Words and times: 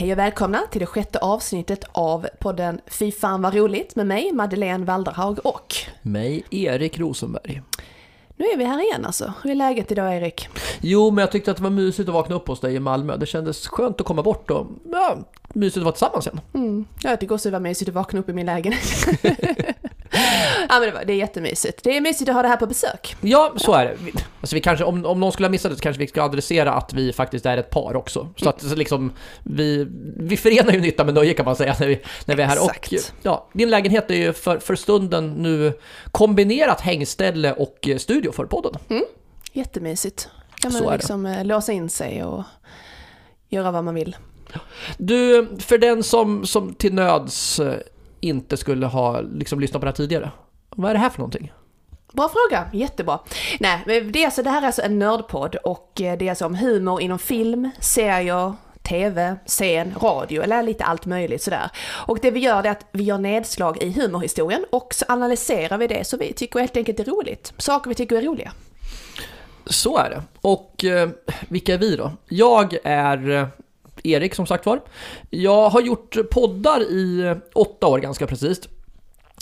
Hej 0.00 0.12
och 0.12 0.18
välkomna 0.18 0.60
till 0.70 0.80
det 0.80 0.86
sjätte 0.86 1.18
avsnittet 1.18 1.84
av 1.92 2.26
podden 2.38 2.80
Fy 2.86 3.12
fan 3.12 3.42
vad 3.42 3.54
roligt 3.54 3.96
med 3.96 4.06
mig, 4.06 4.32
Madeleine 4.32 4.84
Walderhaug 4.84 5.38
och 5.38 5.74
Mig, 6.02 6.44
Erik 6.50 6.98
Rosenberg. 6.98 7.62
nu 8.36 8.44
är 8.44 8.56
vi 8.56 8.64
här 8.64 8.84
igen 8.84 9.04
alltså. 9.04 9.32
Hur 9.42 9.50
är 9.50 9.54
läget 9.54 9.92
idag 9.92 10.16
Erik? 10.16 10.48
Jo, 10.80 11.10
men 11.10 11.22
jag 11.22 11.32
tyckte 11.32 11.50
att 11.50 11.56
det 11.56 11.62
var 11.62 11.70
mysigt 11.70 12.08
att 12.08 12.14
vakna 12.14 12.34
upp 12.34 12.48
hos 12.48 12.60
dig 12.60 12.74
i 12.74 12.80
Malmö. 12.80 13.16
Det 13.16 13.26
kändes 13.26 13.68
skönt 13.68 14.00
att 14.00 14.06
komma 14.06 14.22
bort 14.22 14.50
och 14.50 14.66
ja, 14.92 15.16
mysigt 15.48 15.76
att 15.76 15.84
vara 15.84 15.92
tillsammans 15.92 16.26
igen. 16.26 16.40
Mm. 16.54 16.84
Jag 17.02 17.20
tycker 17.20 17.34
också 17.34 17.48
det 17.48 17.52
var 17.52 17.60
mysigt 17.60 17.88
att 17.88 17.94
vakna 17.94 18.20
upp 18.20 18.28
i 18.28 18.32
min 18.32 18.46
lägenhet. 18.46 19.06
ja 20.68 20.78
men 20.78 20.82
det, 20.82 20.90
var, 20.90 21.04
det 21.04 21.12
är 21.12 21.16
jättemysigt. 21.16 21.84
Det 21.84 21.96
är 21.96 22.00
mysigt 22.00 22.28
att 22.28 22.34
ha 22.34 22.42
det 22.42 22.48
här 22.48 22.56
på 22.56 22.66
besök. 22.66 23.16
Ja, 23.20 23.52
så 23.56 23.72
är 23.72 23.84
det. 23.84 24.24
Alltså 24.40 24.56
vi 24.56 24.60
kanske, 24.60 24.84
om, 24.84 25.06
om 25.06 25.20
någon 25.20 25.32
skulle 25.32 25.46
ha 25.46 25.50
missat 25.50 25.70
det 25.70 25.76
så 25.76 25.82
kanske 25.82 26.00
vi 26.00 26.06
ska 26.06 26.22
adressera 26.22 26.72
att 26.72 26.92
vi 26.92 27.12
faktiskt 27.12 27.46
är 27.46 27.56
ett 27.56 27.70
par 27.70 27.96
också. 27.96 28.28
Så 28.36 28.48
att 28.48 28.60
så 28.62 28.74
liksom, 28.74 29.12
vi, 29.42 29.86
vi 30.16 30.36
förenar 30.36 30.72
ju 30.72 30.80
nytta 30.80 31.04
med 31.04 31.14
nöje 31.14 31.34
kan 31.34 31.44
man 31.44 31.56
säga 31.56 31.76
när 31.80 31.86
vi, 31.86 32.00
när 32.24 32.36
vi 32.36 32.42
är 32.42 32.46
här. 32.46 32.56
Exakt. 32.56 32.92
Och 32.92 32.98
ja, 33.22 33.48
din 33.52 33.70
lägenhet 33.70 34.10
är 34.10 34.14
ju 34.14 34.32
för, 34.32 34.58
för 34.58 34.76
stunden 34.76 35.30
nu 35.30 35.72
kombinerat 36.10 36.80
hängställe 36.80 37.52
och 37.52 37.88
eh, 37.88 37.96
studio 37.96 38.32
för 38.32 38.44
podden. 38.44 38.74
Jättemysigt. 39.52 40.28
Kan 40.60 40.72
man 40.72 40.92
liksom 40.92 41.26
eh, 41.26 41.44
låsa 41.44 41.72
in 41.72 41.90
sig 41.90 42.24
och 42.24 42.44
göra 43.48 43.70
vad 43.70 43.84
man 43.84 43.94
vill. 43.94 44.16
Du, 44.98 45.48
för 45.58 45.78
den 45.78 46.02
som, 46.02 46.46
som 46.46 46.74
till 46.74 46.94
nöds 46.94 47.60
eh, 47.60 47.74
inte 48.20 48.56
skulle 48.56 48.86
ha 48.86 49.20
liksom 49.20 49.60
lyssnat 49.60 49.80
på 49.80 49.84
det 49.84 49.90
här 49.90 49.96
tidigare. 49.96 50.30
Vad 50.70 50.90
är 50.90 50.94
det 50.94 51.00
här 51.00 51.10
för 51.10 51.18
någonting? 51.18 51.52
Bra 52.12 52.28
fråga, 52.28 52.70
jättebra. 52.72 53.18
Nej, 53.60 53.82
det, 53.86 54.22
är 54.22 54.24
alltså, 54.24 54.42
det 54.42 54.50
här 54.50 54.62
är 54.62 54.66
alltså 54.66 54.82
en 54.82 54.98
nördpodd 54.98 55.56
och 55.56 56.00
eh, 56.00 56.18
det 56.18 56.24
är 56.24 56.30
alltså 56.30 56.46
om 56.46 56.54
humor 56.54 57.00
inom 57.00 57.18
film, 57.18 57.70
serier, 57.80 58.54
TV, 58.82 59.36
scen, 59.46 59.94
radio 60.00 60.42
eller 60.42 60.62
lite 60.62 60.84
allt 60.84 61.06
möjligt 61.06 61.42
sådär. 61.42 61.70
Och 62.06 62.18
det 62.22 62.30
vi 62.30 62.40
gör 62.40 62.64
är 62.64 62.70
att 62.70 62.86
vi 62.92 63.04
gör 63.04 63.18
nedslag 63.18 63.82
i 63.82 63.92
humorhistorien 63.92 64.64
och 64.70 64.94
så 64.94 65.04
analyserar 65.08 65.78
vi 65.78 65.86
det 65.86 66.06
så 66.06 66.16
vi 66.16 66.32
tycker 66.32 66.60
helt 66.60 66.76
enkelt 66.76 66.96
det 66.96 67.02
är 67.02 67.10
roligt. 67.10 67.52
Saker 67.56 67.88
vi 67.88 67.94
tycker 67.94 68.16
är 68.16 68.22
roliga. 68.22 68.52
Så 69.66 69.98
är 69.98 70.10
det. 70.10 70.22
Och 70.40 70.84
eh, 70.84 71.08
vilka 71.48 71.74
är 71.74 71.78
vi 71.78 71.96
då? 71.96 72.12
Jag 72.28 72.76
är 72.84 73.30
eh, 73.30 73.46
Erik 74.04 74.34
som 74.34 74.46
sagt 74.46 74.66
var. 74.66 74.80
Jag 75.30 75.68
har 75.68 75.80
gjort 75.80 76.16
poddar 76.30 76.80
i 76.80 77.34
åtta 77.54 77.86
år 77.86 77.98
ganska 77.98 78.26
precis. 78.26 78.60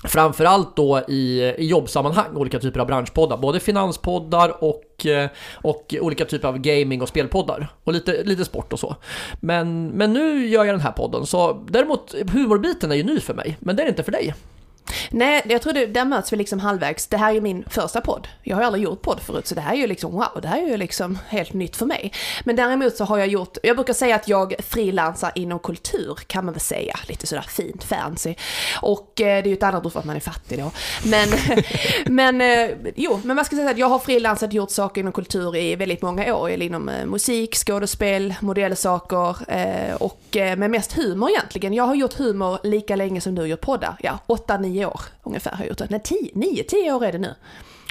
Framförallt 0.04 0.76
då 0.76 1.00
i, 1.08 1.54
i 1.58 1.66
jobbsammanhang, 1.66 2.36
olika 2.36 2.58
typer 2.58 2.80
av 2.80 2.86
branschpoddar. 2.86 3.36
Både 3.36 3.60
finanspoddar 3.60 4.64
och, 4.64 5.06
eh, 5.06 5.30
och 5.54 5.94
olika 6.00 6.24
typer 6.24 6.48
av 6.48 6.58
gaming 6.58 7.02
och 7.02 7.08
spelpoddar. 7.08 7.68
Och 7.84 7.92
lite, 7.92 8.22
lite 8.22 8.44
sport 8.44 8.72
och 8.72 8.80
så. 8.80 8.96
Men, 9.40 9.88
men 9.88 10.12
nu 10.12 10.46
gör 10.46 10.64
jag 10.64 10.74
den 10.74 10.80
här 10.80 10.92
podden, 10.92 11.26
så 11.26 11.64
däremot 11.68 12.14
humorbiten 12.32 12.92
är 12.92 12.96
ju 12.96 13.02
ny 13.02 13.20
för 13.20 13.34
mig. 13.34 13.56
Men 13.60 13.76
det 13.76 13.82
är 13.82 13.84
det 13.84 13.90
inte 13.90 14.02
för 14.02 14.12
dig. 14.12 14.34
Nej, 15.10 15.42
jag 15.48 15.62
tror 15.62 15.72
det, 15.72 15.86
där 15.86 16.04
möts 16.04 16.32
vi 16.32 16.36
liksom 16.36 16.60
halvvägs. 16.60 17.06
Det 17.06 17.16
här 17.16 17.30
är 17.30 17.34
ju 17.34 17.40
min 17.40 17.64
första 17.70 18.00
podd. 18.00 18.28
Jag 18.42 18.56
har 18.56 18.62
ju 18.62 18.66
aldrig 18.66 18.84
gjort 18.84 19.02
podd 19.02 19.20
förut, 19.20 19.46
så 19.46 19.54
det 19.54 19.60
här 19.60 19.72
är 19.72 19.76
ju 19.76 19.86
liksom 19.86 20.12
wow, 20.12 20.40
det 20.42 20.48
här 20.48 20.62
är 20.62 20.66
ju 20.66 20.76
liksom 20.76 21.18
helt 21.28 21.52
nytt 21.52 21.76
för 21.76 21.86
mig. 21.86 22.12
Men 22.44 22.56
däremot 22.56 22.96
så 22.96 23.04
har 23.04 23.18
jag 23.18 23.28
gjort, 23.28 23.56
jag 23.62 23.76
brukar 23.76 23.92
säga 23.92 24.16
att 24.16 24.28
jag 24.28 24.54
frilansar 24.68 25.32
inom 25.34 25.58
kultur, 25.58 26.18
kan 26.26 26.44
man 26.44 26.54
väl 26.54 26.60
säga. 26.60 26.98
Lite 27.08 27.26
sådär 27.26 27.46
fint, 27.48 27.84
fancy. 27.84 28.34
Och 28.80 29.20
eh, 29.20 29.42
det 29.42 29.48
är 29.48 29.50
ju 29.50 29.52
ett 29.52 29.62
annat 29.62 29.86
ord 29.86 29.92
för 29.92 29.98
att 30.00 30.06
man 30.06 30.16
är 30.16 30.20
fattig 30.20 30.58
då. 30.58 30.70
Men, 31.04 31.28
men 32.14 32.40
eh, 32.40 32.76
jo, 32.96 33.20
men 33.24 33.36
man 33.36 33.44
ska 33.44 33.56
säga, 33.56 33.70
att 33.70 33.78
jag 33.78 33.88
har 33.88 33.98
frilansat 33.98 34.48
och 34.48 34.54
gjort 34.54 34.70
saker 34.70 35.00
inom 35.00 35.12
kultur 35.12 35.56
i 35.56 35.76
väldigt 35.76 36.02
många 36.02 36.34
år. 36.34 36.50
Eller 36.50 36.66
Inom 36.66 36.88
eh, 36.88 37.06
musik, 37.06 37.56
skådespel, 37.56 38.34
modellsaker 38.40 39.36
eh, 39.48 39.94
och 39.94 40.36
eh, 40.36 40.56
med 40.56 40.70
mest 40.70 40.92
humor 40.92 41.30
egentligen. 41.30 41.74
Jag 41.74 41.84
har 41.84 41.94
gjort 41.94 42.14
humor 42.14 42.58
lika 42.62 42.96
länge 42.96 43.20
som 43.20 43.34
du 43.34 43.46
gör 43.46 43.56
poddar. 43.56 43.96
Ja, 44.00 44.18
åtta, 44.26 44.58
nio 44.78 44.86
år 44.86 45.00
ungefär 45.22 45.50
har 45.50 45.58
jag 45.58 45.68
gjort 45.68 45.78
det. 45.78 45.86
Nej, 45.90 46.00
tio, 46.04 46.30
nio, 46.34 46.62
tio 46.62 46.92
år 46.92 47.04
är 47.04 47.12
det 47.12 47.18
nu. 47.18 47.34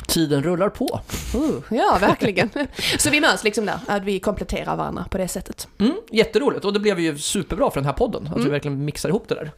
Tiden 0.07 0.43
rullar 0.43 0.69
på. 0.69 0.99
Uh, 1.35 1.77
ja, 1.77 1.97
verkligen. 2.01 2.49
Så 2.97 3.09
vi 3.09 3.21
möts 3.21 3.43
liksom 3.43 3.65
där, 3.65 3.79
att 3.87 4.03
vi 4.03 4.19
kompletterar 4.19 4.75
varandra 4.75 5.05
på 5.11 5.17
det 5.17 5.27
sättet. 5.27 5.67
Mm, 5.79 5.93
jätteroligt 6.11 6.65
och 6.65 6.73
det 6.73 6.79
blev 6.79 6.99
ju 6.99 7.17
superbra 7.17 7.71
för 7.71 7.79
den 7.79 7.85
här 7.85 7.93
podden. 7.93 8.29
Att 8.35 8.45
vi 8.45 8.49
verkligen 8.49 8.85
mixar 8.85 9.09
ihop 9.09 9.27
det 9.27 9.35
där. 9.35 9.51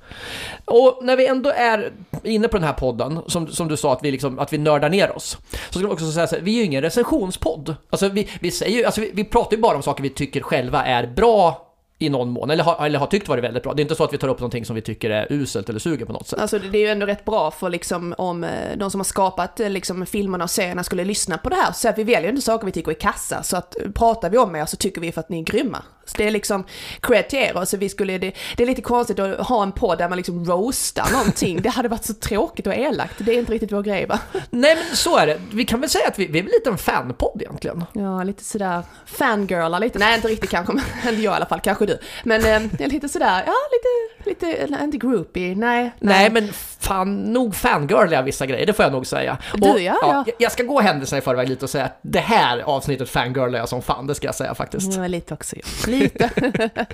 Och 0.66 1.00
när 1.02 1.16
vi 1.16 1.28
ändå 1.28 1.50
är 1.50 1.92
inne 2.24 2.48
på 2.48 2.58
den 2.58 2.64
här 2.64 2.74
podden, 2.74 3.20
som, 3.28 3.48
som 3.48 3.68
du 3.68 3.78
sa 3.78 3.94
att 3.94 4.04
vi, 4.04 4.12
liksom, 4.12 4.40
att 4.40 4.54
vi 4.54 4.58
nördar 4.58 4.90
ner 4.90 5.16
oss. 5.16 5.38
Så 5.70 5.80
ska 5.80 5.88
vi 5.88 5.94
också 5.94 6.12
säga 6.12 6.28
så 6.28 6.36
här, 6.36 6.44
vi 6.44 6.54
är 6.54 6.58
ju 6.58 6.64
ingen 6.64 6.82
recensionspodd. 6.82 7.76
Alltså 7.90 8.10
vi, 8.10 8.30
vi, 8.42 8.52
säger, 8.52 8.86
alltså 8.86 9.02
vi, 9.02 9.12
vi 9.14 9.24
pratar 9.24 9.56
ju 9.56 9.62
bara 9.62 9.76
om 9.76 9.84
saker 9.84 10.04
vi 10.04 10.10
tycker 10.10 10.42
själva 10.42 10.86
är 10.86 11.08
bra 11.08 11.69
i 12.00 12.10
någon 12.10 12.30
mån, 12.30 12.50
eller 12.50 12.64
har, 12.64 12.86
eller 12.86 13.00
har 13.00 13.08
tyckt 13.08 13.28
varit 13.28 13.44
väldigt 13.44 13.64
bra. 13.64 13.74
Det 13.74 13.80
är 13.80 13.84
inte 13.84 13.96
så 13.96 14.04
att 14.04 14.14
vi 14.14 14.18
tar 14.18 14.28
upp 14.28 14.40
någonting 14.40 14.66
som 14.66 14.76
vi 14.76 14.82
tycker 14.82 15.10
är 15.10 15.28
uselt 15.30 15.70
eller 15.70 15.80
suger 15.80 16.06
på 16.06 16.14
något 16.14 16.28
sätt. 16.28 16.40
Alltså 16.40 16.60
det 16.60 16.78
är 16.78 16.82
ju 16.82 16.88
ändå 16.88 17.06
rätt 17.06 17.26
bra 17.26 17.52
för 17.52 17.70
liksom 17.70 18.16
om 18.18 18.44
eh, 18.44 18.78
de 18.78 18.92
som 18.92 19.00
har 19.00 19.06
skapat 19.06 19.60
eh, 19.60 19.70
liksom 19.70 20.06
filmerna 20.06 20.44
och 20.44 20.50
serierna 20.50 20.84
skulle 20.84 21.06
lyssna 21.06 21.38
på 21.38 21.50
det 21.50 21.56
här. 21.56 21.72
Så 21.72 21.90
att 21.90 21.98
vi 21.98 22.04
väljer 22.04 22.30
inte 22.30 22.42
saker 22.42 22.66
vi 22.66 22.72
tycker 22.72 22.92
är 22.92 22.96
kassa. 22.96 23.44
Så 23.44 23.58
att 23.58 23.82
eh, 23.82 23.92
pratar 23.92 24.30
vi 24.30 24.38
om 24.38 24.56
er 24.56 24.66
så 24.66 24.78
tycker 24.78 25.02
vi 25.02 25.12
för 25.12 25.20
att 25.20 25.30
ni 25.30 25.40
är 25.40 25.44
grymma. 25.44 25.84
Så 26.10 26.18
det 26.18 26.28
är 26.28 26.32
liksom 26.32 26.66
er. 27.10 27.58
Och 27.58 27.68
så 27.68 27.78
vi 27.78 27.90
skulle, 27.90 28.18
det, 28.18 28.32
det 28.58 28.64
är 28.64 28.68
lite 28.68 28.82
konstigt 28.82 29.20
att 29.20 29.48
ha 29.48 29.64
en 29.64 29.72
podd 29.72 29.98
där 29.98 30.10
man 30.10 30.18
liksom 30.18 30.46
roastar 30.46 31.12
någonting. 31.12 31.62
Det 31.62 31.70
hade 31.70 31.90
varit 31.90 32.06
så 32.06 32.14
tråkigt 32.14 32.68
och 32.68 32.74
elakt. 32.74 33.14
Det 33.18 33.32
är 33.32 33.40
inte 33.40 33.52
riktigt 33.52 33.72
vår 33.72 33.84
grej 33.84 34.06
va? 34.06 34.20
Nej 34.50 34.76
men 34.76 34.96
så 34.96 35.18
är 35.18 35.28
det. 35.28 35.42
Vi 35.54 35.66
kan 35.66 35.80
väl 35.82 35.90
säga 35.90 36.08
att 36.08 36.20
vi, 36.20 36.28
vi 36.28 36.40
är 36.40 36.44
lite 36.44 36.70
en 36.70 36.78
fanpodd 36.78 37.42
egentligen. 37.42 37.86
Ja, 37.94 38.24
lite 38.24 38.44
sådär 38.44 38.84
fangirlar 39.06 39.80
lite. 39.80 40.00
Nej, 40.00 40.16
inte 40.16 40.28
riktigt 40.28 40.50
kanske, 40.50 40.74
men 40.74 40.84
inte 41.10 41.22
jag 41.22 41.34
i 41.34 41.36
alla 41.36 41.46
fall. 41.46 41.60
Kanske 41.60 41.86
du. 41.86 42.00
Men 42.24 42.46
eh, 42.46 42.88
lite 42.88 43.10
sådär, 43.10 43.44
ja 43.46 43.54
lite, 43.72 44.19
lite, 44.26 44.68
inte 44.84 44.98
groupie. 44.98 45.56
Nej, 45.56 45.92
Nej, 46.00 46.30
men 46.30 46.48
fan, 46.80 47.18
nog 47.34 47.56
fangirliga 47.56 48.22
vissa 48.22 48.46
grejer, 48.46 48.66
det 48.66 48.74
får 48.74 48.84
jag 48.86 48.92
nog 48.92 49.08
säga. 49.08 49.38
Du, 49.54 49.68
ja, 49.68 49.78
ja. 50.02 50.24
jag- 50.28 50.36
Jag 50.38 50.52
ska 50.52 50.64
gå 50.64 50.80
händelserna 50.82 51.18
i 51.18 51.22
förväg 51.22 51.50
lite 51.50 51.66
och 51.66 51.70
säga 51.70 51.86
att 51.86 52.00
det 52.02 52.20
här 52.20 52.60
avsnittet 52.60 53.10
fangirlar 53.10 53.60
jag 53.60 53.70
som 53.70 53.82
fan, 53.82 54.08
det 54.08 54.16
ska 54.16 54.28
jag 54.28 54.36
säga 54.36 54.56
faktiskt. 54.56 54.94
Ja, 54.98 55.08
lite 55.08 55.34
också. 55.34 55.56
Ja. 55.56 55.92
Lite. 55.92 56.30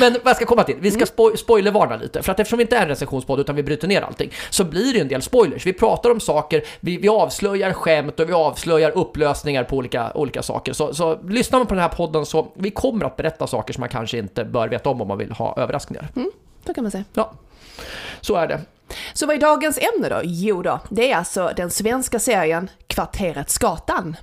Men 0.00 0.12
vad 0.12 0.30
jag 0.30 0.36
ska 0.36 0.44
komma 0.46 0.62
till, 0.62 0.76
vi 0.80 0.88
Mm. 0.88 1.00
ska 1.00 1.06
spo 1.06 1.36
spoilervarna 1.36 1.96
lite, 1.96 2.22
för 2.22 2.32
att 2.32 2.40
eftersom 2.40 2.56
vi 2.56 2.62
inte 2.62 2.76
är 2.76 2.82
en 2.82 2.88
recensionspodd 2.88 3.40
utan 3.40 3.56
vi 3.56 3.62
bryter 3.62 3.88
ner 3.88 4.02
allting, 4.02 4.30
så 4.50 4.64
blir 4.64 4.84
det 4.84 4.90
ju 4.98 5.00
en 5.00 5.08
del 5.08 5.22
spoilers. 5.22 5.66
Vi 5.66 5.72
pratar 5.72 6.10
om 6.10 6.20
saker, 6.20 6.62
vi, 6.80 6.96
vi 6.96 7.08
avslöjar 7.08 7.72
skämt 7.72 8.20
och 8.20 8.28
vi 8.28 8.32
avslöjar 8.32 8.90
upplösningar 8.90 9.64
på 9.64 9.76
olika, 9.76 10.12
olika 10.14 10.42
saker. 10.42 10.72
Så, 10.72 10.94
så 10.94 11.18
lyssnar 11.28 11.58
man 11.58 11.66
på 11.66 11.74
den 11.74 11.82
här 11.82 11.88
podden 11.88 12.26
så 12.26 12.52
vi 12.56 12.70
kommer 12.70 13.04
att 13.04 13.16
berätta 13.16 13.46
saker 13.46 13.74
som 13.74 13.80
man 13.80 13.88
kanske 13.88 14.18
inte 14.18 14.44
bör 14.44 14.68
veta 14.68 14.90
om 14.90 15.00
om 15.02 15.08
man 15.08 15.18
vill 15.18 15.32
ha 15.32 15.54
överraskningar. 15.58 16.08
Så 16.66 16.74
kan 16.74 16.84
man 16.84 16.90
säga. 16.90 17.04
Ja, 17.14 17.32
så 18.20 18.36
är 18.36 18.46
det. 18.46 18.60
Så 19.12 19.26
vad 19.26 19.36
är 19.36 19.40
dagens 19.40 19.78
ämne 19.78 20.08
då? 20.08 20.20
Jo 20.24 20.62
då, 20.62 20.80
det 20.90 21.12
är 21.12 21.16
alltså 21.16 21.52
den 21.56 21.70
svenska 21.70 22.18
serien 22.18 22.70
Kvarteret 22.86 23.50
Skatan. 23.50 24.16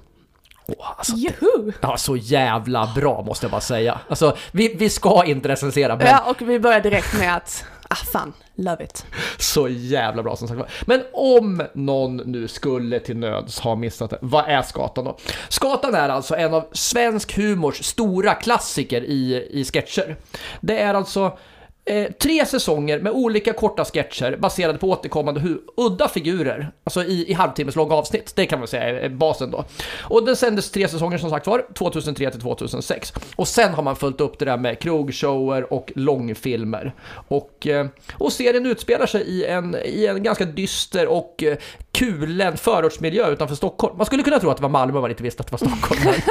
Åh, 0.68 0.94
alltså, 0.97 1.13
Juhu! 1.16 1.72
Ja, 1.81 1.97
så 1.97 2.16
jävla 2.18 2.91
bra 2.96 3.22
måste 3.22 3.46
jag 3.46 3.51
bara 3.51 3.62
säga. 3.62 4.00
Alltså, 4.09 4.38
vi, 4.51 4.74
vi 4.75 4.90
ska 4.90 5.25
inte 5.25 5.50
recensera, 5.50 5.96
men 5.96 6.07
Ja, 6.07 6.24
och 6.30 6.41
vi 6.41 6.59
börjar 6.59 6.81
direkt 6.81 7.19
med 7.19 7.35
att, 7.35 7.66
ah 7.90 7.96
fan, 7.96 8.34
love 8.56 8.84
it. 8.84 9.06
så 9.38 9.68
jävla 9.68 10.24
bra 10.24 10.35
som 10.35 10.47
sagt. 10.47 10.72
Men 10.85 11.03
om 11.13 11.63
någon 11.74 12.18
nu 12.18 12.47
skulle 12.47 13.00
till 13.00 13.18
nöds 13.18 13.59
ha 13.59 13.75
missat 13.75 14.09
det, 14.09 14.18
vad 14.22 14.46
är 14.47 14.62
Skatan 14.62 15.06
då? 15.06 15.18
Skatan 15.50 15.96
är 15.96 16.09
alltså 16.09 16.35
en 16.35 16.53
av 16.53 16.68
svensk 16.72 17.38
humors 17.38 17.84
stora 17.84 18.34
klassiker 18.34 19.01
i, 19.01 19.47
i 19.51 19.66
sketcher. 19.66 20.16
Det 20.62 20.80
är 20.80 20.94
alltså 20.94 21.38
Eh, 21.86 22.12
tre 22.12 22.46
säsonger 22.46 23.00
med 23.00 23.12
olika 23.12 23.53
korta 23.53 23.86
sketcher 23.86 24.38
baserade 24.38 24.78
på 24.80 24.90
återkommande 24.90 25.40
hu- 25.42 25.59
udda 25.78 26.08
figurer, 26.08 26.72
alltså 26.84 27.03
i, 27.03 27.25
i 27.31 27.34
halvtimmes 27.34 27.75
långa 27.75 27.94
avsnitt. 27.96 28.34
Det 28.36 28.46
kan 28.46 28.59
man 28.59 28.68
säga 28.68 28.84
är 29.02 29.09
basen 29.09 29.52
då. 29.52 29.66
Och 30.02 30.25
den 30.25 30.36
sändes 30.36 30.72
tre 30.72 30.88
säsonger 30.88 31.18
som 31.18 31.30
sagt 31.30 31.47
var, 31.47 31.66
2003 31.74 32.31
till 32.31 32.42
2006. 32.42 33.14
Och 33.36 33.47
sen 33.47 33.74
har 33.74 33.84
man 33.84 33.96
följt 33.96 34.22
upp 34.22 34.40
det 34.40 34.46
där 34.46 34.58
med 34.58 34.80
krogshower 34.80 35.74
och 35.74 35.92
långfilmer. 35.96 36.94
Och, 37.28 37.68
eh, 37.68 37.88
och 38.13 38.33
serien 38.33 38.66
utspelar 38.66 39.06
sig 39.06 39.22
i 39.22 39.45
en, 39.45 39.75
i 39.86 40.06
en 40.06 40.24
ganska 40.24 40.45
dyster 40.45 41.07
och 41.07 41.44
eh, 41.44 41.57
kulen 41.92 42.57
förortsmiljö 42.57 43.30
utanför 43.31 43.56
Stockholm. 43.56 43.98
Man 43.98 44.06
skulle 44.06 44.24
kunna 44.24 44.39
tro 44.39 44.50
att 44.50 44.57
det 44.57 44.63
var 44.63 44.69
Malmö 44.69 44.95
om 44.98 45.01
man 45.01 45.12
inte 45.12 45.24
visste 45.24 45.42
att 45.44 45.48
det 45.51 45.62
var 45.62 45.68
Stockholm. 45.69 46.16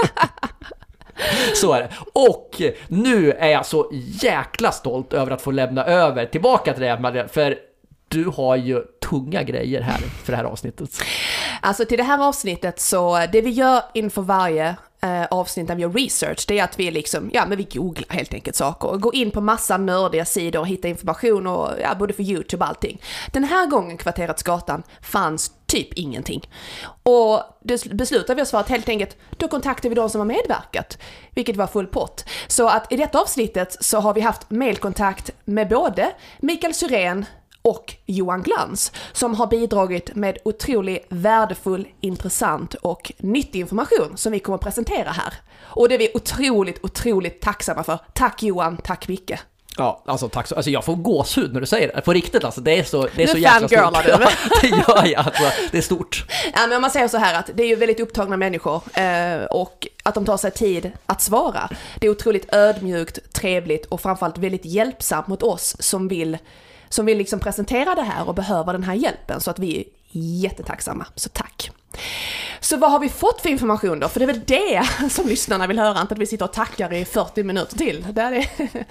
Så 1.55 1.73
är 1.73 1.81
det. 1.81 1.89
Och 2.13 2.63
nu 2.89 3.33
är 3.33 3.49
jag 3.49 3.67
så 3.67 3.91
jäkla 4.23 4.73
stolt 4.73 5.13
över 5.13 5.33
att 5.33 5.43
få 5.43 5.51
lämna 5.51 5.85
över 5.85 6.27
tillbaka 6.27 6.73
till 6.73 6.83
dig, 6.83 7.01
Madeleine, 7.01 7.29
för 7.29 7.59
du 8.09 8.25
har 8.25 8.57
ju 8.57 8.83
tunga 9.11 9.43
grejer 9.43 9.81
här 9.81 9.99
för 9.99 10.33
det 10.33 10.37
här 10.37 10.45
avsnittet. 10.45 10.91
Alltså 11.61 11.85
till 11.85 11.99
det 11.99 12.05
här 12.05 12.29
avsnittet 12.29 12.81
så, 12.81 13.27
det 13.33 13.41
vi 13.41 13.51
gör 13.51 13.83
inför 13.95 14.23
varje 14.23 14.77
eh, 15.03 15.25
avsnitt 15.25 15.71
av 15.71 15.77
vi 15.77 15.83
gör 15.83 15.91
research, 15.91 16.45
det 16.49 16.59
är 16.59 16.65
att 16.65 16.79
vi 16.79 16.91
liksom, 16.91 17.31
ja 17.33 17.47
men 17.47 17.59
vi 17.59 17.65
googlar 17.65 18.07
helt 18.09 18.35
enkelt 18.35 18.57
saker 18.57 18.89
och 18.89 19.01
går 19.01 19.15
in 19.15 19.31
på 19.31 19.41
massa 19.41 19.77
nördiga 19.77 20.25
sidor 20.25 20.61
och 20.61 20.67
hittar 20.67 20.89
information 20.89 21.47
och 21.47 21.71
ja, 21.83 21.95
både 21.95 22.13
för 22.13 22.23
YouTube 22.23 22.65
och 22.65 22.69
allting. 22.69 23.03
Den 23.33 23.45
här 23.45 23.67
gången 23.67 23.97
Kvarteret 23.97 24.39
Skatan 24.39 24.83
fanns 25.03 25.53
typ 25.67 25.93
ingenting. 25.93 26.49
Och 27.03 27.43
det 27.63 27.85
beslutade 27.85 28.35
vi 28.35 28.43
oss 28.43 28.51
för 28.51 28.59
att 28.59 28.69
helt 28.69 28.89
enkelt, 28.89 29.17
då 29.37 29.49
kontaktade 29.49 29.89
vi 29.89 29.95
de 29.95 30.11
som 30.11 30.19
har 30.19 30.27
medverkat, 30.27 30.99
vilket 31.35 31.57
var 31.57 31.67
full 31.67 31.87
pott. 31.87 32.25
Så 32.47 32.69
att 32.69 32.93
i 32.93 32.97
detta 32.97 33.21
avsnittet 33.21 33.77
så 33.81 34.01
har 34.01 34.15
vi 34.15 34.21
haft 34.21 34.51
mailkontakt 34.51 35.31
med 35.45 35.69
både 35.69 36.13
Mikael 36.41 36.75
Syrén, 36.75 37.25
och 37.63 37.95
Johan 38.07 38.43
Glans 38.43 38.93
som 39.13 39.35
har 39.35 39.47
bidragit 39.47 40.15
med 40.15 40.39
otroligt 40.45 41.07
värdefull, 41.09 41.89
intressant 42.01 42.75
och 42.75 43.13
nyttig 43.19 43.61
information 43.61 44.17
som 44.17 44.33
vi 44.33 44.39
kommer 44.39 44.57
att 44.57 44.65
presentera 44.65 45.11
här. 45.11 45.35
Och 45.63 45.89
det 45.89 45.95
är 45.95 45.99
vi 45.99 46.11
otroligt, 46.15 46.85
otroligt 46.85 47.41
tacksamma 47.41 47.83
för. 47.83 47.99
Tack 48.13 48.43
Johan, 48.43 48.77
tack 48.77 49.09
Micke. 49.09 49.33
Ja, 49.77 50.03
alltså 50.07 50.29
tack 50.29 50.47
så 50.47 50.55
Alltså 50.55 50.71
jag 50.71 50.85
får 50.85 50.97
gåshud 50.97 51.53
när 51.53 51.61
du 51.61 51.67
säger 51.67 51.93
det. 51.95 52.01
På 52.01 52.13
riktigt 52.13 52.45
alltså. 52.45 52.61
Det 52.61 52.79
är 52.79 52.85
så, 52.85 53.09
det 53.17 53.23
är 53.23 53.27
så 53.27 53.39
jäkla 53.39 53.69
stort. 53.69 54.05
Du. 54.05 54.11
Ja, 54.11 54.31
det 54.63 54.69
gör 54.69 55.07
jag. 55.07 55.27
Alltså, 55.27 55.43
det 55.73 55.79
är 55.79 55.83
stort. 55.83 56.25
Ja, 56.55 56.67
men 56.67 56.77
om 56.77 56.83
man 56.83 56.91
säger 56.91 57.09
så 57.09 57.19
här 57.19 57.35
att 57.39 57.51
det 57.55 57.63
är 57.63 57.67
ju 57.67 57.77
väldigt 57.77 58.01
upptagna 58.01 58.37
människor 58.37 58.83
eh, 58.95 59.45
och 59.45 59.89
att 60.03 60.15
de 60.15 60.25
tar 60.25 60.37
sig 60.37 60.51
tid 60.51 60.93
att 61.07 61.21
svara. 61.23 61.71
Det 62.01 62.07
är 62.07 62.11
otroligt 62.11 62.55
ödmjukt, 62.55 63.33
trevligt 63.33 63.87
och 63.87 64.01
framförallt 64.01 64.39
väldigt 64.39 64.65
hjälpsamt 64.65 65.27
mot 65.27 65.43
oss 65.43 65.77
som 65.81 66.09
vill 66.09 66.39
som 66.91 67.07
vill 67.07 67.19
liksom 67.19 67.41
presentera 67.41 67.95
det 67.95 68.03
här 68.03 68.29
och 68.29 68.35
behöver 68.35 68.73
den 68.73 68.83
här 68.83 68.95
hjälpen 68.95 69.41
så 69.41 69.51
att 69.51 69.59
vi 69.59 69.79
är 69.79 69.85
jättetacksamma. 70.13 71.07
Så 71.15 71.29
tack! 71.29 71.71
Så 72.61 72.77
vad 72.77 72.91
har 72.91 72.99
vi 72.99 73.09
fått 73.09 73.41
för 73.41 73.49
information 73.49 74.01
då? 74.01 74.09
För 74.09 74.21
det 74.21 74.25
är 74.25 74.33
väl 74.33 74.43
det 74.47 74.83
som 75.11 75.29
lyssnarna 75.29 75.67
vill 75.67 75.79
höra, 75.79 76.01
inte 76.01 76.15
att 76.15 76.21
vi 76.21 76.27
sitter 76.27 76.45
och 76.45 76.53
tackar 76.53 76.93
i 76.93 77.05
40 77.05 77.43
minuter 77.43 77.77
till. 77.79 78.07
Det 78.13 78.21
är 78.21 78.31
det. 78.31 78.49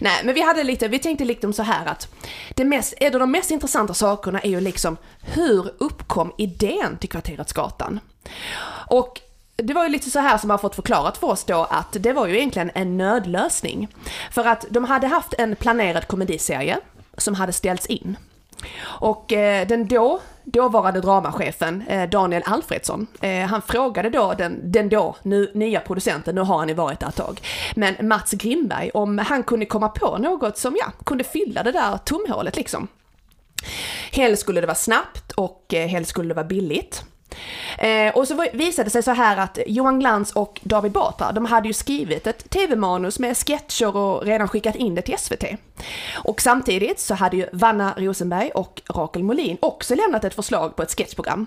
Nej, 0.00 0.20
men 0.24 0.34
vi 0.34 0.42
hade 0.42 0.64
lite, 0.64 0.88
vi 0.88 0.98
tänkte 0.98 1.24
liksom 1.24 1.52
så 1.52 1.62
här 1.62 1.86
att 1.86 2.08
det 2.54 2.64
mest, 2.64 2.94
en 2.96 3.14
av 3.14 3.20
de 3.20 3.30
mest 3.30 3.50
intressanta 3.50 3.94
sakerna 3.94 4.40
är 4.40 4.50
ju 4.50 4.60
liksom 4.60 4.96
hur 5.20 5.72
uppkom 5.78 6.32
idén 6.38 6.96
till 6.96 7.08
Kvarteret 7.08 7.48
Skatan? 7.48 8.00
Och 8.88 9.20
det 9.56 9.74
var 9.74 9.82
ju 9.82 9.88
lite 9.88 10.10
så 10.10 10.18
här 10.18 10.38
som 10.38 10.50
har 10.50 10.58
fått 10.58 10.74
förklarat 10.74 11.18
för 11.18 11.26
oss 11.26 11.44
då 11.44 11.66
att 11.70 11.92
det 11.92 12.12
var 12.12 12.26
ju 12.26 12.36
egentligen 12.36 12.70
en 12.74 12.96
nödlösning. 12.96 13.88
För 14.30 14.44
att 14.44 14.64
de 14.70 14.84
hade 14.84 15.06
haft 15.06 15.34
en 15.38 15.56
planerad 15.56 16.06
komediserie 16.06 16.78
som 17.18 17.34
hade 17.34 17.52
ställts 17.52 17.86
in. 17.86 18.16
Och 18.82 19.32
eh, 19.32 19.66
den 19.66 19.88
då, 19.88 20.20
dåvarande 20.44 21.00
dramachefen 21.00 21.84
eh, 21.88 22.08
Daniel 22.08 22.42
Alfredsson, 22.46 23.06
eh, 23.20 23.46
han 23.46 23.62
frågade 23.62 24.10
då 24.10 24.34
den, 24.38 24.72
den 24.72 24.88
då 24.88 25.16
nu, 25.22 25.50
nya 25.54 25.80
producenten, 25.80 26.34
nu 26.34 26.40
har 26.40 26.58
han 26.58 26.68
ju 26.68 26.74
varit 26.74 27.00
där 27.00 27.08
ett 27.08 27.16
tag, 27.16 27.40
men 27.74 28.08
Mats 28.08 28.32
Grimberg 28.32 28.90
om 28.90 29.18
han 29.18 29.42
kunde 29.42 29.66
komma 29.66 29.88
på 29.88 30.18
något 30.18 30.58
som 30.58 30.76
ja, 30.76 30.92
kunde 31.04 31.24
fylla 31.24 31.62
det 31.62 31.72
där 31.72 31.98
tomhålet 32.04 32.56
liksom. 32.56 32.88
Helst 34.12 34.42
skulle 34.42 34.60
det 34.60 34.66
vara 34.66 34.74
snabbt 34.74 35.32
och 35.32 35.74
eh, 35.74 35.88
helst 35.88 36.10
skulle 36.10 36.28
det 36.28 36.34
vara 36.34 36.46
billigt. 36.46 37.04
Eh, 37.78 38.16
och 38.16 38.28
så 38.28 38.44
visade 38.52 38.86
det 38.86 38.90
sig 38.90 39.02
så 39.02 39.10
här 39.10 39.36
att 39.36 39.58
Johan 39.66 40.00
Glans 40.00 40.32
och 40.32 40.60
David 40.62 40.92
Batra, 40.92 41.32
de 41.32 41.44
hade 41.44 41.68
ju 41.68 41.74
skrivit 41.74 42.26
ett 42.26 42.50
tv-manus 42.50 43.18
med 43.18 43.36
sketcher 43.36 43.96
och 43.96 44.24
redan 44.24 44.48
skickat 44.48 44.76
in 44.76 44.94
det 44.94 45.02
till 45.02 45.18
SVT. 45.18 45.44
Och 46.14 46.40
samtidigt 46.40 47.00
så 47.00 47.14
hade 47.14 47.36
ju 47.36 47.46
Vanna 47.52 47.94
Rosenberg 47.96 48.50
och 48.50 48.82
Rakel 48.94 49.22
Molin 49.22 49.56
också 49.60 49.94
lämnat 49.94 50.24
ett 50.24 50.34
förslag 50.34 50.76
på 50.76 50.82
ett 50.82 50.98
sketchprogram. 50.98 51.46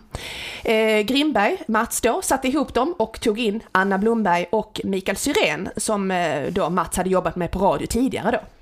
Eh, 0.64 1.00
Grimberg, 1.00 1.58
Mats 1.68 2.02
då, 2.02 2.22
satte 2.22 2.48
ihop 2.48 2.74
dem 2.74 2.96
och 2.98 3.20
tog 3.20 3.40
in 3.40 3.64
Anna 3.72 3.98
Blomberg 3.98 4.46
och 4.52 4.82
Mikael 4.84 5.18
Syrén 5.18 5.70
som 5.78 6.12
eh, 6.12 6.52
då 6.52 6.70
Mats 6.70 6.98
hade 6.98 7.10
jobbat 7.10 7.36
med 7.36 7.52
på 7.52 7.60
radio 7.60 7.88
tidigare 7.88 8.32
då. 8.32 8.55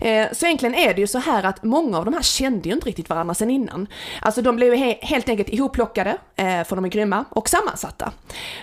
Eh, 0.00 0.26
så 0.32 0.46
egentligen 0.46 0.74
är 0.74 0.94
det 0.94 1.00
ju 1.00 1.06
så 1.06 1.18
här 1.18 1.42
att 1.42 1.64
många 1.64 1.98
av 1.98 2.04
de 2.04 2.14
här 2.14 2.22
kände 2.22 2.68
ju 2.68 2.74
inte 2.74 2.86
riktigt 2.86 3.08
varandra 3.08 3.34
sen 3.34 3.50
innan. 3.50 3.86
Alltså 4.20 4.42
de 4.42 4.56
blev 4.56 4.74
helt 5.02 5.28
enkelt 5.28 5.48
ihopplockade, 5.48 6.16
eh, 6.36 6.64
för 6.64 6.76
de 6.76 6.84
är 6.84 6.88
grymma, 6.88 7.24
och 7.30 7.48
sammansatta. 7.48 8.12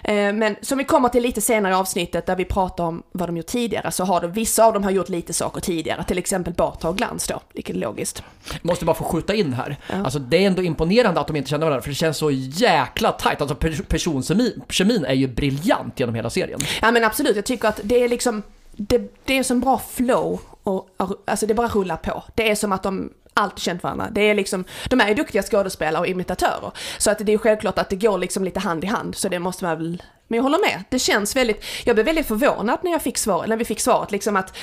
Eh, 0.03 0.33
men 0.33 0.55
som 0.61 0.77
vi 0.77 0.83
kommer 0.83 1.09
till 1.09 1.23
lite 1.23 1.41
senare 1.41 1.73
i 1.73 1.75
avsnittet 1.75 2.25
där 2.25 2.35
vi 2.35 2.45
pratar 2.45 2.83
om 2.83 3.03
vad 3.11 3.29
de 3.29 3.37
gjort 3.37 3.45
tidigare 3.45 3.91
så 3.91 4.03
har 4.03 4.21
det, 4.21 4.27
vissa 4.27 4.65
av 4.65 4.73
dem 4.73 4.83
har 4.83 4.91
gjort 4.91 5.09
lite 5.09 5.33
saker 5.33 5.61
tidigare, 5.61 6.03
till 6.03 6.17
exempel 6.17 6.53
Batra 6.53 6.89
och 6.89 6.97
Glans 6.97 7.27
då, 7.27 7.39
vilket 7.53 7.75
är 7.75 7.79
logiskt. 7.79 8.23
Måste 8.61 8.85
bara 8.85 8.95
få 8.95 9.03
skjuta 9.03 9.35
in 9.35 9.53
här. 9.53 9.77
Ja. 9.87 9.95
Alltså 10.03 10.19
det 10.19 10.37
är 10.37 10.47
ändå 10.47 10.63
imponerande 10.63 11.19
att 11.19 11.27
de 11.27 11.35
inte 11.35 11.49
känner 11.49 11.65
varandra, 11.65 11.81
för 11.81 11.89
det 11.89 11.95
känns 11.95 12.17
så 12.17 12.31
jäkla 12.31 13.11
tajt. 13.11 13.41
Alltså 13.41 13.55
personkemin 13.87 15.05
är 15.05 15.13
ju 15.13 15.27
briljant 15.27 15.99
genom 15.99 16.15
hela 16.15 16.29
serien. 16.29 16.59
Ja 16.81 16.91
men 16.91 17.03
absolut, 17.03 17.35
jag 17.35 17.45
tycker 17.45 17.67
att 17.67 17.79
det 17.83 18.03
är 18.03 18.09
liksom 18.09 18.43
det, 18.79 18.97
det 19.25 19.33
är 19.33 19.37
en 19.37 19.43
sån 19.43 19.59
bra 19.59 19.81
flow 19.91 20.39
och 20.69 21.23
alltså 21.25 21.45
det 21.45 21.53
bara 21.53 21.67
rullar 21.67 21.97
på. 21.97 22.23
Det 22.35 22.51
är 22.51 22.55
som 22.55 22.71
att 22.71 22.83
de 22.83 23.13
alltid 23.33 23.59
känt 23.59 23.83
varandra. 23.83 24.07
Det 24.11 24.21
är 24.21 24.35
liksom, 24.35 24.65
de 24.89 25.01
är 25.01 25.15
duktiga 25.15 25.43
skådespelare 25.43 26.01
och 26.01 26.07
imitatörer. 26.07 26.71
Så 26.97 27.11
att 27.11 27.17
det 27.19 27.33
är 27.33 27.37
självklart 27.37 27.79
att 27.79 27.89
det 27.89 27.95
går 27.95 28.17
liksom 28.17 28.43
lite 28.43 28.59
hand 28.59 28.83
i 28.83 28.87
hand, 28.87 29.15
så 29.15 29.29
det 29.29 29.39
måste 29.39 29.63
man 29.63 29.77
väl... 29.77 30.03
Men 30.27 30.37
jag 30.37 30.43
håller 30.43 30.59
med, 30.59 30.83
det 30.89 30.99
känns 30.99 31.35
väldigt... 31.35 31.63
Jag 31.85 31.95
blev 31.95 32.05
väldigt 32.05 32.27
förvånad 32.27 32.79
när 32.83 32.91
jag 32.91 33.01
fick 33.01 33.17
svar, 33.17 33.47
när 33.47 33.57
vi 33.57 33.65
fick 33.65 33.79
svaret 33.79 34.11
liksom 34.11 34.35
att 34.35 34.57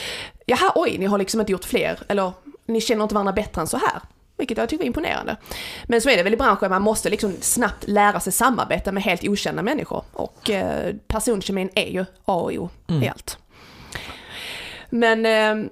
jaha, 0.47 0.73
oj, 0.75 0.99
ni 0.99 1.06
har 1.06 1.19
liksom 1.19 1.41
inte 1.41 1.53
gjort 1.53 1.64
fler, 1.64 1.99
eller 2.08 2.32
ni 2.67 2.81
känner 2.81 3.03
inte 3.03 3.14
varandra 3.14 3.32
bättre 3.32 3.61
än 3.61 3.67
så 3.67 3.76
här. 3.76 4.00
Vilket 4.38 4.58
jag 4.58 4.69
tycker 4.69 4.85
är 4.85 4.87
imponerande. 4.87 5.37
Men 5.85 6.00
så 6.00 6.11
är 6.11 6.17
det 6.17 6.23
väl 6.23 6.35
i 6.35 6.37
branschen, 6.37 6.70
man 6.70 6.82
måste 6.82 7.11
liksom 7.11 7.37
snabbt 7.41 7.88
lära 7.88 8.20
sig 8.20 8.32
samarbeta 8.32 8.93
med 8.93 9.03
helt 9.03 9.29
okända 9.29 9.62
människor. 9.62 10.05
Och 10.12 10.50
eh, 10.50 10.94
personkemin 11.08 11.70
är 11.75 11.91
ju 11.91 12.00
A 12.25 12.35
och 12.35 12.53
O 12.53 12.69
mm. 12.88 13.03
i 13.03 13.08
allt. 13.08 13.38
Men 14.91 15.26
eh, 15.26 15.70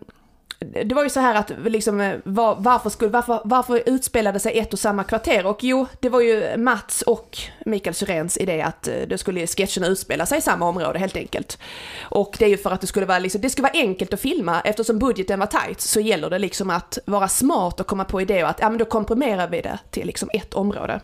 det 0.84 0.94
var 0.94 1.02
ju 1.02 1.10
så 1.10 1.20
här 1.20 1.34
att 1.34 1.52
liksom, 1.64 2.00
eh, 2.00 2.18
var, 2.24 2.56
varför, 2.58 2.90
skulle, 2.90 3.10
varför, 3.10 3.40
varför 3.44 3.82
utspelade 3.86 4.40
sig 4.40 4.58
ett 4.58 4.72
och 4.72 4.78
samma 4.78 5.04
kvarter? 5.04 5.46
Och 5.46 5.64
jo, 5.64 5.86
det 6.00 6.08
var 6.08 6.20
ju 6.20 6.56
Mats 6.56 7.02
och 7.02 7.38
Mikael 7.64 7.94
Syréns 7.94 8.38
idé 8.38 8.62
att 8.62 8.88
eh, 8.88 8.94
det 9.08 9.18
skulle 9.18 9.46
sketcherna 9.46 9.86
utspela 9.86 10.26
sig 10.26 10.38
i 10.38 10.42
samma 10.42 10.68
område 10.68 10.98
helt 10.98 11.16
enkelt. 11.16 11.58
Och 12.02 12.36
det 12.38 12.44
är 12.44 12.48
ju 12.48 12.56
för 12.56 12.70
att 12.70 12.80
det 12.80 12.86
skulle 12.86 13.06
vara, 13.06 13.18
liksom, 13.18 13.40
det 13.40 13.50
skulle 13.50 13.68
vara 13.68 13.80
enkelt 13.82 14.14
att 14.14 14.20
filma 14.20 14.60
eftersom 14.60 14.98
budgeten 14.98 15.38
var 15.38 15.46
tight 15.46 15.80
så 15.80 16.00
gäller 16.00 16.30
det 16.30 16.38
liksom 16.38 16.70
att 16.70 16.98
vara 17.04 17.28
smart 17.28 17.80
och 17.80 17.86
komma 17.86 18.04
på 18.04 18.20
idéer 18.20 18.44
att 18.44 18.60
ja 18.60 18.68
men 18.68 18.78
då 18.78 18.84
komprimerar 18.84 19.48
vi 19.48 19.60
det 19.60 19.78
till 19.90 20.06
liksom 20.06 20.30
ett 20.32 20.54
område. 20.54 21.00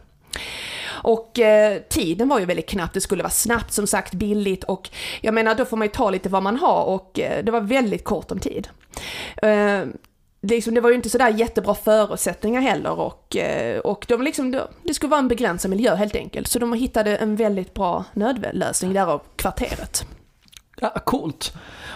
Och 1.03 1.39
eh, 1.39 1.81
tiden 1.89 2.29
var 2.29 2.39
ju 2.39 2.45
väldigt 2.47 2.69
knapp, 2.69 2.93
det 2.93 3.01
skulle 3.01 3.23
vara 3.23 3.31
snabbt 3.31 3.73
som 3.73 3.87
sagt, 3.87 4.15
billigt 4.15 4.65
och 4.65 4.91
jag 5.21 5.35
menar 5.35 5.55
då 5.55 5.65
får 5.65 5.77
man 5.77 5.87
ju 5.87 5.93
ta 5.93 6.11
lite 6.11 6.29
vad 6.29 6.43
man 6.43 6.57
har 6.57 6.85
och 6.85 7.21
eh, 7.21 7.45
det 7.45 7.53
var 7.53 7.61
väldigt 7.61 8.05
kort 8.05 8.31
om 8.31 8.39
tid. 8.39 8.69
Eh, 9.43 9.85
liksom, 10.43 10.75
det 10.75 10.81
var 10.81 10.91
ju 10.91 10.97
inte 10.97 11.11
sådär 11.11 11.29
jättebra 11.29 11.75
förutsättningar 11.75 12.61
heller 12.61 13.01
och, 13.01 13.37
eh, 13.37 13.79
och 13.79 14.05
de 14.09 14.23
liksom, 14.23 14.61
det 14.83 14.95
skulle 14.95 15.11
vara 15.11 15.21
en 15.21 15.29
begränsad 15.29 15.71
miljö 15.71 15.95
helt 15.95 16.17
enkelt. 16.17 16.49
Så 16.49 16.59
de 16.59 16.73
hittade 16.73 17.17
en 17.17 17.37
väldigt 17.37 17.75
bra 17.75 18.05
nödlösning 18.15 18.93
där 18.93 19.07
av 19.07 19.23
kvarteret. 19.37 20.07
Ja, 20.81 20.91
coolt. 21.05 21.53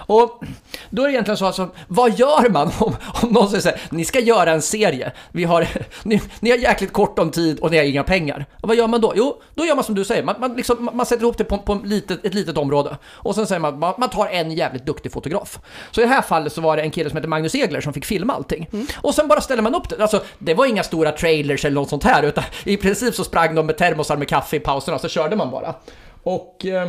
Och 0.06 0.42
då 0.90 1.02
är 1.02 1.06
det 1.06 1.12
egentligen 1.12 1.36
så 1.36 1.46
alltså, 1.46 1.68
vad 1.88 2.18
gör 2.18 2.50
man 2.50 2.70
om, 2.78 2.96
om 3.22 3.28
någon 3.28 3.48
säger 3.48 3.62
så 3.62 3.68
här, 3.68 3.80
ni 3.90 4.04
ska 4.04 4.20
göra 4.20 4.52
en 4.52 4.62
serie, 4.62 5.12
vi 5.32 5.44
har, 5.44 5.68
ni, 6.02 6.20
ni 6.40 6.50
har 6.50 6.56
jäkligt 6.56 6.92
kort 6.92 7.18
om 7.18 7.30
tid 7.30 7.60
och 7.60 7.70
ni 7.70 7.76
har 7.76 7.84
inga 7.84 8.04
pengar. 8.04 8.46
Och 8.62 8.68
vad 8.68 8.76
gör 8.76 8.86
man 8.86 9.00
då? 9.00 9.12
Jo, 9.16 9.42
då 9.54 9.64
gör 9.64 9.74
man 9.74 9.84
som 9.84 9.94
du 9.94 10.04
säger, 10.04 10.22
man, 10.22 10.34
man, 10.38 10.56
liksom, 10.56 10.90
man 10.92 11.06
sätter 11.06 11.22
ihop 11.22 11.38
det 11.38 11.44
på, 11.44 11.58
på 11.58 11.80
litet, 11.84 12.24
ett 12.24 12.34
litet 12.34 12.58
område. 12.58 12.96
Och 13.06 13.34
sen 13.34 13.46
säger 13.46 13.60
man, 13.60 13.78
man, 13.78 13.94
man 13.98 14.10
tar 14.10 14.26
en 14.26 14.50
jävligt 14.50 14.86
duktig 14.86 15.12
fotograf. 15.12 15.58
Så 15.90 16.00
i 16.00 16.04
det 16.04 16.10
här 16.10 16.22
fallet 16.22 16.52
så 16.52 16.60
var 16.60 16.76
det 16.76 16.82
en 16.82 16.90
kille 16.90 17.10
som 17.10 17.16
heter 17.16 17.28
Magnus 17.28 17.54
Egler 17.54 17.80
som 17.80 17.92
fick 17.92 18.04
filma 18.04 18.32
allting. 18.32 18.68
Mm. 18.72 18.86
Och 18.96 19.14
sen 19.14 19.28
bara 19.28 19.40
ställer 19.40 19.62
man 19.62 19.74
upp 19.74 19.88
det. 19.88 20.02
Alltså, 20.02 20.22
det 20.38 20.54
var 20.54 20.66
inga 20.66 20.82
stora 20.82 21.12
trailers 21.12 21.64
eller 21.64 21.74
något 21.74 21.88
sånt 21.88 22.04
här, 22.04 22.22
utan 22.22 22.44
i 22.64 22.76
princip 22.76 23.14
så 23.14 23.24
sprang 23.24 23.54
de 23.54 23.66
med 23.66 23.76
termosar 23.76 24.16
med 24.16 24.28
kaffe 24.28 24.56
i 24.56 24.60
pauserna, 24.60 24.98
så 24.98 25.08
körde 25.08 25.36
man 25.36 25.50
bara. 25.50 25.74
Och... 26.22 26.66
Eh, 26.66 26.88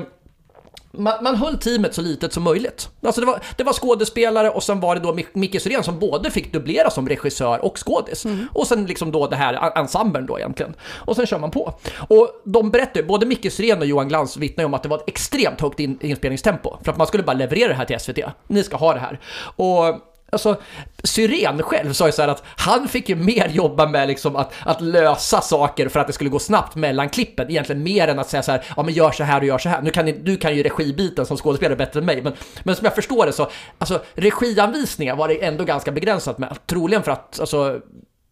man, 0.98 1.24
man 1.24 1.36
höll 1.36 1.58
teamet 1.58 1.94
så 1.94 2.02
litet 2.02 2.34
som 2.34 2.44
möjligt. 2.44 2.90
Alltså 3.02 3.22
det 3.22 3.28
var, 3.28 3.40
det 3.58 3.64
var 3.64 3.74
skådespelare 3.74 4.50
och 4.50 4.64
sen 4.64 4.80
var 4.80 4.96
det 4.96 5.02
då 5.02 5.18
Micke 5.34 5.62
Syrén 5.62 5.84
som 5.84 6.00
både 6.00 6.32
fick 6.32 6.54
dubblera 6.54 6.90
som 6.90 7.10
regissör 7.10 7.66
och 7.66 7.86
skådis. 7.86 8.26
Mm. 8.26 8.48
Och 8.54 8.68
sen 8.68 8.86
liksom 8.86 9.12
då 9.12 9.28
det 9.28 9.36
här 9.36 9.78
ensemblen 9.78 10.26
då 10.26 10.40
egentligen. 10.40 10.74
Och 10.96 11.16
sen 11.16 11.26
kör 11.26 11.40
man 11.40 11.52
på. 11.52 11.74
Och 12.08 12.30
de 12.44 12.72
berättar 12.72 13.02
ju, 13.02 13.08
både 13.08 13.26
Micke 13.26 13.54
Syrén 13.54 13.80
och 13.80 13.86
Johan 13.86 14.08
Glans 14.08 14.38
vittnar 14.38 14.62
ju 14.62 14.66
om 14.66 14.74
att 14.74 14.84
det 14.84 14.90
var 14.90 14.98
ett 14.98 15.08
extremt 15.08 15.62
högt 15.62 15.80
in, 15.80 15.98
inspelningstempo. 16.02 16.78
För 16.84 16.92
att 16.92 16.98
man 16.98 17.08
skulle 17.08 17.24
bara 17.24 17.38
leverera 17.38 17.68
det 17.68 17.74
här 17.74 17.86
till 17.86 18.00
SVT. 18.00 18.20
Ni 18.48 18.64
ska 18.64 18.78
ha 18.78 18.94
det 18.94 19.00
här. 19.00 19.20
Och 19.56 20.15
Alltså, 20.36 20.62
Syren 21.04 21.64
själv 21.64 21.94
sa 21.94 22.06
ju 22.06 22.12
så 22.12 22.22
att 22.22 22.44
han 22.58 22.88
fick 22.88 23.10
ju 23.10 23.16
mer 23.16 23.50
jobba 23.50 23.88
med 23.88 24.08
liksom 24.08 24.36
att, 24.36 24.54
att 24.66 24.82
lösa 24.82 25.42
saker 25.42 25.90
för 25.90 26.00
att 26.00 26.08
det 26.08 26.14
skulle 26.14 26.30
gå 26.30 26.40
snabbt 26.40 26.76
mellan 26.76 27.10
klippen, 27.10 27.50
egentligen 27.50 27.84
mer 27.84 28.08
än 28.08 28.20
att 28.20 28.30
säga 28.30 28.44
så 28.44 28.52
här, 28.52 28.66
ja 28.76 28.84
men 28.84 28.94
gör 28.94 29.12
så 29.12 29.24
här 29.24 29.40
och 29.40 29.46
gör 29.46 29.58
så 29.58 29.70
här. 29.70 29.82
Nu 29.82 29.90
kan 29.90 30.06
ni, 30.06 30.12
du 30.12 30.38
kan 30.38 30.56
ju 30.56 30.64
regibiten 30.64 31.26
som 31.26 31.38
skådespelare 31.38 31.76
bättre 31.76 32.00
än 32.00 32.06
mig, 32.06 32.22
men, 32.22 32.34
men 32.64 32.76
som 32.76 32.86
jag 32.86 32.96
förstår 32.96 33.26
det 33.26 33.34
så, 33.34 33.50
alltså 33.78 34.02
regianvisningar 34.16 35.16
var 35.16 35.28
det 35.28 35.46
ändå 35.46 35.64
ganska 35.64 35.92
begränsat 35.92 36.38
med, 36.38 36.58
troligen 36.68 37.04
för 37.04 37.12
att, 37.12 37.40
alltså 37.40 37.80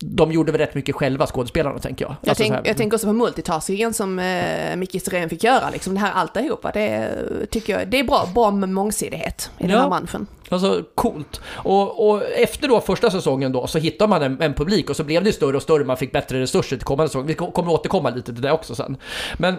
de 0.04 0.32
gjorde 0.32 0.52
väl 0.52 0.60
rätt 0.62 0.76
mycket 0.76 0.96
själva, 0.96 1.28
skådespelarna, 1.28 1.80
tänker 1.80 2.06
jag. 2.06 2.16
Jag, 2.22 2.30
Alltså, 2.30 2.44
tänk, 2.44 2.68
jag 2.68 2.78
tänker 2.78 2.98
också 2.98 3.08
på 3.08 3.14
multitaskingen 3.14 3.94
som 3.94 4.20
eh, 4.20 4.76
Micke 4.76 5.02
Sirén 5.04 5.30
fick 5.30 5.44
göra, 5.44 5.70
liksom 5.70 5.94
det 5.94 6.00
här 6.00 6.12
alltihopa. 6.14 6.72
Det 6.72 7.10
tycker 7.52 7.80
jag, 7.80 7.88
det 7.88 8.00
är 8.00 8.04
bra, 8.04 8.28
bra 8.36 8.52
med 8.52 8.70
mångsidighet 8.70 9.52
i 9.58 9.64
den 9.64 9.72
Ja. 9.72 9.80
här 9.82 9.90
branschen. 9.90 10.28
Alltså 10.50 10.84
coolt. 10.96 11.42
Och, 11.54 12.10
och 12.10 12.24
efter 12.24 12.68
då 12.68 12.82
första 12.82 13.12
säsongen 13.12 13.52
då 13.52 13.68
så 13.68 13.78
hittade 13.80 14.10
man 14.10 14.24
en, 14.24 14.42
en 14.42 14.54
publik 14.54 14.90
och 14.90 14.96
så 14.96 15.04
blev 15.04 15.24
det 15.24 15.32
större 15.34 15.56
och 15.58 15.64
större, 15.64 15.84
man 15.84 15.98
fick 15.98 16.12
bättre 16.12 16.42
resurser 16.42 16.78
till 16.78 16.86
kommande 16.86 17.10
säsong. 17.10 17.26
Vi 17.26 17.34
ko- 17.34 17.52
kommer 17.52 17.72
återkomma 17.72 18.10
lite 18.10 18.34
till 18.34 18.42
det 18.42 18.52
också 18.52 18.76
sen. 18.76 18.98
Men 19.38 19.56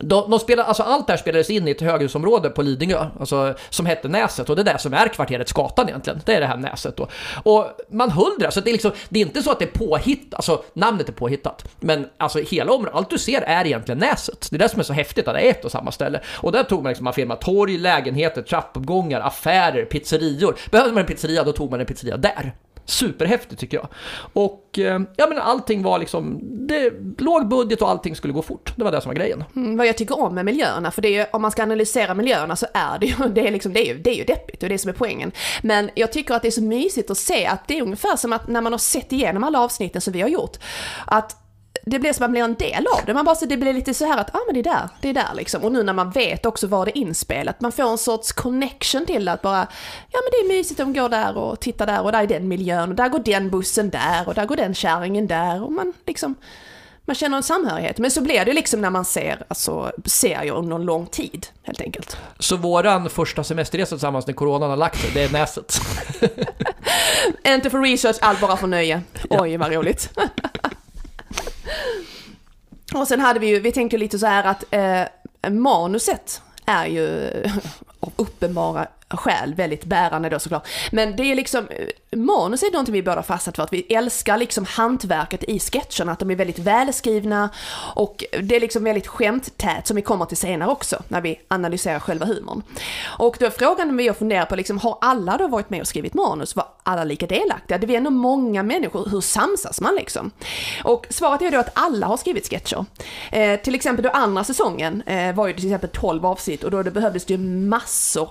de, 0.00 0.30
de 0.30 0.38
spelar, 0.38 0.64
alltså 0.64 0.82
allt 0.82 1.06
det 1.06 1.12
här 1.12 1.18
spelades 1.18 1.50
in 1.50 1.68
i 1.68 1.70
ett 1.70 1.80
höghusområde 1.80 2.50
på 2.50 2.62
Lidingö, 2.62 3.06
alltså, 3.20 3.54
som 3.70 3.86
hette 3.86 4.08
Näset 4.08 4.50
och 4.50 4.56
det 4.56 4.62
är 4.62 4.72
det 4.72 4.78
som 4.78 4.94
är 4.94 5.08
kvarteret 5.08 5.48
Skatan 5.48 5.88
egentligen. 5.88 6.20
Det 6.24 6.34
är 6.34 6.40
det 6.40 6.46
här 6.46 6.56
Näset 6.56 6.96
då. 6.96 7.08
Och 7.42 7.66
man 7.90 8.10
höll 8.10 8.38
det, 8.38 8.50
så 8.50 8.60
det 8.60 8.70
är 8.70 8.72
liksom, 8.72 8.92
det 9.08 9.20
är 9.20 9.26
inte 9.26 9.42
så 9.42 9.50
att 9.50 9.58
det 9.58 9.64
är 9.64 9.78
påhittat, 9.78 10.34
alltså 10.34 10.62
namnet 10.72 11.08
är 11.08 11.12
påhittat, 11.12 11.64
men 11.80 12.06
alltså 12.16 12.38
hela 12.38 12.72
området, 12.72 12.94
allt 12.94 13.10
du 13.10 13.18
ser 13.18 13.42
är 13.42 13.66
egentligen 13.66 13.98
Näset. 13.98 14.48
Det 14.50 14.56
är 14.56 14.58
det 14.58 14.68
som 14.68 14.80
är 14.80 14.84
så 14.84 14.92
häftigt, 14.92 15.28
att 15.28 15.34
det 15.34 15.40
är 15.40 15.50
ett 15.50 15.64
och 15.64 15.72
samma 15.72 15.92
ställe. 15.92 16.20
Och 16.36 16.52
där 16.52 16.62
tog 16.62 16.82
man 16.82 16.90
liksom, 16.90 17.04
man 17.04 17.12
filmade 17.12 17.40
torg, 17.40 17.78
lägenheter, 17.78 18.42
trappuppgångar, 18.42 19.20
affärer, 19.20 19.84
pizzerior. 19.84 20.56
Behövde 20.70 20.92
man 20.92 21.00
en 21.00 21.06
pizzeria, 21.06 21.44
då 21.44 21.52
tog 21.52 21.70
man 21.70 21.80
en 21.80 21.86
pizzeria 21.86 22.16
där. 22.16 22.52
Superhäftigt 22.88 23.60
tycker 23.60 23.76
jag. 23.76 23.88
Och 24.32 24.78
eh, 24.78 25.00
ja 25.16 25.26
men 25.26 25.38
allting 25.38 25.82
var 25.82 25.98
liksom, 25.98 26.40
det, 26.42 26.92
låg 27.18 27.48
budget 27.48 27.82
och 27.82 27.90
allting 27.90 28.16
skulle 28.16 28.32
gå 28.32 28.42
fort. 28.42 28.72
Det 28.76 28.84
var 28.84 28.92
det 28.92 29.00
som 29.00 29.08
var 29.08 29.14
grejen. 29.14 29.44
Mm, 29.56 29.76
vad 29.76 29.86
jag 29.86 29.96
tycker 29.98 30.18
om 30.18 30.34
med 30.34 30.44
miljöerna, 30.44 30.90
för 30.90 31.02
det 31.02 31.08
är 31.08 31.20
ju, 31.20 31.26
om 31.32 31.42
man 31.42 31.50
ska 31.50 31.62
analysera 31.62 32.14
miljöerna 32.14 32.56
så 32.56 32.66
är 32.74 32.98
det 32.98 33.06
ju, 33.06 33.14
det 33.34 33.46
är 33.46 33.50
liksom, 33.50 33.72
det 33.72 33.80
är 33.80 33.94
ju, 33.94 33.98
det 33.98 34.10
är 34.10 34.14
ju 34.14 34.24
deppigt 34.24 34.62
och 34.62 34.68
det 34.68 34.72
är 34.72 34.74
det 34.74 34.78
som 34.78 34.88
är 34.88 34.94
poängen. 34.94 35.32
Men 35.62 35.90
jag 35.94 36.12
tycker 36.12 36.34
att 36.34 36.42
det 36.42 36.48
är 36.48 36.52
så 36.52 36.62
mysigt 36.62 37.10
att 37.10 37.18
se 37.18 37.46
att 37.46 37.68
det 37.68 37.78
är 37.78 37.82
ungefär 37.82 38.16
som 38.16 38.32
att 38.32 38.48
när 38.48 38.60
man 38.60 38.72
har 38.72 38.78
sett 38.78 39.12
igenom 39.12 39.44
alla 39.44 39.60
avsnitten 39.60 40.00
som 40.00 40.12
vi 40.12 40.20
har 40.20 40.28
gjort, 40.28 40.56
att 41.06 41.47
det 41.88 41.98
blir 41.98 42.12
som 42.12 42.24
att 42.24 42.28
man 42.28 42.32
blir 42.32 42.42
en 42.42 42.54
del 42.54 42.86
av 42.86 43.06
det. 43.06 43.14
Man 43.14 43.24
bara 43.24 43.34
så 43.34 43.46
det 43.46 43.56
blir 43.56 43.72
lite 43.72 43.94
så 43.94 44.04
här 44.04 44.18
att, 44.18 44.30
ja 44.32 44.38
ah, 44.38 44.42
men 44.46 44.54
det 44.54 44.60
är 44.60 44.74
där, 44.74 44.88
det 45.00 45.08
är 45.08 45.14
där 45.14 45.34
liksom. 45.34 45.64
Och 45.64 45.72
nu 45.72 45.82
när 45.82 45.92
man 45.92 46.10
vet 46.10 46.46
också 46.46 46.66
var 46.66 46.84
det 46.84 46.98
är 46.98 47.00
inspelat, 47.00 47.60
man 47.60 47.72
får 47.72 47.90
en 47.90 47.98
sorts 47.98 48.32
connection 48.32 49.06
till 49.06 49.24
det, 49.24 49.32
att 49.32 49.42
bara, 49.42 49.66
ja 50.12 50.18
men 50.22 50.30
det 50.30 50.54
är 50.54 50.58
mysigt, 50.58 50.78
de 50.78 50.92
går 50.92 51.08
där 51.08 51.36
och 51.36 51.60
tittar 51.60 51.86
där 51.86 52.02
och 52.02 52.12
där 52.12 52.22
är 52.22 52.26
den 52.26 52.48
miljön 52.48 52.88
och 52.88 52.94
där 52.94 53.08
går 53.08 53.18
den 53.18 53.50
bussen 53.50 53.90
där 53.90 54.28
och 54.28 54.34
där 54.34 54.46
går 54.46 54.56
den 54.56 54.74
kärringen 54.74 55.26
där 55.26 55.62
och 55.62 55.72
man 55.72 55.92
liksom, 56.06 56.34
man 57.08 57.14
känner 57.14 57.36
en 57.36 57.42
samhörighet. 57.42 57.98
Men 57.98 58.10
så 58.10 58.20
blir 58.20 58.44
det 58.44 58.52
liksom 58.52 58.80
när 58.80 58.90
man 58.90 59.04
ser 59.04 59.42
alltså, 59.48 59.92
serier 60.04 60.52
under 60.52 60.76
en 60.76 60.84
lång 60.84 61.06
tid, 61.06 61.46
helt 61.62 61.80
enkelt. 61.80 62.16
Så 62.38 62.56
våran 62.56 63.10
första 63.10 63.44
semesterresa 63.44 63.88
tillsammans 63.88 64.26
när 64.26 64.34
coronan 64.34 64.70
har 64.70 64.76
lagt 64.76 65.00
sig, 65.00 65.10
det 65.14 65.22
är 65.22 65.32
Näset. 65.32 65.80
Inte 67.46 67.70
för 67.70 67.80
research, 67.80 68.16
allt 68.20 68.40
bara 68.40 68.56
för 68.56 68.66
nöje. 68.66 69.02
Oj, 69.30 69.56
vad 69.56 69.72
roligt. 69.72 70.10
Och 72.94 73.08
sen 73.08 73.20
hade 73.20 73.40
vi 73.40 73.46
ju, 73.46 73.60
vi 73.60 73.72
tänkte 73.72 73.98
lite 73.98 74.18
så 74.18 74.26
här 74.26 74.44
att 74.44 74.64
eh, 74.70 75.50
manuset 75.50 76.42
är 76.66 76.86
ju 76.86 77.30
av 78.00 78.12
uppenbara 78.16 78.86
skäl 79.10 79.54
väldigt 79.54 79.84
bärande 79.84 80.28
då 80.28 80.38
såklart. 80.38 80.68
Men 80.92 81.16
det 81.16 81.22
är 81.22 81.34
liksom, 81.34 81.68
manus 82.16 82.62
är 82.62 82.72
någonting 82.72 82.92
vi 82.92 83.02
båda 83.02 83.22
fastnat 83.22 83.56
för, 83.56 83.62
att 83.62 83.72
vi 83.72 83.80
älskar 83.80 84.38
liksom 84.38 84.64
hantverket 84.64 85.44
i 85.44 85.58
sketcherna, 85.58 86.12
att 86.12 86.18
de 86.18 86.30
är 86.30 86.36
väldigt 86.36 86.58
välskrivna 86.58 87.50
och 87.94 88.24
det 88.42 88.56
är 88.56 88.60
liksom 88.60 88.84
väldigt 88.84 89.06
skämttät 89.06 89.86
som 89.86 89.96
vi 89.96 90.02
kommer 90.02 90.24
till 90.24 90.36
senare 90.36 90.70
också, 90.70 91.02
när 91.08 91.20
vi 91.20 91.40
analyserar 91.48 91.98
själva 91.98 92.26
humorn. 92.26 92.62
Och 93.18 93.36
då 93.40 93.46
är 93.46 93.50
frågan 93.50 93.96
vi 93.96 94.08
har 94.08 94.14
funderat 94.14 94.48
på, 94.48 94.56
liksom, 94.56 94.78
har 94.78 94.98
alla 95.00 95.36
då 95.36 95.48
varit 95.48 95.70
med 95.70 95.80
och 95.80 95.88
skrivit 95.88 96.14
manus? 96.14 96.56
Var 96.56 96.66
alla 96.82 97.04
lika 97.04 97.26
delaktiga? 97.26 97.78
Det 97.78 97.94
är 97.94 97.96
ändå 97.96 98.10
många 98.10 98.62
människor, 98.62 99.08
hur 99.10 99.20
samsas 99.20 99.80
man 99.80 99.94
liksom? 99.94 100.30
Och 100.84 101.06
svaret 101.10 101.42
är 101.42 101.50
då 101.50 101.58
att 101.58 101.70
alla 101.74 102.06
har 102.06 102.16
skrivit 102.16 102.50
sketcher. 102.50 102.84
Eh, 103.32 103.60
till 103.60 103.74
exempel 103.74 104.02
då 104.02 104.10
andra 104.10 104.44
säsongen 104.44 105.02
eh, 105.06 105.34
var 105.34 105.46
ju 105.46 105.52
till 105.52 105.66
exempel 105.66 105.90
12 105.92 106.26
avsnitt 106.26 106.64
och 106.64 106.70
då 106.70 106.82
det 106.82 106.90
behövdes 106.90 107.24
det 107.24 107.34
ju 107.34 107.38
massor 107.38 107.87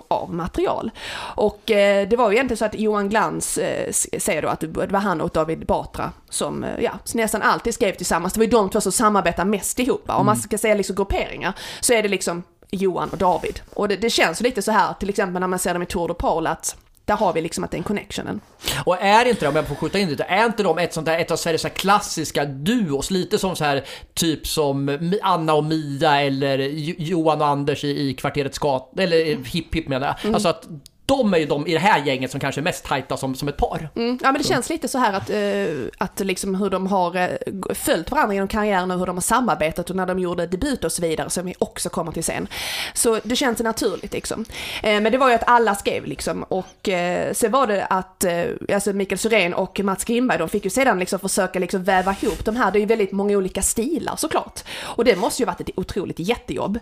av 0.08 0.34
material. 0.34 0.92
Och 1.36 1.72
eh, 1.72 2.08
det 2.08 2.16
var 2.16 2.30
ju 2.30 2.36
egentligen 2.36 2.58
så 2.58 2.66
att 2.66 2.80
Johan 2.80 3.10
Glans 3.10 3.58
eh, 3.58 3.92
säger 4.18 4.42
då 4.42 4.48
att 4.48 4.60
det 4.60 4.68
var 4.68 5.00
han 5.00 5.22
och 5.22 5.30
David 5.30 5.66
Batra 5.66 6.12
som 6.30 6.64
eh, 6.64 6.84
ja, 6.84 6.92
nästan 7.14 7.42
alltid 7.42 7.74
skrev 7.74 7.96
tillsammans. 7.96 8.34
Det 8.34 8.40
var 8.40 8.46
ju 8.46 8.52
de 8.52 8.70
två 8.70 8.82
som 8.82 8.92
samarbetar 8.92 9.46
mest 9.46 9.80
ihop. 9.80 10.04
Om 10.08 10.26
man 10.26 10.38
ska 10.38 10.58
säga 10.58 10.76
liksom 10.76 10.96
grupperingar 10.96 11.54
så 11.80 11.94
är 11.94 12.04
det 12.04 12.10
liksom 12.10 12.44
Johan 12.72 13.10
och 13.10 13.18
David. 13.18 13.60
Och 13.74 13.88
det, 13.88 13.96
det 13.96 14.10
känns 14.10 14.42
lite 14.42 14.62
så 14.62 14.72
här, 14.72 14.94
till 14.94 15.10
exempel 15.10 15.40
när 15.40 15.48
man 15.48 15.60
ser 15.60 15.74
dem 15.74 15.84
i 15.84 15.86
Tour 15.86 16.08
de 16.08 16.14
Paul, 16.14 16.48
att 16.48 16.76
där 17.08 17.16
har 17.16 17.34
vi 17.34 17.42
liksom 17.42 17.64
att 17.64 17.72
det 17.72 17.76
är 17.76 17.80
en 17.80 17.84
connectionen. 17.84 18.42
Och 18.86 18.98
är 19.02 19.26
inte 19.26 19.46
de, 19.46 19.48
om 19.48 19.56
jag 19.56 19.68
får 19.68 19.76
skjuta 19.76 20.00
in 20.00 20.10
lite, 20.10 20.24
är 20.24 20.46
inte 20.46 20.64
de 20.64 20.78
ett 20.78 20.94
sånt 20.94 21.06
där, 21.06 21.20
ett 21.20 21.32
av 21.32 21.36
Sveriges 21.36 21.66
klassiska 21.76 22.46
duos? 22.46 23.12
Lite 23.12 23.40
som 23.40 23.56
så 23.56 23.64
här, 23.64 23.84
typ 24.14 24.48
som 24.48 24.98
Anna 25.22 25.54
och 25.54 25.64
Mia 25.64 26.22
eller 26.22 26.60
Jo- 26.60 26.96
Johan 26.98 27.42
och 27.42 27.48
Anders 27.48 27.84
i, 27.84 28.10
i 28.10 28.14
kvarteret 28.14 28.56
Skat, 28.56 28.92
eller 29.00 29.26
Hipp 29.46 29.76
Hipp 29.76 29.88
menar 29.88 30.16
jag. 30.24 30.34
Alltså 30.34 30.50
att 30.50 30.68
de 31.08 31.34
är 31.34 31.38
ju 31.38 31.46
de 31.46 31.68
i 31.68 31.74
det 31.74 31.80
här 31.80 32.06
gänget 32.06 32.32
som 32.32 32.40
kanske 32.40 32.62
är 32.62 32.64
mest 32.64 32.86
tajta 32.86 33.18
som, 33.18 33.36
som 33.36 33.48
ett 33.48 33.58
par. 33.58 33.90
Mm, 33.96 34.20
ja 34.22 34.32
men 34.32 34.42
det 34.42 34.48
känns 34.48 34.70
lite 34.70 34.88
så 34.88 34.98
här 34.98 35.14
att, 35.14 35.30
eh, 35.30 35.88
att 35.98 36.20
liksom 36.20 36.56
hur 36.56 36.70
de 36.70 36.88
har 36.88 37.16
eh, 37.16 37.30
följt 37.74 38.12
varandra 38.12 38.34
genom 38.34 38.48
karriären 38.48 38.92
och 38.92 39.00
hur 39.00 39.06
de 39.06 39.16
har 39.16 39.22
samarbetat 39.22 39.90
och 39.90 39.96
när 39.96 40.06
de 40.06 40.20
gjorde 40.20 40.48
debut 40.48 40.84
och 40.84 40.92
så 40.92 41.02
vidare 41.02 41.30
som 41.30 41.46
vi 41.46 41.56
också 41.60 41.90
kommer 41.90 42.12
till 42.12 42.24
sen. 42.24 42.48
Så 42.94 43.20
det 43.24 43.36
känns 43.36 43.60
naturligt 43.60 44.14
liksom. 44.14 44.46
Eh, 44.84 45.02
men 45.02 45.12
det 45.12 45.18
var 45.18 45.30
ju 45.30 45.36
att 45.36 45.48
alla 45.48 45.76
skrev 45.76 46.06
liksom 46.06 46.44
och 46.44 46.90
eh, 46.90 47.34
sen 47.34 47.52
var 47.52 47.68
det 47.68 47.86
att 47.86 48.24
eh, 48.24 48.46
alltså 48.74 48.94
Mikael 48.94 49.20
Syrén 49.20 49.54
och 49.54 49.80
Mats 49.80 50.06
Grimberg 50.06 50.38
de 50.38 50.50
fick 50.50 50.64
ju 50.64 50.70
sedan 50.70 51.00
liksom 51.00 51.20
försöka 51.20 51.60
liksom 51.60 51.84
väva 51.84 52.16
ihop 52.22 52.46
de 52.46 52.56
här, 52.56 52.72
det 52.72 52.78
är 52.78 52.82
ju 52.82 52.86
väldigt 52.86 53.12
många 53.12 53.38
olika 53.38 53.62
stilar 53.62 54.16
såklart. 54.16 54.64
Och 54.82 55.06
det 55.06 55.16
måste 55.16 55.42
ju 55.42 55.46
varit 55.46 55.62
ett 55.62 55.70
otroligt 55.76 56.20
jättejobb. 56.20 56.80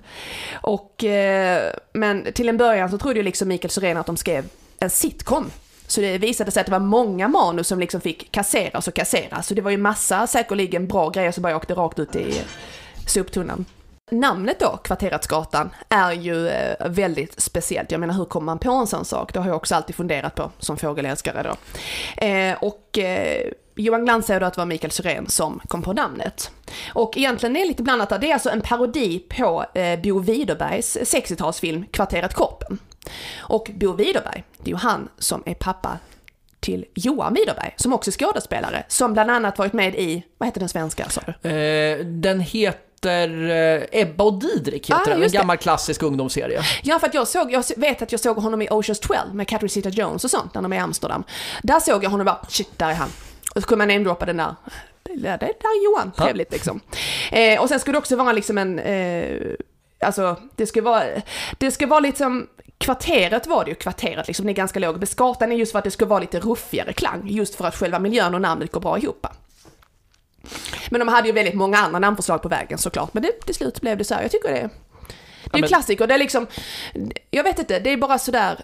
Och, 0.61 1.03
eh, 1.03 1.73
men 1.93 2.33
till 2.33 2.49
en 2.49 2.57
början 2.57 2.89
så 2.89 2.97
trodde 2.97 3.19
ju 3.19 3.23
liksom 3.23 3.47
Mikael 3.47 3.71
Syrén 3.71 3.97
att 3.97 4.05
de 4.05 4.14
skrev 4.17 4.45
en 4.79 4.89
sitcom. 4.89 5.51
Så 5.87 6.01
det 6.01 6.17
visade 6.17 6.51
sig 6.51 6.61
att 6.61 6.65
det 6.65 6.71
var 6.71 6.79
många 6.79 7.27
manus 7.27 7.67
som 7.67 7.79
liksom 7.79 8.01
fick 8.01 8.31
kasseras 8.31 8.87
och 8.87 8.93
kasseras. 8.93 9.47
Så 9.47 9.53
det 9.53 9.61
var 9.61 9.71
ju 9.71 9.77
massa 9.77 10.27
säkerligen 10.27 10.87
bra 10.87 11.09
grejer 11.09 11.31
som 11.31 11.43
bara 11.43 11.55
åkte 11.55 11.73
rakt 11.73 11.99
ut 11.99 12.15
i 12.15 12.41
soptunnan. 13.07 13.65
Namnet 14.11 14.59
då, 14.59 14.79
Kvarteratsgatan, 14.83 15.69
är 15.89 16.11
ju 16.11 16.47
eh, 16.47 16.89
väldigt 16.89 17.41
speciellt. 17.41 17.91
Jag 17.91 17.99
menar, 17.99 18.13
hur 18.13 18.25
kommer 18.25 18.45
man 18.45 18.59
på 18.59 18.71
en 18.71 18.87
sån 18.87 19.05
sak? 19.05 19.33
Det 19.33 19.39
har 19.39 19.47
jag 19.47 19.55
också 19.55 19.75
alltid 19.75 19.95
funderat 19.95 20.35
på 20.35 20.51
som 20.59 20.77
fågelälskare 20.77 21.43
då. 21.43 21.55
Eh, 22.25 22.57
och 22.61 22.97
eh, 22.97 23.51
Johan 23.75 24.05
Glans 24.05 24.25
säger 24.25 24.39
då 24.39 24.45
att 24.45 24.53
det 24.53 24.61
var 24.61 24.65
Mikael 24.65 24.91
Syrén 24.91 25.29
som 25.29 25.61
kom 25.67 25.81
på 25.81 25.93
namnet. 25.93 26.51
Och 26.93 27.17
egentligen 27.17 27.55
är 27.55 27.59
det 27.59 27.67
lite 27.67 27.83
blandat 27.83 28.09
där. 28.09 28.19
Det 28.19 28.29
är 28.29 28.33
alltså 28.33 28.49
en 28.49 28.61
parodi 28.61 29.19
på 29.19 29.65
eh, 29.73 29.99
Bo 29.99 30.19
Widerbergs 30.19 30.97
60-talsfilm 30.97 31.85
Kvarteret 31.91 32.33
Korpen. 32.33 32.79
Och 33.39 33.69
Bo 33.73 33.93
Widerberg, 33.93 34.43
det 34.57 34.69
är 34.69 34.73
ju 34.73 34.75
han 34.77 35.09
som 35.19 35.43
är 35.45 35.53
pappa 35.53 35.97
till 36.59 36.85
Johan 36.95 37.33
Widerberg, 37.33 37.73
som 37.77 37.93
också 37.93 38.09
är 38.09 38.11
skådespelare, 38.11 38.83
som 38.87 39.13
bland 39.13 39.31
annat 39.31 39.57
varit 39.57 39.73
med 39.73 39.95
i, 39.95 40.23
vad 40.37 40.47
heter 40.47 40.59
den 40.59 40.69
svenska 40.69 41.09
sa 41.09 41.21
du? 41.41 41.49
Eh, 41.49 41.99
den 42.05 42.39
heter 42.39 43.49
eh, 43.49 44.01
Ebba 44.01 44.23
och 44.23 44.39
Didrik, 44.39 44.89
heter 44.89 45.01
Ah, 45.01 45.05
den. 45.05 45.13
En 45.13 45.21
just 45.21 45.31
det. 45.33 45.37
gammal 45.37 45.57
klassisk 45.57 46.03
ungdomsserie. 46.03 46.61
Ja, 46.83 46.99
för 46.99 47.07
att 47.07 47.13
jag 47.13 47.27
såg, 47.27 47.51
jag 47.51 47.63
vet 47.77 48.01
att 48.01 48.11
jag 48.11 48.21
såg 48.21 48.37
honom 48.37 48.61
i 48.61 48.67
Oceans 48.71 48.99
12 48.99 49.17
med 49.33 49.47
Catherine 49.47 49.69
Zeta-Jones 49.69 50.23
och 50.23 50.31
sånt, 50.31 50.53
när 50.53 50.61
de 50.61 50.73
är 50.73 50.77
i 50.77 50.79
Amsterdam. 50.79 51.23
Där 51.63 51.79
såg 51.79 52.03
jag 52.03 52.09
honom 52.09 52.27
och 52.27 52.33
bara, 52.33 52.45
shit, 52.49 52.79
där 52.79 52.89
är 52.89 52.93
han. 52.93 53.09
Och 53.55 53.61
så 53.61 53.67
kunde 53.67 53.85
man 53.85 53.87
namedroppa 53.95 54.25
den 54.25 54.37
där, 54.37 54.55
det 55.03 55.15
där, 55.15 55.43
är 55.43 55.85
Johan, 55.85 56.11
trevligt 56.17 56.51
liksom. 56.51 56.79
Eh, 57.31 57.61
och 57.61 57.69
sen 57.69 57.79
skulle 57.79 57.95
det 57.95 57.99
också 57.99 58.15
vara 58.15 58.31
liksom 58.31 58.57
en, 58.57 58.79
eh, 58.79 59.37
alltså 59.99 60.39
det 60.55 60.67
ska 60.67 60.81
vara, 60.81 61.03
det 61.57 61.71
ska 61.71 61.87
vara 61.87 61.99
lite 61.99 62.17
som, 62.17 62.47
kvarteret 62.77 63.47
var 63.47 63.65
det 63.65 63.69
ju, 63.69 63.75
kvarteret 63.75 64.27
liksom, 64.27 64.45
det 64.45 64.51
är 64.51 64.53
ganska 64.53 64.79
lågt. 64.79 64.97
Men 64.97 65.07
Skatan 65.07 65.51
är 65.51 65.55
just 65.55 65.71
för 65.71 65.79
att 65.79 65.85
det 65.85 65.91
ska 65.91 66.05
vara 66.05 66.19
lite 66.19 66.39
ruffigare 66.39 66.93
klang, 66.93 67.27
just 67.27 67.55
för 67.55 67.65
att 67.65 67.75
själva 67.75 67.99
miljön 67.99 68.35
och 68.35 68.41
namnet 68.41 68.71
går 68.71 68.81
bra 68.81 68.97
ihop. 68.97 69.27
Men 70.89 70.99
de 70.99 71.07
hade 71.07 71.27
ju 71.27 71.33
väldigt 71.33 71.53
många 71.53 71.77
andra 71.77 71.99
namnförslag 71.99 72.41
på 72.41 72.49
vägen 72.49 72.77
såklart, 72.77 73.13
men 73.13 73.23
det, 73.23 73.31
till 73.31 73.55
slut 73.55 73.81
blev 73.81 73.97
det 73.97 74.03
så 74.03 74.13
här. 74.13 74.21
Jag 74.21 74.31
tycker 74.31 74.49
det 74.49 74.57
är, 74.57 74.69
det 75.43 75.57
är 75.57 75.61
en 75.61 75.67
klassiker, 75.67 76.07
det 76.07 76.13
är 76.13 76.17
liksom, 76.17 76.47
jag 77.31 77.43
vet 77.43 77.59
inte, 77.59 77.79
det 77.79 77.89
är 77.89 77.97
bara 77.97 78.19
sådär, 78.19 78.59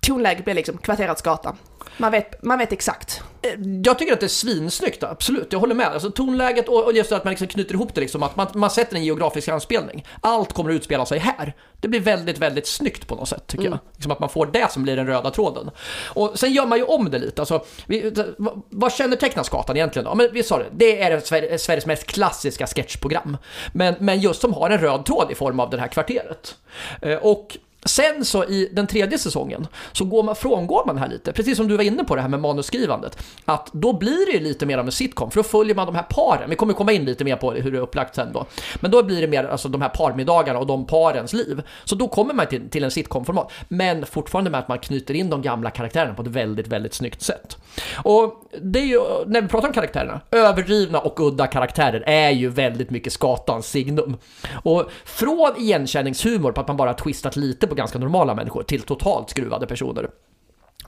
tonläget 0.00 0.44
blir 0.44 0.54
liksom 0.54 0.78
kvarterets 0.78 1.22
gata. 1.22 1.56
Man 1.96 2.12
vet, 2.12 2.42
man 2.42 2.58
vet 2.58 2.72
exakt. 2.72 3.22
Eh, 3.42 3.50
Jag 3.84 3.98
tycker 3.98 4.12
att 4.12 4.20
det 4.20 4.26
är 4.26 4.28
svinsnyggt, 4.28 5.02
absolut. 5.04 5.46
Jag 5.52 5.58
håller 5.60 5.74
med. 5.74 5.86
Alltså 5.86 6.10
tonläget 6.10 6.68
och 6.68 6.84
och 6.84 6.92
just 6.92 7.12
att 7.12 7.24
man 7.24 7.30
liksom 7.30 7.46
knyter 7.48 7.74
ihop 7.74 7.94
det 7.94 8.00
liksom, 8.00 8.22
att 8.22 8.36
man, 8.36 8.46
man 8.54 8.70
sätter 8.70 8.96
en 8.96 9.04
geografisk 9.04 9.48
anspelning. 9.48 10.06
Allt 10.20 10.52
kommer 10.52 10.70
att 10.70 10.76
utspela 10.76 11.06
sig 11.06 11.18
här. 11.18 11.54
Det 11.80 11.88
blir 11.88 12.00
väldigt, 12.00 12.38
väldigt 12.38 12.66
snyggt 12.66 13.06
på 13.06 13.14
något 13.14 13.28
sätt, 13.28 13.46
tycker 13.46 13.64
jag. 13.64 13.78
Liksom 13.92 14.12
att 14.12 14.20
man 14.20 14.28
får 14.28 14.46
det 14.46 14.70
som 14.72 14.82
blir 14.82 14.96
den 14.96 15.06
röda 15.06 15.30
tråden. 15.30 15.70
Och 16.06 16.38
sen 16.38 16.52
gör 16.52 16.66
man 16.66 16.78
ju 16.78 16.84
om 16.84 17.10
det 17.10 17.18
lite. 17.18 17.42
Alltså, 17.42 17.64
vi, 17.86 18.14
vad, 18.38 18.62
vad 18.70 18.92
kännetecknar 18.92 19.42
Skatan 19.42 19.76
egentligen? 19.76 20.06
Ja, 20.08 20.14
Men 20.14 20.28
vi 20.32 20.42
sa 20.42 20.58
det, 20.58 20.64
det 20.72 21.02
är 21.02 21.20
Sver- 21.20 21.56
Sveriges 21.58 21.86
mest 21.86 22.06
klassiska 22.06 22.66
sketchprogram. 22.66 23.36
Men, 23.72 23.94
men 24.00 24.20
just 24.20 24.40
som 24.40 24.54
har 24.54 24.70
en 24.70 24.78
röd 24.78 25.06
tråd 25.06 25.30
i 25.30 25.34
form 25.34 25.60
av 25.60 25.70
det 25.70 25.78
här 25.80 25.88
kvarteret. 25.88 26.54
Eh, 27.02 27.14
Och 27.16 27.56
Sen 27.86 28.24
så 28.24 28.44
i 28.44 28.68
den 28.72 28.86
tredje 28.86 29.18
säsongen 29.18 29.66
så 29.92 30.04
går 30.04 30.22
man, 30.22 30.36
frångår 30.36 30.82
man 30.86 30.94
det 30.94 31.00
här 31.00 31.08
lite, 31.08 31.32
precis 31.32 31.56
som 31.56 31.68
du 31.68 31.76
var 31.76 31.84
inne 31.84 32.04
på 32.04 32.16
det 32.16 32.22
här 32.22 32.28
med 32.28 32.40
manusskrivandet. 32.40 33.18
Att 33.44 33.70
då 33.72 33.92
blir 33.92 34.26
det 34.26 34.32
ju 34.32 34.40
lite 34.40 34.66
mer 34.66 34.78
av 34.78 34.86
en 34.86 34.92
sitcom, 34.92 35.30
för 35.30 35.38
då 35.38 35.44
följer 35.44 35.74
man 35.74 35.86
de 35.86 35.94
här 35.94 36.02
paren. 36.02 36.50
Vi 36.50 36.56
kommer 36.56 36.72
komma 36.72 36.92
in 36.92 37.04
lite 37.04 37.24
mer 37.24 37.36
på 37.36 37.52
hur 37.52 37.72
det 37.72 37.78
är 37.78 37.82
upplagt 37.82 38.14
sen 38.14 38.32
då. 38.32 38.46
Men 38.80 38.90
då 38.90 39.02
blir 39.02 39.20
det 39.20 39.26
mer 39.26 39.44
alltså, 39.44 39.68
de 39.68 39.82
här 39.82 39.88
parmiddagarna 39.88 40.58
och 40.58 40.66
de 40.66 40.86
parens 40.86 41.32
liv. 41.32 41.62
Så 41.84 41.94
då 41.94 42.08
kommer 42.08 42.34
man 42.34 42.46
till, 42.46 42.70
till 42.70 42.84
en 42.84 42.90
sitcom-format. 42.90 43.52
Men 43.68 44.06
fortfarande 44.06 44.50
med 44.50 44.60
att 44.60 44.68
man 44.68 44.78
knyter 44.78 45.14
in 45.14 45.30
de 45.30 45.42
gamla 45.42 45.70
karaktärerna 45.70 46.14
på 46.14 46.22
ett 46.22 46.28
väldigt, 46.28 46.68
väldigt 46.68 46.94
snyggt 46.94 47.22
sätt. 47.22 47.56
Och 47.94 48.42
det 48.62 48.78
är 48.78 48.84
ju, 48.84 49.00
när 49.26 49.42
vi 49.42 49.48
pratar 49.48 49.68
om 49.68 49.74
karaktärerna, 49.74 50.20
överdrivna 50.30 50.98
och 50.98 51.20
udda 51.20 51.46
karaktärer 51.46 52.02
är 52.06 52.30
ju 52.30 52.48
väldigt 52.48 52.90
mycket 52.90 53.12
skatans 53.12 53.66
signum. 53.66 54.16
Och 54.62 54.90
från 55.04 55.54
igenkänningshumor 55.58 56.52
på 56.52 56.60
att 56.60 56.68
man 56.68 56.76
bara 56.76 56.94
twistat 56.94 57.36
lite 57.36 57.66
på 57.66 57.74
ganska 57.76 57.98
normala 57.98 58.34
människor 58.34 58.62
till 58.62 58.82
totalt 58.82 59.30
skruvade 59.30 59.66
personer. 59.66 60.08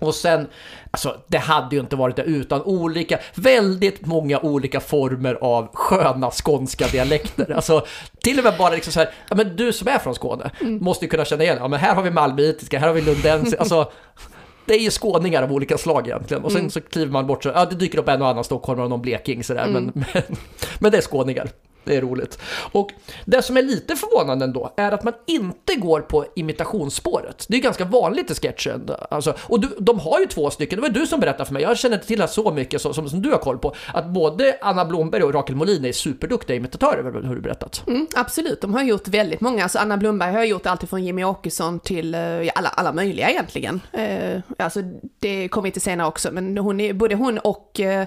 Och 0.00 0.14
sen, 0.14 0.46
alltså 0.90 1.16
det 1.26 1.38
hade 1.38 1.76
ju 1.76 1.80
inte 1.80 1.96
varit 1.96 2.16
det 2.16 2.22
utan 2.22 2.62
olika, 2.62 3.18
väldigt 3.34 4.06
många 4.06 4.40
olika 4.40 4.80
former 4.80 5.34
av 5.34 5.68
sköna 5.72 6.30
skånska 6.30 6.86
dialekter. 6.86 7.52
Alltså 7.52 7.86
till 8.22 8.38
och 8.38 8.44
med 8.44 8.54
bara 8.58 8.74
liksom 8.74 8.92
så 8.92 9.00
här, 9.00 9.10
ja 9.30 9.36
men 9.36 9.56
du 9.56 9.72
som 9.72 9.88
är 9.88 9.98
från 9.98 10.14
Skåne 10.14 10.50
måste 10.60 11.04
ju 11.04 11.08
kunna 11.08 11.24
känna 11.24 11.42
igen, 11.42 11.56
ja 11.60 11.68
men 11.68 11.80
här 11.80 11.94
har 11.94 12.02
vi 12.02 12.10
malmöitiska, 12.10 12.78
här 12.78 12.86
har 12.86 12.94
vi 12.94 13.00
lundensiska, 13.00 13.58
alltså 13.58 13.90
det 14.64 14.74
är 14.74 14.80
ju 14.80 14.90
skåningar 14.90 15.42
av 15.42 15.52
olika 15.52 15.78
slag 15.78 16.06
egentligen. 16.06 16.44
Och 16.44 16.52
sen 16.52 16.70
så 16.70 16.80
kliver 16.80 17.12
man 17.12 17.26
bort 17.26 17.42
så, 17.42 17.48
ja 17.48 17.64
det 17.64 17.76
dyker 17.76 17.98
upp 17.98 18.08
en 18.08 18.22
och 18.22 18.28
annan 18.28 18.44
stockholmare 18.44 18.84
och 18.84 18.90
någon 18.90 19.02
bleking 19.02 19.44
sådär, 19.44 19.68
men, 19.72 19.92
men, 19.94 20.22
men 20.78 20.90
det 20.90 20.98
är 20.98 21.02
skåningar. 21.02 21.48
Det 21.88 21.96
är 21.96 22.00
roligt. 22.00 22.38
Och 22.72 22.92
det 23.24 23.42
som 23.42 23.56
är 23.56 23.62
lite 23.62 23.96
förvånande 23.96 24.44
ändå 24.44 24.72
är 24.76 24.92
att 24.92 25.04
man 25.04 25.14
inte 25.26 25.74
går 25.74 26.00
på 26.00 26.26
imitationsspåret. 26.36 27.46
Det 27.48 27.56
är 27.56 27.60
ganska 27.60 27.84
vanligt 27.84 28.30
i 28.30 28.34
sketchen. 28.34 28.90
Alltså, 29.10 29.34
och 29.40 29.60
du, 29.60 29.68
de 29.78 30.00
har 30.00 30.20
ju 30.20 30.26
två 30.26 30.50
stycken, 30.50 30.76
det 30.76 30.82
var 30.82 30.88
du 30.88 31.06
som 31.06 31.20
berättade 31.20 31.44
för 31.44 31.52
mig, 31.52 31.62
jag 31.62 31.78
känner 31.78 31.96
inte 31.96 32.06
till 32.06 32.18
det 32.18 32.28
så 32.28 32.50
mycket 32.50 32.80
som, 32.82 32.94
som, 32.94 33.08
som, 33.08 33.22
du 33.22 33.30
har 33.30 33.38
koll 33.38 33.58
på, 33.58 33.74
att 33.94 34.06
både 34.06 34.58
Anna 34.60 34.84
Blomberg 34.84 35.22
och 35.22 35.34
Rakel 35.34 35.56
Molin 35.56 35.84
är 35.84 35.92
superduktiga 35.92 36.56
imitatörer, 36.56 37.22
har 37.22 37.34
du 37.34 37.40
berättat. 37.40 37.82
Mm, 37.86 38.06
absolut, 38.14 38.60
de 38.60 38.74
har 38.74 38.82
gjort 38.82 39.08
väldigt 39.08 39.40
många. 39.40 39.62
Alltså 39.62 39.78
Anna 39.78 39.96
Blomberg 39.96 40.32
har 40.32 40.44
gjort 40.44 40.66
allt 40.66 40.88
från 40.88 41.04
Jimmy 41.04 41.24
Åkesson 41.24 41.80
till 41.80 42.14
eh, 42.14 42.20
ja, 42.20 42.52
alla, 42.54 42.68
alla 42.68 42.92
möjliga 42.92 43.30
egentligen. 43.30 43.80
Eh, 43.92 44.40
alltså 44.58 44.80
det 45.18 45.48
kommer 45.48 45.68
vi 45.68 45.72
till 45.72 45.82
senare 45.82 46.08
också, 46.08 46.32
men 46.32 46.58
hon 46.58 46.80
är, 46.80 46.92
både 46.92 47.14
hon 47.14 47.38
och 47.38 47.80
eh, 47.80 48.06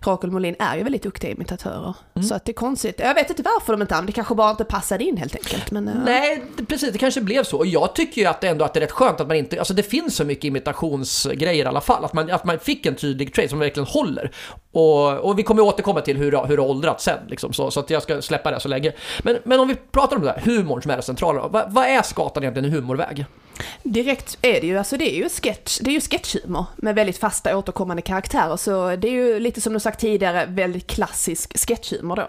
Rakel 0.00 0.30
Molin 0.30 0.56
är 0.58 0.76
ju 0.76 0.82
väldigt 0.82 1.02
duktiga 1.02 1.30
imitatörer. 1.30 1.94
Mm. 2.14 2.28
Så 2.28 2.34
att 2.34 2.44
det 2.44 2.52
är 2.52 2.54
konstigt. 2.54 3.00
Jag 3.00 3.14
vet 3.14 3.30
inte 3.30 3.42
varför 3.42 3.72
de 3.72 3.82
inte 3.82 3.94
använder 3.94 4.12
det 4.12 4.16
kanske 4.16 4.34
bara 4.34 4.50
inte 4.50 4.64
passade 4.64 5.04
in 5.04 5.16
helt 5.16 5.36
enkelt. 5.36 5.70
Men, 5.70 5.84
Nej, 5.84 6.44
precis, 6.68 6.92
det 6.92 6.98
kanske 6.98 7.20
blev 7.20 7.44
så. 7.44 7.58
Och 7.58 7.66
jag 7.66 7.94
tycker 7.94 8.22
ju 8.22 8.26
att 8.28 8.44
ändå 8.44 8.64
att 8.64 8.74
det 8.74 8.78
är 8.78 8.82
rätt 8.82 8.92
skönt 8.92 9.20
att 9.20 9.28
man 9.28 9.36
inte, 9.36 9.58
alltså 9.58 9.74
det 9.74 9.82
finns 9.82 10.16
så 10.16 10.24
mycket 10.24 10.44
imitationsgrejer 10.44 11.64
i 11.64 11.68
alla 11.68 11.80
fall. 11.80 12.04
Att 12.04 12.12
man, 12.12 12.30
att 12.30 12.44
man 12.44 12.58
fick 12.58 12.86
en 12.86 12.94
tydlig 12.94 13.34
trade 13.34 13.48
som 13.48 13.58
verkligen 13.58 13.86
håller. 13.86 14.30
Och, 14.78 15.18
och 15.18 15.38
vi 15.38 15.42
kommer 15.42 15.62
återkomma 15.62 16.00
till 16.00 16.16
hur, 16.16 16.46
hur 16.46 16.56
det 16.56 16.62
har 16.62 16.70
åldrats 16.70 17.04
sen, 17.04 17.18
liksom, 17.28 17.52
så, 17.52 17.70
så 17.70 17.80
att 17.80 17.90
jag 17.90 18.02
ska 18.02 18.22
släppa 18.22 18.50
det 18.50 18.60
så 18.60 18.68
länge. 18.68 18.92
Men, 19.22 19.38
men 19.44 19.60
om 19.60 19.68
vi 19.68 19.74
pratar 19.74 20.16
om 20.16 20.22
det 20.22 20.30
här, 20.30 20.40
humorn 20.40 20.82
som 20.82 20.90
är 20.90 20.96
det 20.96 21.02
centrala, 21.02 21.48
vad, 21.48 21.72
vad 21.72 21.84
är 21.84 22.02
Skatan 22.02 22.42
egentligen 22.42 22.72
i 22.72 22.74
humorväg? 22.74 23.26
Direkt 23.82 24.38
är 24.42 24.60
det 24.60 24.66
ju, 24.66 24.78
alltså 24.78 24.96
det 24.96 25.14
är 25.14 25.16
ju 25.16 25.28
sketch, 25.28 25.78
det 25.78 25.90
är 25.90 25.94
ju 25.94 26.00
sketchhumor 26.00 26.64
med 26.76 26.94
väldigt 26.94 27.18
fasta 27.18 27.56
återkommande 27.56 28.02
karaktärer. 28.02 28.56
Så 28.56 28.96
det 28.96 29.08
är 29.08 29.12
ju 29.12 29.40
lite 29.40 29.60
som 29.60 29.72
du 29.72 29.80
sagt 29.80 30.00
tidigare, 30.00 30.46
väldigt 30.46 30.86
klassisk 30.86 31.58
sketchhumor 31.68 32.16
då. 32.16 32.26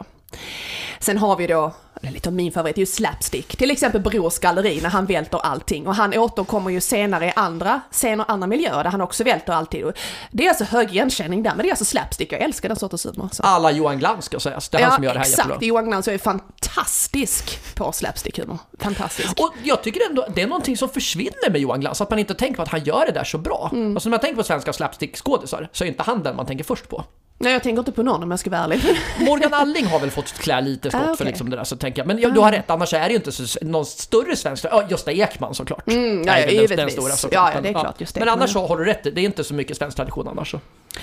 Sen 0.99 1.17
har 1.17 1.35
vi 1.35 1.47
då, 1.47 1.73
det 2.01 2.07
är 2.07 2.11
lite 2.11 2.29
av 2.29 2.35
min 2.35 2.51
favorit, 2.51 2.77
ju 2.77 2.85
slapstick. 2.85 3.57
Till 3.57 3.71
exempel 3.71 4.01
Brors 4.01 4.39
galleri 4.39 4.81
när 4.81 4.89
han 4.89 5.05
välter 5.05 5.37
allting. 5.37 5.87
Och 5.87 5.95
han 5.95 6.13
återkommer 6.13 6.71
ju 6.71 6.81
senare 6.81 7.25
i 7.25 7.33
andra 7.35 7.81
scener, 7.91 8.25
andra 8.27 8.47
miljöer 8.47 8.83
där 8.83 8.91
han 8.91 9.01
också 9.01 9.23
välter 9.23 9.53
allting. 9.53 9.83
Det 10.31 10.45
är 10.45 10.49
alltså 10.49 10.63
hög 10.63 10.91
igenkänning 10.91 11.43
där, 11.43 11.49
men 11.55 11.63
det 11.63 11.69
är 11.69 11.71
alltså 11.71 11.85
slapstick. 11.85 12.33
Jag 12.33 12.41
älskar 12.41 12.69
den 12.69 12.77
sortens 12.77 13.05
humor. 13.05 13.29
Så. 13.31 13.43
Alla 13.43 13.71
Johan 13.71 13.99
Glans 13.99 14.25
ska 14.25 14.39
sägas, 14.39 14.69
det 14.69 14.77
är 14.77 14.81
ja, 14.81 14.87
han 14.87 14.95
som 14.95 15.03
gör 15.03 15.13
det 15.13 15.19
här 15.19 15.25
exakt. 15.25 15.47
jättebra. 15.47 15.67
Johan 15.67 15.85
Glans 15.85 16.07
är 16.07 16.17
fantastisk 16.17 17.75
på 17.75 17.91
slapstick-humor. 17.91 18.57
Fantastisk. 18.79 19.39
Och 19.39 19.53
jag 19.63 19.83
tycker 19.83 20.09
ändå 20.09 20.25
det 20.35 20.41
är 20.41 20.47
någonting 20.47 20.77
som 20.77 20.89
försvinner 20.89 21.49
med 21.49 21.61
Johan 21.61 21.79
Glans, 21.79 22.01
att 22.01 22.09
man 22.09 22.19
inte 22.19 22.33
tänker 22.33 22.55
på 22.55 22.61
att 22.61 22.69
han 22.69 22.83
gör 22.83 23.05
det 23.05 23.11
där 23.11 23.23
så 23.23 23.37
bra. 23.37 23.69
Mm. 23.73 23.95
Alltså 23.95 24.09
när 24.09 24.11
man 24.11 24.19
tänker 24.19 24.35
på 24.35 24.43
svenska 24.43 24.71
slapstick-skådisar 24.71 25.69
så 25.71 25.83
är 25.83 25.87
inte 25.87 26.03
han 26.03 26.23
den 26.23 26.35
man 26.35 26.45
tänker 26.45 26.63
först 26.63 26.89
på. 26.89 27.05
Nej, 27.41 27.53
jag 27.53 27.63
tänker 27.63 27.79
inte 27.79 27.91
på 27.91 28.03
någon 28.03 28.23
om 28.23 28.31
jag 28.31 28.39
ska 28.39 28.49
vara 28.49 28.61
ärlig. 28.61 28.81
Morgan 29.19 29.53
Alling 29.53 29.85
har 29.85 29.99
väl 29.99 30.11
fått 30.11 30.33
klä 30.33 30.61
lite 30.61 30.89
skott 30.89 31.01
ah, 31.01 31.03
okay. 31.03 31.15
för 31.15 31.25
liksom 31.25 31.49
det 31.49 31.55
där, 31.55 31.63
så 31.63 31.75
tänker 31.75 31.99
jag. 31.99 32.07
Men 32.07 32.19
ja, 32.19 32.29
du 32.29 32.39
har 32.39 32.51
rätt, 32.51 32.69
annars 32.69 32.93
är 32.93 32.99
det 32.99 33.09
ju 33.09 33.15
inte 33.15 33.31
så, 33.31 33.59
någon 33.61 33.85
större 33.85 34.35
svensk... 34.35 34.65
Ja, 34.71 34.83
Gösta 34.89 35.11
Ekman 35.11 35.55
såklart. 35.55 35.87
Mm, 35.87 36.23
ja, 36.23 36.39
ja, 36.39 36.67
den, 36.67 36.77
den 36.77 36.89
stora 36.89 37.11
såklart. 37.11 37.51
Ja, 37.51 37.51
ja, 37.55 37.61
det 37.61 37.69
är 37.69 37.73
klart. 37.73 38.01
Just 38.01 38.13
det. 38.13 38.19
Men 38.19 38.29
annars 38.29 38.53
så 38.53 38.67
har 38.67 38.77
du 38.77 38.85
rätt, 38.85 39.03
det 39.03 39.21
är 39.21 39.25
inte 39.25 39.43
så 39.43 39.53
mycket 39.53 39.77
svensk 39.77 39.97
tradition 39.97 40.27
annars. 40.27 40.51
Så. 40.51 40.59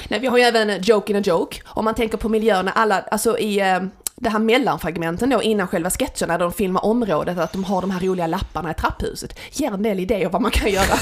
Nej, 0.09 0.21
vi 0.21 0.27
har 0.27 0.39
ju 0.39 0.45
även 0.45 0.83
Joke 0.83 1.13
in 1.13 1.19
a 1.19 1.23
Joke. 1.25 1.57
Om 1.67 1.85
man 1.85 1.95
tänker 1.95 2.19
på 2.19 2.29
miljöerna, 2.29 2.73
alla, 2.73 3.01
alltså 3.01 3.39
i 3.39 3.61
eh, 3.61 3.81
det 4.21 4.31
här 4.31 4.39
mellanfragmenten 4.39 5.31
då 5.31 5.43
innan 5.43 5.69
själva 5.69 5.91
sketchen 5.91 6.29
när 6.29 6.39
de 6.39 6.53
filmar 6.53 6.85
området, 6.85 7.39
att 7.39 7.53
de 7.53 7.65
har 7.65 7.81
de 7.81 7.91
här 7.91 8.01
roliga 8.01 8.27
lapparna 8.27 8.71
i 8.71 8.75
trapphuset, 8.75 9.39
ger 9.53 9.73
en 9.73 9.83
del 9.83 10.01
idéer 10.01 10.29
vad 10.29 10.43
man 10.43 10.51
kan 10.51 10.71
göra. 10.71 10.99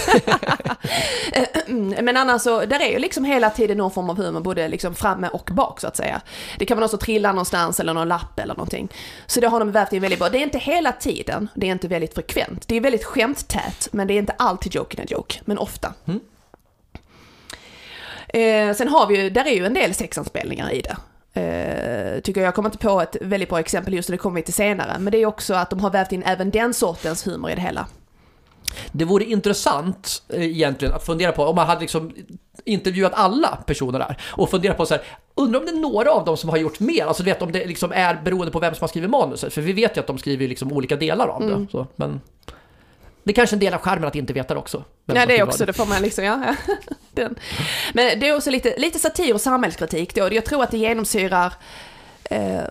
Men 2.02 2.16
annars 2.16 2.42
så, 2.42 2.64
där 2.64 2.80
är 2.80 2.92
ju 2.92 2.98
liksom 2.98 3.24
hela 3.24 3.50
tiden 3.50 3.78
någon 3.78 3.90
form 3.90 4.10
av 4.10 4.16
humor, 4.16 4.40
både 4.40 4.68
liksom 4.68 4.94
framme 4.94 5.28
och 5.28 5.50
bak 5.52 5.80
så 5.80 5.86
att 5.86 5.96
säga. 5.96 6.20
Det 6.58 6.66
kan 6.66 6.78
någon 6.78 6.88
som 6.88 6.98
trillar 6.98 7.32
någonstans 7.32 7.80
eller 7.80 7.94
någon 7.94 8.08
lapp 8.08 8.40
eller 8.40 8.54
någonting. 8.54 8.88
Så 9.26 9.40
det 9.40 9.48
har 9.48 9.60
de 9.60 9.72
vävt 9.72 9.92
in 9.92 10.02
väldigt 10.02 10.18
bra. 10.18 10.28
Det 10.28 10.38
är 10.38 10.42
inte 10.42 10.58
hela 10.58 10.92
tiden, 10.92 11.48
det 11.54 11.66
är 11.66 11.72
inte 11.72 11.88
väldigt 11.88 12.14
frekvent. 12.14 12.68
Det 12.68 12.76
är 12.76 12.80
väldigt 12.80 13.04
skämttät, 13.04 13.88
men 13.92 14.06
det 14.06 14.14
är 14.14 14.18
inte 14.18 14.34
alltid 14.38 14.74
joke 14.74 14.96
in 14.96 15.02
a 15.02 15.06
joke, 15.10 15.40
men 15.44 15.58
ofta. 15.58 15.94
Mm. 16.04 16.20
Eh, 18.28 18.76
sen 18.76 18.88
har 18.88 19.06
vi 19.06 19.22
ju, 19.22 19.30
där 19.30 19.44
är 19.44 19.54
ju 19.54 19.66
en 19.66 19.74
del 19.74 19.94
sexanspelningar 19.94 20.70
i 20.72 20.80
det. 20.80 20.96
Uh, 21.36 22.20
tycker 22.20 22.40
jag, 22.40 22.46
jag 22.46 22.54
kommer 22.54 22.68
inte 22.68 22.78
på 22.78 23.00
ett 23.00 23.16
väldigt 23.20 23.48
bra 23.48 23.60
exempel 23.60 23.94
just 23.94 24.08
det, 24.08 24.14
det 24.14 24.18
kommer 24.18 24.36
vi 24.36 24.42
till 24.42 24.54
senare. 24.54 24.98
Men 24.98 25.10
det 25.10 25.18
är 25.18 25.26
också 25.26 25.54
att 25.54 25.70
de 25.70 25.80
har 25.80 25.90
vävt 25.90 26.12
in 26.12 26.22
även 26.22 26.50
den 26.50 26.74
sortens 26.74 27.26
humor 27.26 27.50
i 27.50 27.54
det 27.54 27.60
hela. 27.60 27.86
Det 28.92 29.04
vore 29.04 29.24
intressant 29.24 30.22
eh, 30.28 30.44
egentligen 30.44 30.94
att 30.94 31.06
fundera 31.06 31.32
på 31.32 31.44
om 31.44 31.56
man 31.56 31.66
hade 31.66 31.80
liksom 31.80 32.12
intervjuat 32.64 33.12
alla 33.14 33.58
personer 33.66 33.98
där 33.98 34.16
och 34.22 34.50
fundera 34.50 34.74
på 34.74 34.86
så 34.86 34.94
här, 34.94 35.02
undrar 35.34 35.60
om 35.60 35.66
det 35.66 35.72
är 35.72 35.76
några 35.76 36.10
av 36.10 36.24
dem 36.24 36.36
som 36.36 36.50
har 36.50 36.56
gjort 36.56 36.80
mer, 36.80 37.04
alltså 37.04 37.22
vet 37.22 37.42
om 37.42 37.52
det 37.52 37.66
liksom 37.66 37.92
är 37.92 38.22
beroende 38.24 38.52
på 38.52 38.58
vem 38.58 38.74
som 38.74 38.82
har 38.82 38.88
skrivit 38.88 39.10
manuset, 39.10 39.52
för 39.52 39.60
vi 39.60 39.72
vet 39.72 39.96
ju 39.96 40.00
att 40.00 40.06
de 40.06 40.18
skriver 40.18 40.48
liksom 40.48 40.72
olika 40.72 40.96
delar 40.96 41.28
av 41.28 41.40
det. 41.40 41.54
Mm. 41.54 41.68
Så, 41.68 41.86
men 41.96 42.20
det 43.24 43.32
är 43.32 43.34
kanske 43.34 43.56
en 43.56 43.60
del 43.60 43.74
av 43.74 43.80
skärmen 43.80 44.08
att 44.08 44.14
inte 44.14 44.32
veta 44.32 44.54
det 44.54 44.60
också. 44.60 44.84
Nej, 45.04 45.26
det 45.26 45.38
är 45.38 45.42
också, 45.42 45.66
det 45.66 45.72
får 45.72 45.86
man 45.86 46.02
liksom, 46.02 46.24
ja. 46.24 46.54
Den. 47.12 47.34
Men 47.92 48.20
det 48.20 48.28
är 48.28 48.36
också 48.36 48.50
lite, 48.50 48.74
lite 48.76 48.98
satir 48.98 49.34
och 49.34 49.40
samhällskritik 49.40 50.14
då. 50.14 50.28
Jag 50.32 50.44
tror 50.44 50.62
att 50.62 50.70
det 50.70 50.78
genomsyrar 50.78 51.52
eh, 52.24 52.64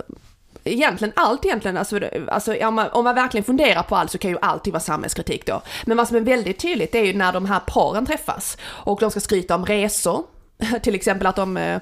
egentligen 0.63 1.13
allt 1.15 1.45
egentligen, 1.45 1.77
alltså, 1.77 1.99
alltså 2.27 2.55
om, 2.67 2.75
man, 2.75 2.89
om 2.89 3.03
man 3.03 3.15
verkligen 3.15 3.43
funderar 3.43 3.83
på 3.83 3.95
allt 3.95 4.11
så 4.11 4.17
kan 4.17 4.31
ju 4.31 4.37
alltid 4.41 4.73
vara 4.73 4.81
samhällskritik 4.81 5.45
då. 5.45 5.61
Men 5.85 5.97
vad 5.97 6.07
som 6.07 6.17
är 6.17 6.21
väldigt 6.21 6.59
tydligt 6.59 6.95
är 6.95 7.03
ju 7.03 7.13
när 7.13 7.33
de 7.33 7.45
här 7.45 7.59
paren 7.59 8.05
träffas 8.05 8.57
och 8.63 8.99
de 8.99 9.11
ska 9.11 9.19
skryta 9.19 9.55
om 9.55 9.65
resor, 9.65 10.23
till 10.81 10.95
exempel 10.95 11.27
att 11.27 11.35
de, 11.35 11.57
eh, 11.57 11.79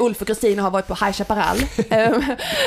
Ulf 0.00 0.20
och 0.20 0.26
Kristina 0.26 0.62
har 0.62 0.70
varit 0.70 0.86
på 0.86 0.94
High 0.94 1.12
Chaparral. 1.12 1.56
Ehm, 1.90 2.22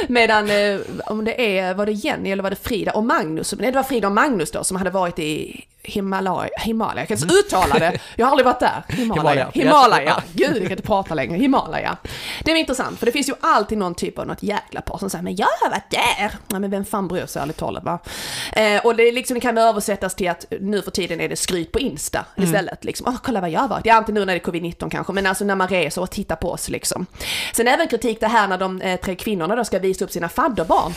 medan, 0.08 0.50
eh, 0.50 0.80
om 1.06 1.26
det 1.26 1.58
är, 1.58 1.74
var 1.74 1.86
det 1.86 1.92
Jenny 1.92 2.32
eller 2.32 2.44
var 2.44 2.50
det 2.50 2.56
Frida 2.56 2.92
och 2.92 3.04
Magnus? 3.04 3.54
Nej 3.58 3.72
det 3.72 3.78
var 3.78 3.84
Frida 3.84 4.08
och 4.08 4.14
Magnus 4.14 4.52
då 4.52 4.64
som 4.64 4.78
hade 4.78 4.90
varit 4.90 5.20
i 5.20 5.66
Himalaya, 5.84 6.50
Himalaya, 6.58 7.02
jag 7.02 7.08
kan 7.08 7.18
inte 7.18 7.34
uttala 7.34 7.80
det. 7.80 8.00
Jag 8.16 8.26
har 8.26 8.32
aldrig 8.32 8.46
varit 8.46 8.60
där. 8.60 8.84
Himalaya. 8.96 9.52
Himalaya. 9.54 10.24
Gud, 10.34 10.56
jag 10.56 10.62
kan 10.62 10.72
inte 10.72 10.84
prata 10.84 11.14
längre. 11.14 11.38
Himalaya. 11.38 11.98
Det 12.44 12.52
är 12.52 12.56
intressant, 12.56 13.00
för 13.00 13.06
det 13.06 13.12
finns 13.12 13.30
ju 13.30 13.34
alltid 13.42 13.78
någon 13.78 13.96
typ 13.96 14.20
av 14.20 14.28
något 14.28 14.44
jäkla 14.44 14.82
par 14.82 14.98
som 14.98 15.10
säger 15.10 15.24
men 15.24 15.36
jag 15.36 15.48
har 15.62 15.70
varit 15.70 15.90
där. 15.90 16.32
Nej 16.48 16.60
men 16.60 16.72
vem 16.72 16.86
fan 16.86 17.08
bryr 17.08 17.26
sig 17.26 17.42
ärligt 17.42 17.58
talat 17.58 17.84
va? 17.84 18.00
Eh, 18.54 18.86
och 18.86 18.96
det, 18.96 19.12
liksom, 19.12 19.36
det 19.36 19.42
kan 19.42 19.58
översättas 19.58 20.16
till 20.16 20.30
att 20.30 20.46
nu 20.62 20.82
för 20.82 20.92
tiden 20.92 21.22
är 21.22 21.30
det 21.30 21.36
skryt 21.36 21.72
på 21.72 21.80
Insta 21.80 22.26
mm. 22.36 22.50
istället. 22.50 22.84
Liksom, 22.84 23.08
åh 23.10 23.16
kolla 23.24 23.42
vad 23.42 23.50
jag 23.50 23.60
har 23.60 23.68
varit. 23.68 23.86
Ja, 23.86 23.98
inte 23.98 24.12
nu 24.12 24.26
när 24.26 24.34
det 24.34 24.40
är 24.40 24.52
covid-19 24.52 24.90
kanske, 24.90 25.14
men 25.14 25.26
alltså 25.26 25.46
när 25.46 25.56
man 25.56 25.68
reser 25.68 26.02
och 26.02 26.12
tittar 26.12 26.36
på 26.36 26.52
oss 26.52 26.70
liksom. 26.70 27.06
Sen 27.54 27.68
även 27.68 27.88
kritik 27.88 28.20
det 28.20 28.28
här 28.28 28.48
när 28.48 28.58
de 28.58 28.82
eh, 28.82 29.00
tre 29.00 29.16
kvinnorna 29.16 29.56
då 29.56 29.66
ska 29.66 29.80
visa 29.80 30.06
upp 30.06 30.12
sina 30.12 30.30
fadderbarn. 30.30 30.94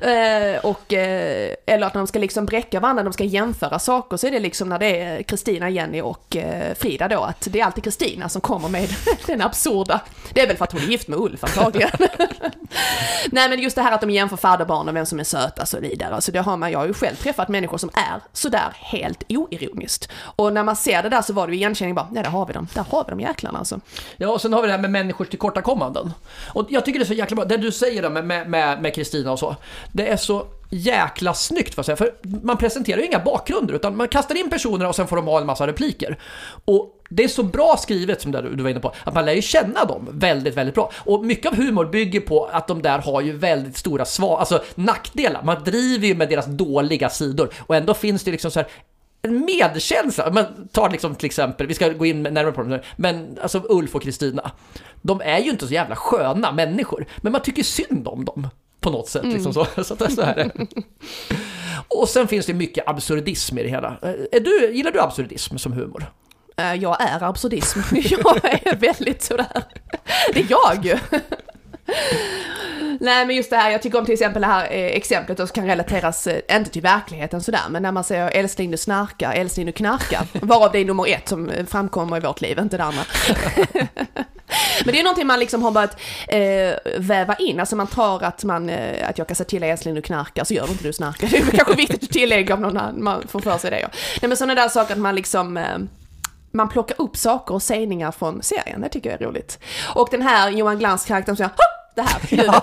eh, 0.00 0.64
och, 0.64 0.92
eh, 0.92 1.54
eller 1.66 1.86
att 1.86 1.94
de 1.94 2.06
ska 2.06 2.18
liksom 2.18 2.46
bräcka 2.46 2.80
varandra, 2.80 3.02
de 3.02 3.12
ska 3.12 3.24
jämföra 3.24 3.59
jämföra 3.60 3.78
saker 3.78 4.16
så 4.16 4.26
är 4.26 4.30
det 4.30 4.40
liksom 4.40 4.68
när 4.68 4.78
det 4.78 5.00
är 5.00 5.22
Kristina, 5.22 5.70
Jenny 5.70 6.00
och 6.00 6.36
eh, 6.36 6.74
Frida 6.74 7.08
då, 7.08 7.20
att 7.20 7.48
det 7.50 7.60
är 7.60 7.64
alltid 7.64 7.84
Kristina 7.84 8.28
som 8.28 8.40
kommer 8.40 8.68
med 8.68 8.88
den 9.26 9.40
absurda. 9.40 10.00
Det 10.32 10.40
är 10.40 10.46
väl 10.46 10.56
för 10.56 10.64
att 10.64 10.72
hon 10.72 10.82
är 10.82 10.86
gift 10.86 11.08
med 11.08 11.18
Ulf 11.18 11.44
antagligen. 11.44 11.90
Nej 13.32 13.48
men 13.48 13.60
just 13.60 13.76
det 13.76 13.82
här 13.82 13.92
att 13.92 14.00
de 14.00 14.10
jämför 14.10 14.36
fadderbarnen, 14.36 14.94
vem 14.94 15.06
som 15.06 15.20
är 15.20 15.24
sötast 15.24 15.60
och 15.60 15.68
så 15.68 15.80
vidare. 15.80 16.14
Alltså 16.14 16.32
det 16.32 16.38
har 16.38 16.56
man, 16.56 16.72
jag 16.72 16.78
har 16.78 16.86
ju 16.86 16.94
själv 16.94 17.14
träffat 17.14 17.48
människor 17.48 17.78
som 17.78 17.90
är 17.94 18.20
sådär 18.32 18.72
helt 18.74 19.24
oironiskt. 19.28 20.08
Och 20.36 20.52
när 20.52 20.64
man 20.64 20.76
ser 20.76 21.02
det 21.02 21.08
där 21.08 21.22
så 21.22 21.32
var 21.32 21.46
det 21.46 21.52
ju 21.52 21.58
igenkänning 21.58 21.94
bara, 21.94 22.08
nej 22.10 22.22
där 22.22 22.30
har 22.30 22.46
vi 22.46 22.52
dem, 22.52 22.68
där 22.74 22.84
har 22.90 23.04
vi 23.04 23.10
dem 23.10 23.20
jäklarna 23.20 23.58
alltså. 23.58 23.80
Ja 24.16 24.28
och 24.28 24.40
sen 24.40 24.52
har 24.52 24.62
vi 24.62 24.66
det 24.66 24.72
här 24.72 24.80
med 24.80 24.90
människors 24.90 25.28
tillkortakommanden. 25.28 26.12
Och 26.54 26.66
jag 26.70 26.84
tycker 26.84 26.98
det 26.98 27.04
är 27.04 27.06
så 27.06 27.14
jäkla 27.14 27.34
bra, 27.34 27.44
det 27.44 27.56
du 27.56 27.72
säger 27.72 28.02
då 28.02 28.10
med 28.10 28.94
Kristina 28.94 29.22
med, 29.22 29.22
med 29.22 29.32
och 29.32 29.38
så, 29.38 29.56
det 29.92 30.08
är 30.08 30.16
så 30.16 30.46
jäkla 30.70 31.34
snyggt 31.34 31.74
för, 31.74 31.82
säga. 31.82 31.96
för 31.96 32.14
man 32.42 32.56
presenterar 32.56 32.98
ju 32.98 33.06
inga 33.06 33.18
bakgrunder 33.18 33.74
utan 33.74 33.96
man 33.96 34.08
kastar 34.08 34.34
in 34.34 34.50
personerna 34.50 34.88
och 34.88 34.96
sen 34.96 35.06
får 35.06 35.16
de 35.16 35.26
ha 35.26 35.40
en 35.40 35.46
massa 35.46 35.66
repliker. 35.66 36.18
Och 36.64 36.96
det 37.10 37.24
är 37.24 37.28
så 37.28 37.42
bra 37.42 37.76
skrivet 37.78 38.22
som 38.22 38.32
du 38.32 38.62
var 38.62 38.70
inne 38.70 38.80
på, 38.80 38.92
att 39.04 39.14
man 39.14 39.24
lär 39.24 39.32
ju 39.32 39.42
känna 39.42 39.84
dem 39.84 40.08
väldigt, 40.10 40.56
väldigt 40.56 40.74
bra. 40.74 40.92
Och 40.96 41.24
mycket 41.24 41.52
av 41.52 41.56
humor 41.56 41.84
bygger 41.84 42.20
på 42.20 42.44
att 42.44 42.68
de 42.68 42.82
där 42.82 42.98
har 42.98 43.20
ju 43.20 43.32
väldigt 43.32 43.76
stora 43.76 44.04
svar, 44.04 44.38
alltså 44.38 44.62
nackdelar. 44.74 45.42
Man 45.42 45.64
driver 45.64 46.06
ju 46.06 46.14
med 46.14 46.28
deras 46.28 46.46
dåliga 46.46 47.10
sidor 47.10 47.52
och 47.58 47.76
ändå 47.76 47.94
finns 47.94 48.24
det 48.24 48.30
liksom 48.30 48.50
så 48.50 48.60
här 48.60 48.68
en 49.22 49.44
medkänsla. 49.44 50.30
Man 50.30 50.68
tar 50.72 50.90
liksom 50.90 51.14
till 51.14 51.26
exempel, 51.26 51.66
vi 51.66 51.74
ska 51.74 51.88
gå 51.88 52.06
in 52.06 52.22
närmare 52.22 52.52
på 52.52 52.62
det 52.62 52.82
men 52.96 53.38
alltså 53.42 53.62
Ulf 53.68 53.94
och 53.94 54.02
Kristina. 54.02 54.50
De 55.02 55.20
är 55.20 55.38
ju 55.38 55.50
inte 55.50 55.66
så 55.66 55.74
jävla 55.74 55.96
sköna 55.96 56.52
människor, 56.52 57.06
men 57.16 57.32
man 57.32 57.42
tycker 57.42 57.62
synd 57.62 58.08
om 58.08 58.24
dem 58.24 58.48
på 58.80 58.90
något 58.90 59.08
sätt. 59.08 59.24
Liksom 59.24 59.52
mm. 59.52 59.66
så. 59.74 59.84
så, 59.84 59.94
det 59.94 60.04
är 60.04 60.08
så 60.08 60.22
här. 60.22 60.50
Och 61.88 62.08
sen 62.08 62.28
finns 62.28 62.46
det 62.46 62.54
mycket 62.54 62.88
absurdism 62.88 63.58
i 63.58 63.62
det 63.62 63.68
hela. 63.68 63.96
Är 64.32 64.40
du, 64.40 64.74
gillar 64.74 64.90
du 64.90 65.00
absurdism 65.00 65.56
som 65.58 65.72
humor? 65.72 66.12
Eh, 66.56 66.74
jag 66.74 67.00
är 67.00 67.22
absurdism. 67.22 67.78
Jag 67.94 68.44
är 68.44 68.76
väldigt 68.76 69.22
sådär. 69.22 69.64
Det 70.34 70.40
är 70.40 70.46
jag 70.50 70.84
ju. 70.84 70.98
Nej 73.00 73.26
men 73.26 73.36
just 73.36 73.50
det 73.50 73.56
här, 73.56 73.70
jag 73.70 73.82
tycker 73.82 73.98
om 73.98 74.04
till 74.04 74.12
exempel 74.12 74.42
det 74.42 74.48
här 74.48 74.64
eh, 74.64 74.86
exemplet 74.86 75.38
som 75.38 75.48
kan 75.48 75.66
relateras, 75.66 76.26
eh, 76.26 76.56
inte 76.56 76.70
till 76.70 76.82
verkligheten 76.82 77.42
sådär, 77.42 77.60
men 77.70 77.82
när 77.82 77.92
man 77.92 78.04
säger 78.04 78.30
älskling 78.30 78.70
du 78.70 78.76
snarkar, 78.76 79.32
älskling 79.32 79.66
du 79.66 79.72
knarkar. 79.72 80.26
Varav 80.46 80.72
det 80.72 80.78
är 80.78 80.84
nummer 80.84 81.08
ett 81.08 81.28
som 81.28 81.50
framkommer 81.66 82.16
i 82.16 82.20
vårt 82.20 82.40
liv, 82.40 82.58
inte 82.58 82.76
det 82.76 82.84
andra. 82.84 83.02
Men 84.84 84.94
det 84.94 85.00
är 85.00 85.04
någonting 85.04 85.26
man 85.26 85.40
liksom 85.40 85.62
har 85.62 85.70
börjat 85.70 86.00
eh, 86.28 86.98
väva 86.98 87.34
in, 87.34 87.60
alltså 87.60 87.76
man 87.76 87.86
tror 87.86 88.24
att, 88.24 88.44
man, 88.44 88.70
eh, 88.70 89.08
att 89.08 89.18
jag 89.18 89.28
kan 89.28 89.34
säga 89.34 89.44
till 89.44 89.62
älskling 89.62 89.94
du 89.94 90.02
knarkar, 90.02 90.44
så 90.44 90.54
gör 90.54 90.64
du 90.66 90.72
inte 90.72 90.84
du 90.84 90.92
snarkar. 90.92 91.28
Det 91.28 91.36
är 91.36 91.56
kanske 91.56 91.74
viktigt 91.74 92.02
att 92.02 92.10
tillägga 92.10 92.54
om 92.54 92.62
någon 92.62 93.04
man 93.04 93.28
får 93.28 93.40
för 93.40 93.58
sig 93.58 93.70
det. 93.70 93.80
Ja. 93.80 93.88
Nej 94.22 94.28
men 94.28 94.36
sådana 94.36 94.54
där 94.54 94.68
saker 94.68 94.92
att 94.92 95.00
man 95.00 95.14
liksom 95.14 95.56
eh, 95.56 95.78
man 96.52 96.68
plockar 96.68 97.00
upp 97.00 97.16
saker 97.16 97.54
och 97.54 97.62
sägningar 97.62 98.12
från 98.12 98.42
serien, 98.42 98.80
det 98.80 98.88
tycker 98.88 99.10
jag 99.10 99.20
är 99.20 99.26
roligt. 99.26 99.58
Och 99.94 100.08
den 100.10 100.22
här 100.22 100.50
Johan 100.50 100.78
Glans 100.78 101.04
karaktären 101.04 101.36
som 101.36 101.48
säger 101.48 101.79
det 101.94 102.02
här 102.02 102.20
ljudet. 102.28 102.62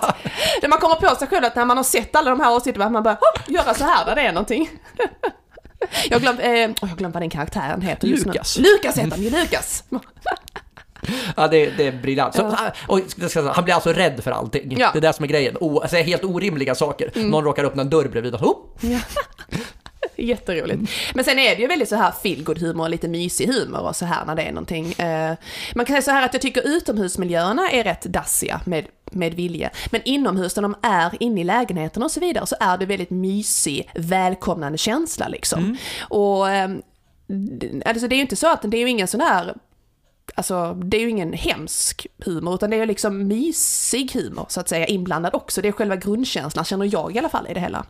Ja. 0.62 0.68
man 0.68 0.80
kommer 0.80 0.96
på 0.96 1.16
sig 1.16 1.28
själv 1.28 1.46
att 1.46 1.56
när 1.56 1.66
man 1.66 1.78
har 1.78 1.84
sett 1.84 2.16
alla 2.16 2.30
de 2.30 2.40
här 2.40 2.56
avsnitten, 2.56 2.82
att 2.82 2.92
man 2.92 3.04
bara 3.04 3.18
göra 3.48 3.74
så 3.74 3.84
här 3.84 4.06
när 4.06 4.16
det 4.16 4.22
är 4.22 4.32
någonting. 4.32 4.70
Jag 6.10 6.20
har 6.20 6.42
eh, 6.42 6.72
jag 6.82 6.98
glömt 6.98 7.14
vad 7.14 7.24
den 7.24 7.30
karaktären 7.30 7.82
heter 7.82 8.08
just 8.08 8.26
Lukas. 8.26 8.58
nu. 8.58 8.64
Lukas 8.64 8.98
heter 8.98 9.12
han 9.12 9.22
ju, 9.22 9.30
Lukas. 9.30 9.84
Ja, 11.36 11.48
det, 11.48 11.70
det 11.70 11.88
är 11.88 11.92
briljant. 11.92 12.36
Så, 12.36 12.42
ja. 12.42 12.72
och, 12.88 13.00
han 13.54 13.64
blir 13.64 13.74
alltså 13.76 13.94
rädd 13.94 14.24
för 14.24 14.32
allting. 14.32 14.76
Ja. 14.78 14.90
Det 14.94 15.00
är 15.00 15.02
det 15.02 15.14
som 15.14 15.24
är 15.24 15.30
grejen. 15.30 15.58
O, 15.60 15.80
alltså, 15.80 15.98
helt 15.98 16.24
orimliga 16.24 16.76
saker. 16.76 17.12
Mm. 17.16 17.30
Någon 17.30 17.44
råkar 17.44 17.64
öppna 17.64 17.82
en 17.82 17.90
dörr 17.90 18.08
bredvid 18.08 18.36
och 18.36 18.42
oh. 18.42 18.92
ja. 18.92 19.00
Jätteroligt. 20.24 20.92
Men 21.14 21.26
sen 21.26 21.40
är 21.40 21.56
det 21.56 21.62
ju 21.62 21.68
väldigt 21.68 21.90
så 21.90 21.96
här 21.96 22.12
feelgood 22.12 22.60
humor, 22.60 22.90
lite 22.90 23.08
mysig 23.08 23.48
humor 23.48 23.80
och 23.80 23.96
så 23.96 24.06
här 24.06 24.26
när 24.26 24.36
det 24.36 24.42
är 24.42 24.52
någonting. 24.52 24.94
Eh, 24.94 25.36
man 25.76 25.86
kan 25.86 25.94
säga 25.94 26.02
så 26.02 26.12
här 26.12 26.26
att 26.26 26.34
jag 26.34 26.42
tycker 26.42 26.68
utomhusmiljöerna 26.68 27.70
är 27.72 27.84
rätt 27.84 28.02
dassiga 28.02 28.62
med, 28.66 28.86
med 29.12 29.34
vilje. 29.34 29.70
Men 29.92 30.02
inomhus 30.06 30.56
när 30.56 30.64
de 30.64 30.76
är 30.82 31.18
inne 31.20 31.42
i 31.42 31.44
lägenheten 31.44 32.04
och 32.04 32.12
så 32.12 32.20
vidare 32.20 32.46
så 32.48 32.56
är 32.60 32.78
det 32.78 32.86
väldigt 32.86 33.10
mysig, 33.10 33.90
välkomnande 33.96 34.78
känsla 34.78 35.28
liksom. 35.28 35.60
Mm. 35.60 35.78
Och 36.00 36.50
eh, 36.50 36.70
alltså 37.86 38.08
det 38.08 38.16
är 38.16 38.18
ju 38.18 38.22
inte 38.22 38.36
så 38.36 38.48
att 38.48 38.62
det 38.62 38.78
är 38.78 38.82
ju 38.82 38.90
ingen 38.90 39.08
sån 39.08 39.22
här 39.22 39.56
Alltså 40.36 40.74
det 40.74 40.98
är 40.98 41.02
ju 41.02 41.10
ingen 41.10 41.34
hemsk 41.34 42.08
humor 42.26 42.56
utan 42.56 42.70
det 42.70 42.78
är 42.78 42.86
liksom 42.86 43.28
mysig 43.28 44.12
humor 44.14 44.46
så 44.50 44.60
att 44.60 44.70
säga 44.70 44.86
inblandad 44.86 45.36
också. 45.36 45.62
Det 45.62 45.68
är 45.68 45.72
själva 45.72 45.96
grundkänslan 45.96 46.66
känner 46.66 46.90
jag 46.94 47.16
i 47.16 47.20
alla 47.20 47.30
fall 47.30 47.48
i 47.48 47.54
det 47.54 47.60
hela. 47.60 47.86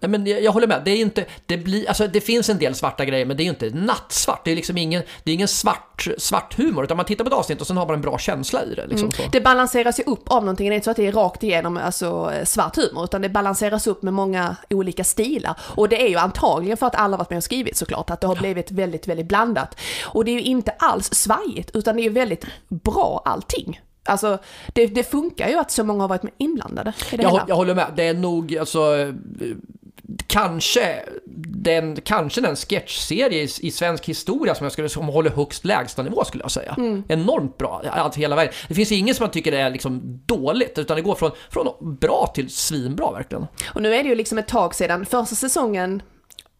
Nej, 0.00 0.10
men 0.10 0.26
jag, 0.26 0.42
jag, 0.42 0.52
håller 0.52 0.66
med, 0.66 0.82
det 0.84 0.90
är 0.90 0.96
inte, 0.96 1.24
det 1.46 1.56
blir, 1.56 1.88
alltså 1.88 2.06
det 2.06 2.20
finns 2.20 2.48
en 2.48 2.58
del 2.58 2.74
svarta 2.74 3.04
grejer 3.04 3.26
men 3.26 3.36
det 3.36 3.42
är 3.42 3.44
ju 3.44 3.50
inte 3.50 3.70
nattsvart. 3.70 4.44
Det 4.44 4.50
är 4.50 4.56
liksom 4.56 4.78
ingen, 4.78 5.02
det 5.24 5.30
är 5.30 5.34
ingen 5.34 5.48
svart, 5.48 6.08
svart 6.18 6.58
humor 6.58 6.84
utan 6.84 6.96
man 6.96 7.06
tittar 7.06 7.24
på 7.24 7.28
ett 7.28 7.34
avsnitt 7.34 7.60
och 7.60 7.66
sen 7.66 7.76
har 7.76 7.86
man 7.86 7.94
en 7.94 8.00
bra 8.00 8.18
känsla 8.18 8.64
i 8.64 8.74
det. 8.74 8.86
Liksom, 8.86 9.10
mm. 9.18 9.30
Det 9.32 9.40
balanseras 9.40 10.00
ju 10.00 10.02
upp 10.02 10.30
av 10.30 10.42
någonting, 10.42 10.68
det 10.68 10.74
är 10.74 10.76
inte 10.76 10.84
så 10.84 10.90
att 10.90 10.96
det 10.96 11.06
är 11.06 11.12
rakt 11.12 11.42
igenom 11.42 11.76
alltså, 11.76 12.32
svart 12.44 12.76
humor 12.76 13.04
utan 13.04 13.22
det 13.22 13.28
balanseras 13.28 13.86
upp 13.86 14.02
med 14.02 14.14
många 14.14 14.56
olika 14.70 15.04
stilar. 15.04 15.60
Och 15.60 15.88
det 15.88 16.02
är 16.02 16.08
ju 16.08 16.16
antagligen 16.16 16.76
för 16.76 16.86
att 16.86 16.94
alla 16.94 17.16
varit 17.16 17.30
med 17.30 17.36
och 17.36 17.44
skrivit 17.44 17.76
såklart, 17.76 18.10
att 18.10 18.20
det 18.20 18.26
har 18.26 18.36
blivit 18.36 18.70
väldigt, 18.70 19.06
väldigt 19.06 19.26
blandat. 19.26 19.78
Och 20.04 20.24
det 20.24 20.30
är 20.30 20.34
ju 20.34 20.42
inte 20.42 20.70
alls 20.70 21.14
svajigt 21.14 21.70
utan 21.76 21.96
det 21.96 22.02
är 22.02 22.04
ju 22.04 22.10
väldigt 22.10 22.46
bra 22.68 23.22
allting. 23.24 23.80
Alltså, 24.06 24.38
det, 24.74 24.86
det, 24.86 25.04
funkar 25.04 25.48
ju 25.48 25.58
att 25.58 25.70
så 25.70 25.84
många 25.84 26.02
har 26.02 26.08
varit 26.08 26.34
inblandade 26.38 26.92
i 27.12 27.16
det 27.16 27.22
jag, 27.22 27.30
hela. 27.30 27.44
Jag 27.48 27.56
håller 27.56 27.74
med. 27.74 27.92
Det 27.96 28.02
är 28.02 28.14
nog, 28.14 28.56
alltså, 28.56 28.80
kanske 30.26 31.02
den, 31.46 32.00
kanske 32.00 32.40
den 32.40 32.56
sketchserie 32.56 33.42
i, 33.42 33.48
i, 33.60 33.70
svensk 33.70 34.08
historia 34.08 34.54
som 34.54 34.64
jag 34.64 34.72
skulle 34.72 34.88
som 34.88 35.08
håller 35.08 35.30
högst 35.30 35.64
lägstanivå 35.64 36.24
skulle 36.24 36.44
jag 36.44 36.50
säga. 36.50 36.74
Mm. 36.78 37.02
Enormt 37.08 37.58
bra, 37.58 37.82
alltså 37.90 38.20
hela 38.20 38.36
vägen. 38.36 38.52
Det 38.68 38.74
finns 38.74 38.92
ingen 38.92 39.14
som 39.14 39.24
man 39.24 39.30
tycker 39.30 39.52
är 39.52 39.70
liksom 39.70 40.20
dåligt, 40.26 40.78
utan 40.78 40.96
det 40.96 41.02
går 41.02 41.14
från, 41.14 41.30
från 41.50 41.96
bra 42.00 42.32
till 42.34 42.50
svinbra 42.50 43.12
verkligen. 43.12 43.46
Och 43.74 43.82
nu 43.82 43.94
är 43.94 44.02
det 44.02 44.08
ju 44.08 44.14
liksom 44.14 44.38
ett 44.38 44.48
tag 44.48 44.74
sedan, 44.74 45.06
första 45.06 45.34
säsongen 45.36 46.02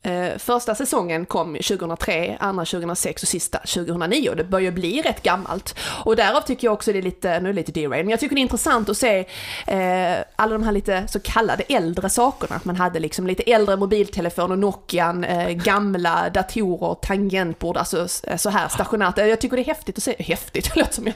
Eh, 0.07 0.39
första 0.39 0.75
säsongen 0.75 1.27
kom 1.27 1.55
2003, 1.55 2.37
andra 2.41 2.65
2006 2.65 3.23
och 3.23 3.29
sista 3.29 3.59
2009 3.59 4.31
och 4.31 4.37
det 4.37 4.45
börjar 4.45 4.73
bli 4.73 5.03
rätt 5.03 5.23
gammalt. 5.23 5.75
Och 6.05 6.17
därav 6.17 6.41
tycker 6.41 6.67
jag 6.67 6.75
också 6.75 6.93
det 6.93 6.99
är 6.99 7.03
lite, 7.03 7.41
nu 7.41 7.49
är 7.49 7.53
det 7.53 7.61
lite 7.61 7.73
derail, 7.73 8.05
men 8.05 8.09
jag 8.09 8.21
tycker 8.21 8.35
det 8.35 8.41
är 8.41 8.43
intressant 8.43 8.89
att 8.89 8.97
se 8.97 9.19
eh, 9.67 10.25
alla 10.37 10.53
de 10.53 10.63
här 10.63 10.73
lite 10.73 11.09
så 11.09 11.21
kallade 11.21 11.63
äldre 11.63 12.11
sakerna. 12.11 12.61
Man 12.63 12.77
hade 12.77 13.01
liksom 13.01 13.27
lite 13.27 13.43
äldre 13.43 13.77
mobiltelefoner, 13.77 14.57
Nokian, 14.57 15.25
eh, 15.25 15.51
gamla 15.51 16.31
datorer, 16.31 16.95
tangentbord, 16.95 17.77
alltså 17.77 18.09
eh, 18.23 18.37
så 18.37 18.51
här 18.51 18.69
stationärt. 18.69 19.19
Jag 19.19 19.41
tycker 19.41 19.57
det 19.57 19.63
är 19.63 19.75
häftigt 19.75 19.99
att 19.99 20.05
se, 20.05 20.17
häftigt, 20.19 20.71
det 20.75 20.81
låter 20.81 20.95
som 20.95 21.07
jag 21.07 21.15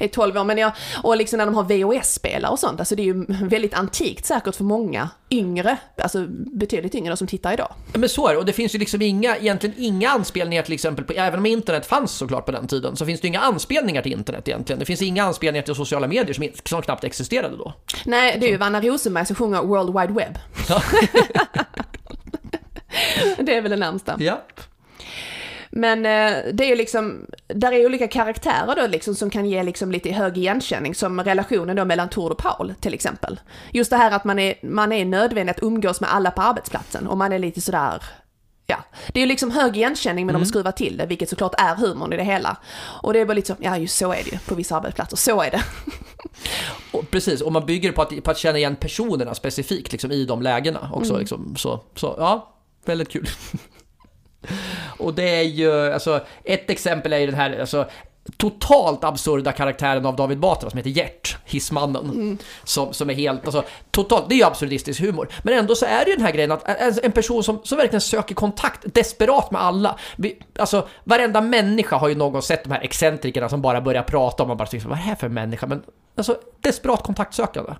är 0.00 0.08
12 0.08 0.36
år, 0.36 0.44
men 0.44 0.58
jag, 0.58 0.72
och 1.02 1.16
liksom 1.16 1.38
när 1.38 1.46
de 1.46 1.54
har 1.54 1.64
VHS-spelare 1.64 2.52
och 2.52 2.58
sånt, 2.58 2.80
alltså 2.80 2.96
det 2.96 3.02
är 3.02 3.06
ju 3.06 3.24
väldigt 3.28 3.74
antikt 3.74 4.26
säkert 4.26 4.56
för 4.56 4.64
många 4.64 5.08
yngre, 5.30 5.76
alltså 5.96 6.26
betydligt 6.28 6.94
yngre 6.94 7.16
som 7.16 7.26
tittar 7.26 7.52
idag. 7.52 7.74
Men 7.92 8.08
så 8.08 8.27
det, 8.32 8.38
och 8.38 8.44
det 8.44 8.52
finns 8.52 8.74
ju 8.74 8.78
liksom 8.78 9.02
inga, 9.02 9.36
egentligen 9.36 9.76
inga 9.78 10.10
anspelningar 10.10 10.62
till 10.62 10.74
exempel 10.74 11.04
på, 11.04 11.12
även 11.12 11.38
om 11.38 11.46
internet 11.46 11.86
fanns 11.86 12.12
såklart 12.12 12.46
på 12.46 12.52
den 12.52 12.66
tiden, 12.66 12.96
så 12.96 13.06
finns 13.06 13.20
det 13.20 13.28
inga 13.28 13.40
anspelningar 13.40 14.02
till 14.02 14.12
internet 14.12 14.48
egentligen. 14.48 14.80
Det 14.80 14.86
finns 14.86 15.02
inga 15.02 15.24
anspelningar 15.24 15.62
till 15.62 15.74
sociala 15.74 16.06
medier 16.06 16.34
som, 16.34 16.48
som 16.64 16.82
knappt 16.82 17.04
existerade 17.04 17.56
då. 17.56 17.74
Nej, 18.04 18.36
det 18.40 18.46
är 18.46 18.50
ju 18.50 18.56
Vanna 18.56 18.80
Rosenberg 18.80 19.26
som 19.26 19.36
sjunger 19.36 19.62
World 19.62 20.00
Wide 20.00 20.12
Web. 20.12 20.38
Ja. 20.68 20.82
det 23.38 23.56
är 23.56 23.62
väl 23.62 23.70
det 23.70 23.76
närmsta. 23.76 24.16
Ja. 24.18 24.42
Men 25.78 26.06
eh, 26.06 26.52
det 26.52 26.64
är 26.64 26.68
ju 26.68 26.76
liksom, 26.76 27.26
där 27.46 27.72
är 27.72 27.86
olika 27.86 28.08
karaktärer 28.08 28.76
då 28.76 28.86
liksom 28.86 29.14
som 29.14 29.30
kan 29.30 29.46
ge 29.46 29.62
liksom 29.62 29.92
lite 29.92 30.12
hög 30.12 30.38
igenkänning, 30.38 30.94
som 30.94 31.20
relationen 31.20 31.76
då 31.76 31.84
mellan 31.84 32.08
Tord 32.08 32.32
och 32.32 32.38
Paul 32.38 32.74
till 32.80 32.94
exempel. 32.94 33.40
Just 33.72 33.90
det 33.90 33.96
här 33.96 34.10
att 34.10 34.24
man 34.24 34.38
är, 34.38 34.54
man 34.62 34.92
är 34.92 35.04
nödvändig 35.04 35.50
att 35.50 35.62
umgås 35.62 36.00
med 36.00 36.14
alla 36.14 36.30
på 36.30 36.42
arbetsplatsen 36.42 37.06
och 37.06 37.18
man 37.18 37.32
är 37.32 37.38
lite 37.38 37.60
sådär 37.60 38.02
Ja, 38.66 38.84
det 39.12 39.20
är 39.20 39.20
ju 39.20 39.26
liksom 39.26 39.50
hög 39.50 39.76
igenkänning 39.76 40.26
men 40.26 40.34
mm. 40.34 40.42
de 40.42 40.48
skruvar 40.48 40.72
till 40.72 40.96
det, 40.96 41.06
vilket 41.06 41.28
såklart 41.28 41.54
är 41.58 41.74
humorn 41.74 42.12
i 42.12 42.16
det 42.16 42.24
hela. 42.24 42.56
Och 43.02 43.12
det 43.12 43.20
är 43.20 43.26
bara 43.26 43.34
lite 43.34 43.48
så, 43.48 43.56
ja 43.60 43.76
just 43.76 43.96
så 43.96 44.12
är 44.12 44.24
det 44.24 44.32
ju 44.32 44.38
på 44.38 44.54
vissa 44.54 44.76
arbetsplatser, 44.76 45.16
så 45.16 45.42
är 45.42 45.50
det. 45.50 45.62
och, 46.98 47.10
precis, 47.10 47.40
och 47.40 47.52
man 47.52 47.66
bygger 47.66 47.92
på 47.92 48.02
att, 48.02 48.24
på 48.24 48.30
att 48.30 48.38
känna 48.38 48.58
igen 48.58 48.76
personerna 48.76 49.34
specifikt 49.34 49.92
liksom, 49.92 50.12
i 50.12 50.24
de 50.24 50.42
lägena 50.42 50.90
också. 50.92 51.10
Mm. 51.10 51.20
Liksom, 51.20 51.56
så, 51.56 51.80
så 51.94 52.14
ja, 52.18 52.54
väldigt 52.84 53.08
kul. 53.08 53.28
Och 54.98 55.14
det 55.14 55.28
är 55.28 55.42
ju, 55.42 55.92
alltså, 55.92 56.20
ett 56.44 56.70
exempel 56.70 57.12
är 57.12 57.18
ju 57.18 57.26
den 57.26 57.34
här, 57.34 57.60
alltså, 57.60 57.86
totalt 58.36 59.04
absurda 59.04 59.52
karaktären 59.52 60.06
av 60.06 60.16
David 60.16 60.38
Batra 60.38 60.70
som 60.70 60.76
heter 60.76 60.90
Gert, 60.90 61.36
hissmannen. 61.44 62.04
Mm. 62.04 62.38
Som, 62.64 62.92
som 62.92 63.10
är 63.10 63.14
helt, 63.14 63.44
alltså 63.44 63.64
totalt, 63.90 64.28
det 64.28 64.34
är 64.34 64.36
ju 64.36 64.44
absurdistisk 64.44 65.00
humor. 65.00 65.28
Men 65.42 65.58
ändå 65.58 65.74
så 65.74 65.86
är 65.86 66.04
det 66.04 66.10
ju 66.10 66.16
den 66.16 66.24
här 66.24 66.32
grejen 66.32 66.52
att 66.52 66.68
en, 66.68 66.94
en 67.02 67.12
person 67.12 67.44
som, 67.44 67.60
som 67.64 67.78
verkligen 67.78 68.00
söker 68.00 68.34
kontakt, 68.34 68.94
desperat 68.94 69.50
med 69.50 69.62
alla. 69.62 69.98
Vi, 70.16 70.38
alltså 70.58 70.88
varenda 71.04 71.40
människa 71.40 71.96
har 71.96 72.08
ju 72.08 72.14
någon 72.14 72.42
sett 72.42 72.64
de 72.64 72.70
här 72.70 72.80
excentrikerna 72.80 73.48
som 73.48 73.62
bara 73.62 73.80
börjar 73.80 74.02
prata 74.02 74.42
och 74.42 74.48
man 74.48 74.56
bara 74.56 74.68
tycker 74.68 74.88
vad 74.88 74.98
är 74.98 75.02
det 75.02 75.08
här 75.08 75.16
för 75.16 75.28
människa? 75.28 75.66
Men 75.66 75.82
alltså 76.16 76.36
desperat 76.60 77.02
kontaktsökande. 77.02 77.72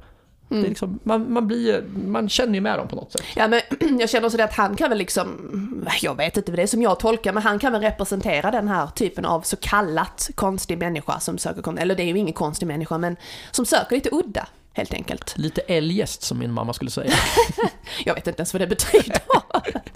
Mm. 0.51 0.63
Det 0.63 0.67
är 0.67 0.69
liksom, 0.69 0.99
man, 1.03 1.33
man, 1.33 1.47
blir, 1.47 1.85
man 2.07 2.29
känner 2.29 2.55
ju 2.55 2.61
med 2.61 2.79
dem 2.79 2.89
på 2.89 2.97
något 2.97 3.13
sätt. 3.13 3.23
Ja, 3.37 3.49
men 3.49 3.61
jag 4.01 4.11
känner 4.11 4.27
också 4.27 4.37
det 4.37 4.45
att 4.45 4.55
han 4.55 4.77
kan 4.77 4.89
väl 4.89 4.99
liksom, 4.99 5.89
jag 6.01 6.17
vet 6.17 6.37
inte 6.37 6.53
vad 6.53 6.59
det 6.59 6.63
är 6.63 6.67
som 6.67 6.83
jag 6.83 7.01
tolkar, 7.01 7.33
men 7.33 7.43
han 7.43 7.59
kan 7.59 7.73
väl 7.73 7.81
representera 7.81 8.51
den 8.51 8.69
här 8.69 8.87
typen 8.87 9.25
av 9.25 9.41
så 9.41 9.57
kallat 9.57 10.31
konstig 10.35 10.79
människa 10.79 11.21
som 11.21 11.39
söker, 11.39 11.79
eller 11.79 11.95
det 11.95 12.03
är 12.03 12.07
ju 12.07 12.19
ingen 12.19 12.35
konstig 12.35 12.67
människa, 12.67 12.99
men 12.99 13.17
som 13.51 13.67
söker 13.67 13.97
lite 13.97 14.09
udda. 14.13 14.47
Helt 14.73 14.95
enkelt. 14.95 15.39
Lite 15.39 15.61
eljest 15.61 16.23
som 16.23 16.39
min 16.39 16.53
mamma 16.53 16.73
skulle 16.73 16.91
säga. 16.91 17.13
jag 18.05 18.15
vet 18.15 18.27
inte 18.27 18.41
ens 18.41 18.55
vad 18.55 18.61
det 18.61 18.67
betyder. 18.67 19.19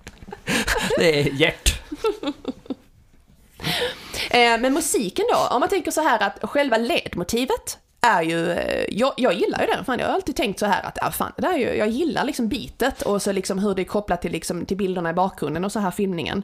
det 0.99 1.21
är 1.21 1.33
hjärt. 1.33 1.83
Eh, 4.31 4.61
men 4.61 4.75
musiken 4.75 5.25
då, 5.33 5.55
om 5.55 5.61
man 5.61 5.69
tänker 5.69 5.91
så 5.91 6.01
här 6.01 6.23
att 6.23 6.51
själva 6.51 6.77
ledmotivet 6.77 7.79
är 8.07 8.23
ju, 8.23 8.53
eh, 8.53 8.85
jag, 8.89 9.13
jag 9.17 9.33
gillar 9.33 9.61
ju 9.61 9.67
den, 9.67 9.85
fan 9.85 9.99
jag 9.99 10.07
har 10.07 10.15
alltid 10.15 10.37
tänkt 10.37 10.59
så 10.59 10.67
här 10.67 10.83
att, 10.83 10.99
ja 11.01 11.11
fan, 11.11 11.33
det 11.37 11.47
är 11.47 11.57
ju, 11.57 11.75
jag 11.75 11.89
gillar 11.89 12.25
liksom 12.25 12.49
bitet 12.49 13.03
och 13.03 13.23
så 13.23 13.33
liksom 13.33 13.59
hur 13.59 13.75
det 13.75 13.83
är 13.83 13.85
kopplat 13.85 14.23
till, 14.23 14.33
liksom, 14.33 14.67
till 14.67 14.77
bilderna 14.77 15.11
i 15.11 15.13
bakgrunden 15.13 15.65
och 15.65 15.73
så 15.73 15.81
här 15.81 15.91
filmningen. 15.91 16.43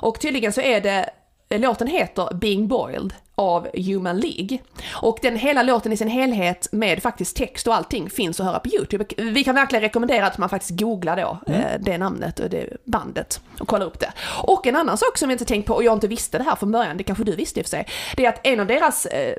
Och 0.00 0.20
tydligen 0.20 0.52
så 0.52 0.60
är 0.60 0.80
det 0.80 1.10
Låten 1.58 1.86
heter 1.86 2.34
Being 2.34 2.68
Boiled 2.68 3.14
av 3.34 3.68
Human 3.74 4.20
League. 4.20 4.58
Och 4.92 5.18
den 5.22 5.36
hela 5.36 5.62
låten 5.62 5.92
i 5.92 5.96
sin 5.96 6.08
helhet 6.08 6.68
med 6.72 7.02
faktiskt 7.02 7.36
text 7.36 7.66
och 7.66 7.74
allting 7.74 8.10
finns 8.10 8.40
att 8.40 8.46
höra 8.46 8.58
på 8.60 8.68
YouTube. 8.68 9.04
Vi 9.16 9.44
kan 9.44 9.54
verkligen 9.54 9.82
rekommendera 9.82 10.26
att 10.26 10.38
man 10.38 10.48
faktiskt 10.48 10.80
googlar 10.80 11.16
då 11.16 11.38
mm. 11.46 11.60
Eh, 11.60 11.80
det 11.80 11.98
namnet 11.98 12.40
och 12.40 12.50
det 12.50 12.76
bandet 12.84 13.40
och 13.60 13.68
kollar 13.68 13.86
upp 13.86 14.00
det. 14.00 14.12
Och 14.42 14.66
en 14.66 14.76
annan 14.76 14.98
sak 14.98 15.18
som 15.18 15.28
vi 15.28 15.32
inte 15.32 15.44
tänkt 15.44 15.66
på 15.66 15.74
och 15.74 15.84
jag 15.84 15.92
inte 15.92 16.08
visste 16.08 16.38
det 16.38 16.44
här 16.44 16.56
från 16.56 16.72
början, 16.72 16.96
det 16.96 17.04
kanske 17.04 17.24
du 17.24 17.36
visste 17.36 17.60
i 17.60 17.62
och 17.62 17.66
för 17.66 17.70
sig, 17.70 17.86
det 18.16 18.24
är 18.24 18.28
att 18.28 18.46
en 18.46 18.60
av 18.60 18.66
deras 18.66 19.06
eh, 19.06 19.34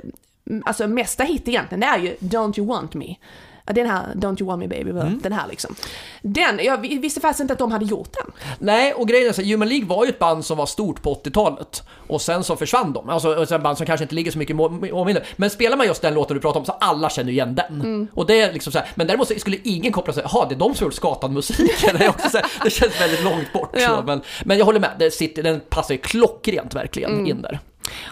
alltså 0.65 0.87
mesta 0.87 1.23
hit 1.23 1.47
egentligen, 1.47 1.79
det 1.79 1.85
är 1.85 1.97
ju 1.97 2.15
Don't 2.19 2.59
You 2.59 2.67
Want 2.67 2.93
Me. 2.93 3.15
Den 3.65 3.89
här 3.89 4.13
Don't 4.15 4.39
You 4.39 4.47
Want 4.47 4.59
Me 4.59 4.67
Baby, 4.67 4.89
mm. 4.89 5.19
den 5.23 5.33
här 5.33 5.47
liksom. 5.47 5.75
Den, 6.21 6.59
jag 6.63 6.77
visste 6.77 7.21
faktiskt 7.21 7.39
inte 7.39 7.53
att 7.53 7.59
de 7.59 7.71
hade 7.71 7.85
gjort 7.85 8.13
den. 8.13 8.31
Nej, 8.59 8.93
och 8.93 9.07
grejen 9.07 9.29
är 9.29 9.33
så 9.33 9.41
Human 9.41 9.69
League 9.69 9.87
var 9.87 10.05
ju 10.05 10.09
ett 10.09 10.19
band 10.19 10.45
som 10.45 10.57
var 10.57 10.65
stort 10.65 11.01
på 11.01 11.13
80-talet. 11.13 11.83
Och 12.07 12.21
sen 12.21 12.43
så 12.43 12.55
försvann 12.55 12.93
de. 12.93 13.09
Alltså 13.09 13.43
ett 13.43 13.63
band 13.63 13.77
som 13.77 13.85
kanske 13.85 14.03
inte 14.03 14.15
ligger 14.15 14.31
så 14.31 14.37
mycket 14.37 14.55
i 14.59 14.91
åminne. 14.91 15.21
Men 15.35 15.49
spelar 15.49 15.77
man 15.77 15.87
just 15.87 16.01
den 16.01 16.13
låten 16.13 16.35
du 16.35 16.41
pratar 16.41 16.59
om 16.59 16.65
så 16.65 16.71
alla 16.71 17.09
känner 17.09 17.31
igen 17.31 17.55
den. 17.55 17.81
Mm. 17.81 18.07
Och 18.13 18.25
det 18.25 18.41
är 18.41 18.53
liksom 18.53 18.73
så 18.73 18.79
här, 18.79 18.87
men 18.95 19.07
däremot 19.07 19.39
skulle 19.39 19.57
ingen 19.63 19.91
koppla 19.91 20.13
sig, 20.13 20.23
jaha 20.31 20.45
det 20.49 20.55
är 20.55 20.59
de 20.59 20.75
som 20.75 20.85
gjort 20.85 20.93
Skatan-musiken. 20.93 21.97
det, 22.63 22.69
känns 22.69 23.01
väldigt 23.01 23.23
långt 23.23 23.53
bort. 23.53 23.69
Ja. 23.73 24.03
Men, 24.05 24.21
men 24.43 24.57
jag 24.57 24.65
håller 24.65 24.79
med, 24.79 24.91
det 24.99 25.11
sitter, 25.11 25.43
den 25.43 25.61
passar 25.69 25.93
ju 25.93 25.97
klockrent 25.97 26.75
verkligen 26.75 27.11
mm. 27.11 27.25
in 27.25 27.41
där. 27.41 27.59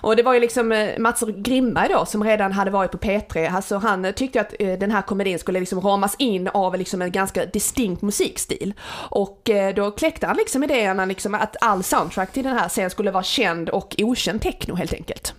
Och 0.01 0.15
det 0.15 0.23
var 0.23 0.33
ju 0.33 0.39
liksom 0.39 0.71
eh, 0.71 0.99
Mats 0.99 1.23
Grimberg 1.27 1.89
då 1.89 2.05
som 2.05 2.23
redan 2.23 2.51
hade 2.51 2.71
varit 2.71 2.91
på 2.91 2.97
P3, 2.97 3.55
alltså 3.55 3.77
han 3.77 4.13
tyckte 4.13 4.41
att 4.41 4.53
eh, 4.59 4.79
den 4.79 4.91
här 4.91 5.01
komedin 5.01 5.39
skulle 5.39 5.59
liksom 5.59 5.81
ramas 5.81 6.15
in 6.19 6.47
av 6.47 6.77
liksom 6.77 7.01
en 7.01 7.11
ganska 7.11 7.45
distinkt 7.45 8.01
musikstil. 8.01 8.73
Och 8.91 9.49
eh, 9.49 9.75
då 9.75 9.91
kläckte 9.91 10.27
han 10.27 10.35
liksom 10.37 10.63
idéerna 10.63 11.05
liksom 11.05 11.35
att 11.35 11.55
all 11.61 11.83
soundtrack 11.83 12.31
till 12.31 12.43
den 12.43 12.57
här 12.57 12.69
serien 12.69 12.89
skulle 12.89 13.11
vara 13.11 13.23
känd 13.23 13.69
och 13.69 13.95
okänd 13.97 14.41
techno 14.41 14.75
helt 14.75 14.93
enkelt. 14.93 15.33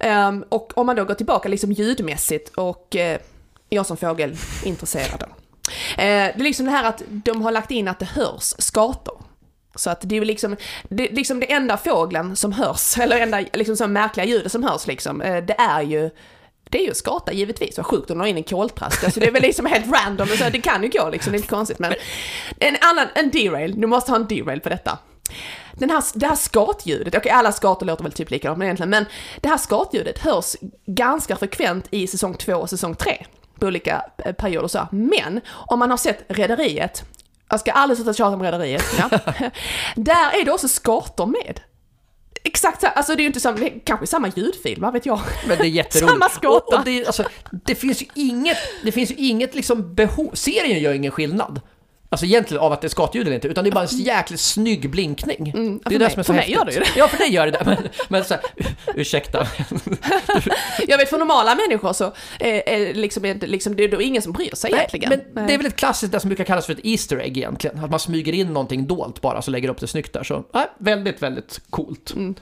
Ehm, 0.00 0.44
och 0.48 0.78
om 0.78 0.86
man 0.86 0.96
då 0.96 1.04
går 1.04 1.14
tillbaka 1.14 1.48
liksom 1.48 1.72
ljudmässigt 1.72 2.48
och 2.54 2.96
jag 3.68 3.86
som 3.86 3.96
fågelintresserad. 3.96 5.20
då. 5.20 5.26
det 5.96 6.02
är 6.02 6.38
liksom 6.38 6.66
det 6.66 6.72
här 6.72 6.84
att 6.84 7.02
de 7.08 7.42
har 7.42 7.52
lagt 7.52 7.70
in 7.70 7.88
att 7.88 7.98
det 7.98 8.04
hörs 8.04 8.54
skator. 8.58 9.27
Så 9.78 9.90
att 9.90 10.00
det 10.04 10.16
är 10.16 10.24
liksom 10.24 10.56
det, 10.88 11.08
liksom 11.08 11.40
det 11.40 11.52
enda 11.52 11.76
fågeln 11.76 12.36
som 12.36 12.52
hörs, 12.52 12.98
eller 13.00 13.20
enda 13.20 13.44
liksom 13.52 13.76
så 13.76 13.86
märkliga 13.86 14.26
ljudet 14.26 14.52
som 14.52 14.62
hörs 14.62 14.86
liksom, 14.86 15.22
eh, 15.22 15.44
det 15.44 15.56
är 15.58 15.82
ju 15.82 16.10
det 16.70 16.78
är 16.82 16.86
ju 16.86 16.94
skata 16.94 17.32
givetvis, 17.32 17.76
vad 17.76 17.86
sjukt 17.86 18.10
om 18.10 18.18
de 18.18 18.26
in 18.26 18.36
en 18.36 18.42
koltrast. 18.42 19.04
Alltså 19.04 19.20
det 19.20 19.26
är 19.26 19.30
väl 19.30 19.42
liksom 19.42 19.66
helt 19.66 19.86
random, 19.86 20.26
så 20.26 20.50
det 20.50 20.60
kan 20.60 20.82
ju 20.82 20.88
gå 20.88 21.10
liksom, 21.10 21.32
det 21.32 21.36
är 21.36 21.38
inte 21.38 21.48
konstigt. 21.48 21.78
Men 21.78 21.94
en 22.58 22.76
annan, 22.80 23.06
en 23.14 23.30
derail, 23.30 23.80
du 23.80 23.86
måste 23.86 24.12
ha 24.12 24.16
en 24.16 24.26
derail 24.26 24.60
på 24.60 24.68
detta. 24.68 24.98
Den 25.72 25.90
här, 25.90 26.04
det 26.14 26.26
här 26.26 26.36
skatljudet, 26.36 27.14
okej 27.14 27.32
alla 27.32 27.52
skator 27.52 27.86
låter 27.86 28.02
väl 28.02 28.12
typ 28.12 28.30
likadant 28.30 28.58
men 28.58 28.66
egentligen, 28.66 28.90
men 28.90 29.04
det 29.40 29.48
här 29.48 29.58
skatljudet 29.58 30.18
hörs 30.18 30.56
ganska 30.86 31.36
frekvent 31.36 31.86
i 31.90 32.06
säsong 32.06 32.34
2 32.34 32.54
och 32.54 32.70
säsong 32.70 32.94
3 32.94 33.26
på 33.58 33.66
olika 33.66 34.04
eh, 34.18 34.32
perioder 34.32 34.68
så. 34.68 34.88
Men 34.90 35.40
om 35.48 35.78
man 35.78 35.90
har 35.90 35.96
sett 35.96 36.24
Rederiet, 36.28 37.04
jag 37.50 37.60
ska 37.60 37.72
aldrig 37.72 37.98
sluta 37.98 38.12
tjata 38.12 38.34
om 38.36 38.42
Rederiet. 38.42 38.84
Ja. 38.98 39.08
Där 39.96 40.40
är 40.40 40.44
det 40.44 40.52
också 40.52 40.68
skator 40.68 41.26
med. 41.26 41.60
Exakt 42.44 42.80
så, 42.80 42.86
alltså 42.86 43.14
det 43.14 43.20
är 43.20 43.22
ju 43.22 43.26
inte 43.26 43.40
samma, 43.40 43.68
kanske 43.84 44.06
samma 44.06 44.28
ljudfil, 44.28 44.80
vad 44.80 44.92
vet 44.92 45.06
jag. 45.06 45.20
Men 45.48 45.58
det 45.58 45.64
är 45.64 45.68
jätteroligt. 45.68 46.12
samma 46.12 46.28
skåta. 46.28 46.74
Och, 46.76 46.78
och 46.78 46.84
det, 46.84 47.06
alltså, 47.06 47.24
det 47.64 47.74
finns 47.74 48.02
ju 48.02 48.06
inget, 48.14 48.56
det 48.84 48.92
finns 48.92 49.10
ju 49.10 49.14
inget 49.14 49.54
liksom 49.54 49.94
behov, 49.94 50.30
serien 50.34 50.78
gör 50.80 50.92
ingen 50.92 51.12
skillnad. 51.12 51.60
Alltså 52.10 52.26
egentligen 52.26 52.62
av 52.62 52.72
att 52.72 52.80
det 52.80 52.86
är 52.86 52.88
skatljud 52.88 53.26
eller 53.26 53.34
inte, 53.34 53.48
utan 53.48 53.64
det 53.64 53.70
är 53.70 53.72
bara 53.72 53.84
en 53.84 53.98
jäkligt 53.98 54.40
snygg 54.40 54.90
blinkning. 54.90 55.52
Mm, 55.54 55.80
det 55.84 55.94
är 55.94 55.98
det 55.98 56.10
som 56.10 56.20
är 56.20 56.22
så 56.22 56.32
För 56.32 56.34
mig 56.34 56.50
gör 56.50 56.64
det 56.64 56.72
ju 56.72 56.80
det. 56.80 56.86
Ja, 56.96 57.08
för 57.08 57.18
dig 57.18 57.30
gör 57.30 57.46
det 57.46 57.52
det. 57.52 57.62
Men, 57.64 57.88
men 58.08 58.24
så 58.24 58.34
här, 58.34 58.42
ursäkta. 58.94 59.46
jag 60.88 60.98
vet, 60.98 61.10
för 61.10 61.18
normala 61.18 61.54
människor 61.54 61.92
så 61.92 62.12
är, 62.40 62.68
är 62.68 62.94
liksom, 62.94 63.22
liksom, 63.40 63.76
det 63.76 63.84
är 63.84 63.88
då 63.88 64.02
ingen 64.02 64.22
som 64.22 64.32
bryr 64.32 64.54
sig 64.54 64.70
Nej, 64.70 64.78
egentligen. 64.78 65.10
Men 65.10 65.20
Nej. 65.34 65.46
det 65.46 65.54
är 65.54 65.58
väl 65.58 65.66
ett 65.66 65.76
klassiskt, 65.76 66.12
det 66.12 66.20
som 66.20 66.28
brukar 66.28 66.44
kallas 66.44 66.66
för 66.66 66.72
ett 66.72 66.84
Easter 66.84 67.16
egg 67.20 67.36
egentligen. 67.36 67.84
Att 67.84 67.90
man 67.90 68.00
smyger 68.00 68.32
in 68.32 68.46
någonting 68.46 68.86
dolt 68.86 69.20
bara, 69.20 69.42
så 69.42 69.50
lägger 69.50 69.68
upp 69.68 69.80
det 69.80 69.86
snyggt 69.86 70.12
där. 70.12 70.22
Så 70.22 70.44
ja, 70.52 70.70
väldigt, 70.78 71.22
väldigt 71.22 71.60
coolt. 71.70 72.12
Mm. 72.12 72.34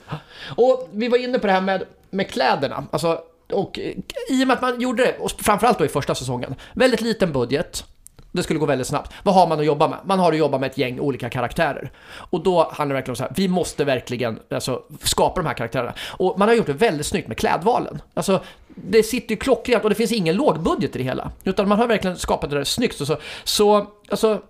Och 0.56 0.88
vi 0.92 1.08
var 1.08 1.18
inne 1.18 1.38
på 1.38 1.46
det 1.46 1.52
här 1.52 1.60
med, 1.60 1.84
med 2.10 2.30
kläderna. 2.30 2.84
Alltså, 2.90 3.20
och 3.52 3.78
i 4.28 4.42
och 4.42 4.48
med 4.48 4.54
att 4.54 4.62
man 4.62 4.80
gjorde 4.80 5.04
det, 5.04 5.16
och 5.18 5.30
framförallt 5.30 5.78
då 5.78 5.84
i 5.84 5.88
första 5.88 6.14
säsongen, 6.14 6.54
väldigt 6.74 7.00
liten 7.00 7.32
budget. 7.32 7.84
Det 8.36 8.42
skulle 8.42 8.58
gå 8.58 8.66
väldigt 8.66 8.86
snabbt. 8.86 9.12
Vad 9.22 9.34
har 9.34 9.46
man 9.46 9.60
att 9.60 9.66
jobba 9.66 9.88
med? 9.88 9.98
Man 10.04 10.18
har 10.18 10.32
att 10.32 10.38
jobba 10.38 10.58
med 10.58 10.70
ett 10.70 10.78
gäng 10.78 11.00
olika 11.00 11.30
karaktärer. 11.30 11.90
Och 12.30 12.42
då 12.42 12.70
handlar 12.72 12.94
det 12.94 12.94
verkligen 12.94 13.12
om 13.12 13.16
så 13.16 13.22
här, 13.22 13.32
vi 13.36 13.48
måste 13.48 13.84
verkligen 13.84 14.38
alltså, 14.50 14.82
skapa 15.02 15.40
de 15.40 15.46
här 15.46 15.54
karaktärerna. 15.54 15.94
Och 16.08 16.38
man 16.38 16.48
har 16.48 16.54
gjort 16.54 16.66
det 16.66 16.72
väldigt 16.72 17.06
snyggt 17.06 17.28
med 17.28 17.38
klädvalen. 17.38 18.02
Alltså, 18.14 18.40
det 18.68 19.02
sitter 19.02 19.30
ju 19.30 19.36
klockrent 19.36 19.84
och 19.84 19.90
det 19.90 19.96
finns 19.96 20.12
ingen 20.12 20.36
lågbudget 20.36 20.96
i 20.96 20.98
det 20.98 21.04
hela. 21.04 21.30
Utan 21.44 21.68
man 21.68 21.78
har 21.78 21.86
verkligen 21.86 22.16
skapat 22.16 22.50
det 22.50 22.56
där 22.56 22.64
snyggt. 22.64 23.00
Och 23.00 23.06
så, 23.06 23.16
så 23.44 23.86
alltså, 24.08 24.40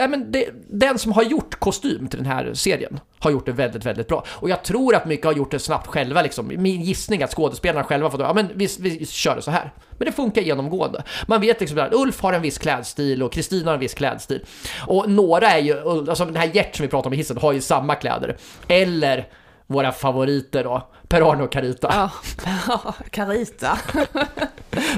Nej, 0.00 0.08
men 0.08 0.32
det, 0.32 0.48
den 0.68 0.98
som 0.98 1.12
har 1.12 1.22
gjort 1.22 1.60
kostym 1.60 2.08
till 2.08 2.18
den 2.18 2.26
här 2.26 2.54
serien 2.54 3.00
har 3.18 3.30
gjort 3.30 3.46
det 3.46 3.52
väldigt, 3.52 3.86
väldigt 3.86 4.08
bra. 4.08 4.24
Och 4.28 4.50
jag 4.50 4.62
tror 4.62 4.94
att 4.94 5.04
mycket 5.04 5.26
har 5.26 5.32
gjort 5.32 5.50
det 5.50 5.58
snabbt 5.58 5.86
själva 5.86 6.22
liksom. 6.22 6.52
Min 6.56 6.82
gissning 6.82 7.22
att 7.22 7.34
skådespelarna 7.34 7.84
själva 7.84 8.10
fått, 8.10 8.20
ja 8.20 8.34
men 8.34 8.48
vi, 8.54 8.68
vi 8.80 9.06
kör 9.06 9.36
det 9.36 9.42
så 9.42 9.50
här. 9.50 9.72
Men 9.90 10.06
det 10.06 10.12
funkar 10.12 10.42
genomgående. 10.42 11.02
Man 11.26 11.40
vet 11.40 11.60
liksom 11.60 11.78
att 11.78 11.94
Ulf 11.94 12.20
har 12.20 12.32
en 12.32 12.42
viss 12.42 12.58
klädstil 12.58 13.22
och 13.22 13.32
Kristina 13.32 13.70
har 13.70 13.74
en 13.74 13.80
viss 13.80 13.94
klädstil. 13.94 14.44
Och 14.86 15.10
några 15.10 15.50
är 15.50 15.58
ju, 15.58 15.88
alltså 15.88 16.24
den 16.24 16.36
här 16.36 16.50
Gert 16.54 16.76
som 16.76 16.82
vi 16.82 16.88
pratade 16.90 17.06
om 17.08 17.12
i 17.12 17.16
hissen 17.16 17.38
har 17.38 17.52
ju 17.52 17.60
samma 17.60 17.94
kläder. 17.94 18.36
Eller 18.68 19.28
våra 19.66 19.92
favoriter 19.92 20.64
då, 20.64 20.88
Per-Arne 21.08 21.42
och 21.42 21.52
Carita. 21.52 22.10
Ja, 22.66 22.94
Carita. 23.10 23.78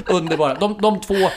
Underbara. 0.05 0.53
De, 0.55 0.77
de 0.81 1.01
två 1.01 1.29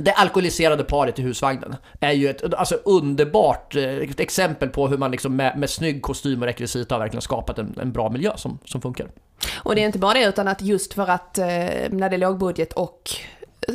det 0.00 0.12
alkoholiserade 0.12 0.84
paret 0.84 1.18
i 1.18 1.22
husvagnen 1.22 1.76
är 2.00 2.12
ju 2.12 2.28
ett 2.28 2.54
alltså, 2.54 2.74
underbart 2.84 3.76
ett 3.76 4.20
exempel 4.20 4.68
på 4.68 4.88
hur 4.88 4.98
man 4.98 5.10
liksom 5.10 5.36
med, 5.36 5.58
med 5.58 5.70
snygg 5.70 6.02
kostym 6.02 6.42
och 6.42 6.46
rekvisita 6.46 6.94
har 6.94 7.00
verkligen 7.00 7.22
skapat 7.22 7.58
en, 7.58 7.78
en 7.82 7.92
bra 7.92 8.10
miljö 8.10 8.32
som, 8.36 8.58
som 8.64 8.80
funkar. 8.80 9.06
Och 9.54 9.74
det 9.74 9.82
är 9.82 9.86
inte 9.86 9.98
bara 9.98 10.14
det, 10.14 10.24
utan 10.24 10.48
att 10.48 10.62
just 10.62 10.94
för 10.94 11.10
att 11.10 11.38
eh, 11.38 11.44
när 11.90 12.10
det 12.10 12.16
är 12.16 12.18
lågbudget 12.18 12.72
och 12.72 13.10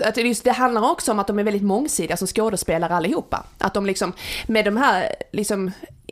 att 0.06 0.18
just, 0.18 0.44
det 0.44 0.52
handlar 0.52 0.92
också 0.92 1.12
om 1.12 1.20
att 1.20 1.28
de 1.28 1.40
är 1.40 1.44
väldigt 1.44 1.64
mångsidiga 1.64 2.18
som 2.18 2.28
skådespelare 2.28 2.96
allihopa. 2.96 3.46
Att 3.58 3.74
de 3.74 3.86
liksom, 3.86 4.14
med 4.48 4.66
de 4.66 4.78
här 4.78 5.16
liksom 5.32 5.72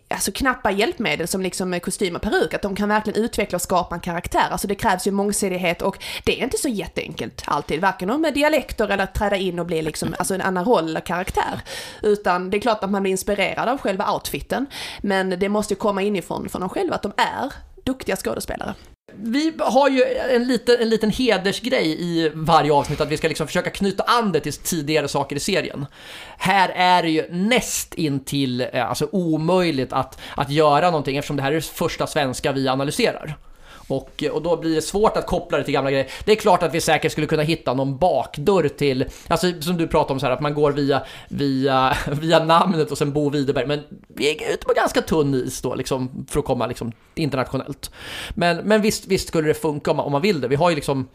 alltså 0.09 0.31
knappa 0.31 0.71
hjälpmedel 0.71 1.27
som 1.27 1.41
liksom 1.41 1.79
kostym 1.79 2.15
och 2.15 2.21
peruk, 2.21 2.53
att 2.53 2.61
de 2.61 2.75
kan 2.75 2.89
verkligen 2.89 3.23
utveckla 3.23 3.55
och 3.55 3.61
skapa 3.61 3.95
en 3.95 4.01
karaktär. 4.01 4.47
Alltså 4.51 4.67
det 4.67 4.75
krävs 4.75 5.07
ju 5.07 5.11
mångsidighet 5.11 5.81
och 5.81 6.03
det 6.23 6.39
är 6.39 6.43
inte 6.43 6.57
så 6.57 6.67
jätteenkelt 6.69 7.43
alltid, 7.45 7.81
varken 7.81 8.21
med 8.21 8.33
dialekter 8.33 8.87
eller 8.87 9.03
att 9.03 9.13
träda 9.13 9.35
in 9.35 9.59
och 9.59 9.65
bli 9.65 9.81
liksom, 9.81 10.15
alltså 10.19 10.33
en 10.33 10.41
annan 10.41 10.65
roll 10.65 10.89
eller 10.89 10.99
karaktär. 10.99 11.61
Utan 12.01 12.49
det 12.49 12.57
är 12.57 12.61
klart 12.61 12.83
att 12.83 12.91
man 12.91 13.01
blir 13.01 13.11
inspirerad 13.11 13.69
av 13.69 13.77
själva 13.77 14.13
outfiten, 14.13 14.65
men 15.01 15.29
det 15.29 15.49
måste 15.49 15.73
ju 15.73 15.77
komma 15.77 16.01
inifrån 16.01 16.49
från 16.49 16.61
dem 16.61 16.69
själva 16.69 16.95
att 16.95 17.03
de 17.03 17.11
är 17.17 17.53
duktiga 17.83 18.15
skådespelare. 18.15 18.73
Vi 19.13 19.53
har 19.59 19.89
ju 19.89 20.03
en 20.35 20.47
liten, 20.47 20.81
en 20.81 20.89
liten 20.89 21.09
hedersgrej 21.09 22.01
i 22.01 22.31
varje 22.33 22.73
avsnitt, 22.73 23.01
att 23.01 23.09
vi 23.09 23.17
ska 23.17 23.27
liksom 23.27 23.47
försöka 23.47 23.69
knyta 23.69 24.03
an 24.03 24.31
det 24.31 24.39
till 24.39 24.53
tidigare 24.53 25.07
saker 25.07 25.35
i 25.35 25.39
serien. 25.39 25.85
Här 26.37 26.69
är 26.69 27.03
det 27.03 27.09
ju 27.09 27.25
näst 27.31 27.93
intill 27.93 28.61
eh, 28.73 28.89
alltså 28.89 29.09
omöjligt 29.11 29.93
att, 29.93 30.19
att 30.35 30.49
göra 30.49 30.85
någonting 30.85 31.17
eftersom 31.17 31.35
det 31.35 31.43
här 31.43 31.51
är 31.51 31.55
det 31.55 31.61
första 31.61 32.07
svenska 32.07 32.51
vi 32.51 32.67
analyserar. 32.67 33.37
Och, 33.87 34.23
eh, 34.23 34.31
och 34.31 34.41
då 34.41 34.57
blir 34.57 34.75
det 34.75 34.81
svårt 34.81 35.17
att 35.17 35.27
koppla 35.27 35.57
det 35.57 35.63
till 35.63 35.73
gamla 35.73 35.91
grejer. 35.91 36.07
Det 36.25 36.31
är 36.31 36.35
klart 36.35 36.63
att 36.63 36.73
vi 36.73 36.81
säkert 36.81 37.11
skulle 37.11 37.27
kunna 37.27 37.43
hitta 37.43 37.73
någon 37.73 37.97
bakdörr 37.97 38.67
till, 38.67 39.05
alltså 39.27 39.61
som 39.61 39.77
du 39.77 39.87
pratade 39.87 40.13
om 40.13 40.19
så 40.19 40.25
här, 40.25 40.33
att 40.33 40.41
man 40.41 40.53
går 40.53 40.71
via, 40.71 41.05
via, 41.29 41.97
via 42.11 42.43
namnet 42.43 42.91
och 42.91 42.97
sen 42.97 43.13
Bo 43.13 43.29
Widerberg. 43.29 43.67
Men 43.67 43.83
vi 44.07 44.29
är 44.29 44.53
ute 44.53 44.65
på 44.65 44.73
ganska 44.73 45.01
tunn 45.01 45.33
is 45.33 45.61
då 45.61 45.75
liksom 45.75 46.25
för 46.29 46.39
att 46.39 46.45
komma 46.45 46.67
liksom 46.67 46.91
internationellt. 47.15 47.91
Men, 48.35 48.57
men 48.57 48.81
visst, 48.81 49.07
visst 49.07 49.27
skulle 49.27 49.47
det 49.47 49.53
funka 49.53 49.91
om 49.91 49.97
man, 49.97 50.05
om 50.05 50.11
man 50.11 50.21
vill 50.21 50.41
det. 50.41 50.47
Vi 50.47 50.55
har 50.55 50.69
ju 50.69 50.75
liksom, 50.75 51.07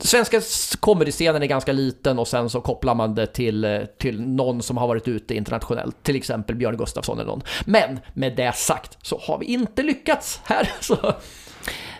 svenska 0.00 0.40
comedy-scenen 0.80 1.42
är 1.42 1.46
ganska 1.46 1.72
liten 1.72 2.18
och 2.18 2.28
sen 2.28 2.50
så 2.50 2.60
kopplar 2.60 2.94
man 2.94 3.14
det 3.14 3.26
till, 3.26 3.64
eh, 3.64 3.80
till 3.98 4.20
någon 4.20 4.62
som 4.62 4.76
har 4.76 4.88
varit 4.88 5.08
ute 5.08 5.34
internationellt, 5.34 6.02
till 6.02 6.16
exempel 6.16 6.56
Björn 6.56 6.76
Gustafsson 6.76 7.18
eller 7.18 7.30
någon. 7.30 7.42
Men 7.64 8.00
med 8.14 8.36
det 8.36 8.56
sagt 8.56 8.98
så 9.02 9.18
har 9.22 9.38
vi 9.38 9.46
inte 9.46 9.82
lyckats 9.82 10.40
här. 10.44 10.72
Så 10.80 11.14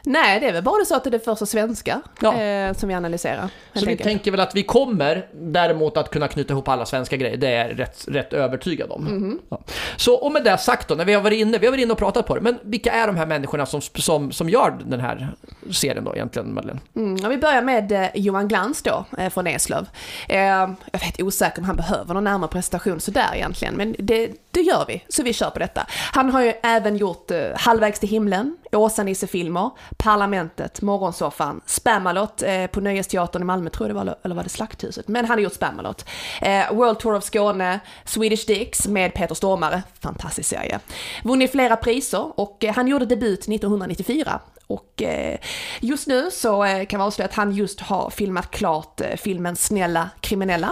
Nej, 0.02 0.40
det 0.40 0.48
är 0.48 0.52
väl 0.52 0.62
bara 0.62 0.84
så 0.84 0.96
att 0.96 1.04
det 1.04 1.14
är 1.14 1.18
första 1.18 1.46
svenska 1.46 2.00
Ja. 2.20 2.40
eh, 2.40 2.74
som 2.74 2.88
vi 2.88 2.94
analyserar. 2.94 3.48
Så 3.74 3.86
vi 3.86 3.96
tänker 3.96 4.30
väl 4.30 4.40
att 4.40 4.54
vi 4.54 4.62
kommer 4.62 5.26
däremot 5.34 5.96
att 5.96 6.10
kunna 6.10 6.28
knyta 6.28 6.52
ihop 6.52 6.68
alla 6.68 6.86
svenska 6.86 7.16
grejer, 7.16 7.36
det 7.36 7.48
är 7.48 7.68
jag 7.68 7.78
rätt, 7.78 8.04
rätt 8.08 8.32
övertygad 8.32 8.90
om. 8.90 9.04
Mhm. 9.04 9.38
Ja. 9.48 9.60
Så 9.96 10.14
och 10.14 10.32
med 10.32 10.44
det 10.44 10.58
sagt 10.58 10.88
då, 10.88 10.94
när 10.94 11.04
vi 11.04 11.14
har 11.14 11.22
varit 11.22 11.38
inne, 11.38 11.58
vi 11.58 11.66
har 11.66 11.72
varit 11.72 11.82
inne 11.82 11.92
och 11.92 11.98
pratat 11.98 12.26
på 12.26 12.34
det, 12.34 12.40
men 12.40 12.58
vilka 12.62 12.92
är 12.92 13.06
de 13.06 13.16
här 13.16 13.26
människorna 13.26 13.66
som, 13.66 13.80
som, 13.80 14.32
som 14.32 14.48
gör 14.48 14.78
den 14.86 15.00
här 15.00 15.28
serien 15.70 16.04
då 16.04 16.14
egentligen, 16.14 16.54
Madeleine? 16.54 16.80
Mm, 16.96 17.30
vi 17.30 17.36
börjar 17.38 17.62
med 17.62 17.92
eh, 17.92 18.08
Johan 18.14 18.48
Glans 18.48 18.82
då, 18.82 19.04
eh, 19.18 19.30
från 19.30 19.46
Eslöv. 19.46 19.86
Eh, 20.28 20.38
jag 20.38 21.00
vet 21.00 21.22
osäker 21.22 21.58
om 21.58 21.64
han 21.64 21.76
behöver 21.76 22.14
någon 22.14 22.24
närmare 22.24 22.50
presentation 22.50 23.00
sådär 23.00 23.30
egentligen, 23.34 23.74
men 23.74 23.94
det, 23.98 24.30
det 24.50 24.60
gör 24.60 24.84
vi, 24.88 25.04
så 25.08 25.22
vi 25.22 25.32
kör 25.32 25.50
på 25.50 25.58
detta. 25.58 25.86
Han 26.12 26.30
har 26.30 26.42
ju 26.42 26.52
även 26.62 26.96
gjort 26.96 27.30
Halvvägs 27.54 28.00
till 28.00 28.08
himlen, 28.08 28.56
Åsa-Nisse-filmer, 28.72 29.70
Parlamentet, 29.96 30.82
Morgonsoffan, 30.82 31.60
Spamalot 31.66 32.42
eh, 32.42 32.66
på 32.66 32.80
Nöjesteatern 32.80 33.42
i 33.42 33.44
Malmö 33.44 33.70
tror 33.70 33.88
jag 33.88 33.96
det 33.96 34.04
var, 34.04 34.16
eller 34.22 34.34
var 34.34 34.42
det 34.42 34.48
Slakthuset? 34.48 35.08
Men 35.08 35.24
han 35.24 35.38
har 35.38 35.42
gjort 35.42 35.54
Spamalot. 35.54 36.04
Eh, 36.42 36.72
World 36.72 36.98
Tour 36.98 37.14
of 37.14 37.24
Skåne, 37.24 37.80
Swedish 38.04 38.46
Dicks 38.46 38.86
med 38.86 39.14
Peter 39.14 39.34
Stormare, 39.34 39.82
fantastisk 40.00 40.48
serie. 40.48 40.80
Vunnit 41.24 41.52
flera 41.52 41.76
priser 41.76 42.40
och 42.40 42.64
eh, 42.64 42.74
han 42.74 42.88
gjorde 42.88 43.06
debut 43.06 43.40
1994 43.48 44.40
och 44.66 45.02
eh, 45.02 45.38
just 45.80 46.06
nu 46.06 46.30
så 46.30 46.64
eh, 46.64 46.86
kan 46.86 47.00
vi 47.00 47.06
avslöja 47.06 47.28
att 47.28 47.34
han 47.34 47.52
just 47.52 47.80
har 47.80 48.10
filmat 48.10 48.50
klart 48.50 49.00
eh, 49.00 49.16
filmen 49.16 49.56
Snälla 49.56 50.10
kriminella. 50.20 50.70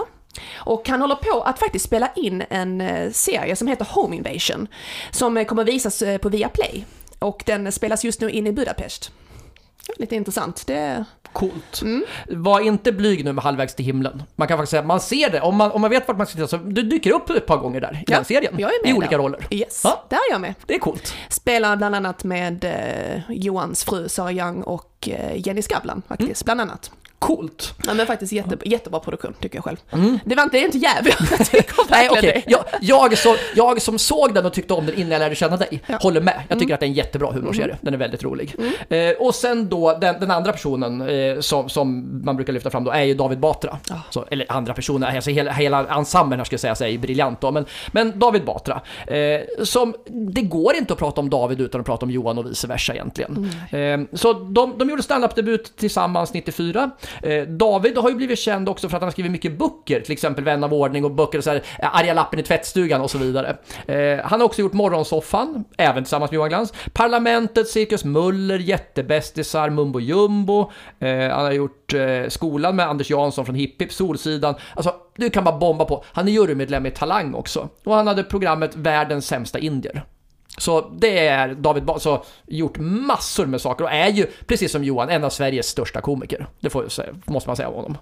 Och 0.55 0.89
han 0.89 1.01
håller 1.01 1.15
på 1.15 1.41
att 1.41 1.59
faktiskt 1.59 1.85
spela 1.85 2.09
in 2.15 2.43
en 2.49 2.81
eh, 2.81 3.11
serie 3.11 3.55
som 3.55 3.67
heter 3.67 3.85
Home 3.85 4.15
Invasion. 4.15 4.67
Som 5.11 5.37
eh, 5.37 5.45
kommer 5.45 5.63
visas 5.63 6.01
eh, 6.01 6.17
på 6.17 6.29
Viaplay. 6.29 6.85
Och 7.19 7.43
den 7.45 7.71
spelas 7.71 8.03
just 8.05 8.21
nu 8.21 8.29
in 8.29 8.47
i 8.47 8.51
Budapest. 8.51 9.11
Lite 9.97 10.15
intressant. 10.15 10.67
Det... 10.67 11.05
Coolt. 11.33 11.81
Mm. 11.81 12.05
Var 12.29 12.59
inte 12.59 12.91
blyg 12.91 13.25
nu 13.25 13.33
med 13.33 13.43
Halvvägs 13.43 13.75
till 13.75 13.85
himlen. 13.85 14.23
Man 14.35 14.47
kan 14.47 14.57
faktiskt 14.57 14.71
säga, 14.71 14.83
man 14.83 14.99
ser 15.01 15.29
det, 15.29 15.41
om 15.41 15.55
man, 15.55 15.71
om 15.71 15.81
man 15.81 15.89
vet 15.89 16.07
vart 16.07 16.17
man 16.17 16.27
ska 16.27 16.35
titta 16.35 16.47
så 16.47 16.57
du 16.57 16.81
dyker 16.83 17.11
upp 17.11 17.29
ett 17.29 17.45
par 17.45 17.57
gånger 17.57 17.81
där 17.81 17.93
i 17.93 18.03
Ja, 18.07 18.15
den 18.15 18.25
serien. 18.25 18.55
jag 18.57 18.69
är 18.73 18.83
med 18.83 18.91
I 18.91 18.93
olika 18.97 19.11
där. 19.11 19.17
roller. 19.23 19.47
Yes, 19.51 19.81
Ja. 19.83 20.05
där 20.09 20.17
är 20.17 20.31
jag 20.31 20.41
med. 20.41 20.53
Det 20.65 20.75
är 20.75 20.79
coolt. 20.79 21.13
Spelar 21.29 21.75
bland 21.77 21.95
annat 21.95 22.23
med 22.23 22.63
eh, 22.65 23.21
Johans 23.29 23.83
fru 23.83 24.09
Sara 24.09 24.31
Young 24.31 24.61
och 24.61 25.09
eh, 25.11 25.47
Jenny 25.47 25.61
Skavlan 25.61 26.01
faktiskt, 26.07 26.45
bland 26.45 26.61
annat. 26.61 26.91
Coolt. 27.19 27.73
Ja, 27.87 27.93
men 27.93 28.05
faktiskt 28.07 28.31
jätte, 28.33 28.57
jättebra 28.69 28.99
produktion 28.99 29.33
tycker 29.41 29.57
jag 29.57 29.63
själv. 29.63 29.77
Det 30.25 30.35
var 30.35 30.43
inte, 30.43 30.57
det 30.57 30.61
är 30.61 30.65
inte 30.65 30.77
jävligt. 30.77 31.17
Jag 31.39 31.47
tycker 31.47 31.57
Mm. 31.77 31.87
Nej, 31.89 32.21
det. 32.21 32.43
Jag, 32.47 32.63
jag, 32.81 33.17
så, 33.17 33.35
jag 33.55 33.81
som 33.81 33.99
såg 33.99 34.33
den 34.33 34.45
och 34.45 34.53
tyckte 34.53 34.73
om 34.73 34.85
den 34.85 34.95
innan 34.95 35.11
jag 35.11 35.19
lärde 35.19 35.35
känna 35.35 35.57
dig, 35.57 35.81
Ja. 35.87 35.97
håller 36.01 36.21
med. 36.21 36.41
Jag 36.49 36.59
tycker 36.59 36.65
Mm. 36.65 36.73
att 36.73 36.79
det 36.79 36.85
är 36.85 36.87
en 36.87 36.93
jättebra 36.93 37.31
humorserie. 37.31 37.77
Den 37.81 37.93
är 37.93 37.97
väldigt 37.97 38.23
rolig. 38.23 38.55
Eh, 38.89 39.09
och 39.19 39.35
sen 39.35 39.69
då, 39.69 39.97
den, 40.01 40.19
den 40.19 40.31
andra 40.31 40.51
personen 40.51 41.01
eh, 41.09 41.39
som, 41.39 41.69
som 41.69 42.21
man 42.25 42.35
brukar 42.35 42.53
lyfta 42.53 42.69
fram 42.69 42.83
då 42.83 42.91
är 42.91 43.03
ju 43.03 43.13
David 43.13 43.39
Batra. 43.39 43.79
Ja. 43.89 44.01
Så, 44.09 44.25
eller 44.31 44.51
andra 44.51 44.73
personer, 44.73 45.15
alltså 45.15 45.29
hela, 45.31 45.51
hela 45.51 45.87
ensemblen 45.87 46.39
här 46.39 46.45
ska 46.45 46.53
jag 46.53 46.59
säga 46.61 46.75
så 46.75 46.83
är 46.83 46.87
ju 46.87 46.97
briljant 46.97 47.41
då. 47.41 47.51
Men, 47.51 47.65
men 47.91 48.19
David 48.19 48.45
Batra, 48.45 48.81
eh, 49.07 49.63
som, 49.63 49.95
det 50.07 50.41
går 50.41 50.75
inte 50.75 50.93
att 50.93 50.99
prata 50.99 51.21
om 51.21 51.29
David 51.29 51.61
utan 51.61 51.81
att 51.81 51.87
prata 51.87 52.05
om 52.05 52.11
Johan 52.11 52.37
och 52.37 52.45
vice 52.51 52.67
versa 52.67 52.93
egentligen. 52.93 53.51
Eh, 53.71 54.17
så 54.17 54.33
de, 54.33 54.73
de 54.77 54.89
gjorde 54.89 55.03
standup-debut 55.03 55.77
tillsammans 55.77 56.33
94. 56.33 56.91
Eh, 57.23 57.43
David 57.47 57.97
har 57.97 58.09
ju 58.09 58.15
blivit 58.15 58.39
känd 58.39 58.69
också 58.69 58.89
för 58.89 58.97
att 58.97 59.01
han 59.01 59.07
har 59.07 59.11
skrivit 59.11 59.31
mycket 59.31 59.57
böcker, 59.59 60.01
till 60.01 60.11
exempel 60.11 60.43
Vän 60.43 60.63
av 60.63 60.73
ordning 60.73 61.05
och 61.05 61.11
böcker 61.11 61.41
så 61.41 61.49
här, 61.49 61.63
eh, 61.79 61.95
Arga 61.95 62.13
lappen 62.13 62.39
i 62.39 62.43
tvättstugan 62.43 63.01
och 63.01 63.11
så 63.11 63.17
vidare. 63.17 63.57
Eh, 63.85 64.19
han 64.23 64.39
har 64.39 64.45
också 64.45 64.61
gjort 64.61 64.73
Morgonsoffan, 64.73 65.63
även 65.77 66.03
tillsammans 66.03 66.31
med 66.31 66.35
Johan 66.35 66.49
Glans. 66.49 66.73
Parlamentet, 66.93 67.67
Cirkus 67.67 68.05
Muller, 68.05 68.59
Jättebästisar, 68.59 69.69
Mumbo 69.69 69.99
Jumbo. 69.99 70.71
Han 70.99 71.45
har 71.45 71.51
gjort 71.51 71.93
Skolan 72.27 72.75
med 72.75 72.89
Anders 72.89 73.09
Jansson 73.09 73.45
från 73.45 73.55
Hipp 73.55 73.81
Hipp, 73.81 73.93
Solsidan. 73.93 74.55
Alltså, 74.75 74.93
du 75.15 75.29
kan 75.29 75.43
bara 75.43 75.57
bomba 75.57 75.85
på. 75.85 76.03
Han 76.07 76.27
är 76.27 76.31
jurymedlem 76.31 76.85
i 76.85 76.91
Talang 76.91 77.33
också. 77.33 77.69
Och 77.83 77.95
han 77.95 78.07
hade 78.07 78.23
programmet 78.23 78.75
Världens 78.75 79.27
sämsta 79.27 79.59
indier. 79.59 80.03
Så 80.57 80.89
det 80.89 81.27
är 81.27 81.53
David 81.53 81.85
Batra, 81.85 81.99
så 81.99 82.23
gjort 82.47 82.77
massor 82.79 83.45
med 83.45 83.61
saker 83.61 83.83
och 83.83 83.91
är 83.91 84.09
ju, 84.09 84.25
precis 84.47 84.71
som 84.71 84.83
Johan, 84.83 85.09
en 85.09 85.23
av 85.23 85.29
Sveriges 85.29 85.67
största 85.67 86.01
komiker. 86.01 86.47
Det 86.59 86.69
får, 86.69 86.85
måste 87.25 87.49
man 87.49 87.55
säga 87.55 87.69
om 87.69 87.75
honom. 87.75 87.97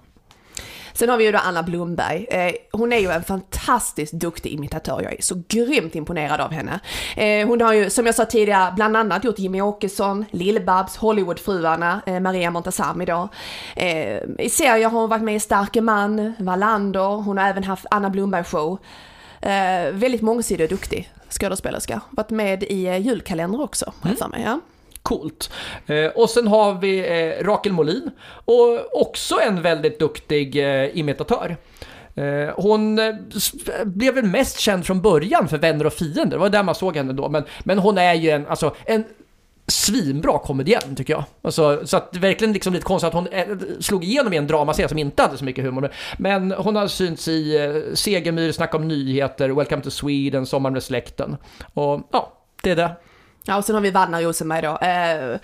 Sen 0.92 1.08
har 1.08 1.16
vi 1.16 1.24
ju 1.24 1.32
då 1.32 1.38
Anna 1.38 1.62
Blomberg. 1.62 2.26
Eh, 2.30 2.52
hon 2.72 2.92
är 2.92 2.98
ju 2.98 3.10
en 3.10 3.24
fantastiskt 3.24 4.12
duktig 4.12 4.52
imitatör. 4.52 5.00
Jag 5.02 5.12
är 5.12 5.22
så 5.22 5.42
grymt 5.48 5.94
imponerad 5.94 6.40
av 6.40 6.52
henne. 6.52 6.80
Eh, 7.16 7.48
hon 7.48 7.60
har 7.60 7.72
ju, 7.72 7.90
som 7.90 8.06
jag 8.06 8.14
sa 8.14 8.24
tidigare, 8.24 8.72
bland 8.76 8.96
annat 8.96 9.24
gjort 9.24 9.38
Jimmy 9.38 9.60
Åkesson, 9.60 10.24
Lill-Babs, 10.30 10.98
Hollywoodfruarna, 10.98 12.00
eh, 12.06 12.20
Maria 12.20 12.50
Montazami 12.50 13.04
då. 13.04 13.28
I 14.38 14.50
serier 14.50 14.88
har 14.88 15.00
hon 15.00 15.10
varit 15.10 15.22
med 15.22 15.36
i 15.36 15.40
Starke 15.40 15.80
man, 15.80 16.32
Wallander, 16.38 17.22
hon 17.22 17.38
har 17.38 17.48
även 17.48 17.64
haft 17.64 17.86
Anna 17.90 18.10
Blomberg 18.10 18.44
show. 18.44 18.78
Väldigt 19.92 20.22
mångsidig 20.22 20.64
och 20.64 20.70
duktig 20.70 21.10
skådespelerska. 21.30 22.00
Varit 22.10 22.30
med 22.30 22.62
i 22.62 22.86
eh, 22.86 22.96
julkalender 22.96 23.62
också, 23.62 23.92
har 24.00 24.10
jag 24.10 24.18
för 24.18 24.28
mig. 24.28 24.42
Ja. 24.44 24.60
Coolt. 25.02 25.50
Eh, 25.86 26.06
och 26.06 26.30
sen 26.30 26.46
har 26.46 26.74
vi 26.74 26.98
eh, 26.98 27.44
Rakel 27.44 27.72
Molin 27.72 28.10
och 28.44 29.00
också 29.00 29.40
en 29.40 29.62
väldigt 29.62 29.98
duktig 29.98 30.56
eh, 30.56 30.98
imitatör. 30.98 31.56
Hon 32.56 33.00
blev 33.84 34.14
väl 34.14 34.24
mest 34.24 34.58
känd 34.58 34.86
från 34.86 35.00
början 35.00 35.48
för 35.48 35.58
Vänner 35.58 35.86
och 35.86 35.92
fiender, 35.92 36.30
det 36.30 36.36
var 36.36 36.48
där 36.48 36.62
man 36.62 36.74
såg 36.74 36.96
henne 36.96 37.12
då. 37.12 37.28
Men, 37.28 37.44
men 37.64 37.78
hon 37.78 37.98
är 37.98 38.14
ju 38.14 38.30
en, 38.30 38.46
alltså, 38.46 38.74
en 38.84 39.04
svinbra 39.66 40.38
komedienn 40.38 40.96
tycker 40.96 41.12
jag. 41.12 41.24
Alltså, 41.42 41.86
så 41.86 41.96
att 41.96 42.12
det 42.12 42.18
är 42.18 42.20
verkligen 42.20 42.52
liksom 42.52 42.72
lite 42.72 42.84
konstigt 42.84 43.08
att 43.08 43.14
hon 43.14 43.26
eh, 43.26 43.46
slog 43.80 44.04
igenom 44.04 44.32
i 44.32 44.36
en 44.36 44.46
dramaserie 44.46 44.88
som 44.88 44.98
inte 44.98 45.22
hade 45.22 45.38
så 45.38 45.44
mycket 45.44 45.64
humor. 45.64 45.92
Men 46.18 46.52
hon 46.52 46.76
har 46.76 46.86
synts 46.86 47.28
i 47.28 47.64
eh, 47.64 47.94
Segemyhr, 47.94 48.52
Snack 48.52 48.74
om 48.74 48.88
nyheter, 48.88 49.48
Welcome 49.48 49.82
to 49.82 49.90
Sweden, 49.90 50.46
Sommar 50.46 50.70
med 50.70 50.82
släkten. 50.82 51.36
Och 51.74 52.08
ja, 52.12 52.32
det 52.62 52.70
är 52.70 52.76
det. 52.76 52.90
Ja, 53.48 53.56
och 53.56 53.64
sen 53.64 53.74
har 53.74 53.82
vi 53.82 53.90
Vanna 53.90 54.22
Rosenberg 54.22 54.62
då. 54.62 54.78
Eh, 54.86 55.38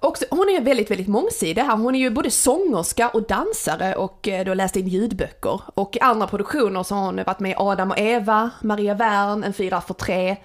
också, 0.00 0.24
hon 0.30 0.48
är 0.48 0.52
ju 0.52 0.60
väldigt, 0.60 0.90
väldigt 0.90 1.08
mångsidig 1.08 1.62
här. 1.62 1.76
Hon 1.76 1.94
är 1.94 1.98
ju 1.98 2.10
både 2.10 2.30
sångerska 2.30 3.08
och 3.08 3.22
dansare 3.22 3.94
och 3.94 4.28
eh, 4.28 4.44
då 4.44 4.54
läst 4.54 4.76
in 4.76 4.88
ljudböcker. 4.88 5.60
Och 5.74 5.96
i 5.96 6.00
andra 6.00 6.26
produktioner 6.26 6.82
så 6.82 6.94
har 6.94 7.04
hon 7.06 7.16
varit 7.16 7.40
med 7.40 7.50
i 7.50 7.54
Adam 7.58 7.90
och 7.90 7.98
Eva, 7.98 8.50
Maria 8.62 8.94
Wern, 8.94 9.44
En 9.44 9.52
fyra 9.52 9.80
för 9.80 9.94
tre. 9.94 10.36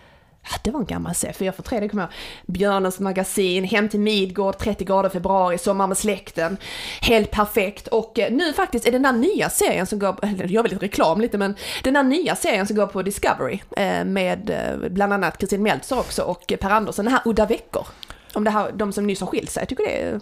Det 0.63 0.71
var 0.71 0.79
en 0.79 0.85
gammal 0.85 1.15
serie, 1.15 1.33
för 1.33 1.45
jag 1.45 1.55
får 1.55 1.63
tre, 1.63 1.79
det 1.79 1.89
kommer 1.89 2.03
jag 2.03 2.07
ihåg. 2.07 2.15
Björnens 2.45 2.99
magasin, 2.99 3.63
Hem 3.63 3.89
till 3.89 3.99
Midgård, 3.99 4.57
30 4.57 4.85
grader 4.85 5.09
februari, 5.09 5.57
Sommar 5.57 5.87
med 5.87 5.97
släkten. 5.97 6.57
Helt 7.01 7.31
perfekt. 7.31 7.87
Och 7.87 8.19
eh, 8.19 8.31
nu 8.31 8.53
faktiskt 8.53 8.87
är 8.87 8.91
den 8.91 9.03
där 9.03 9.11
nya 9.11 9.49
serien 9.49 9.85
som 9.85 9.99
går, 9.99 10.19
eller 10.21 10.43
jag 10.43 10.51
gör 10.51 10.63
väl 10.63 10.71
lite 10.71 10.85
reklam 10.85 11.21
lite, 11.21 11.37
men 11.37 11.55
den 11.83 11.93
där 11.93 12.03
nya 12.03 12.35
serien 12.35 12.67
som 12.67 12.75
går 12.75 12.87
på 12.87 13.01
Discovery 13.01 13.59
eh, 13.77 14.05
med 14.05 14.49
eh, 14.49 14.89
bland 14.89 15.13
annat 15.13 15.37
Kristin 15.37 15.63
Meltzer 15.63 15.99
också 15.99 16.21
och 16.23 16.53
Per 16.59 16.69
Andersson, 16.69 17.05
den 17.05 17.13
här 17.13 17.21
Udda 17.25 17.45
veckor. 17.45 17.87
Om 18.33 18.43
det 18.43 18.51
här, 18.51 18.71
de 18.71 18.93
som 18.93 19.07
nyss 19.07 19.19
har 19.19 19.27
skilt 19.27 19.49
sig, 19.49 19.61
jag 19.61 19.69
tycker 19.69 19.83
det 19.83 20.01
är... 20.01 20.19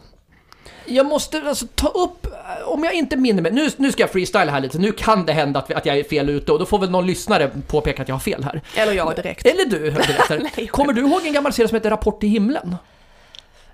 Jag 0.88 1.06
måste 1.06 1.41
alltså 1.41 1.67
ta 1.76 1.88
upp, 1.88 2.28
om 2.65 2.84
jag 2.84 2.93
inte 2.93 3.17
minner 3.17 3.41
mig, 3.41 3.52
nu, 3.52 3.69
nu 3.78 3.91
ska 3.91 4.04
jag 4.04 4.10
freestyla 4.10 4.52
här 4.52 4.60
lite, 4.60 4.78
nu 4.78 4.91
kan 4.91 5.26
det 5.26 5.34
hända 5.34 5.60
att, 5.60 5.71
att 5.71 5.86
jag 5.86 5.97
är 5.97 6.04
fel 6.04 6.30
ute 6.30 6.52
och 6.52 6.60
då 6.60 6.65
får 6.65 6.80
väl 6.80 6.89
någon 6.89 7.08
lyssnare 7.08 7.52
påpeka 7.67 8.02
att 8.02 8.08
jag 8.08 8.15
har 8.15 8.19
fel 8.19 8.43
här. 8.43 8.62
Eller 8.76 8.93
jag 8.93 9.15
direkt. 9.15 9.45
Eller 9.45 9.65
du, 9.65 9.80
direkt. 9.80 10.30
Nej. 10.58 10.67
Kommer 10.67 10.93
du 10.93 11.02
ihåg 11.02 11.26
en 11.26 11.34
gammal 11.34 11.54
serie 11.54 11.67
som 11.67 11.76
heter 11.76 11.89
Rapport 11.89 12.19
till 12.19 12.30
himlen? 12.30 12.76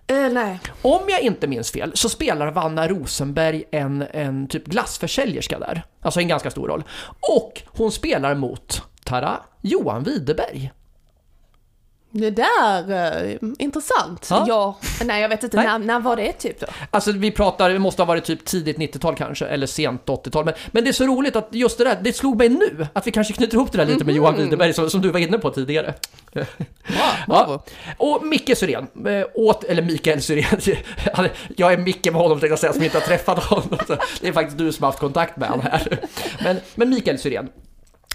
Eh, 0.07 0.29
nej. 0.31 0.59
Om 0.81 1.01
jag 1.07 1.21
inte 1.21 1.47
minns 1.47 1.71
fel 1.71 1.91
så 1.95 2.09
spelar 2.09 2.51
Vanna 2.51 2.87
Rosenberg 2.87 3.63
en, 3.71 4.05
en 4.11 4.47
typ 4.47 4.65
glassförsäljerska 4.65 5.59
där. 5.59 5.83
Alltså 6.01 6.19
en 6.19 6.27
ganska 6.27 6.51
stor 6.51 6.67
roll. 6.67 6.83
Och 7.19 7.61
hon 7.67 7.91
spelar 7.91 8.35
mot, 8.35 8.81
tada, 9.03 9.41
Johan 9.61 10.03
Widerberg. 10.03 10.71
Det 12.15 12.29
där, 12.29 12.91
eh, 13.31 13.37
intressant. 13.59 14.27
Ja. 14.29 14.45
Ja. 14.47 14.77
nej 15.05 15.21
jag 15.21 15.29
vet 15.29 15.43
inte, 15.43 15.57
Nej. 15.57 15.65
när, 15.65 15.79
när 15.79 15.99
var 15.99 16.15
det 16.15 16.31
typ 16.31 16.59
då? 16.59 16.67
Alltså 16.91 17.11
vi 17.11 17.31
pratar, 17.31 17.69
det 17.69 17.79
måste 17.79 18.01
ha 18.01 18.07
varit 18.07 18.23
typ 18.23 18.45
tidigt 18.45 18.77
90-tal 18.77 19.15
kanske, 19.15 19.45
eller 19.45 19.67
sent 19.67 20.05
80-tal. 20.05 20.45
Men, 20.45 20.53
men 20.71 20.83
det 20.83 20.89
är 20.89 20.93
så 20.93 21.05
roligt 21.05 21.35
att 21.35 21.47
just 21.51 21.77
det 21.77 21.83
där, 21.83 21.99
det 22.01 22.13
slog 22.13 22.37
mig 22.37 22.49
nu, 22.49 22.87
att 22.93 23.07
vi 23.07 23.11
kanske 23.11 23.33
knyter 23.33 23.55
ihop 23.55 23.71
det 23.71 23.77
där 23.77 23.85
lite 23.85 24.05
med 24.05 24.15
Johan 24.15 24.37
Widerberg 24.37 24.73
som, 24.73 24.89
som 24.89 25.01
du 25.01 25.09
var 25.09 25.19
inne 25.19 25.37
på 25.37 25.49
tidigare. 25.49 25.93
Ja. 27.27 27.63
Och 27.97 28.25
Micke 28.25 28.57
Syrén, 28.57 28.87
eh, 29.07 29.27
åt, 29.33 29.63
eller 29.63 29.81
Mikael 29.81 30.21
Syrén, 30.21 30.59
jag 31.57 31.73
är 31.73 31.77
Micke 31.77 32.05
med 32.05 32.21
honom 32.21 32.39
tänkte 32.39 32.47
jag 32.47 32.59
säga, 32.59 32.73
som 32.73 32.83
inte 32.83 32.97
har 32.97 33.05
träffat 33.05 33.43
honom. 33.43 33.77
Så 33.87 33.97
Det 34.21 34.27
är 34.27 34.31
faktiskt 34.31 34.57
du 34.57 34.71
som 34.71 34.83
har 34.83 34.91
haft 34.91 34.99
kontakt 34.99 35.37
med 35.37 35.49
honom 35.49 35.65
här. 35.71 35.99
Men, 36.43 36.57
men 36.75 36.89
Mikael 36.89 37.19
Syrén, 37.19 37.49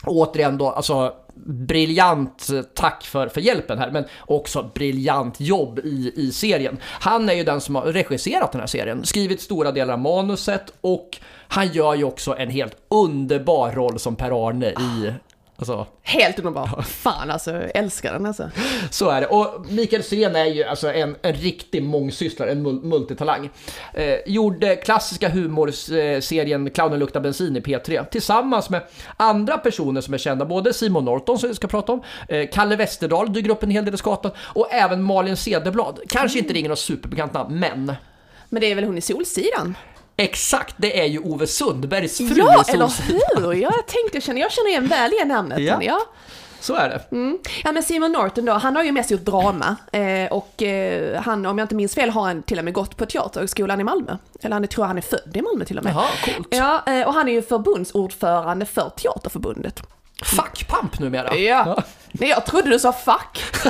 återigen 0.09 0.59
då, 0.59 0.71
alltså 0.71 1.15
briljant 1.45 2.49
eh, 2.53 2.63
tack 2.63 3.05
för, 3.05 3.29
för 3.29 3.41
hjälpen 3.41 3.79
här, 3.79 3.91
men 3.91 4.05
också 4.21 4.71
briljant 4.75 5.41
jobb 5.41 5.79
i, 5.79 6.13
i 6.17 6.33
serien. 6.33 6.79
Han 6.83 7.29
är 7.29 7.35
ju 7.35 7.45
den 7.45 7.61
som 7.61 7.75
har 7.75 7.83
regisserat 7.83 8.53
den 8.53 8.61
här 8.61 8.69
serien, 8.69 9.05
skrivit 9.05 9.41
stora 9.41 9.73
delar 9.73 9.95
av 9.95 10.01
manuset 10.01 10.73
och 10.81 11.19
han 11.49 11.73
gör 11.73 11.95
ju 11.95 12.05
också 12.05 12.37
en 12.37 12.51
helt 12.51 12.77
underbar 12.89 13.73
roll 13.73 13.99
som 13.99 14.17
Per-Arne 14.17 14.67
i 14.67 15.09
ah. 15.09 15.13
Alltså, 15.61 15.87
Helt 16.03 16.39
underbar. 16.39 16.83
Fan 16.83 17.31
alltså, 17.31 17.51
jag 17.53 17.71
älskar 17.77 18.13
den 18.13 18.27
alltså. 18.27 18.51
så 18.91 19.11
är 19.11 19.21
det. 19.21 19.27
Och 19.27 19.67
Mikael 19.71 20.03
Syrén 20.03 20.37
är 20.37 20.45
ju 20.45 20.65
alltså 20.65 20.93
en, 20.93 21.17
en 21.23 21.33
riktig 21.33 21.83
mångsysslare, 21.83 22.51
en 22.51 22.63
mul- 22.67 22.83
multitalang. 22.85 23.51
Eh, 23.95 24.15
gjorde 24.27 24.77
klassiska 24.77 25.29
humorserien 25.29 26.71
Clownen 26.71 26.99
luktar 26.99 27.21
bensin 27.21 27.57
i 27.57 27.61
P3 27.61 28.05
tillsammans 28.09 28.71
med 28.71 28.83
andra 29.17 29.59
personer 29.59 30.01
som 30.01 30.15
är 30.15 30.19
kända, 30.19 30.45
både 30.45 30.73
Simon 30.75 31.05
Norton 31.05 31.39
som 31.39 31.49
vi 31.49 31.55
ska 31.55 31.67
prata 31.67 31.93
om, 31.93 32.03
eh, 32.29 32.49
Kalle 32.53 32.77
Westerdahl 32.77 33.33
dyker 33.33 33.51
upp 33.51 33.63
en 33.63 33.71
hel 33.71 33.85
del 33.85 33.95
i 33.95 33.97
skatan 33.97 34.31
och 34.39 34.73
även 34.73 35.03
Malin 35.03 35.37
Cederblad. 35.37 36.01
Kanske 36.09 36.39
inte 36.39 36.53
ringer 36.55 36.69
något 36.69 36.79
superbekant 36.79 37.33
namn, 37.33 37.59
men 37.59 37.93
Men 38.49 38.61
det 38.61 38.67
är 38.71 38.75
väl 38.75 38.85
hon 38.85 38.99
i 38.99 39.01
Solsidan? 39.01 39.77
Exakt, 40.19 40.75
det 40.79 41.01
är 41.01 41.07
ju 41.07 41.19
Ove 41.19 41.47
Sundbergs 41.47 42.19
fru 42.19 42.35
Ja, 42.37 42.65
eller 42.69 43.03
hur? 43.07 43.53
Ja, 43.53 43.73
jag 43.77 43.87
tänkte, 43.87 44.17
jag 44.17 44.23
känner, 44.23 44.41
jag 44.41 44.53
känner 44.53 44.69
igen 44.69 44.89
väl 44.89 45.13
igen 45.13 45.29
namnet. 45.29 45.61
Ja. 45.61 45.79
Ja. 45.83 46.01
Så 46.61 46.75
är 46.75 46.89
det. 46.89 47.17
Mm. 47.17 47.39
ja, 47.65 47.73
men 47.73 47.83
Simon 47.83 48.13
Norton 48.13 48.45
då, 48.45 48.53
han 48.53 48.77
har 48.77 48.83
ju 48.83 48.93
mest 48.93 49.11
gjort 49.11 49.21
drama. 49.21 49.77
Eh, 49.93 50.33
och 50.33 50.63
eh, 50.63 51.23
han, 51.23 51.47
om 51.47 51.59
jag 51.59 51.65
inte 51.65 51.75
minns 51.75 51.95
fel, 51.95 52.11
har 52.11 52.23
han 52.23 52.43
till 52.43 52.59
och 52.59 52.65
med 52.65 52.75
gått 52.75 52.97
på 52.97 53.07
Teaterhögskolan 53.07 53.81
i 53.81 53.85
Malmö. 53.85 54.17
Eller 54.43 54.55
han 54.55 54.69
tror 54.69 54.85
han 54.85 54.99
är 54.99 55.03
född 55.03 55.37
i 55.37 55.43
Malmö 55.43 55.65
till 55.65 55.79
och 55.79 55.85
med. 55.85 55.95
Jaha, 55.95 56.07
coolt. 56.25 56.49
Ja, 56.51 56.83
eh, 56.87 57.07
och 57.07 57.15
han 57.15 57.29
är 57.29 57.33
ju 57.33 57.43
förbundsordförande 57.43 58.67
för 58.67 58.91
Teaterförbundet. 58.97 59.83
Fackpamp 60.25 60.99
numera. 60.99 61.37
Ja. 61.37 61.83
Nej, 62.13 62.29
jag 62.29 62.47
trodde 62.47 62.71
du 62.71 62.79
sa 62.79 62.93
fuck. 62.93 63.39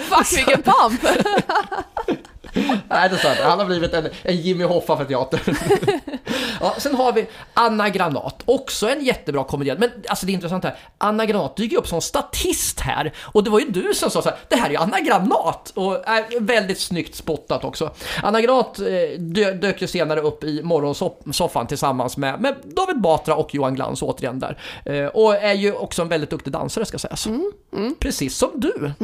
fuck 0.00 0.38
vilken 0.38 0.62
pamp! 0.62 1.00
Nej, 2.54 3.08
det 3.08 3.16
är 3.16 3.16
sant. 3.16 3.38
Han 3.42 3.58
har 3.58 3.66
blivit 3.66 3.94
en, 3.94 4.08
en 4.22 4.36
Jimmy 4.36 4.64
Hoffa 4.64 4.96
för 4.96 5.04
teater. 5.04 5.40
ja, 6.60 6.74
sen 6.78 6.94
har 6.94 7.12
vi 7.12 7.26
Anna 7.54 7.88
Granat, 7.88 8.42
också 8.44 8.88
en 8.88 9.04
jättebra 9.04 9.44
komediant. 9.44 9.80
Men 9.80 9.90
alltså 10.08 10.26
det 10.26 10.32
är 10.32 10.34
intressant 10.34 10.64
här, 10.64 10.76
Anna 10.98 11.26
Granat 11.26 11.56
dyker 11.56 11.76
upp 11.76 11.88
som 11.88 12.00
statist 12.00 12.80
här. 12.80 13.12
Och 13.20 13.44
det 13.44 13.50
var 13.50 13.60
ju 13.60 13.66
du 13.66 13.94
som 13.94 14.10
sa 14.10 14.22
så 14.22 14.28
här, 14.28 14.38
det 14.48 14.56
här 14.56 14.66
är 14.66 14.70
ju 14.70 14.76
Anna 14.76 15.00
Granat! 15.00 15.72
Och 15.74 16.08
är 16.08 16.40
väldigt 16.40 16.80
snyggt 16.80 17.14
spottat 17.14 17.64
också. 17.64 17.90
Anna 18.22 18.40
Granat 18.40 18.78
eh, 18.78 19.18
dö, 19.18 19.52
dök 19.52 19.82
ju 19.82 19.86
senare 19.86 20.20
upp 20.20 20.44
i 20.44 20.62
morgonsoffan 20.62 21.66
tillsammans 21.66 22.16
med, 22.16 22.40
med 22.40 22.54
David 22.64 23.00
Batra 23.00 23.34
och 23.34 23.54
Johan 23.54 23.74
Glans 23.74 24.02
återigen 24.02 24.38
där. 24.38 24.58
Eh, 24.84 25.06
och 25.06 25.34
är 25.34 25.54
ju 25.54 25.72
också 25.72 26.02
en 26.02 26.08
väldigt 26.08 26.30
duktig 26.30 26.52
dansare 26.52 26.86
ska 26.86 26.98
sägas. 26.98 27.28
Precis 27.98 28.36
som 28.36 28.50
du. 28.54 28.92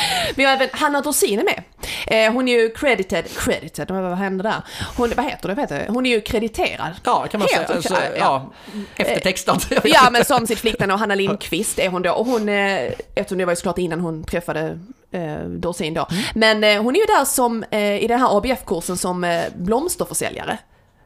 Vi 0.34 0.44
har 0.44 0.52
även 0.52 0.68
Hanna 0.72 1.00
Dorsin 1.00 1.38
är 1.38 1.44
med. 1.44 1.62
Eh, 2.06 2.32
hon 2.32 2.48
är 2.48 2.52
ju 2.58 2.70
credited, 2.70 3.24
credited, 3.38 3.90
vad, 3.90 4.02
vad 4.02 4.18
hände 4.18 4.42
där? 4.42 4.62
Hon, 4.96 5.12
vad 5.16 5.24
heter 5.26 5.48
det, 5.48 5.60
heter 5.60 5.78
det? 5.78 5.92
Hon 5.92 6.06
är 6.06 6.10
ju 6.10 6.20
krediterad. 6.20 6.92
Ja, 7.04 7.26
kan 7.26 7.40
man 7.40 7.48
Helt 7.52 7.66
säga. 7.68 7.78
okej, 7.78 7.96
Alltså, 7.96 8.18
ja. 8.18 8.52
Eftertextad. 8.96 9.64
Vet 9.70 9.84
Ja, 9.84 10.10
men 10.10 10.24
som 10.24 10.46
sitt 10.46 10.58
flicknamn 10.58 10.92
och 10.92 10.98
Hanna 10.98 11.14
Lindqvist 11.14 11.78
är 11.78 11.88
hon 11.88 12.02
då. 12.02 12.12
Och 12.12 12.26
hon, 12.26 12.48
eh, 12.48 12.92
eftersom 13.14 13.38
det 13.38 13.44
var 13.44 13.52
ju 13.52 13.56
såklart 13.56 13.78
innan 13.78 14.00
hon 14.00 14.24
träffade 14.24 14.78
eh, 15.12 15.38
Dorsin 15.38 15.94
då. 15.94 16.06
Mm. 16.10 16.22
Men 16.34 16.64
eh, 16.76 16.82
hon 16.82 16.96
är 16.96 17.00
ju 17.00 17.06
där 17.06 17.24
som, 17.24 17.64
eh, 17.70 18.02
i 18.02 18.06
den 18.06 18.20
här 18.20 18.36
ABF-kursen 18.36 18.96
som 18.96 19.24
eh, 19.24 19.44
blomsterförsäljare. 19.56 20.58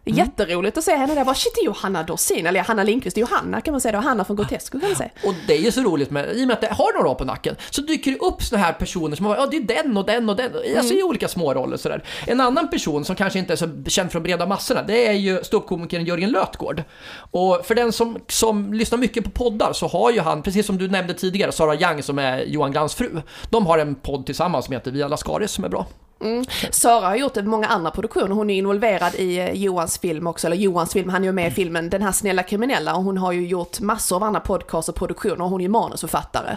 Mm. 0.04 0.18
Jätteroligt 0.18 0.78
att 0.78 0.84
se 0.84 0.96
henne 0.96 1.14
där. 1.14 1.24
Bara 1.24 1.34
shit, 1.34 1.52
det 1.54 1.60
är 1.60 1.64
ju 1.64 1.72
Hanna 1.72 2.02
Dorsin, 2.02 2.46
eller 2.46 2.60
Hanna 2.60 2.82
Lindqvist, 2.82 3.14
det 3.14 3.20
är 3.20 3.26
ju 3.26 3.34
Hanna 3.34 3.60
kan 3.60 3.72
man 3.72 3.80
säga. 3.80 4.00
Hanna 4.00 4.24
från 4.24 4.36
Grotesco 4.36 4.80
kan 4.80 4.88
man 4.88 4.96
säga. 4.96 5.10
Och 5.24 5.34
det 5.46 5.54
är 5.54 5.60
ju 5.60 5.72
så 5.72 5.80
roligt 5.80 6.10
med, 6.10 6.36
i 6.36 6.44
och 6.44 6.46
med 6.46 6.54
att 6.54 6.60
det 6.60 6.66
har 6.66 6.98
några 6.98 7.10
år 7.10 7.14
på 7.14 7.24
nacken, 7.24 7.56
så 7.70 7.80
dyker 7.82 8.10
det 8.10 8.18
upp 8.18 8.42
såna 8.42 8.62
här 8.62 8.72
personer 8.72 9.16
som 9.16 9.26
har, 9.26 9.36
ja 9.36 9.46
det 9.46 9.56
är 9.56 9.84
den 9.84 9.96
och 9.96 10.06
den 10.06 10.28
och 10.28 10.36
den, 10.36 10.52
alltså 10.76 10.94
i 10.94 11.02
olika 11.02 11.28
små 11.28 11.54
roller 11.54 11.76
sådär. 11.76 12.04
En 12.26 12.40
annan 12.40 12.70
person 12.70 13.04
som 13.04 13.16
kanske 13.16 13.38
inte 13.38 13.52
är 13.52 13.56
så 13.56 13.68
känd 13.86 14.12
från 14.12 14.22
breda 14.22 14.46
massorna, 14.46 14.82
det 14.82 15.06
är 15.06 15.12
ju 15.12 15.44
ståuppkomikern 15.44 16.04
Jörgen 16.04 16.30
Lötgård. 16.30 16.82
Och 17.30 17.66
för 17.66 17.74
den 17.74 17.92
som, 17.92 18.18
som 18.28 18.72
lyssnar 18.72 18.98
mycket 18.98 19.24
på 19.24 19.30
poddar 19.30 19.72
så 19.72 19.86
har 19.86 20.10
ju 20.12 20.20
han, 20.20 20.42
precis 20.42 20.66
som 20.66 20.78
du 20.78 20.88
nämnde 20.88 21.14
tidigare, 21.14 21.52
Sara 21.52 21.74
Young 21.74 22.02
som 22.02 22.18
är 22.18 22.40
Johan 22.40 22.72
Glans 22.72 22.94
fru, 22.94 23.22
de 23.50 23.66
har 23.66 23.78
en 23.78 23.94
podd 23.94 24.26
tillsammans 24.26 24.64
som 24.64 24.72
heter 24.72 24.90
Via 24.90 25.08
Lascaris 25.08 25.50
som 25.50 25.64
är 25.64 25.68
bra. 25.68 25.86
Sara 26.70 27.06
har 27.06 27.16
gjort 27.16 27.36
många 27.36 27.66
andra 27.66 27.90
produktioner, 27.90 28.34
hon 28.34 28.50
är 28.50 28.54
involverad 28.54 29.14
i 29.14 29.38
eh, 29.38 29.52
Johans 29.52 29.98
film 29.98 30.26
också, 30.26 30.46
eller 30.46 30.56
Johans 30.56 30.92
film, 30.92 31.08
han 31.08 31.22
är 31.22 31.26
ju 31.26 31.32
med 31.32 31.48
i 31.48 31.50
filmen 31.50 31.90
Den 31.90 32.02
här 32.02 32.12
snälla 32.12 32.42
kriminella. 32.42 32.94
Och 32.94 33.02
hon 33.02 33.18
har 33.18 33.32
ju 33.32 33.46
gjort 33.46 33.80
massor 33.80 34.16
av 34.16 34.22
andra 34.22 34.40
podcasts 34.40 34.88
och 34.88 34.94
produktioner. 34.94 35.44
Och 35.44 35.50
hon 35.50 35.60
är 35.60 35.64
ju 35.64 35.68
manusförfattare. 35.68 36.56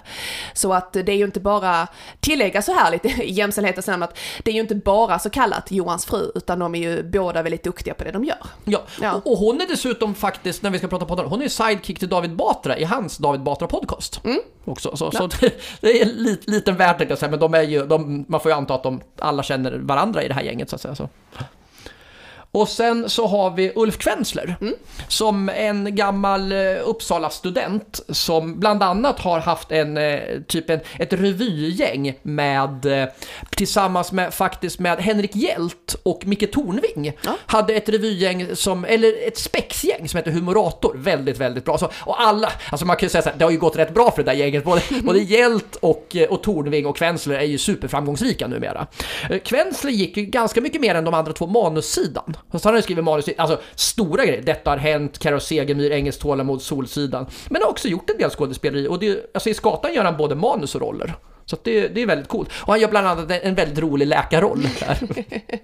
Så 0.53 0.73
att 0.73 0.93
det 0.93 1.09
är 1.09 1.17
ju 1.17 1.25
inte 1.25 1.39
bara, 1.39 1.87
tillägga 2.19 2.61
så 2.61 2.73
här 2.73 2.91
lite 2.91 3.07
i 3.23 3.31
jämställdhetens 3.31 3.87
namn 3.87 4.03
att 4.03 4.17
det 4.43 4.51
är 4.51 4.55
ju 4.55 4.61
inte 4.61 4.75
bara 4.75 5.19
så 5.19 5.29
kallat 5.29 5.71
Johans 5.71 6.05
fru, 6.05 6.31
utan 6.35 6.59
de 6.59 6.75
är 6.75 6.79
ju 6.79 7.03
båda 7.03 7.41
väldigt 7.41 7.63
duktiga 7.63 7.93
på 7.93 8.03
det 8.03 8.11
de 8.11 8.23
gör. 8.23 8.37
Ja, 8.65 8.81
Ja. 9.01 9.21
Och, 9.25 9.37
hon 9.37 9.61
är 9.61 9.67
dessutom 9.67 10.15
faktiskt, 10.15 10.63
när 10.63 10.69
vi 10.69 10.77
ska 10.77 10.87
prata 10.87 11.05
poddar, 11.05 11.23
hon 11.23 11.41
är 11.41 11.47
sidekick 11.47 11.99
till 11.99 12.09
David 12.09 12.35
Batra 12.35 12.77
i 12.77 12.83
hans 12.83 13.17
David 13.17 13.43
Batra 13.43 13.67
podcast. 13.67 14.21
Också, 14.65 14.97
så 14.97 15.11
så 15.11 15.27
det, 15.27 15.53
det 15.81 16.01
är 16.01 16.05
en 16.05 16.09
lit, 16.09 16.49
liten 16.49 16.75
värld 16.75 16.97
tänkte 16.97 17.11
jag 17.11 17.19
säga, 17.19 17.29
men 17.29 17.39
de 17.39 17.53
är 17.53 17.61
ju, 17.61 17.85
de, 17.85 18.25
man 18.27 18.39
får 18.39 18.51
ju 18.51 18.57
anta 18.57 18.75
att 18.75 18.83
de 18.83 19.01
alla 19.19 19.43
känner 19.43 19.54
varandra 19.63 20.23
i 20.23 20.27
det 20.27 20.33
här 20.33 20.41
gänget 20.41 20.69
så 20.69 20.75
att 20.75 20.81
säga. 20.81 20.95
Så. 20.95 21.09
Och 22.55 22.69
sen 22.69 23.09
så 23.09 23.27
har 23.27 23.51
vi 23.51 23.71
Ulf 23.75 23.97
Kvensler, 23.97 24.55
som 25.07 25.49
en 25.49 25.95
gammal 25.95 26.51
eh, 26.51 26.57
Uppsala-student 26.85 28.01
som 28.09 28.59
bland 28.59 28.83
annat 28.83 29.19
har 29.19 29.39
haft 29.39 29.71
en, 29.71 29.97
eh, 29.97 30.19
typ 30.47 30.69
en, 30.69 30.79
ett 30.99 31.13
revygäng 31.13 32.19
med, 32.21 32.85
eh, 32.85 33.07
tillsammans 33.49 34.11
med, 34.11 34.33
faktiskt 34.33 34.79
med 34.79 34.99
Henrik 34.99 35.35
Hjält 35.35 35.95
och 36.03 36.25
Micke 36.25 36.51
Tornving. 36.51 37.13
Ja. 37.21 37.37
Hade 37.45 37.73
ett 37.73 37.89
revygäng 37.89 38.55
som, 38.55 38.85
eller 38.85 39.27
ett 39.27 39.37
spexgäng 39.37 40.09
som 40.09 40.17
heter 40.17 40.31
Humorator, 40.31 40.95
väldigt, 40.97 41.37
väldigt 41.37 41.65
bra. 41.65 41.77
Så, 41.77 41.89
och 41.95 42.21
alla, 42.21 42.51
alltså 42.69 42.85
man 42.85 42.95
kan 42.95 43.05
ju 43.05 43.09
säga 43.09 43.21
så 43.21 43.29
här, 43.29 43.37
det 43.37 43.43
har 43.43 43.51
ju 43.51 43.59
gått 43.59 43.77
rätt 43.77 43.93
bra 43.93 44.11
för 44.11 44.23
det 44.23 44.31
där 44.31 44.37
gänget, 44.37 44.63
både, 44.63 44.81
både 45.03 45.19
Hjält 45.19 45.75
och, 45.75 46.15
och 46.29 46.43
Tornving 46.43 46.85
och 46.85 46.97
Kvensler 46.97 47.35
är 47.35 47.45
ju 47.45 47.57
superframgångsrika 47.57 48.47
numera. 48.47 48.87
Kvensler 49.43 49.91
gick 49.91 50.17
ju 50.17 50.25
ganska 50.25 50.61
mycket 50.61 50.81
mer 50.81 50.95
än 50.95 51.05
de 51.05 51.13
andra 51.13 51.33
två 51.33 51.47
manussidan. 51.47 52.35
Så 52.51 52.59
han 52.63 52.73
har 52.73 52.77
ju 52.77 52.81
skrivit 52.81 53.03
manus, 53.03 53.29
alltså 53.37 53.59
stora 53.75 54.25
grejer. 54.25 54.41
Detta 54.41 54.69
har 54.69 54.77
hänt, 54.77 55.19
Karo 55.19 55.39
Segemyhr, 55.39 55.91
Engelskt 55.91 56.21
tålamod, 56.21 56.61
Solsidan. 56.61 57.25
Men 57.49 57.61
har 57.61 57.69
också 57.69 57.87
gjort 57.87 58.09
en 58.09 58.17
del 58.17 58.29
skådespeleri 58.29 58.87
och 58.87 58.99
det, 58.99 59.31
alltså 59.33 59.49
i 59.49 59.53
Skatan 59.53 59.93
gör 59.93 60.03
han 60.03 60.17
både 60.17 60.35
manus 60.35 60.75
och 60.75 60.81
roller. 60.81 61.15
Så 61.45 61.57
det, 61.63 61.87
det 61.87 62.01
är 62.01 62.07
väldigt 62.07 62.27
coolt. 62.27 62.49
Och 62.61 62.73
han 62.73 62.79
gör 62.79 62.89
bland 62.89 63.07
annat 63.07 63.31
en, 63.31 63.39
en 63.41 63.55
väldigt 63.55 63.79
rolig 63.79 64.07
läkarroll 64.07 64.67
där. 64.79 64.97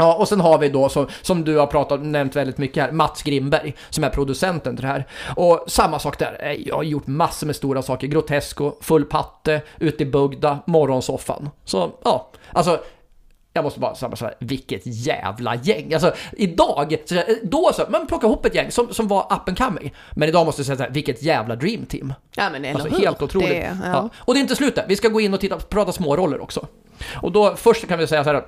Ja, 0.00 0.14
och 0.14 0.28
sen 0.28 0.40
har 0.40 0.58
vi 0.58 0.68
då, 0.68 0.88
som, 0.88 1.06
som 1.22 1.44
du 1.44 1.56
har 1.56 1.66
pratat, 1.66 2.02
nämnt 2.02 2.36
väldigt 2.36 2.58
mycket 2.58 2.82
här, 2.82 2.92
Mats 2.92 3.22
Grimberg, 3.22 3.74
som 3.90 4.04
är 4.04 4.10
producenten 4.10 4.76
till 4.76 4.82
det 4.82 4.92
här. 4.92 5.06
Och 5.36 5.64
samma 5.66 5.98
sak 5.98 6.18
där, 6.18 6.56
jag 6.66 6.76
har 6.76 6.82
gjort 6.82 7.06
massor 7.06 7.46
med 7.46 7.56
stora 7.56 7.82
saker, 7.82 8.06
Grotesco, 8.06 8.72
Full 8.80 9.04
Patte, 9.04 9.62
Ute 9.78 10.02
i 10.02 10.06
Bugda, 10.06 10.58
Morgonsoffan. 10.66 11.50
Så, 11.64 11.90
ja, 12.04 12.30
alltså 12.52 12.80
jag 13.58 13.64
måste 13.64 13.80
bara 13.80 13.94
säga 13.94 14.16
så 14.16 14.24
här, 14.24 14.34
vilket 14.38 14.82
jävla 14.84 15.54
gäng. 15.54 15.94
Alltså 15.94 16.12
idag, 16.32 16.96
så, 17.04 17.22
då 17.42 17.70
så, 17.74 17.84
man 17.88 18.06
plockar 18.06 18.28
ihop 18.28 18.46
ett 18.46 18.54
gäng 18.54 18.70
som, 18.70 18.94
som 18.94 19.08
var 19.08 19.20
up 19.20 19.48
and 19.48 19.58
coming. 19.58 19.94
Men 20.12 20.28
idag 20.28 20.46
måste 20.46 20.60
jag 20.60 20.66
säga 20.66 20.76
så 20.76 20.82
här, 20.82 20.90
vilket 20.90 21.22
jävla 21.22 21.56
dream 21.56 21.86
team. 21.86 22.14
Ja 22.36 22.50
men 22.50 22.64
eller 22.64 22.80
Alltså 22.80 23.00
helt 23.00 23.22
otroligt. 23.22 23.48
Det, 23.48 23.78
ja. 23.84 23.90
ja. 23.92 24.08
Och 24.16 24.34
det 24.34 24.40
är 24.40 24.42
inte 24.42 24.56
slut 24.56 24.74
där. 24.74 24.84
Vi 24.88 24.96
ska 24.96 25.08
gå 25.08 25.20
in 25.20 25.34
och 25.34 25.40
titta, 25.40 25.56
prata 25.56 25.92
små 25.92 26.16
roller 26.16 26.42
också. 26.42 26.66
Och 27.14 27.32
då 27.32 27.56
först 27.56 27.88
kan 27.88 27.98
vi 27.98 28.06
säga 28.06 28.24
så 28.24 28.32
här. 28.32 28.42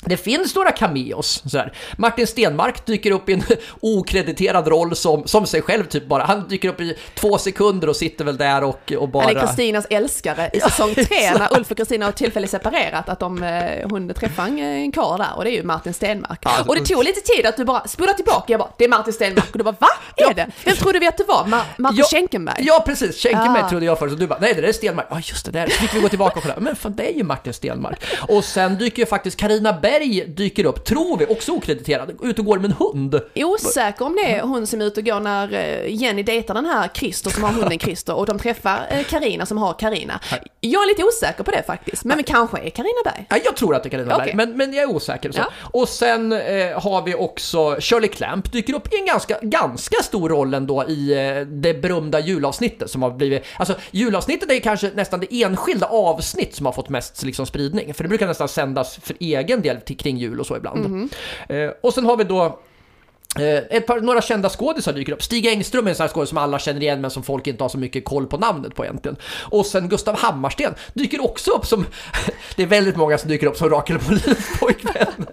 Det 0.00 0.16
finns 0.16 0.54
några 0.54 0.70
cameos. 0.72 1.42
Så 1.50 1.58
här. 1.58 1.72
Martin 1.96 2.26
Stenmark 2.26 2.86
dyker 2.86 3.10
upp 3.10 3.28
i 3.28 3.32
en 3.32 3.42
okrediterad 3.80 4.68
roll 4.68 4.96
som, 4.96 5.26
som 5.26 5.46
sig 5.46 5.62
själv 5.62 5.84
typ 5.84 6.06
bara. 6.06 6.24
Han 6.24 6.48
dyker 6.48 6.68
upp 6.68 6.80
i 6.80 6.96
två 7.14 7.38
sekunder 7.38 7.88
och 7.88 7.96
sitter 7.96 8.24
väl 8.24 8.36
där 8.36 8.64
och, 8.64 8.92
och 8.98 9.08
bara... 9.08 9.24
Han 9.24 9.36
är 9.36 9.40
Kristinas 9.46 9.86
älskare 9.90 10.50
i 10.52 10.60
säsong 10.60 10.94
tre 10.94 11.32
när 11.38 11.56
Ulf 11.56 11.70
och 11.70 11.76
Kristina 11.76 12.04
har 12.04 12.12
tillfälligt 12.12 12.50
separerat, 12.50 13.08
att 13.08 13.20
de, 13.20 13.42
eh, 13.42 13.88
hon 13.90 14.14
träffar 14.14 14.46
en, 14.46 14.92
karl 14.92 15.18
där 15.18 15.36
och 15.36 15.44
det 15.44 15.50
är 15.50 15.54
ju 15.54 15.62
Martin 15.62 15.94
Stenmark. 15.94 16.40
Ja, 16.42 16.50
och 16.66 16.74
det 16.76 16.84
tog 16.84 17.04
lite 17.04 17.20
tid 17.20 17.46
att 17.46 17.56
du 17.56 17.64
bara 17.64 17.88
spolar 17.88 18.12
tillbaka, 18.12 18.44
jag 18.52 18.58
bara, 18.60 18.70
det 18.78 18.84
är 18.84 18.88
Martin 18.88 19.12
Stenmark 19.12 19.50
och 19.52 19.58
du 19.58 19.64
bara, 19.64 19.76
va? 19.78 19.88
Är 20.16 20.34
det? 20.34 20.46
Vem 20.64 20.76
trodde 20.76 20.98
vi 20.98 21.06
att 21.06 21.16
det 21.16 21.24
var? 21.24 21.44
Ma- 21.44 21.62
Martin 21.78 21.98
Ja, 21.98 22.04
Schenkenberg? 22.04 22.56
Ja, 22.60 22.82
precis. 22.86 23.22
Schenkenberg 23.22 23.62
Ah. 23.62 23.68
trodde 23.68 23.86
jag 23.86 23.98
först 23.98 24.12
och 24.12 24.18
du 24.18 24.26
bara, 24.26 24.38
nej 24.38 24.54
det 24.54 24.68
är 24.68 24.72
Stenmark. 24.72 25.06
Ja, 25.10 25.16
just 25.16 25.46
det, 25.46 25.52
där. 25.52 25.66
Så 25.68 25.72
fick 25.72 25.94
vi 25.94 26.00
gå 26.00 26.08
tillbaka 26.08 26.36
och 26.36 26.42
kolla. 26.42 26.54
Men 26.58 26.76
fan, 26.76 26.94
det 26.96 27.10
är 27.12 27.14
ju 27.14 27.24
Martin 27.24 27.52
Stenmark. 27.52 28.04
Och 28.28 28.44
sen 28.44 28.78
dyker 28.78 29.02
ju 29.02 29.06
faktiskt 29.06 29.36
Karina 29.36 29.72
Berg 29.86 30.26
dyker 30.26 30.64
upp, 30.64 30.84
tror 30.84 31.18
vi, 31.18 31.26
också 31.26 31.52
okrediterad, 31.52 32.18
ut 32.22 32.38
och 32.38 32.44
går 32.44 32.58
med 32.58 32.70
en 32.70 32.76
hund. 32.78 33.20
Osäker 33.34 34.04
om 34.04 34.16
det 34.16 34.34
är 34.34 34.42
hon 34.42 34.66
som 34.66 34.80
är 34.80 34.84
ute 34.84 35.00
och 35.00 35.06
går 35.06 35.20
när 35.20 35.54
eh, 35.54 35.94
Jenny 35.94 36.22
dejtar 36.22 36.54
den 36.54 36.66
här 36.66 36.88
Christer 36.94 37.30
som 37.30 37.42
har 37.42 37.52
hunden 37.60 37.78
Christer 37.78 38.14
och 38.14 38.26
de 38.26 38.38
träffar 38.38 38.86
eh, 38.90 39.04
Karina 39.04 39.46
som 39.46 39.58
har 39.58 39.72
Karina. 39.72 40.20
Jag 40.60 40.82
är 40.82 40.88
lite 40.88 41.04
osäker 41.04 41.44
på 41.44 41.50
det 41.50 41.62
faktiskt, 41.66 42.04
men, 42.04 42.16
men 42.16 42.24
kanske 42.24 42.58
är 42.58 42.70
Karina 42.70 43.00
Berg. 43.04 43.26
Ja, 43.30 43.36
jag 43.44 43.56
tror 43.56 43.74
att 43.74 43.82
det 43.82 43.88
är 43.88 43.90
Carina. 43.90 44.18
Berg, 44.18 44.34
men, 44.34 44.56
men 44.56 44.72
jag 44.74 44.82
är 44.82 44.94
osäker. 44.96 45.32
Så. 45.32 45.38
Ja. 45.38 45.46
Och 45.60 45.88
sen 45.88 46.32
eh, 46.32 46.38
har 46.80 47.02
vi 47.02 47.14
också 47.14 47.76
Shirley 47.80 48.08
Clamp 48.08 48.52
dyker 48.52 48.74
upp 48.74 48.94
i 48.94 48.96
en 48.96 49.06
ganska, 49.06 49.38
ganska 49.42 50.02
stor 50.02 50.28
roll 50.28 50.54
ändå 50.54 50.84
i 50.88 51.12
eh, 51.12 51.46
det 51.46 51.74
berömda 51.74 52.20
julavsnittet 52.20 52.90
som 52.90 53.02
har 53.02 53.10
blivit... 53.10 53.44
Alltså 53.56 53.74
julavsnittet 53.90 54.50
är 54.50 54.60
kanske 54.60 54.90
nästan 54.94 55.20
det 55.20 55.42
enskilda 55.42 55.86
avsnitt 55.86 56.54
som 56.54 56.66
har 56.66 56.72
fått 56.72 56.88
mest 56.88 57.22
liksom, 57.22 57.46
spridning. 57.46 57.94
För 57.94 58.04
det 58.04 58.08
brukar 58.08 58.26
nästan 58.26 58.48
sändas 58.48 58.98
för 59.02 59.16
egen 59.20 59.62
del 59.62 59.75
till, 59.80 59.96
kring 59.96 60.16
jul 60.16 60.40
och 60.40 60.46
så 60.46 60.56
ibland. 60.56 60.90
Mhm. 60.90 61.08
Eh, 61.48 61.70
och 61.82 61.94
sen 61.94 62.04
har 62.04 62.16
vi 62.16 62.24
då 62.24 62.58
Eh, 63.38 63.76
ett 63.76 63.86
par, 63.86 64.00
några 64.00 64.22
kända 64.22 64.48
skådisar 64.48 64.92
dyker 64.92 65.12
upp. 65.12 65.22
Stig 65.22 65.46
Engström 65.46 65.86
är 65.86 65.90
en 65.90 65.96
sån 65.96 66.04
här 66.04 66.08
skådis 66.08 66.28
som 66.28 66.38
alla 66.38 66.58
känner 66.58 66.80
igen 66.80 67.00
men 67.00 67.10
som 67.10 67.22
folk 67.22 67.46
inte 67.46 67.64
har 67.64 67.68
så 67.68 67.78
mycket 67.78 68.04
koll 68.04 68.26
på 68.26 68.36
namnet 68.38 68.74
på 68.74 68.84
egentligen. 68.84 69.16
Och 69.42 69.66
sen 69.66 69.88
Gustav 69.88 70.18
Hammarsten 70.18 70.74
dyker 70.94 71.24
också 71.24 71.50
upp 71.50 71.66
som... 71.66 71.86
det 72.56 72.62
är 72.62 72.66
väldigt 72.66 72.96
många 72.96 73.18
som 73.18 73.30
dyker 73.30 73.46
upp 73.46 73.56
som 73.56 73.70
Rakel 73.70 73.98
Molins 74.02 74.58
pojkvän. 74.60 75.26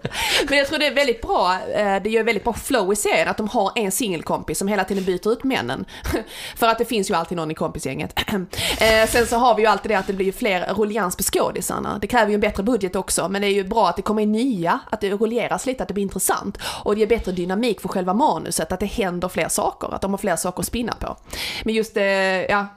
Men 0.50 0.58
jag 0.58 0.68
tror 0.68 0.80
det 0.80 0.88
är 0.88 0.96
väldigt 0.96 1.22
bra, 1.22 1.58
eh, 1.76 2.04
det 2.04 2.10
gör 2.10 2.24
väldigt 2.24 2.44
bra 2.44 2.54
flow 2.54 2.94
i 2.94 2.96
serien 2.96 3.28
att 3.28 3.38
de 3.38 3.48
har 3.48 3.72
en 3.76 3.92
singelkompis 3.92 4.58
som 4.58 4.68
hela 4.68 4.84
tiden 4.84 5.04
byter 5.04 5.32
ut 5.32 5.44
männen. 5.44 5.86
För 6.56 6.68
att 6.68 6.78
det 6.78 6.86
finns 6.86 7.10
ju 7.10 7.16
alltid 7.16 7.38
någon 7.38 7.52
i 7.52 7.56
kompisgänget. 7.56 8.20
Eh, 8.78 9.10
sen 9.10 9.28
så 9.28 9.36
har 9.36 9.56
vi 9.56 9.62
ju 9.62 9.68
alltid 9.68 9.92
det 9.92 9.96
att 9.96 10.08
det 10.08 10.14
blir 10.14 10.26
ju 10.26 10.32
fler 10.32 10.74
ruljans 10.74 11.16
på 11.16 11.24
skådisarna. 11.24 11.98
Det 12.02 12.08
kräver 12.08 12.28
ju 12.28 12.34
en 12.34 12.40
bättre 12.40 12.64
budget 12.64 12.96
också, 12.96 13.30
men 13.30 13.42
det 13.42 13.48
är 13.48 13.52
ju 13.52 13.64
bra 13.64 13.90
att 13.90 13.96
det 13.96 14.02
kommer 14.02 14.22
in 14.22 14.32
nya, 14.32 14.80
att 14.90 15.02
det 15.02 15.12
rulleras 15.12 15.66
lite, 15.66 15.84
att 15.84 15.88
det 15.88 15.94
blir 15.94 16.04
intressant. 16.04 16.58
Och 16.84 16.96
det 16.96 17.00
ger 17.00 17.08
bättre 17.08 17.32
dynamik 17.32 17.82
för 17.82 17.90
själva 17.94 18.14
manuset, 18.14 18.72
att 18.72 18.80
det 18.80 18.86
händer 18.86 19.28
fler 19.28 19.48
saker, 19.48 19.94
att 19.96 20.02
de 20.02 20.12
har 20.12 20.18
fler 20.18 20.36
saker 20.36 20.60
att 20.60 20.68
spinna 20.68 20.94
på. 21.00 21.16
Men 21.64 21.76
just 21.76 21.94
det, 21.94 22.46
ja. 22.50 22.68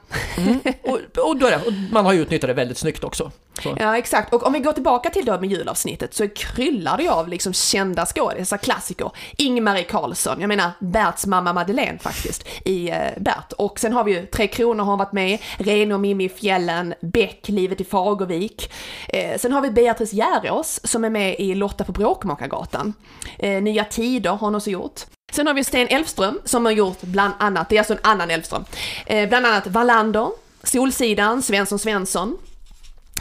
och, 0.83 0.99
och, 1.29 1.43
är 1.43 1.51
det, 1.51 1.67
och 1.67 1.73
man 1.93 2.05
har 2.05 2.13
ju 2.13 2.21
utnyttjat 2.21 2.49
det 2.49 2.55
väldigt 2.55 2.79
snyggt 2.79 3.05
också. 3.05 3.31
Så. 3.63 3.77
Ja, 3.79 3.99
exakt. 3.99 4.35
Och 4.35 4.47
om 4.47 4.53
vi 4.53 4.59
går 4.59 4.73
tillbaka 4.73 5.11
till 5.11 5.25
då 5.25 5.41
med 5.41 5.51
julavsnittet 5.51 6.15
så 6.15 6.29
kryllar 6.29 6.97
det 6.97 7.09
av 7.09 7.29
liksom 7.29 7.53
kända 7.53 8.07
skådisar, 8.07 8.57
klassiker. 8.57 9.11
Ingmarie 9.37 9.85
Karlsson, 9.85 10.41
jag 10.41 10.49
menar 10.49 10.71
Berts 10.79 11.27
mamma 11.27 11.53
Madeleine 11.53 11.99
faktiskt, 11.99 12.49
i 12.65 12.91
eh, 12.91 12.97
Bert. 13.17 13.53
Och 13.59 13.81
sen 13.81 13.93
har 13.93 14.05
vi 14.05 14.13
ju 14.13 14.27
Tre 14.27 14.47
Kronor 14.47 14.85
har 14.85 14.97
varit 14.97 15.13
med, 15.13 15.39
Rene 15.59 15.95
och 15.95 16.01
Mimmi 16.01 16.25
i 16.25 16.29
fjällen, 16.29 16.95
Beck, 17.01 17.49
Livet 17.49 17.81
i 17.81 17.85
Fagervik. 17.85 18.73
Eh, 19.09 19.39
sen 19.39 19.53
har 19.53 19.61
vi 19.61 19.71
Beatrice 19.71 20.13
Järås 20.13 20.81
som 20.85 21.05
är 21.05 21.11
med 21.11 21.37
i 21.39 21.55
Lotta 21.55 21.85
på 21.85 21.93
Bråkmakargatan. 21.93 22.95
Eh, 23.39 23.63
Nya 23.63 23.85
Tider 23.85 24.31
har 24.31 24.39
hon 24.39 24.55
också 24.55 24.71
gjort. 24.71 25.06
Sen 25.33 25.47
har 25.47 25.55
vi 25.55 25.65
Sten 25.65 25.89
Elfström 25.89 26.41
som 26.45 26.65
har 26.65 26.73
gjort 26.73 27.03
bland 27.03 27.35
annat, 27.39 27.69
det 27.69 27.77
är 27.77 27.81
alltså 27.81 27.95
en 27.95 28.01
annan 28.03 28.31
Elfström, 28.31 28.65
eh, 29.07 29.29
bland 29.29 29.47
annat 29.47 29.67
Wallander, 29.67 30.31
Solsidan, 30.63 31.43
Svensson 31.43 31.79
Svensson, 31.79 32.39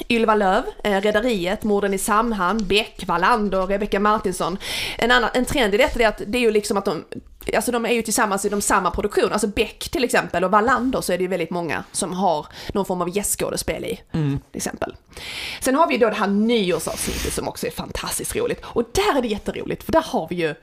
Ylva 0.10 0.36
Löv, 0.36 0.64
eh, 0.84 1.02
Rederiet, 1.02 1.64
Morden 1.64 1.94
i 1.94 1.98
Samhamn, 1.98 2.68
Beck, 2.68 3.04
Wallander, 3.08 3.68
Rebecca 3.68 4.00
Martinsson. 4.00 4.58
En, 4.98 5.12
annan, 5.12 5.30
en 5.34 5.46
trend 5.46 5.74
i 5.74 5.78
detta 5.78 6.04
är 6.04 6.08
att 6.08 6.22
det 6.28 6.38
är 6.38 6.42
ju 6.42 6.52
liksom 6.52 6.78
att 6.78 6.86
de 6.86 7.04
Alltså 7.56 7.72
de 7.72 7.86
är 7.86 7.94
ju 7.94 8.02
tillsammans 8.02 8.46
i 8.46 8.50
de 8.50 8.62
samma 8.62 8.92
produktioner, 8.92 9.30
alltså 9.30 9.48
Beck 9.48 9.90
till 9.90 10.04
exempel 10.04 10.44
och 10.44 10.52
Wallander 10.52 11.02
så 11.02 11.14
är 11.14 11.18
det 11.18 11.22
ju 11.22 11.28
väldigt 11.28 11.50
många 11.50 11.84
som 11.92 12.14
har 12.14 12.48
någon 12.74 12.86
form 12.86 13.02
av 13.02 13.18
gästskådespel 13.18 13.86
i. 13.86 14.02
Mm. 14.12 14.40
Till 14.52 14.58
exempel. 14.58 14.96
Sen 15.62 15.76
har 15.76 15.88
vi 15.88 15.98
då 15.98 16.10
det 16.10 16.16
här 16.16 16.28
nyårsavsnittet 16.28 17.34
som 17.34 17.48
också 17.48 17.68
är 17.68 17.72
fantastiskt 17.72 18.36
roligt. 18.36 18.62
Och 18.66 18.84
där 18.92 19.18
är 19.18 19.22
det 19.22 19.28
jätteroligt 19.28 19.84
för 19.84 19.92
där 19.92 20.02
har 20.02 20.28
vi 20.30 20.36
ju 20.36 20.56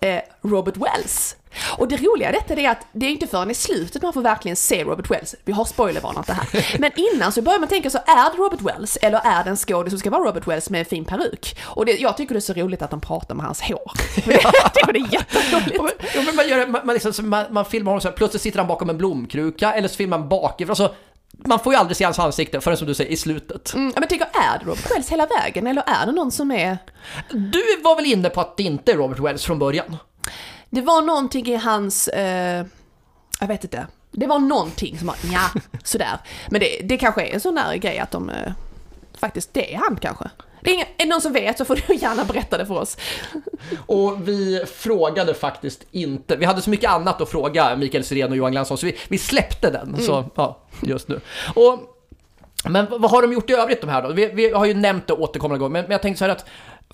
eh, 0.00 0.20
Robert 0.42 0.76
Wells. 0.76 1.36
Och 1.78 1.88
det 1.88 1.96
roliga 1.96 2.28
i 2.28 2.32
detta 2.32 2.60
är 2.60 2.70
att 2.70 2.86
det 2.92 3.06
är 3.06 3.10
inte 3.10 3.26
förrän 3.26 3.50
i 3.50 3.54
slutet 3.54 4.02
man 4.02 4.12
får 4.12 4.22
verkligen 4.22 4.56
se 4.56 4.84
Robert 4.84 5.10
Wells. 5.10 5.34
Vi 5.44 5.52
har 5.52 5.64
spoilervarnat 5.64 6.26
det 6.26 6.32
här. 6.32 6.76
Men 6.78 6.90
innan 6.96 7.32
så 7.32 7.42
börjar 7.42 7.58
man 7.58 7.68
tänka 7.68 7.90
så, 7.90 7.98
är 7.98 8.30
det 8.30 8.36
Robert 8.36 8.60
Wells 8.60 8.98
eller 9.02 9.20
är 9.24 9.44
det 9.44 9.50
en 9.50 9.56
skådis 9.56 9.90
som 9.92 9.98
ska 9.98 10.10
vara 10.10 10.28
Robert 10.28 10.46
Wells 10.46 10.70
med 10.70 10.78
en 10.78 10.84
fin 10.84 11.04
peruk? 11.04 11.56
Och 11.62 11.86
det, 11.86 11.92
jag 11.92 12.16
tycker 12.16 12.34
det 12.34 12.38
är 12.38 12.40
så 12.40 12.52
roligt 12.52 12.82
att 12.82 12.90
de 12.90 13.00
pratar 13.00 13.34
med 13.34 13.46
hans 13.46 13.60
hår. 13.60 13.92
jag 14.26 14.74
tycker 14.74 14.92
det 14.92 14.98
är 14.98 15.12
jätteroligt. 15.12 16.04
Ja, 16.14 16.22
men 16.26 16.36
man, 16.36 16.48
gör, 16.48 16.66
man, 16.66 16.86
man, 16.86 16.94
liksom, 16.94 17.28
man, 17.28 17.44
man 17.50 17.64
filmar 17.64 17.90
honom 17.90 18.00
så 18.00 18.08
här, 18.08 18.16
plötsligt 18.16 18.42
sitter 18.42 18.58
han 18.58 18.68
bakom 18.68 18.90
en 18.90 18.98
blomkruka 18.98 19.72
eller 19.72 19.88
så 19.88 19.96
filmar 19.96 20.18
man 20.18 20.28
bakifrån. 20.28 20.70
Alltså, 20.70 20.94
man 21.44 21.60
får 21.60 21.72
ju 21.72 21.78
aldrig 21.78 21.96
se 21.96 22.04
hans 22.04 22.18
ansikte 22.18 22.60
förrän 22.60 22.76
som 22.76 22.86
du 22.86 22.94
säger 22.94 23.10
i 23.10 23.16
slutet. 23.16 23.74
Mm, 23.74 23.92
men 23.96 24.08
tycker, 24.08 24.26
är 24.26 24.58
det 24.58 24.64
Robert 24.64 24.90
Wells 24.90 25.08
hela 25.08 25.26
vägen 25.26 25.66
eller 25.66 25.82
är 25.86 26.06
det 26.06 26.12
någon 26.12 26.32
som 26.32 26.50
är... 26.50 26.78
Du 27.30 27.80
var 27.84 27.96
väl 27.96 28.06
inne 28.06 28.28
på 28.28 28.40
att 28.40 28.56
det 28.56 28.62
inte 28.62 28.92
är 28.92 28.96
Robert 28.96 29.18
Wells 29.18 29.44
från 29.44 29.58
början? 29.58 29.96
Det 30.70 30.80
var 30.80 31.02
någonting 31.02 31.46
i 31.46 31.56
hans, 31.56 32.08
eh, 32.08 32.66
jag 33.40 33.48
vet 33.48 33.64
inte, 33.64 33.86
det 34.10 34.26
var 34.26 34.38
någonting 34.38 34.98
som 34.98 35.06
var 35.06 35.16
ja, 35.32 35.60
sådär. 35.84 36.18
Men 36.50 36.60
det, 36.60 36.80
det 36.84 36.96
kanske 36.96 37.22
är 37.22 37.34
en 37.34 37.40
sån 37.40 37.54
där 37.54 37.74
grej 37.76 37.98
att 37.98 38.10
de, 38.10 38.30
eh, 38.30 38.52
faktiskt 39.18 39.54
det 39.54 39.74
är 39.74 39.78
han 39.78 39.98
kanske. 40.00 40.30
Det 40.60 40.70
är, 40.70 40.74
ingen, 40.74 40.86
är 40.86 41.04
det 41.04 41.08
någon 41.08 41.20
som 41.20 41.32
vet 41.32 41.58
så 41.58 41.64
får 41.64 41.80
du 41.86 41.94
gärna 41.94 42.24
berätta 42.24 42.58
det 42.58 42.66
för 42.66 42.74
oss. 42.74 42.96
Och 43.86 44.28
vi 44.28 44.64
frågade 44.66 45.34
faktiskt 45.34 45.86
inte, 45.90 46.36
vi 46.36 46.44
hade 46.44 46.62
så 46.62 46.70
mycket 46.70 46.90
annat 46.90 47.20
att 47.20 47.30
fråga 47.30 47.76
Mikael 47.76 48.04
Sirén 48.04 48.30
och 48.30 48.36
Johan 48.36 48.52
Glansson 48.52 48.78
så 48.78 48.86
vi, 48.86 48.96
vi 49.08 49.18
släppte 49.18 49.70
den. 49.70 49.88
Mm. 49.88 50.00
Så, 50.00 50.24
ja, 50.34 50.58
just 50.82 51.08
nu. 51.08 51.20
Och, 51.54 51.78
men 52.64 52.86
vad 52.90 53.10
har 53.10 53.22
de 53.22 53.32
gjort 53.32 53.50
i 53.50 53.52
övrigt 53.52 53.80
de 53.80 53.90
här 53.90 54.02
då? 54.02 54.12
Vi, 54.12 54.26
vi 54.26 54.52
har 54.52 54.64
ju 54.64 54.74
nämnt 54.74 55.06
det 55.06 55.12
återkommande 55.12 55.58
gånger, 55.58 55.72
men, 55.72 55.82
men 55.82 55.92
jag 55.92 56.02
tänkte 56.02 56.18
så 56.18 56.24
här 56.24 56.32
att 56.32 56.44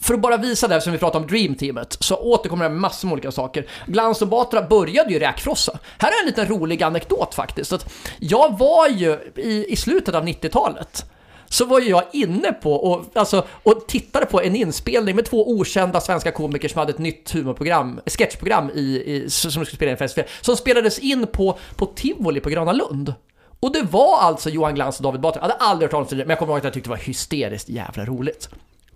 för 0.01 0.15
att 0.15 0.21
bara 0.21 0.37
visa 0.37 0.69
det 0.69 0.75
här 0.75 0.81
som 0.81 0.93
vi 0.93 0.99
pratade 0.99 1.25
om 1.25 1.31
Dream 1.31 1.55
Teamet 1.55 1.97
så 2.01 2.17
återkommer 2.17 2.65
det 2.65 2.71
med 2.71 2.81
massor 2.81 3.09
med 3.09 3.13
olika 3.13 3.33
saker. 3.33 3.67
Glans 3.87 4.23
och 4.23 4.29
Batra 4.29 4.63
började 4.63 5.13
ju 5.13 5.19
räkfrossa. 5.19 5.79
Här 5.99 6.09
är 6.09 6.23
en 6.23 6.27
liten 6.27 6.47
rolig 6.47 6.83
anekdot 6.83 7.35
faktiskt. 7.35 7.73
Att 7.73 7.93
jag 8.19 8.59
var 8.59 8.89
ju 8.89 9.33
i, 9.37 9.73
i 9.73 9.77
slutet 9.77 10.15
av 10.15 10.25
90-talet 10.25 11.05
så 11.49 11.65
var 11.65 11.81
ju 11.81 11.89
jag 11.89 12.03
inne 12.13 12.53
på 12.53 12.73
och, 12.73 13.05
alltså, 13.15 13.45
och 13.63 13.87
tittade 13.87 14.27
på 14.27 14.43
en 14.43 14.57
inspelning 14.57 15.17
med 15.17 15.25
två 15.25 15.51
okända 15.51 16.01
svenska 16.01 16.31
komiker 16.31 16.69
som 16.69 16.79
hade 16.79 16.93
ett 16.93 16.99
nytt 16.99 17.31
humorprogram, 17.31 18.01
sketchprogram 18.07 18.71
i, 18.75 18.81
i, 18.81 19.31
som 19.31 19.51
skulle 19.51 19.67
spela 19.67 19.91
in 19.91 19.97
festival, 19.97 20.29
som 20.41 20.57
spelades 20.57 20.99
in 20.99 21.27
på, 21.27 21.59
på 21.77 21.87
Tivoli 21.87 22.41
på 22.41 22.51
Gröna 22.51 22.73
Lund. 22.73 23.15
Och 23.61 23.73
det 23.73 23.83
var 23.83 24.19
alltså 24.19 24.51
Johan 24.51 24.75
Glans 24.75 24.97
och 24.97 25.03
David 25.03 25.21
Batra. 25.21 25.39
Jag 25.39 25.49
hade 25.49 25.55
aldrig 25.55 25.87
hört 25.87 25.91
talas 25.91 26.13
om 26.13 26.19
det, 26.19 26.25
men 26.25 26.31
jag 26.31 26.39
kommer 26.39 26.53
ihåg 26.53 26.59
att 26.59 26.65
jag 26.65 26.73
tyckte 26.73 26.89
det 26.89 26.97
var 26.97 27.05
hysteriskt 27.05 27.69
jävla 27.69 28.05
roligt. 28.05 28.49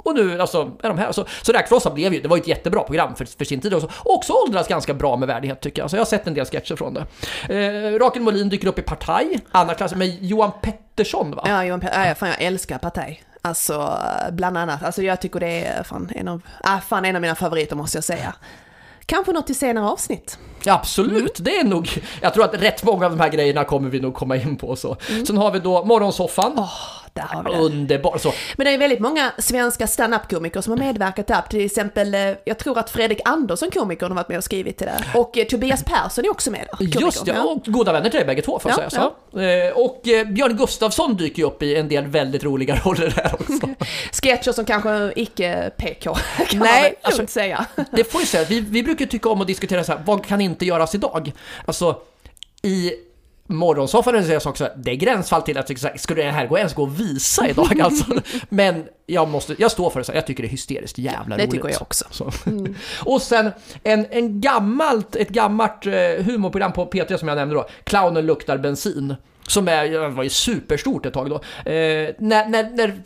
Och 0.02 0.14
nu 0.14 0.40
alltså, 0.40 0.70
är 0.82 0.88
de 0.88 0.98
här. 0.98 1.12
Så, 1.12 1.24
så 1.42 1.52
Räkfrossa 1.52 1.90
blev 1.90 2.14
ju, 2.14 2.20
det 2.20 2.28
var 2.28 2.36
ju 2.36 2.40
ett 2.40 2.48
jättebra 2.48 2.82
program 2.82 3.14
för, 3.14 3.24
för 3.24 3.44
sin 3.44 3.60
tid 3.60 3.74
också. 3.74 3.88
Också 4.04 4.32
åldras 4.32 4.68
ganska 4.68 4.94
bra 4.94 5.16
med 5.16 5.28
värdighet 5.28 5.60
tycker 5.60 5.82
jag. 5.82 5.90
Så 5.90 5.96
jag 5.96 6.00
har 6.00 6.06
sett 6.06 6.26
en 6.26 6.34
del 6.34 6.46
sketcher 6.46 6.76
från 6.76 6.94
det. 6.94 7.06
Eh, 7.54 7.98
Rakel 7.98 8.22
Molin 8.22 8.48
dyker 8.48 8.68
upp 8.68 8.78
i 8.78 8.82
Partaj, 8.82 9.40
andra 9.50 9.74
klass 9.74 9.94
med 9.94 10.24
Johan 10.24 10.52
Pettersson 10.62 11.30
va? 11.30 11.42
Ja, 11.46 11.64
Johan 11.64 11.80
Pettersson, 11.80 12.06
ja, 12.06 12.14
fan 12.14 12.28
jag 12.28 12.42
älskar 12.42 12.78
Partaj. 12.78 13.22
Alltså 13.42 13.98
bland 14.32 14.58
annat, 14.58 14.82
alltså 14.82 15.02
jag 15.02 15.20
tycker 15.20 15.40
det 15.40 15.64
är 15.64 15.82
fan 15.82 16.10
en 16.14 16.28
av, 16.28 16.42
ah, 16.64 16.78
fan 16.80 17.04
en 17.04 17.16
av 17.16 17.22
mina 17.22 17.34
favoriter 17.34 17.76
måste 17.76 17.96
jag 17.96 18.04
säga. 18.04 18.34
Kanske 19.06 19.32
något 19.32 19.50
i 19.50 19.54
senare 19.54 19.86
avsnitt. 19.86 20.38
Ja, 20.64 20.74
absolut, 20.74 21.40
mm. 21.40 21.44
det 21.44 21.58
är 21.58 21.64
nog, 21.64 22.02
jag 22.20 22.34
tror 22.34 22.44
att 22.44 22.54
rätt 22.54 22.84
många 22.84 23.06
av 23.06 23.10
de 23.10 23.20
här 23.20 23.28
grejerna 23.28 23.64
kommer 23.64 23.90
vi 23.90 24.00
nog 24.00 24.14
komma 24.14 24.36
in 24.36 24.56
på 24.56 24.76
så. 24.76 24.96
Mm. 25.08 25.26
Sen 25.26 25.36
har 25.36 25.50
vi 25.50 25.58
då 25.58 25.84
Morgonsoffan. 25.84 26.52
Oh, 26.58 26.70
där 27.20 27.36
har 27.36 27.44
vi 27.44 27.50
det. 27.50 27.58
Underbart 27.58 28.20
så. 28.20 28.32
Men 28.56 28.64
det 28.64 28.70
är 28.70 28.78
väldigt 28.78 29.00
många 29.00 29.32
svenska 29.38 29.86
standup-komiker 29.86 30.60
som 30.60 30.70
har 30.72 30.78
medverkat 30.78 31.26
där. 31.26 31.42
Till 31.50 31.64
exempel, 31.64 32.14
eh, 32.14 32.20
jag 32.44 32.58
tror 32.58 32.78
att 32.78 32.90
Fredrik 32.90 33.20
Andersson, 33.24 33.70
komiker, 33.70 34.08
har 34.08 34.14
varit 34.14 34.28
med 34.28 34.38
och 34.38 34.44
skrivit 34.44 34.78
till 34.78 34.86
det. 34.86 35.18
Och 35.18 35.38
eh, 35.38 35.46
Tobias 35.46 35.84
Persson 35.84 36.24
är 36.24 36.30
också 36.30 36.50
med 36.50 36.60
där. 36.60 36.76
Komiker. 36.76 37.00
Just 37.00 37.26
ja, 37.26 37.42
och 37.42 37.64
goda 37.64 37.92
vänner 37.92 38.10
till 38.10 38.18
dig 38.18 38.26
bägge 38.26 38.42
två 38.42 38.58
får 38.58 38.70
jag 38.70 38.80
ja, 38.84 38.90
säga. 38.90 39.02
Så. 39.32 39.40
Ja. 39.40 39.72
Och 39.74 40.08
eh, 40.08 40.26
Björn 40.26 40.56
Gustafsson 40.56 41.16
dyker 41.16 41.38
ju 41.38 41.46
upp 41.46 41.62
i 41.62 41.76
en 41.76 41.88
del 41.88 42.06
väldigt 42.06 42.44
roliga 42.44 42.76
roller 42.84 43.12
där 43.16 43.34
också. 43.34 43.68
Sketcher 44.22 44.52
som 44.52 44.64
kanske 44.64 45.12
icke 45.16 45.70
PK, 45.76 46.14
kan 46.48 46.60
Nej, 46.60 46.82
man 46.82 46.90
alltså, 47.02 47.26
säga. 47.26 47.66
Det 47.90 48.04
får 48.04 48.20
ju 48.20 48.26
säga, 48.26 48.44
vi, 48.48 48.60
vi 48.60 48.82
brukar 48.82 49.06
tycka 49.06 49.28
om 49.28 49.40
att 49.40 49.46
diskutera 49.46 49.84
så 49.84 49.92
här, 49.92 50.00
vad 50.06 50.24
kan 50.24 50.40
inte 50.40 50.66
göras 50.66 50.94
idag? 50.94 51.32
Alltså, 51.66 51.96
i 52.62 52.92
Morgonsoffan 53.50 54.24
säger 54.24 54.48
också 54.48 54.68
det 54.76 54.90
är 54.90 54.94
gränsfall 54.94 55.42
till 55.42 55.58
att 55.58 56.00
skulle 56.00 56.22
det 56.22 56.30
här 56.30 56.46
gå 56.46 56.58
ens 56.58 56.74
gå 56.74 56.84
att 56.86 57.00
visa 57.00 57.48
idag 57.48 57.80
alltså? 57.82 58.04
Men 58.48 58.84
jag, 59.06 59.28
måste, 59.28 59.54
jag 59.58 59.70
står 59.70 59.90
för 59.90 60.00
det, 60.00 60.04
så 60.04 60.12
jag 60.14 60.26
tycker 60.26 60.42
det 60.42 60.48
är 60.48 60.50
hysteriskt 60.50 60.98
jävla 60.98 61.36
det 61.36 61.42
roligt. 61.42 61.50
Det 61.50 61.56
tycker 61.56 61.68
jag 61.68 61.82
också. 61.82 62.30
Mm. 62.46 62.74
och 63.04 63.22
sen 63.22 63.50
en, 63.82 64.06
en 64.10 64.40
gammalt, 64.40 65.16
ett 65.16 65.28
gammalt 65.28 65.86
eh, 65.86 65.92
humorprogram 66.24 66.72
på 66.72 66.86
P3 66.86 67.16
som 67.16 67.28
jag 67.28 67.36
nämnde 67.36 67.54
då, 67.54 67.68
Clownen 67.84 68.26
luktar 68.26 68.58
bensin. 68.58 69.14
Som 69.48 69.68
är, 69.68 70.08
var 70.08 70.22
ju 70.22 70.30
superstort 70.30 71.06
ett 71.06 71.14
tag 71.14 71.30
då. 71.30 71.34
Eh, 71.70 72.10
när, 72.18 72.48
när, 72.48 72.70
när 72.70 73.00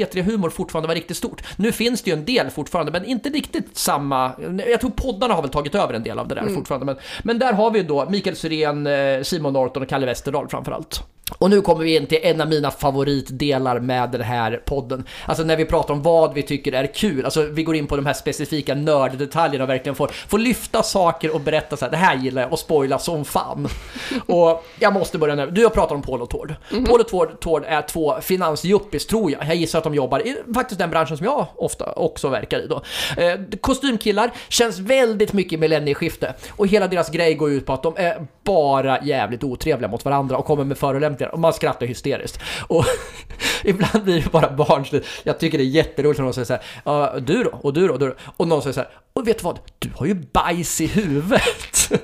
P3-humor 0.00 0.50
fortfarande 0.50 0.88
var 0.88 0.94
riktigt 0.94 1.16
stort. 1.16 1.42
Nu 1.56 1.72
finns 1.72 2.02
det 2.02 2.10
ju 2.10 2.16
en 2.16 2.24
del 2.24 2.50
fortfarande, 2.50 2.92
men 2.92 3.04
inte 3.04 3.28
riktigt 3.28 3.76
samma. 3.76 4.32
Jag 4.70 4.80
tror 4.80 4.90
poddarna 4.90 5.34
har 5.34 5.42
väl 5.42 5.50
tagit 5.50 5.74
över 5.74 5.94
en 5.94 6.02
del 6.02 6.18
av 6.18 6.28
det 6.28 6.34
där 6.34 6.42
mm. 6.42 6.54
fortfarande. 6.54 6.86
Men, 6.86 6.96
men 7.22 7.38
där 7.38 7.52
har 7.52 7.70
vi 7.70 7.82
då 7.82 8.10
Mikael 8.10 8.36
Syrén, 8.36 8.86
eh, 8.86 9.22
Simon 9.22 9.52
Norton 9.52 9.82
och 9.82 9.88
Kalle 9.88 10.06
Westerdahl 10.06 10.48
framförallt. 10.48 11.02
Och 11.38 11.50
nu 11.50 11.60
kommer 11.60 11.84
vi 11.84 11.96
in 11.96 12.06
till 12.06 12.18
en 12.22 12.40
av 12.40 12.48
mina 12.48 12.70
favoritdelar 12.70 13.80
med 13.80 14.10
den 14.10 14.20
här 14.20 14.62
podden. 14.64 15.04
Alltså 15.26 15.44
när 15.44 15.56
vi 15.56 15.64
pratar 15.64 15.94
om 15.94 16.02
vad 16.02 16.34
vi 16.34 16.42
tycker 16.42 16.72
är 16.72 16.86
kul. 16.86 17.24
Alltså 17.24 17.42
vi 17.42 17.62
går 17.62 17.76
in 17.76 17.86
på 17.86 17.96
de 17.96 18.06
här 18.06 18.12
specifika 18.12 18.74
nörddetaljerna 18.74 19.64
och 19.64 19.70
verkligen 19.70 19.94
får, 19.94 20.08
får 20.08 20.38
lyfta 20.38 20.82
saker 20.82 21.34
och 21.34 21.40
berätta 21.40 21.76
så 21.76 21.84
här, 21.84 21.90
det 21.90 21.96
här 21.96 22.16
gillar 22.16 22.42
jag 22.42 22.52
och 22.52 22.58
spoila 22.58 22.98
som 22.98 23.24
fan. 23.24 23.68
och 24.26 24.64
jag 24.78 24.92
måste 24.92 25.18
börja 25.18 25.34
nu. 25.34 25.50
Du 25.50 25.62
har 25.62 25.70
pratat 25.70 25.92
om 25.92 26.02
Paul 26.02 26.22
och 26.22 26.30
Tord. 26.30 26.54
Mm 26.70 26.84
-hmm. 26.84 26.88
Paul 26.88 27.00
och 27.00 27.08
Tord, 27.08 27.40
Tord 27.40 27.64
är 27.66 27.82
två 27.82 28.20
finansjuppis 28.20 29.06
tror 29.06 29.30
jag. 29.30 29.44
Jag 29.44 29.54
gissar 29.54 29.78
att 29.78 29.84
de 29.84 29.94
jobbar 29.94 30.26
i 30.26 30.36
faktiskt 30.54 30.78
den 30.78 30.90
branschen 30.90 31.16
som 31.16 31.26
jag 31.26 31.46
ofta 31.56 31.92
också 31.92 32.28
verkar 32.28 32.58
i 32.58 32.66
då. 32.66 32.82
Eh, 33.16 33.40
kostymkillar 33.60 34.30
känns 34.48 34.78
väldigt 34.78 35.32
mycket 35.32 35.60
millennieskifte 35.60 36.34
och 36.50 36.66
hela 36.66 36.88
deras 36.88 37.10
grej 37.10 37.34
går 37.34 37.50
ut 37.50 37.66
på 37.66 37.72
att 37.72 37.82
de 37.82 37.94
är 37.96 38.26
bara 38.44 39.02
jävligt 39.02 39.44
otrevliga 39.44 39.90
mot 39.90 40.04
varandra 40.04 40.36
och 40.36 40.44
kommer 40.44 40.64
med 40.64 40.78
förolämpningar 40.78 41.19
och 41.28 41.38
man 41.38 41.52
skrattar 41.52 41.86
hysteriskt. 41.86 42.40
Och 42.66 42.84
Ibland 43.64 44.04
blir 44.04 44.22
det 44.22 44.32
bara 44.32 44.50
barnsligt. 44.50 45.06
Jag 45.22 45.38
tycker 45.38 45.58
det 45.58 45.64
är 45.64 45.66
jätteroligt 45.66 46.18
när 46.18 46.24
någon 46.24 46.34
säger 46.34 46.44
så 46.44 46.58
här, 46.84 47.20
du 47.20 47.44
då? 47.44 47.50
Och 47.50 47.72
du 47.72 47.86
då? 47.86 47.92
Och, 47.92 47.98
du 47.98 48.08
då? 48.08 48.14
och 48.36 48.48
någon 48.48 48.62
säger 48.62 48.74
så 48.74 48.80
här, 48.80 48.90
och 49.12 49.28
vet 49.28 49.38
du 49.38 49.44
vad? 49.44 49.58
Du 49.78 49.90
har 49.94 50.06
ju 50.06 50.14
bajs 50.14 50.80
i 50.80 50.86
huvudet. 50.86 51.90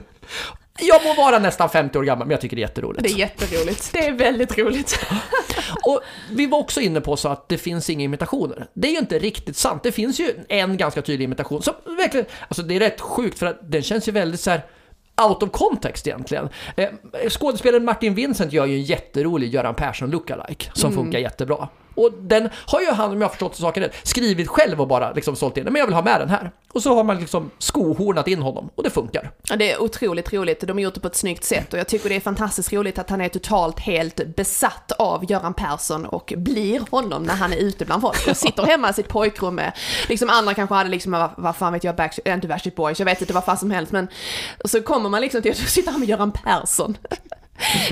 Jag 0.79 1.05
må 1.05 1.15
vara 1.15 1.39
nästan 1.39 1.71
50 1.71 1.99
år 1.99 2.03
gammal, 2.03 2.27
men 2.27 2.31
jag 2.31 2.41
tycker 2.41 2.57
det 2.57 2.61
är 2.61 2.69
jätteroligt. 2.69 3.03
Det 3.03 3.11
är 3.11 3.19
jätteroligt. 3.19 3.93
Det 3.93 4.07
är 4.07 4.13
väldigt 4.13 4.59
roligt. 4.59 5.07
Och 5.85 6.01
vi 6.31 6.47
var 6.47 6.59
också 6.59 6.81
inne 6.81 7.01
på 7.01 7.17
så 7.17 7.29
att 7.29 7.49
det 7.49 7.59
finns 7.59 7.91
inga 7.91 8.05
imitationer. 8.05 8.67
Det 8.75 8.89
är 8.89 8.93
ju 8.93 8.99
inte 8.99 9.19
riktigt 9.19 9.57
sant. 9.57 9.83
Det 9.83 9.93
finns 9.93 10.21
ju 10.21 10.35
en 10.49 10.77
ganska 10.77 11.03
tydlig 11.03 11.25
imitation 11.25 11.63
som 11.63 11.75
verkligen, 11.85 12.27
alltså 12.49 12.63
det 12.63 12.77
är 12.77 12.81
rätt 12.81 13.01
sjukt 13.01 13.39
för 13.39 13.47
att 13.47 13.59
den 13.71 13.83
känns 13.83 14.09
ju 14.09 14.13
väldigt 14.13 14.41
så 14.41 14.51
här 14.51 14.63
out 15.29 15.43
of 15.43 15.51
context 15.51 16.07
egentligen. 16.07 16.49
Eh, 16.77 16.89
skådespelaren 17.29 17.85
Martin 17.85 18.15
Vincent 18.15 18.53
gör 18.53 18.67
ju 18.67 18.75
en 18.75 18.83
jätterolig 18.83 19.55
Göran 19.55 19.75
Persson 19.75 20.11
lookalike 20.11 20.71
som 20.75 20.93
Mm. 20.93 21.05
funkar 21.05 21.19
jättebra. 21.19 21.69
Och 21.95 22.13
den 22.21 22.49
har 22.67 22.81
ju 22.81 22.87
han, 22.91 23.11
om 23.11 23.17
jag 23.21 23.25
har 23.25 23.31
förstått 23.31 23.57
saken 23.57 23.83
rätt, 23.83 23.95
skrivit 24.03 24.49
själv 24.49 24.81
och 24.81 24.89
bara 24.89 25.13
liksom 25.13 25.37
sålt 25.37 25.57
in. 25.57 25.65
Men 25.65 25.77
jag 25.77 25.87
vill 25.87 25.95
ha 25.95 26.03
med 26.03 26.21
den 26.21 26.29
här. 26.29 26.51
Och 26.77 26.83
så 26.83 26.95
har 26.95 27.05
man 27.05 27.19
liksom 27.19 27.51
skohornat 27.59 28.29
in 28.29 28.43
honom 28.43 28.71
och 28.75 28.83
det 28.83 28.91
funkar. 28.91 29.31
Ja, 29.49 29.57
det 29.57 29.73
är 29.73 29.83
otroligt 29.83 30.33
roligt. 30.33 30.61
De 30.61 30.73
har 30.73 30.81
gjort 30.81 30.95
det 30.95 31.01
på 31.01 31.07
ett 31.07 31.17
snyggt 31.17 31.45
sätt 31.45 31.73
och 31.73 31.79
jag 31.79 31.89
tycker 31.89 32.09
det 32.09 32.17
är 32.17 32.21
fantastiskt 32.21 32.73
roligt 32.73 32.99
att 32.99 33.11
han 33.11 33.21
är 33.21 33.29
totalt 33.29 33.81
helt 33.81 34.37
besatt 34.37 34.93
av 34.93 35.31
Göran 35.31 35.55
Persson 35.55 36.07
och 36.07 36.33
blir 36.37 36.81
honom 36.91 37.23
när 37.23 37.35
han 37.35 37.53
är 37.53 37.57
ute 37.57 37.85
bland 37.85 38.03
folk. 38.03 38.29
Och 38.29 38.37
sitter 38.37 38.63
hemma 38.63 38.91
i 38.91 38.93
sitt 38.93 39.09
pojkrum 39.09 39.55
med, 39.55 39.73
liksom 40.09 40.31
andra 40.31 40.55
kanske 40.55 40.75
hade 40.75 40.91
liksom, 40.91 41.13
vad, 41.13 41.31
vad 41.37 41.57
fan 41.57 41.73
vet 41.73 41.85
jag, 41.85 41.97
Backstreet, 41.97 42.29
äh, 42.29 42.35
inte 42.35 42.49
Backstreet 42.49 42.77
Boys, 42.77 42.99
jag 42.99 43.07
vet 43.07 43.21
inte 43.21 43.33
vad 43.33 43.45
fan 43.45 43.59
som 43.59 43.71
helst 43.71 43.93
men 43.93 44.09
så 44.65 44.83
kommer 44.83 45.09
man 45.09 45.21
liksom 45.21 45.43
till 45.43 45.51
att 45.51 45.57
sitta 45.57 45.91
här 45.91 45.99
med 45.99 46.09
Göran 46.09 46.33
Persson. 46.33 46.97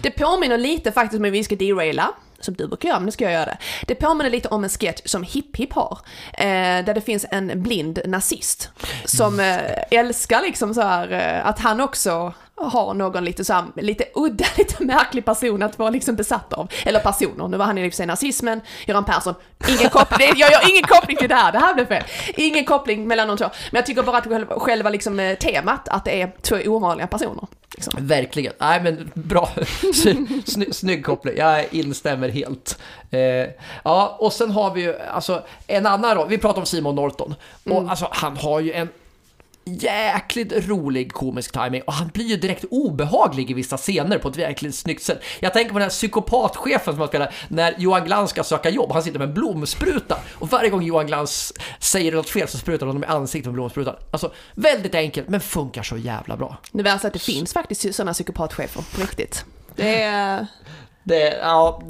Det 0.03 0.11
påminner 0.11 0.59
lite 0.59 0.93
faktiskt 0.93 1.21
om 1.21 1.31
vi 1.31 1.45
ska 1.45 1.57
deraila, 1.57 2.11
som 2.41 2.55
du 2.55 2.69
brukar 2.69 2.89
göra, 2.89 2.99
men 2.99 3.07
nu 3.07 3.13
ska 3.13 3.25
jag 3.25 3.33
göra 3.33 3.45
det. 3.45 3.59
Det 3.87 3.95
påminner 3.95 4.31
lite 4.31 4.49
om 4.49 4.65
en 4.65 4.71
sketch 4.71 5.01
som 5.05 5.23
Hipp 5.23 5.57
Hipp 5.57 5.73
har, 5.73 5.99
eh, 6.33 6.85
där 6.85 6.95
det 6.95 7.01
finns 7.01 7.27
en 7.31 7.63
blind 7.63 8.01
nazist 8.05 8.71
som 9.05 9.41
eh, 9.41 9.59
älskar 9.91 10.43
liksom 10.43 10.75
så 10.75 10.83
här 10.83 11.13
eh, 11.13 11.47
att 11.47 11.59
han 11.59 11.81
också 11.81 12.35
har 12.69 12.95
någon 12.95 13.25
lite 13.25 13.45
så 13.45 13.53
här, 13.53 13.65
lite 13.77 14.05
udda, 14.15 14.45
lite 14.57 14.85
märklig 14.85 15.25
person 15.25 15.63
att 15.63 15.79
vara 15.79 15.91
liksom 15.91 16.17
besatt 16.17 16.53
av. 16.53 16.69
Eller 16.85 17.01
personer, 17.01 17.49
nu 17.49 17.57
var 17.57 17.65
han 17.65 17.79
i 17.79 17.89
och 17.89 17.93
för 17.93 17.97
sig 17.97 18.07
nazismen, 18.07 18.61
Göran 18.87 19.05
Persson, 19.05 19.35
ingen 19.69 19.91
koppling, 19.91 20.33
jag 20.37 20.53
gör 20.53 20.71
ingen 20.71 20.83
koppling 20.83 21.17
till 21.17 21.29
det 21.29 21.35
här, 21.35 21.53
det 21.53 21.59
här 21.59 21.75
blev 21.75 21.87
fel. 21.87 22.05
Ingen 22.37 22.65
koppling 22.65 23.07
mellan 23.09 23.29
de 23.29 23.37
två. 23.37 23.45
Men 23.71 23.79
jag 23.79 23.87
tycker 23.87 24.03
bara 24.03 24.19
att 24.19 24.63
själva, 24.63 24.91
liksom 24.91 25.21
eh, 25.21 25.39
temat, 25.39 25.89
att 25.89 26.05
det 26.05 26.23
är 26.23 26.33
två 26.43 26.57
ovanliga 26.67 27.07
personer. 27.07 27.47
Liksom. 27.75 28.07
Verkligen. 28.07 28.53
Nej 28.59 28.83
men 28.83 29.11
bra. 29.15 29.49
Sny, 30.47 30.73
snygg 30.73 31.05
koppling. 31.05 31.37
Jag 31.37 31.75
instämmer 31.75 32.29
helt. 32.29 32.79
Eh, 33.11 33.21
ja, 33.85 34.17
och 34.19 34.33
sen 34.33 34.51
har 34.51 34.75
vi 34.75 34.81
ju 34.81 34.99
alltså 34.99 35.43
en 35.67 35.87
annan 35.87 36.15
roll. 36.15 36.29
Vi 36.29 36.39
pratar 36.39 36.61
om 36.61 36.67
Simon 36.67 36.95
Norton. 36.95 37.35
Och 37.65 37.91
alltså 37.91 38.09
han 38.11 38.37
har 38.37 38.61
ju 38.61 38.73
en 38.73 38.89
jäkligt 39.65 40.69
rolig 40.69 41.13
komisk 41.13 41.53
timing 41.53 41.83
och 41.83 41.93
han 41.93 42.09
blir 42.09 42.25
ju 42.25 42.37
direkt 42.37 42.65
obehaglig 42.71 43.51
i 43.51 43.55
vissa 43.55 43.77
scener 43.77 44.19
på 44.19 44.29
ett 44.29 44.37
verkligt 44.37 44.75
snyggt 44.75 45.03
sätt. 45.03 45.23
Jag 45.41 45.53
tänker 45.53 45.73
på 45.73 45.79
den 45.79 45.85
här 45.85 45.91
psykopatchefen 45.91 46.95
som 46.95 46.99
han 46.99 47.09
spelar 47.09 47.35
när 47.49 47.75
Johan 47.79 48.05
Glans 48.05 48.31
ska 48.31 48.45
söka 48.45 48.71
jobb. 48.71 48.93
Han 48.93 49.03
sitter 49.03 49.19
med 49.19 49.29
en 49.29 49.35
blomspruta 49.35 50.19
och 50.35 50.49
varje 50.49 50.71
gång 50.71 50.83
Johan 50.83 51.07
Glans 51.07 51.53
säger 51.79 52.13
något 52.13 52.31
fel 52.31 52.49
så 52.49 52.59
sprutar 52.59 52.87
honom 52.87 53.05
i 53.05 53.07
ansiktet 53.07 53.47
med 53.47 53.55
blomsprutan. 53.55 53.95
Alltså 54.11 54.33
väldigt 54.55 54.95
enkelt 54.95 55.29
men 55.29 55.41
funkar 55.41 55.83
så 55.83 55.97
jävla 55.97 56.37
bra. 56.37 56.57
Det 56.73 56.83
värsta 56.83 57.07
är 57.07 57.09
att 57.09 57.13
det 57.13 57.19
finns 57.19 57.53
faktiskt 57.53 57.95
sådana 57.95 58.13
psykopatchefer 58.13 58.83
på 58.95 59.01
riktigt. 59.01 59.45
Det 59.77 60.03
är... 60.03 60.47
Det, 61.07 61.39
ja, 61.43 61.83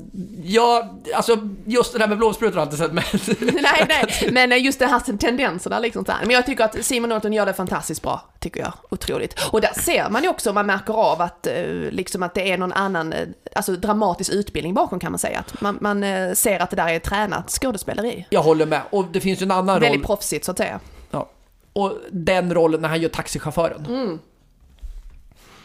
ja, 0.45 0.95
alltså 1.15 1.39
just 1.67 1.93
det 1.93 1.99
där 1.99 2.09
med 2.09 2.19
blomsprutor 2.19 2.55
har 2.55 2.61
jag 2.61 2.67
inte 2.67 2.77
sett 2.77 2.93
men... 2.93 3.05
nej, 3.63 3.87
nej, 4.31 4.47
men 4.49 4.63
just 4.63 4.79
det 4.79 4.87
här 4.87 5.17
tendenserna 5.17 5.79
liksom 5.79 6.05
så 6.05 6.13
här. 6.13 6.21
Men 6.21 6.31
jag 6.31 6.47
tycker 6.47 6.65
att 6.65 6.85
Simon 6.85 7.11
Norton 7.11 7.33
gör 7.33 7.47
det 7.47 7.53
fantastiskt 7.53 8.03
bra, 8.03 8.23
tycker 8.41 8.61
jag. 8.61 8.73
Otroligt. 8.91 9.41
Och 9.51 9.61
där 9.61 9.73
ser 9.81 10.11
man 10.11 10.23
ju 10.23 10.29
också, 10.29 10.53
man 10.53 10.67
märker 10.67 10.95
av 10.95 11.23
att, 11.23 11.47
eh, 11.47 11.65
liksom 11.91 12.23
att 12.23 12.35
det 12.35 12.51
är 12.53 12.59
någon 12.59 12.73
annan, 12.73 13.13
eh, 13.13 13.29
alltså 13.55 13.73
dramatisk 13.73 14.33
utbildning 14.33 14.75
bakom 14.75 15.01
kan 15.01 15.13
man 15.13 15.19
säga. 15.19 15.39
Att 15.39 15.61
man, 15.61 15.79
man 15.81 16.05
eh, 16.05 16.33
ser 16.33 16.61
att 16.63 16.71
det 16.71 16.77
där 16.77 16.89
är 16.89 16.99
tränat 16.99 17.51
skådespeleri. 17.51 18.27
Jag 18.31 18.43
håller 18.43 18.67
med. 18.67 18.83
Och 18.91 19.05
det 19.13 19.21
finns 19.21 19.43
ju 19.43 19.45
en 19.45 19.51
annan 19.51 19.81
Väldigt 19.81 20.01
roll. 20.01 20.07
proffsigt 20.07 20.45
så 20.45 20.51
att 20.51 20.59
säga. 20.59 20.81
Ja. 21.11 21.29
Och 21.73 21.93
den 22.11 22.55
rollen 22.55 22.81
när 22.81 22.89
han 22.89 23.01
gör 23.01 23.09
taxichauffören. 23.09 23.87
Mm. 23.87 24.19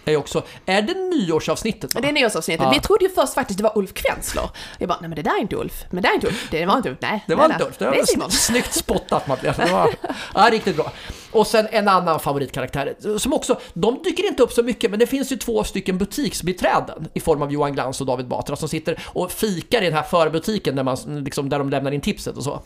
Är 0.09 0.11
ju 0.11 0.17
också, 0.17 0.43
är 0.65 0.81
det 0.81 0.93
nyårsavsnittet? 0.93 1.95
Va? 1.95 2.01
Det 2.01 2.07
är 2.07 2.11
nyårsavsnittet. 2.13 2.63
Ja. 2.65 2.71
Vi 2.71 2.79
trodde 2.79 3.05
ju 3.05 3.09
först 3.09 3.33
faktiskt 3.33 3.57
det 3.57 3.63
var 3.63 3.77
Ulf 3.77 3.93
Kvensler. 3.93 4.49
Jag 4.77 4.89
bara, 4.89 4.97
nej 5.01 5.09
men 5.09 5.15
det 5.15 5.21
där 5.21 5.37
är 5.37 5.41
inte 5.41 5.55
Ulf. 5.55 5.83
Men 5.91 6.03
det 6.03 6.09
är 6.09 6.13
inte 6.13 6.27
Ulf. 6.27 6.47
Det 6.51 6.65
var 6.65 6.77
inte 6.77 6.89
Ulf. 6.89 6.97
Nej, 7.01 7.23
Det 7.27 7.35
var 7.35 7.47
nej, 7.47 7.55
inte. 7.55 7.65
Ulf. 7.67 7.77
Det 7.77 7.85
Det 7.85 7.91
var 7.91 8.05
Simon. 8.05 8.31
snyggt 8.31 8.73
spottat 8.73 9.27
Madeleine. 9.27 9.65
Det 9.65 9.71
var 9.71 9.89
ja, 10.33 10.49
riktigt 10.51 10.75
bra. 10.75 10.91
Och 11.31 11.47
sen 11.47 11.67
en 11.71 11.87
annan 11.87 12.19
favoritkaraktär 12.19 13.17
som 13.17 13.33
också, 13.33 13.59
de 13.73 14.03
dyker 14.03 14.27
inte 14.27 14.43
upp 14.43 14.51
så 14.51 14.63
mycket 14.63 14.89
men 14.89 14.99
det 14.99 15.07
finns 15.07 15.31
ju 15.31 15.35
två 15.35 15.63
stycken 15.63 15.97
butiksbiträden 15.97 17.07
i 17.13 17.19
form 17.19 17.41
av 17.41 17.51
Johan 17.51 17.73
Glans 17.73 18.01
och 18.01 18.07
David 18.07 18.27
Batra 18.27 18.55
som 18.55 18.69
sitter 18.69 18.99
och 19.05 19.31
fikar 19.31 19.81
i 19.81 19.85
den 19.85 19.93
här 19.93 20.03
förbutiken 20.03 20.75
där, 20.75 20.83
man, 20.83 20.97
liksom, 21.23 21.49
där 21.49 21.59
de 21.59 21.69
lämnar 21.69 21.91
in 21.91 22.01
tipset 22.01 22.37
och 22.37 22.43
så. 22.43 22.61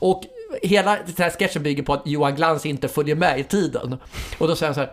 Och 0.00 0.22
hela 0.62 0.90
den 0.90 1.14
här 1.18 1.30
sketchen 1.30 1.62
bygger 1.62 1.82
på 1.82 1.92
att 1.92 2.02
Johan 2.06 2.34
Glans 2.36 2.66
inte 2.66 2.88
följer 2.88 3.14
med 3.16 3.40
i 3.40 3.44
tiden. 3.44 3.96
Och 4.38 4.48
då 4.48 4.56
säger 4.56 4.68
han 4.68 4.74
så 4.74 4.80
här 4.80 4.90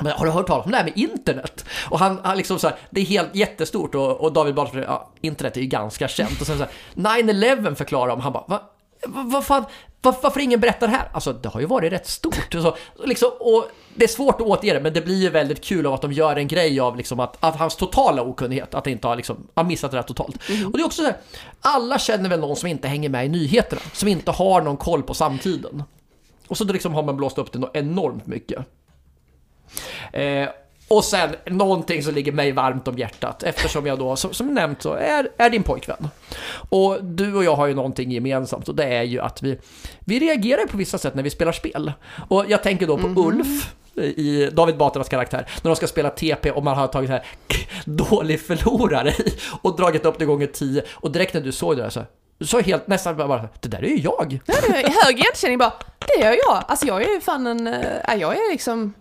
men 0.00 0.12
har 0.12 0.26
du 0.26 0.32
hört 0.32 0.46
talas 0.46 0.64
om 0.64 0.70
det 0.70 0.76
här 0.76 0.84
med 0.84 0.92
internet? 0.96 1.64
Och 1.90 1.98
han, 1.98 2.20
han 2.24 2.36
liksom 2.36 2.58
så 2.58 2.68
här, 2.68 2.76
det 2.90 3.00
är 3.00 3.04
helt 3.04 3.34
jättestort 3.34 3.94
och, 3.94 4.20
och 4.20 4.32
David 4.32 4.54
Batra, 4.54 4.82
ja, 4.82 5.10
internet 5.20 5.56
är 5.56 5.60
ju 5.60 5.66
ganska 5.66 6.08
känt. 6.08 6.40
Och 6.40 6.46
sen 6.46 6.58
så 6.58 6.64
här, 6.64 7.22
9-11 7.22 7.74
förklarar 7.74 8.08
de, 8.08 8.20
han 8.20 8.32
bara, 8.32 8.44
va, 8.46 8.62
va, 9.06 9.22
vad 9.22 9.44
fan, 9.44 9.64
var, 10.00 10.14
varför 10.22 10.40
ingen 10.40 10.60
berättar 10.60 10.86
det 10.86 10.92
här? 10.92 11.08
Alltså 11.12 11.32
det 11.32 11.48
har 11.48 11.60
ju 11.60 11.66
varit 11.66 11.92
rätt 11.92 12.06
stort. 12.06 12.54
Och, 12.54 12.62
så, 12.62 12.76
liksom, 13.04 13.30
och 13.40 13.64
det 13.94 14.04
är 14.04 14.08
svårt 14.08 14.40
att 14.40 14.46
återge 14.46 14.74
det, 14.74 14.80
men 14.80 14.92
det 14.92 15.00
blir 15.00 15.22
ju 15.22 15.30
väldigt 15.30 15.64
kul 15.64 15.86
av 15.86 15.94
att 15.94 16.02
de 16.02 16.12
gör 16.12 16.36
en 16.36 16.48
grej 16.48 16.80
av 16.80 16.96
liksom 16.96 17.20
att, 17.20 17.36
att 17.40 17.56
hans 17.56 17.76
totala 17.76 18.22
okunnighet, 18.22 18.74
att 18.74 18.86
inte 18.86 19.06
har, 19.08 19.16
liksom, 19.16 19.46
har 19.54 19.64
missat 19.64 19.90
det 19.90 19.96
här 19.96 20.02
totalt. 20.02 20.36
Och 20.66 20.72
det 20.72 20.80
är 20.80 20.86
också 20.86 21.02
så 21.02 21.06
här, 21.06 21.16
alla 21.60 21.98
känner 21.98 22.28
väl 22.28 22.40
någon 22.40 22.56
som 22.56 22.68
inte 22.68 22.88
hänger 22.88 23.08
med 23.08 23.26
i 23.26 23.28
nyheterna, 23.28 23.82
som 23.92 24.08
inte 24.08 24.30
har 24.30 24.62
någon 24.62 24.76
koll 24.76 25.02
på 25.02 25.14
samtiden. 25.14 25.82
Och 26.48 26.56
så 26.56 26.64
liksom 26.64 26.94
har 26.94 27.02
man 27.02 27.16
blåst 27.16 27.38
upp 27.38 27.52
det 27.52 27.68
enormt 27.74 28.26
mycket. 28.26 28.66
Eh, 30.14 30.48
och 30.88 31.04
sen 31.04 31.30
någonting 31.46 32.02
som 32.02 32.14
ligger 32.14 32.32
mig 32.32 32.52
varmt 32.52 32.88
om 32.88 32.98
hjärtat 32.98 33.42
eftersom 33.42 33.86
jag 33.86 33.98
då, 33.98 34.16
som, 34.16 34.34
som 34.34 34.54
nämnt, 34.54 34.82
så 34.82 34.92
är, 34.92 35.28
är 35.36 35.50
din 35.50 35.62
pojkvän. 35.62 36.08
Och 36.68 37.04
du 37.04 37.34
och 37.34 37.44
jag 37.44 37.56
har 37.56 37.66
ju 37.66 37.74
någonting 37.74 38.12
gemensamt 38.12 38.68
och 38.68 38.74
det 38.74 38.84
är 38.84 39.02
ju 39.02 39.20
att 39.20 39.42
vi, 39.42 39.58
vi 40.00 40.18
reagerar 40.18 40.66
på 40.66 40.76
vissa 40.76 40.98
sätt 40.98 41.14
när 41.14 41.22
vi 41.22 41.30
spelar 41.30 41.52
spel. 41.52 41.92
Och 42.28 42.44
jag 42.48 42.62
tänker 42.62 42.86
då 42.86 42.98
på 42.98 43.06
Ulf 43.06 43.74
i 43.96 44.50
David 44.52 44.76
Batras 44.76 45.08
karaktär, 45.08 45.48
när 45.62 45.70
de 45.70 45.76
ska 45.76 45.86
spela 45.86 46.10
TP 46.10 46.50
och 46.50 46.64
man 46.64 46.76
har 46.76 46.86
tagit 46.86 47.08
så 47.08 47.12
här 47.12 47.26
dålig 47.84 48.40
förlorare 48.40 49.14
och 49.62 49.76
dragit 49.76 50.04
upp 50.04 50.18
det 50.18 50.24
gånger 50.24 50.46
10 50.46 50.82
och 50.90 51.10
direkt 51.10 51.34
när 51.34 51.40
du 51.40 51.52
såg 51.52 51.76
det 51.76 51.82
där 51.82 51.90
så 51.90 52.02
sa 52.44 52.60
helt 52.60 52.86
nästan 52.86 53.16
bara 53.16 53.48
det 53.60 53.68
där 53.68 53.84
är 53.84 53.88
ju 53.88 53.96
jag. 53.96 54.40
Ja, 54.46 54.54
är 54.54 55.04
hög 55.04 55.18
igenkänning 55.18 55.58
bara, 55.58 55.72
det 55.98 56.24
gör 56.24 56.36
jag. 56.48 56.64
Alltså 56.68 56.86
jag 56.86 57.02
är 57.02 57.14
ju 57.14 57.20
fan 57.20 57.46
en, 57.46 57.66
äh, 57.66 58.14
jag 58.14 58.36
är 58.36 58.52
liksom 58.52 58.94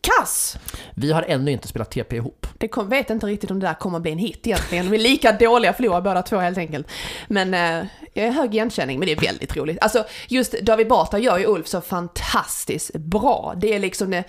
kass. 0.00 0.56
Vi 0.94 1.12
har 1.12 1.22
ännu 1.22 1.50
inte 1.50 1.68
spelat 1.68 1.90
TP 1.90 2.16
ihop. 2.16 2.46
Det 2.58 2.68
kom, 2.68 2.88
vet 2.88 3.10
inte 3.10 3.26
riktigt 3.26 3.50
om 3.50 3.60
det 3.60 3.66
där 3.66 3.74
kommer 3.74 4.00
bli 4.00 4.12
en 4.12 4.18
hit 4.18 4.46
egentligen. 4.46 4.90
Vi 4.90 4.96
är 4.96 5.02
lika 5.02 5.32
dåliga 5.32 5.72
förlorare 5.72 6.02
båda 6.02 6.22
två 6.22 6.36
helt 6.36 6.58
enkelt. 6.58 6.88
Men 7.28 7.54
eh, 7.54 7.86
jag 8.12 8.26
är 8.26 8.30
hög 8.30 8.54
igenkänning, 8.54 8.98
men 8.98 9.06
det 9.06 9.12
är 9.12 9.20
väldigt 9.20 9.56
roligt. 9.56 9.78
Alltså 9.80 10.04
just 10.28 10.52
David 10.62 10.88
Batra 10.88 11.18
gör 11.18 11.38
ju 11.38 11.46
Ulf 11.46 11.66
så 11.66 11.80
fantastiskt 11.80 12.96
bra. 12.96 13.54
Det 13.56 13.74
är 13.74 13.78
liksom 13.78 14.10
det, 14.10 14.24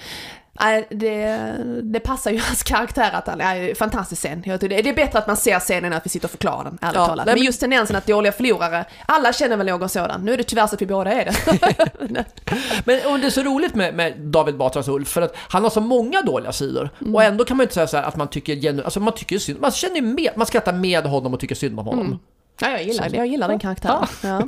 det, 0.90 1.56
det 1.84 2.00
passar 2.00 2.32
ju 2.32 2.40
hans 2.48 2.64
karaktär 2.64 3.10
att 3.14 3.28
han 3.28 3.42
är 3.42 3.76
fantastisk 3.76 4.22
scen. 4.22 4.44
Jag 4.46 4.60
det, 4.60 4.90
är 4.90 4.96
bättre 4.96 5.20
att 5.20 5.28
man 5.28 5.38
ser 5.38 5.60
scenen 5.60 5.86
än 5.86 5.94
att 5.94 6.06
vi 6.06 6.10
sitter 6.10 6.28
och 6.28 6.32
förklarar 6.32 6.64
den, 6.64 6.78
ärligt 6.82 6.96
Ja, 6.96 7.06
talat. 7.06 7.26
Men 7.26 7.38
just 7.38 7.60
tendensen 7.60 7.96
att 7.96 8.08
dåliga 8.08 8.32
förlorare, 8.32 8.86
alla 9.06 9.34
känner 9.34 9.58
väl 9.58 9.68
någon 9.68 9.90
sådan. 9.90 10.26
Nu 10.26 10.34
är 10.34 10.38
det 10.38 10.44
tyvärr 10.44 10.68
så 10.68 10.76
att 10.76 10.82
vi 10.82 10.86
båda 10.86 11.12
är 11.12 11.26
det. 11.26 11.36
Men 12.86 13.00
och 13.06 13.20
det 13.20 13.26
är 13.26 13.30
så 13.30 13.44
roligt 13.44 13.76
med, 13.76 13.94
med 13.94 14.18
David 14.18 14.58
Batras 14.58 14.88
Ulf 14.88 15.08
för 15.08 15.22
att 15.22 15.36
han 15.38 15.64
har 15.64 15.70
så 15.70 15.82
många 15.82 16.22
dåliga 16.22 16.52
sidor. 16.52 16.90
Mm. 17.02 17.16
Och 17.16 17.24
ändå 17.24 17.46
kan 17.46 17.58
man 17.58 17.64
inte 17.64 17.74
säga 17.74 17.88
så 17.88 17.98
att 17.98 18.16
man 18.16 18.28
tycker 18.28 18.84
alltså 18.84 19.00
man 19.00 19.14
tycker 19.14 19.40
synd, 19.40 19.62
man 19.62 19.72
känner 19.72 19.96
ju 19.96 20.02
med, 20.02 20.30
man 20.36 20.46
skrattar 20.46 20.74
med 20.74 21.06
honom 21.06 21.34
och 21.34 21.40
tycker 21.40 21.56
synd 21.56 21.80
om 21.80 21.86
honom. 21.86 22.06
Mm. 22.06 22.20
Ja, 22.62 22.70
jag 22.70 22.84
gillar, 22.84 23.16
jag 23.16 23.28
gillar 23.28 23.48
den 23.48 23.60
karaktären. 23.60 24.08
Ja. 24.24 24.48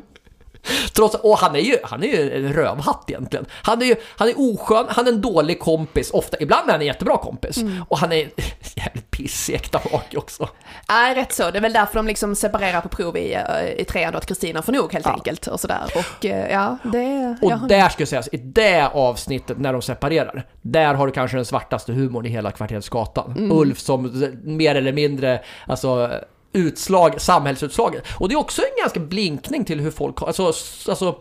Trots, 0.93 1.15
och 1.15 1.37
han 1.37 1.55
är 1.55 1.59
ju, 1.59 1.77
han 1.83 2.03
är 2.03 2.07
ju 2.07 2.45
en 2.45 2.53
rövhatt 2.53 3.03
egentligen. 3.07 3.45
Han 3.63 3.81
är 3.81 3.85
ju, 3.85 3.95
han 4.17 4.27
är 4.29 4.33
oskön, 4.37 4.85
han 4.89 5.07
är 5.07 5.11
en 5.11 5.21
dålig 5.21 5.59
kompis, 5.59 6.11
ofta, 6.11 6.37
ibland 6.39 6.67
är 6.67 6.71
han 6.71 6.81
en 6.81 6.87
jättebra 6.87 7.17
kompis. 7.17 7.57
Mm. 7.57 7.83
Och 7.87 7.97
han 7.97 8.11
är 8.11 8.17
jävligt 8.75 9.11
pissig 9.11 9.53
äkta 9.55 9.81
också. 10.15 10.49
Nej, 10.89 11.15
rätt 11.15 11.33
så. 11.33 11.51
Det 11.51 11.57
är 11.57 11.61
väl 11.61 11.73
därför 11.73 11.95
de 11.95 12.07
liksom 12.07 12.35
separerar 12.35 12.81
på 12.81 12.89
prov 12.89 13.17
i, 13.17 13.33
eh, 13.33 13.71
i 13.77 13.85
trean 13.85 14.11
då, 14.11 14.17
att 14.17 14.25
Kristina 14.25 14.61
får 14.61 14.71
nog 14.73 14.93
helt 14.93 15.05
Ja. 15.05 15.13
enkelt 15.13 15.47
och 15.47 15.59
sådär. 15.59 15.81
Och 15.95 16.25
eh, 16.25 16.51
ja, 16.51 16.77
det... 16.83 17.35
Och 17.41 17.51
har- 17.51 17.67
där 17.67 17.89
ska 17.89 18.01
jag 18.01 18.07
säga, 18.07 18.23
i 18.31 18.37
det 18.37 18.87
avsnittet 18.93 19.57
när 19.59 19.73
de 19.73 19.81
separerar, 19.81 20.45
där 20.61 20.93
har 20.93 21.07
du 21.07 21.13
kanske 21.13 21.37
den 21.37 21.45
svartaste 21.45 21.93
humorn 21.93 22.25
i 22.25 22.29
hela 22.29 22.51
kvarteret 22.51 22.85
Skatan. 22.85 23.31
Mm. 23.37 23.51
Ulf 23.51 23.79
som 23.79 24.25
mer 24.43 24.75
eller 24.75 24.93
mindre, 24.93 25.41
alltså 25.67 26.11
utslag, 26.53 27.21
samhällsutslaget. 27.21 28.03
Och 28.17 28.29
det 28.29 28.35
är 28.35 28.39
också 28.39 28.61
en 28.61 28.83
ganska 28.83 28.99
blinkning 28.99 29.65
till 29.65 29.79
hur 29.79 29.91
folk 29.91 30.17
har, 30.17 30.27
alltså, 30.27 30.45
alltså 30.89 31.15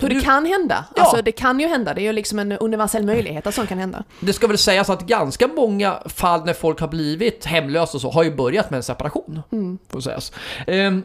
Hur 0.00 0.08
det 0.08 0.20
kan 0.20 0.46
hända. 0.46 0.84
Ja. 0.96 1.02
Alltså 1.02 1.22
det 1.22 1.32
kan 1.32 1.60
ju 1.60 1.66
hända. 1.66 1.94
Det 1.94 2.00
är 2.00 2.02
ju 2.02 2.12
liksom 2.12 2.38
en 2.38 2.52
universell 2.52 3.04
möjlighet 3.04 3.46
att 3.46 3.54
sånt 3.54 3.68
kan 3.68 3.78
hända. 3.78 4.04
Det 4.20 4.32
ska 4.32 4.46
väl 4.46 4.58
sägas 4.58 4.90
att 4.90 5.06
ganska 5.06 5.48
många 5.48 5.98
fall 6.06 6.44
när 6.44 6.54
folk 6.54 6.80
har 6.80 6.88
blivit 6.88 7.44
hemlösa 7.44 7.96
och 7.96 8.00
så 8.00 8.10
har 8.10 8.22
ju 8.22 8.36
börjat 8.36 8.70
med 8.70 8.76
en 8.76 8.82
separation. 8.82 9.42
Får 9.88 10.00
sägas. 10.00 10.32
Ehm, 10.66 11.02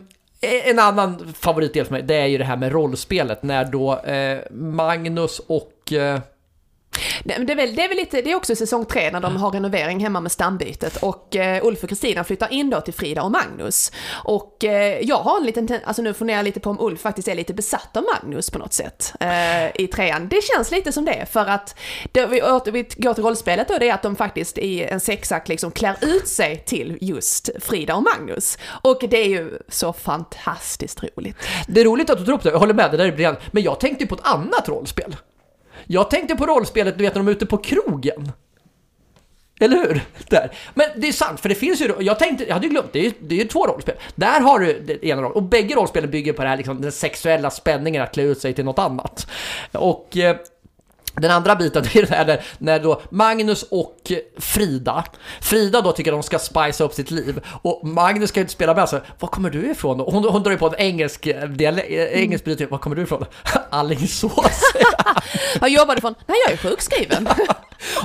en 0.65 0.79
annan 0.79 1.33
favoritdel 1.39 1.85
för 1.85 1.91
mig, 1.91 2.03
det 2.03 2.15
är 2.15 2.25
ju 2.25 2.37
det 2.37 2.43
här 2.43 2.57
med 2.57 2.71
rollspelet 2.71 3.43
när 3.43 3.65
då 3.65 3.99
eh, 3.99 4.39
Magnus 4.51 5.41
och 5.47 5.93
eh, 5.93 6.19
Det, 7.23 7.37
det, 7.37 7.53
är 7.53 7.55
väl, 7.55 7.75
det 7.75 7.83
är 7.83 7.87
väl 7.89 7.97
lite, 7.97 8.21
det 8.21 8.31
är 8.31 8.35
också 8.35 8.55
säsong 8.55 8.85
tre 8.85 9.11
när 9.11 9.19
de 9.19 9.35
har 9.35 9.51
renovering 9.51 9.99
hemma 9.99 10.21
med 10.21 10.31
stambytet 10.31 10.97
och 10.97 11.35
eh, 11.35 11.65
Ulf 11.65 11.83
och 11.83 11.89
Kristina 11.89 12.23
flyttar 12.23 12.53
in 12.53 12.69
då 12.69 12.81
till 12.81 12.93
Frida 12.93 13.23
och 13.23 13.31
Magnus. 13.31 13.91
Och 14.23 14.63
eh, 14.63 14.99
jag 15.01 15.17
har 15.17 15.37
en 15.37 15.45
liten, 15.45 15.67
ten- 15.67 15.81
alltså 15.85 16.01
nu 16.01 16.13
funderar 16.13 16.37
jag 16.37 16.43
lite 16.43 16.59
på 16.59 16.69
om 16.69 16.79
Ulf 16.79 17.01
faktiskt 17.01 17.27
är 17.27 17.35
lite 17.35 17.53
besatt 17.53 17.97
av 17.97 18.03
Magnus 18.13 18.49
på 18.49 18.59
något 18.59 18.73
sätt 18.73 19.13
eh, 19.19 19.81
i 19.81 19.87
trean. 19.93 20.27
Det 20.27 20.43
känns 20.43 20.71
lite 20.71 20.91
som 20.91 21.05
det 21.05 21.25
för 21.31 21.45
att 21.45 21.75
det, 22.11 22.25
vi, 22.25 22.41
åter, 22.41 22.71
vi 22.71 22.87
går 22.97 23.13
till 23.13 23.23
rollspelet 23.23 23.67
då, 23.67 23.77
det 23.77 23.89
är 23.89 23.93
att 23.93 24.01
de 24.01 24.15
faktiskt 24.15 24.57
i 24.57 24.83
en 24.83 24.99
sexakt 24.99 25.47
liksom 25.47 25.71
klär 25.71 25.95
ut 26.01 26.27
sig 26.27 26.63
till 26.65 26.97
just 27.01 27.49
Frida 27.59 27.95
och 27.95 28.03
Magnus. 28.03 28.57
Och 28.81 29.03
det 29.09 29.17
är 29.17 29.27
ju 29.29 29.57
så 29.69 29.93
fantastiskt 29.93 31.03
roligt. 31.03 31.35
Det 31.67 31.81
är 31.81 31.85
roligt 31.85 32.09
att 32.09 32.17
du 32.17 32.25
tar 32.25 32.33
upp 32.33 32.43
det, 32.43 32.49
jag 32.49 32.59
håller 32.59 32.73
med, 32.73 32.91
det 32.91 32.97
där 32.97 33.05
är 33.05 33.11
briljant. 33.11 33.39
Men 33.51 33.63
jag 33.63 33.79
tänkte 33.79 34.03
ju 34.03 34.07
på 34.07 34.15
ett 34.15 34.27
annat 34.27 34.69
rollspel. 34.69 35.15
Jag 35.87 36.09
tänkte 36.09 36.35
på 36.35 36.45
rollspelet, 36.45 36.97
du 36.97 37.03
vet 37.03 37.15
när 37.15 37.21
de 37.21 37.27
är 37.27 37.31
ute 37.31 37.45
på 37.45 37.57
krogen. 37.57 38.31
Eller 39.59 39.77
hur? 39.77 40.01
Där. 40.29 40.51
Men 40.73 40.87
det 40.95 41.07
är 41.07 41.11
sant, 41.11 41.39
för 41.39 41.49
det 41.49 41.55
finns 41.55 41.81
ju, 41.81 41.93
jag 41.99 42.19
tänkte, 42.19 42.45
jag 42.47 42.53
hade 42.53 42.67
ju 42.67 42.71
glömt, 42.71 42.93
det 42.93 42.99
är 42.99 43.03
ju, 43.03 43.11
det 43.19 43.35
är 43.35 43.39
ju 43.39 43.47
två 43.47 43.67
rollspel. 43.67 43.95
Där 44.15 44.39
har 44.39 44.59
du 44.59 44.79
det 44.79 45.05
ena 45.05 45.21
roll, 45.21 45.31
och 45.31 45.43
bägge 45.43 45.75
rollspelen 45.75 46.11
bygger 46.11 46.33
på 46.33 46.41
det 46.41 46.49
här, 46.49 46.57
liksom, 46.57 46.81
den 46.81 46.91
sexuella 46.91 47.49
spänningen 47.49 48.01
att 48.01 48.13
klä 48.13 48.23
ut 48.23 48.41
sig 48.41 48.53
till 48.53 48.65
något 48.65 48.79
annat. 48.79 49.27
Och 49.71 50.17
eh, 50.17 50.35
den 51.15 51.31
andra 51.31 51.55
biten 51.55 51.83
är 51.93 52.01
det 52.01 52.15
här 52.15 52.25
där, 52.25 52.43
när 52.57 52.79
då 52.79 53.01
Magnus 53.09 53.63
och 53.63 54.11
Frida, 54.37 55.03
Frida 55.41 55.81
då 55.81 55.91
tycker 55.91 56.11
att 56.11 56.15
de 56.15 56.23
ska 56.23 56.39
spicea 56.39 56.85
upp 56.85 56.93
sitt 56.93 57.11
liv 57.11 57.41
och 57.61 57.87
Magnus 57.87 58.29
ska 58.29 58.39
ju 58.39 58.41
inte 58.41 58.53
spela 58.53 58.73
med 58.73 58.89
så 58.89 58.99
var 59.19 59.29
kommer 59.29 59.49
du 59.49 59.71
ifrån? 59.71 60.01
Och 60.01 60.13
hon, 60.13 60.23
hon 60.23 60.43
drar 60.43 60.51
ju 60.51 60.57
på 60.57 60.67
en 60.67 60.75
engelsk 60.75 61.27
dialekt, 61.49 61.89
engelsk 61.89 62.45
brytning, 62.45 62.67
var 62.69 62.77
kommer 62.77 62.95
du 62.95 63.01
ifrån? 63.01 63.25
Alingsås. 63.69 64.61
Vad 65.61 65.69
jobbar 65.69 65.95
du 65.95 66.01
från? 66.01 66.15
Nej, 66.25 66.37
jag 66.45 66.53
är 66.53 66.57
sjukskriven. 66.57 67.27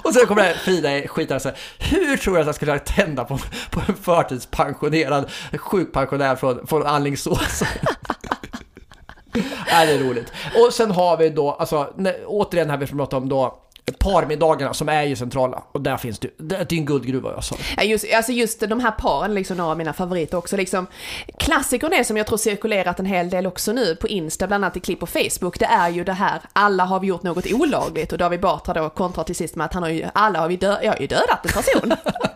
och 0.02 0.14
sen 0.14 0.26
kommer 0.26 0.42
det 0.42 0.48
här, 0.48 0.54
Frida 0.54 0.90
är 0.90 1.06
skitare 1.08 1.40
så 1.40 1.48
här, 1.48 1.58
hur 1.78 2.16
tror 2.16 2.34
du 2.34 2.40
att 2.40 2.46
jag 2.46 2.54
skulle 2.54 2.72
kunna 2.72 2.84
tända 2.84 3.24
på, 3.24 3.38
på 3.70 3.80
en 3.88 3.96
förtidspensionerad 3.96 5.30
sjukpensionär 5.56 6.36
från, 6.36 6.66
från 6.66 6.86
Alingsås? 6.86 7.62
Ja, 9.70 9.86
det 9.86 9.92
är 9.92 9.98
roligt. 9.98 10.32
Och 10.54 10.72
sen 10.72 10.90
har 10.90 11.16
vi 11.16 11.28
då, 11.28 11.50
alltså, 11.50 11.92
när, 11.96 12.16
återigen 12.26 12.70
här 12.70 12.76
vi 12.76 12.86
pratar 12.86 13.16
om 13.16 13.28
då 13.28 13.58
parmiddagarna 13.98 14.74
som 14.74 14.88
är 14.88 15.02
ju 15.02 15.16
centrala. 15.16 15.62
Och 15.72 15.80
där 15.80 15.96
finns 15.96 16.18
det, 16.18 16.28
det 16.36 16.56
är 16.56 16.74
en 16.74 16.84
guldgruva 16.86 17.32
jag 17.32 17.44
sa. 17.44 17.56
Ja, 17.76 17.82
just, 17.82 18.04
alltså 18.14 18.32
just 18.32 18.60
de 18.60 18.80
här 18.80 18.90
paren, 18.90 19.34
liksom 19.34 19.56
några 19.56 19.70
av 19.70 19.78
mina 19.78 19.92
favoriter 19.92 20.36
också. 20.38 20.56
Liksom, 20.56 20.86
klassikern 21.38 21.92
är 21.92 22.04
som 22.04 22.16
jag 22.16 22.26
tror 22.26 22.38
cirkulerat 22.38 23.00
en 23.00 23.06
hel 23.06 23.30
del 23.30 23.46
också 23.46 23.72
nu 23.72 23.96
på 23.96 24.08
Insta, 24.08 24.46
bland 24.46 24.64
annat 24.64 24.76
i 24.76 24.80
klipp 24.80 25.00
på 25.00 25.06
Facebook, 25.06 25.58
det 25.58 25.64
är 25.66 25.88
ju 25.88 26.04
det 26.04 26.12
här, 26.12 26.40
alla 26.52 26.84
har 26.84 27.00
vi 27.00 27.06
gjort 27.06 27.22
något 27.22 27.52
olagligt 27.52 28.12
och 28.12 28.18
David 28.18 28.40
Batra 28.40 28.74
då 28.74 28.90
kontrar 28.90 29.24
till 29.24 29.36
sist 29.36 29.56
med 29.56 29.64
att 29.64 29.74
han 29.74 29.82
har 29.82 29.90
ju, 29.90 30.04
alla 30.12 30.38
har 30.40 30.48
vi 30.48 30.56
dö- 30.56 30.78
jag 30.82 30.92
har 30.92 31.00
ju 31.00 31.06
dödat 31.06 31.46
en 31.46 31.52
person. 31.52 31.92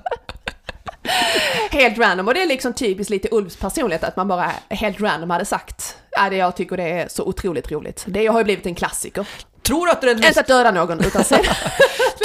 helt 1.71 1.99
random 1.99 2.29
och 2.29 2.35
det 2.35 2.43
är 2.43 2.47
liksom 2.47 2.73
typiskt 2.73 3.11
lite 3.11 3.29
Ulfs 3.31 3.57
personlighet 3.57 4.05
att 4.05 4.17
man 4.17 4.29
bara 4.29 4.53
helt 4.69 5.01
random 5.01 5.31
hade 5.31 5.45
sagt, 5.45 5.97
ja 6.11 6.31
det 6.31 6.37
jag 6.37 6.57
tycker 6.57 6.77
det 6.77 6.91
är 6.91 7.09
så 7.09 7.25
otroligt 7.25 7.73
roligt. 7.73 8.05
Det 8.07 8.27
har 8.27 8.39
ju 8.41 8.45
blivit 8.45 8.67
en 8.67 8.75
klassiker. 8.75 9.27
Tror 9.63 9.91
att 9.91 10.01
det 10.01 10.05
är 10.05 10.09
den 10.09 10.17
Inte 10.17 10.29
mest, 10.29 10.39
att 10.39 10.47
döda 10.47 10.71
någon 10.71 11.01
utan 11.01 11.25
sen 11.25 11.45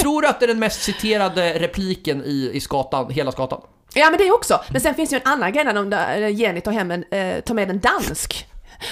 tror 0.01 0.21
du 0.21 0.27
att 0.27 0.39
det 0.39 0.45
är 0.45 0.47
den 0.47 0.59
mest 0.59 0.83
citerade 0.83 1.59
repliken 1.59 2.23
i, 2.25 2.51
i 2.53 2.59
skatan, 2.59 3.09
hela 3.09 3.31
skatan? 3.31 3.61
Ja 3.93 4.09
men 4.09 4.19
det 4.19 4.31
också. 4.31 4.61
Men 4.69 4.81
sen 4.81 4.95
finns 4.95 5.13
ju 5.13 5.17
en 5.17 5.31
annan 5.31 5.53
grej 5.53 5.63
när 5.63 5.73
de, 5.73 6.29
Jenny 6.31 6.61
tar, 6.61 6.71
hem 6.71 6.91
en, 6.91 7.03
eh, 7.11 7.41
tar 7.41 7.53
med 7.53 7.69
en 7.69 7.79
dansk. 7.79 8.47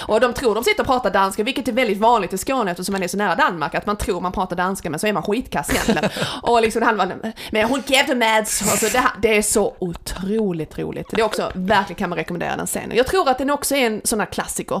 Och 0.08 0.20
de 0.20 0.34
tror 0.34 0.54
de 0.54 0.64
sitter 0.64 0.80
och 0.80 0.86
pratar 0.86 1.10
danska, 1.10 1.42
vilket 1.42 1.68
är 1.68 1.72
väldigt 1.72 1.98
vanligt 1.98 2.32
i 2.32 2.38
Skåne 2.38 2.70
eftersom 2.70 2.92
man 2.92 3.02
är 3.02 3.08
så 3.08 3.16
nära 3.16 3.34
Danmark, 3.34 3.74
att 3.74 3.86
man 3.86 3.96
tror 3.96 4.20
man 4.20 4.32
pratar 4.32 4.56
danska 4.56 4.90
men 4.90 5.00
så 5.00 5.06
är 5.06 5.12
man 5.12 5.22
skitkass 5.22 5.70
egentligen. 5.70 6.10
och 6.42 6.62
liksom 6.62 6.82
handlar 6.82 7.04
om, 7.04 7.32
men 7.50 7.68
hon 7.68 7.82
gävde 7.86 8.14
mads, 8.14 8.62
alltså 8.70 8.86
det, 8.98 9.04
det 9.22 9.36
är 9.36 9.42
så 9.42 9.76
otroligt 9.78 10.78
roligt. 10.78 11.06
Det 11.10 11.20
är 11.20 11.24
också, 11.24 11.52
verkligen 11.54 11.98
kan 11.98 12.10
man 12.10 12.18
rekommendera 12.18 12.56
den 12.56 12.66
scenen. 12.66 12.96
Jag 12.96 13.06
tror 13.06 13.28
att 13.28 13.38
den 13.38 13.50
också 13.50 13.74
är 13.74 13.86
en 13.86 14.00
sån 14.04 14.20
här 14.20 14.26
klassiker. 14.26 14.80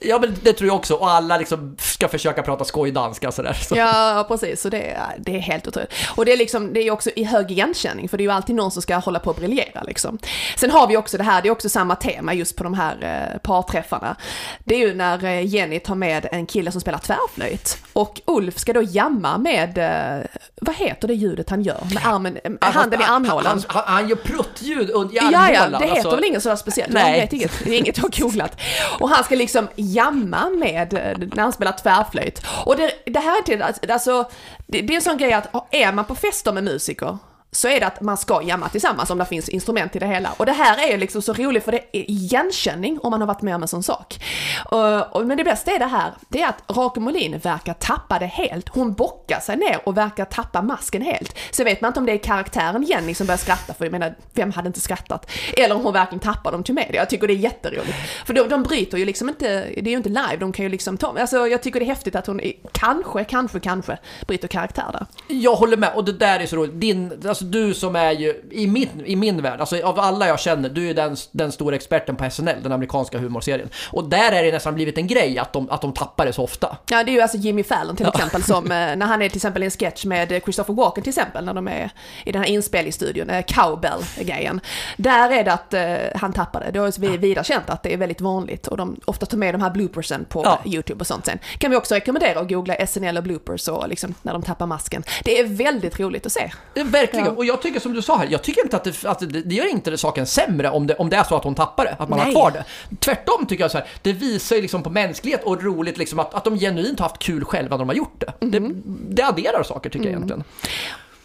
Ja 0.00 0.18
men 0.18 0.36
det 0.42 0.52
tror 0.52 0.66
jag 0.68 0.76
också, 0.76 0.94
och 0.94 1.10
alla 1.10 1.36
liksom 1.38 1.76
ska 1.78 2.08
försöka 2.08 2.42
prata 2.42 2.64
skojdanska 2.64 3.32
sådär. 3.32 3.52
Så. 3.52 3.76
Ja, 3.76 4.24
precis. 4.28 4.60
Så 4.62 4.68
det, 4.68 4.82
är- 4.90 5.14
det 5.18 5.36
är 5.36 5.40
helt 5.40 5.66
otroligt. 5.68 5.92
Och 6.16 6.24
det 6.24 6.32
är, 6.32 6.36
liksom, 6.36 6.72
det 6.72 6.80
är 6.80 6.90
också 6.90 7.10
i 7.16 7.24
hög 7.24 7.50
igenkänning, 7.50 8.08
för 8.08 8.16
det 8.18 8.22
är 8.22 8.26
ju 8.26 8.30
alltid 8.32 8.54
någon 8.56 8.70
som 8.70 8.82
ska 8.82 8.96
hålla 8.96 9.18
på 9.18 9.30
och 9.30 9.36
briljera. 9.36 9.82
Liksom. 9.82 10.18
Sen 10.56 10.70
har 10.70 10.86
vi 10.86 10.96
också 10.96 11.16
det 11.18 11.24
här, 11.24 11.42
det 11.42 11.48
är 11.48 11.50
också 11.50 11.68
samma 11.68 11.96
tema 11.96 12.34
just 12.34 12.56
på 12.56 12.64
de 12.64 12.74
här 12.74 12.96
eh, 13.32 13.38
parträffarna. 13.38 14.16
Det 14.64 14.74
är 14.74 14.78
ju 14.78 14.94
när 14.94 15.24
eh, 15.24 15.46
Jenny 15.46 15.78
tar 15.80 15.94
med 15.94 16.28
en 16.32 16.46
kille 16.46 16.72
som 16.72 16.80
spelar 16.80 16.98
tvärflöjt. 16.98 17.78
Och 17.92 18.20
Ulf 18.26 18.58
ska 18.58 18.72
då 18.72 18.82
jamma 18.82 19.38
med, 19.38 19.78
eh, 19.78 20.24
vad 20.60 20.74
heter 20.76 21.08
det 21.08 21.14
ljudet 21.14 21.50
han 21.50 21.62
gör? 21.62 21.80
Med 21.94 22.06
armen, 22.06 22.38
eh, 22.44 22.52
handen 22.72 23.00
i 23.00 23.04
armhålan. 23.04 23.46
Han, 23.46 23.62
han, 23.84 23.94
han 23.94 24.08
gör 24.08 24.16
pruttljud 24.16 24.90
i 24.90 24.92
Ja, 24.92 25.08
ja, 25.32 25.38
armhålan. 25.38 25.80
det 25.80 25.86
heter 25.86 25.94
alltså. 26.00 26.14
väl 26.14 26.24
inget 26.24 26.42
sådär 26.42 26.56
speciellt? 26.56 26.92
Nej. 26.92 27.12
Jag 27.14 27.20
vet 27.20 27.32
inget, 27.32 27.52
det 27.64 27.70
är 27.74 27.78
inget 27.78 27.96
jag 27.96 28.04
har 28.04 28.10
googlat. 28.22 28.60
Och 29.00 29.08
han 29.08 29.24
ska 29.24 29.34
liksom 29.34 29.68
jamma 29.82 30.50
med 30.50 30.92
när 31.34 31.42
han 31.42 31.52
spelar 31.52 31.72
tvärflöjt. 31.72 32.42
Och 32.66 32.76
det, 32.76 32.92
det 33.06 33.20
här 33.20 33.38
är 33.38 33.42
till, 33.42 33.62
alltså, 33.62 34.30
det, 34.66 34.80
det 34.80 34.92
är 34.92 34.96
en 34.96 35.02
sån 35.02 35.18
grej 35.18 35.32
att 35.32 35.74
är 35.74 35.92
man 35.92 36.04
på 36.04 36.14
fester 36.14 36.52
med 36.52 36.64
musiker 36.64 37.18
så 37.56 37.68
är 37.68 37.80
det 37.80 37.86
att 37.86 38.00
man 38.00 38.16
ska 38.16 38.42
jamma 38.42 38.68
tillsammans 38.68 39.10
om 39.10 39.18
det 39.18 39.24
finns 39.24 39.48
instrument 39.48 39.96
i 39.96 39.98
det 39.98 40.06
hela. 40.06 40.32
Och 40.36 40.46
det 40.46 40.52
här 40.52 40.92
är 40.92 40.98
liksom 40.98 41.22
så 41.22 41.32
roligt 41.32 41.64
för 41.64 41.72
det 41.72 41.78
är 41.92 42.10
igenkänning 42.10 42.98
om 43.02 43.10
man 43.10 43.20
har 43.20 43.28
varit 43.28 43.42
med 43.42 43.54
om 43.54 43.62
en 43.62 43.68
sån 43.68 43.82
sak. 43.82 44.24
Och, 44.64 45.16
och, 45.16 45.26
men 45.26 45.36
det 45.36 45.44
bästa 45.44 45.70
är 45.70 45.78
det 45.78 45.86
här, 45.86 46.12
det 46.28 46.42
är 46.42 46.48
att 46.48 46.76
Rake 46.76 47.00
Molin 47.00 47.38
verkar 47.38 47.74
tappa 47.74 48.18
det 48.18 48.26
helt. 48.26 48.68
Hon 48.68 48.92
bockar 48.92 49.40
sig 49.40 49.56
ner 49.56 49.80
och 49.84 49.96
verkar 49.96 50.24
tappa 50.24 50.62
masken 50.62 51.02
helt. 51.02 51.38
Så 51.50 51.64
vet 51.64 51.80
man 51.80 51.88
inte 51.88 52.00
om 52.00 52.06
det 52.06 52.12
är 52.12 52.18
karaktären 52.18 52.82
Jenny 52.82 53.14
som 53.14 53.26
börjar 53.26 53.38
skratta, 53.38 53.74
för 53.74 53.84
jag 53.84 53.92
menar, 53.92 54.14
vem 54.34 54.52
hade 54.52 54.66
inte 54.66 54.80
skrattat? 54.80 55.30
Eller 55.56 55.74
om 55.74 55.84
hon 55.84 55.92
verkligen 55.92 56.20
tappar 56.20 56.52
dem 56.52 56.64
till 56.64 56.74
media. 56.74 57.00
Jag 57.00 57.10
tycker 57.10 57.26
det 57.26 57.34
är 57.34 57.36
jätteroligt. 57.36 57.96
För 58.26 58.34
de, 58.34 58.48
de 58.48 58.62
bryter 58.62 58.98
ju 58.98 59.04
liksom 59.04 59.28
inte, 59.28 59.46
det 59.74 59.80
är 59.80 59.90
ju 59.90 59.96
inte 59.96 60.08
live, 60.08 60.36
de 60.40 60.52
kan 60.52 60.64
ju 60.64 60.68
liksom 60.68 60.96
ta, 60.96 61.18
alltså 61.20 61.48
jag 61.48 61.62
tycker 61.62 61.80
det 61.80 61.86
är 61.86 61.88
häftigt 61.88 62.16
att 62.16 62.26
hon 62.26 62.40
kanske, 62.72 63.24
kanske, 63.24 63.60
kanske 63.60 63.98
bryter 64.26 64.48
karaktär 64.48 64.86
där. 64.92 65.06
Jag 65.28 65.54
håller 65.54 65.76
med, 65.76 65.92
och 65.94 66.04
det 66.04 66.12
där 66.12 66.40
är 66.40 66.46
så 66.46 66.56
roligt. 66.56 66.80
Din, 66.80 67.22
alltså 67.28 67.41
du 67.42 67.74
som 67.74 67.96
är 67.96 68.12
ju, 68.12 68.42
i 68.50 68.66
min, 68.66 68.88
i 69.04 69.16
min 69.16 69.42
värld, 69.42 69.60
alltså 69.60 69.82
av 69.82 70.00
alla 70.00 70.26
jag 70.28 70.40
känner, 70.40 70.68
du 70.68 70.90
är 70.90 70.94
den, 70.94 71.16
den 71.32 71.52
stora 71.52 71.76
experten 71.76 72.16
på 72.16 72.30
SNL, 72.30 72.62
den 72.62 72.72
amerikanska 72.72 73.18
humorserien. 73.18 73.68
Och 73.90 74.08
där 74.08 74.32
är 74.32 74.42
det 74.42 74.52
nästan 74.52 74.74
blivit 74.74 74.98
en 74.98 75.06
grej 75.06 75.38
att 75.38 75.52
de, 75.52 75.70
att 75.70 75.80
de 75.80 75.92
tappar 75.92 76.26
det 76.26 76.32
så 76.32 76.42
ofta. 76.42 76.76
Ja, 76.90 77.04
det 77.04 77.10
är 77.10 77.14
ju 77.14 77.20
alltså 77.20 77.36
Jimmy 77.36 77.62
Fallon 77.62 77.96
till 77.96 78.06
exempel 78.06 78.42
som, 78.42 78.64
eh, 78.72 78.96
när 78.96 79.06
han 79.06 79.22
är 79.22 79.28
till 79.28 79.38
exempel 79.38 79.62
i 79.62 79.66
en 79.66 79.70
sketch 79.70 80.04
med 80.04 80.32
eh, 80.32 80.40
Christopher 80.40 80.74
Walken 80.74 81.02
till 81.02 81.10
exempel, 81.10 81.44
när 81.44 81.54
de 81.54 81.68
är 81.68 81.90
i 82.24 82.32
den 82.32 82.42
här 82.42 82.48
inspelningsstudion, 82.48 83.30
eh, 83.30 83.44
Cowbell-grejen. 83.46 84.60
Där 84.96 85.30
är 85.30 85.44
det 85.44 85.52
att 85.52 85.74
eh, 85.74 86.20
han 86.20 86.32
tappar 86.32 86.60
det. 86.60 86.70
Det 86.70 86.78
har 86.78 87.00
vi 87.00 87.16
vidare 87.16 87.44
känt 87.44 87.70
att 87.70 87.82
det 87.82 87.92
är 87.94 87.96
väldigt 87.96 88.20
vanligt 88.20 88.66
och 88.66 88.76
de 88.76 89.00
ofta 89.04 89.26
tar 89.26 89.38
med 89.38 89.54
de 89.54 89.62
här 89.62 89.70
bloopersen 89.70 90.24
på 90.24 90.42
Ja. 90.44 90.60
YouTube 90.64 91.00
och 91.00 91.06
sånt 91.06 91.26
sen. 91.26 91.38
Kan 91.58 91.70
vi 91.70 91.76
också 91.76 91.94
rekommendera 91.94 92.40
att 92.40 92.48
googla 92.48 92.86
SNL 92.86 93.16
och 93.16 93.22
bloopers 93.22 93.68
och 93.68 93.88
liksom 93.88 94.14
när 94.22 94.32
de 94.32 94.42
tappar 94.42 94.66
masken. 94.66 95.02
Det 95.24 95.38
är 95.38 95.44
väldigt 95.44 96.00
roligt 96.00 96.26
att 96.26 96.32
se. 96.32 96.52
Verkligen, 96.74 97.26
Ja. 97.26 97.31
Och 97.36 97.44
jag 97.44 97.62
tycker 97.62 97.80
som 97.80 97.92
du 97.92 98.02
sa 98.02 98.16
här, 98.16 98.28
jag 98.30 98.42
tycker 98.42 98.64
inte 98.64 98.76
att 98.76 98.84
det, 98.84 99.04
att 99.04 99.18
det, 99.18 99.26
det 99.26 99.54
gör 99.54 99.70
inte 99.70 99.90
det 99.90 99.98
saken 99.98 100.26
sämre 100.26 100.70
om 100.70 100.86
det, 100.86 100.94
om 100.94 101.10
det 101.10 101.16
är 101.16 101.24
så 101.24 101.36
att 101.36 101.44
hon 101.44 101.54
tappar 101.54 101.84
det, 101.84 101.96
att 101.98 102.08
man 102.08 102.18
har 102.18 102.26
Nej. 102.26 102.34
kvar 102.34 102.50
det. 102.50 102.64
Tvärtom 102.98 103.46
tycker 103.46 103.64
jag 103.64 103.70
så 103.70 103.78
här, 103.78 103.86
det 104.02 104.12
visar 104.12 104.56
ju 104.56 104.62
liksom 104.62 104.82
på 104.82 104.90
mänsklighet 104.90 105.44
och 105.44 105.62
roligt 105.62 105.98
liksom 105.98 106.18
att, 106.18 106.34
att 106.34 106.44
de 106.44 106.58
genuint 106.58 106.98
har 106.98 107.08
haft 107.08 107.22
kul 107.22 107.44
själva 107.44 107.76
när 107.76 107.78
de 107.78 107.88
har 107.88 107.96
gjort 107.96 108.20
det. 108.20 108.46
Det, 108.46 108.70
det 109.08 109.22
adderar 109.22 109.62
saker 109.62 109.90
tycker 109.90 110.04
jag 110.06 110.12
egentligen. 110.12 110.44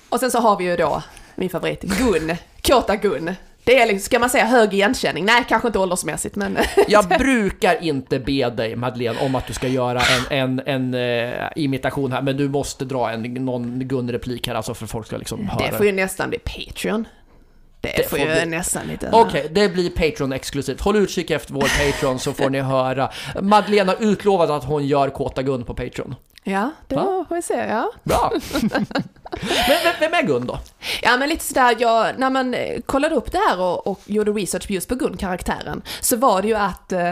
Och 0.10 0.20
sen 0.20 0.32
så 0.32 0.40
har 0.40 0.58
vi 0.58 0.64
ju 0.64 0.78
då 0.78 1.04
min 1.36 1.50
favorit, 1.50 1.82
Gun, 1.82 2.36
Kåta 2.62 2.96
Gun. 2.96 3.36
Det 3.68 3.80
är 3.80 3.88
liksom, 3.88 4.06
ska 4.06 4.20
man 4.20 4.30
säga 4.30 4.46
hög 4.46 4.74
igenkänning? 4.74 5.26
Nej, 5.26 5.46
kanske 5.50 5.68
inte 5.68 5.80
åldersmässigt 5.80 6.36
men 6.36 6.58
Jag 6.88 7.08
brukar 7.08 7.84
inte 7.84 8.20
be 8.20 8.50
dig 8.50 8.76
Madeleine 8.76 9.20
om 9.20 9.36
att 9.36 9.48
du 9.48 9.54
ska 9.54 9.68
göra 9.68 10.02
en, 10.32 10.60
en, 10.66 10.94
en 10.94 11.34
eh, 11.34 11.48
imitation 11.56 12.12
här, 12.12 12.22
men 12.22 12.38
du 12.38 12.50
måste 12.50 12.86
dra 12.86 13.12
en, 13.12 13.22
någon 13.34 13.80
Gun-replik 13.88 14.48
här 14.48 14.56
alltså 14.56 14.74
för 14.74 14.86
folk 14.88 15.08
ska 15.08 15.18
liksom 15.18 15.50
höra. 15.50 15.68
det 15.72 15.78
får 15.78 15.86
ju 15.86 15.92
nästan 15.92 16.30
bli 16.30 16.40
Patreon. 16.40 17.08
Det, 17.82 17.94
Det 17.98 18.10
får 18.10 18.20
ju 18.20 18.26
bli- 18.26 18.46
nästan 18.46 18.88
lite... 18.88 19.10
Okej, 19.12 19.48
det 19.52 19.70
blir 19.70 19.90
Patreon 19.90 20.34
exklusivt. 20.34 20.82
Håll 20.82 20.96
utkik 20.96 21.32
efter 21.32 21.54
vår 21.54 21.92
Patreon 21.92 22.20
så 22.20 22.34
får 22.34 22.50
ni 22.50 22.60
höra. 22.60 23.10
Madeleine 23.42 23.92
har 23.92 24.04
utlovat 24.04 24.50
att 24.50 24.64
hon 24.64 24.86
gör 24.88 25.10
Kåta 25.10 25.44
Gun 25.44 25.64
på 25.64 25.74
Patreon. 25.74 26.16
Ja, 26.44 26.72
det 26.88 26.96
Va? 26.96 27.26
får 27.30 27.36
vi 27.36 27.42
se. 27.42 27.54
Ja. 27.70 27.92
Bra! 28.04 28.32
Men 29.32 29.94
vem- 30.00 30.14
är 30.14 30.24
Gun 30.24 30.48
då? 30.48 30.60
Ja 31.02 31.18
men 31.18 31.30
lite 31.30 31.46
sådär, 31.46 31.76
jag, 31.80 32.20
när 32.20 32.30
man 32.30 32.54
eh, 32.54 32.82
kollade 32.86 33.16
upp 33.16 33.32
det 33.32 33.38
här 33.38 33.60
och, 33.60 33.88
och 33.88 34.00
gjorde 34.06 34.32
research 34.32 34.72
just 34.72 34.90
på 34.90 34.96
Gun, 34.96 35.18
karaktären, 35.18 35.82
så 36.02 36.16
var 36.16 36.42
det 36.42 36.48
ju 36.48 36.56
att 36.56 36.92
eh, 36.92 37.08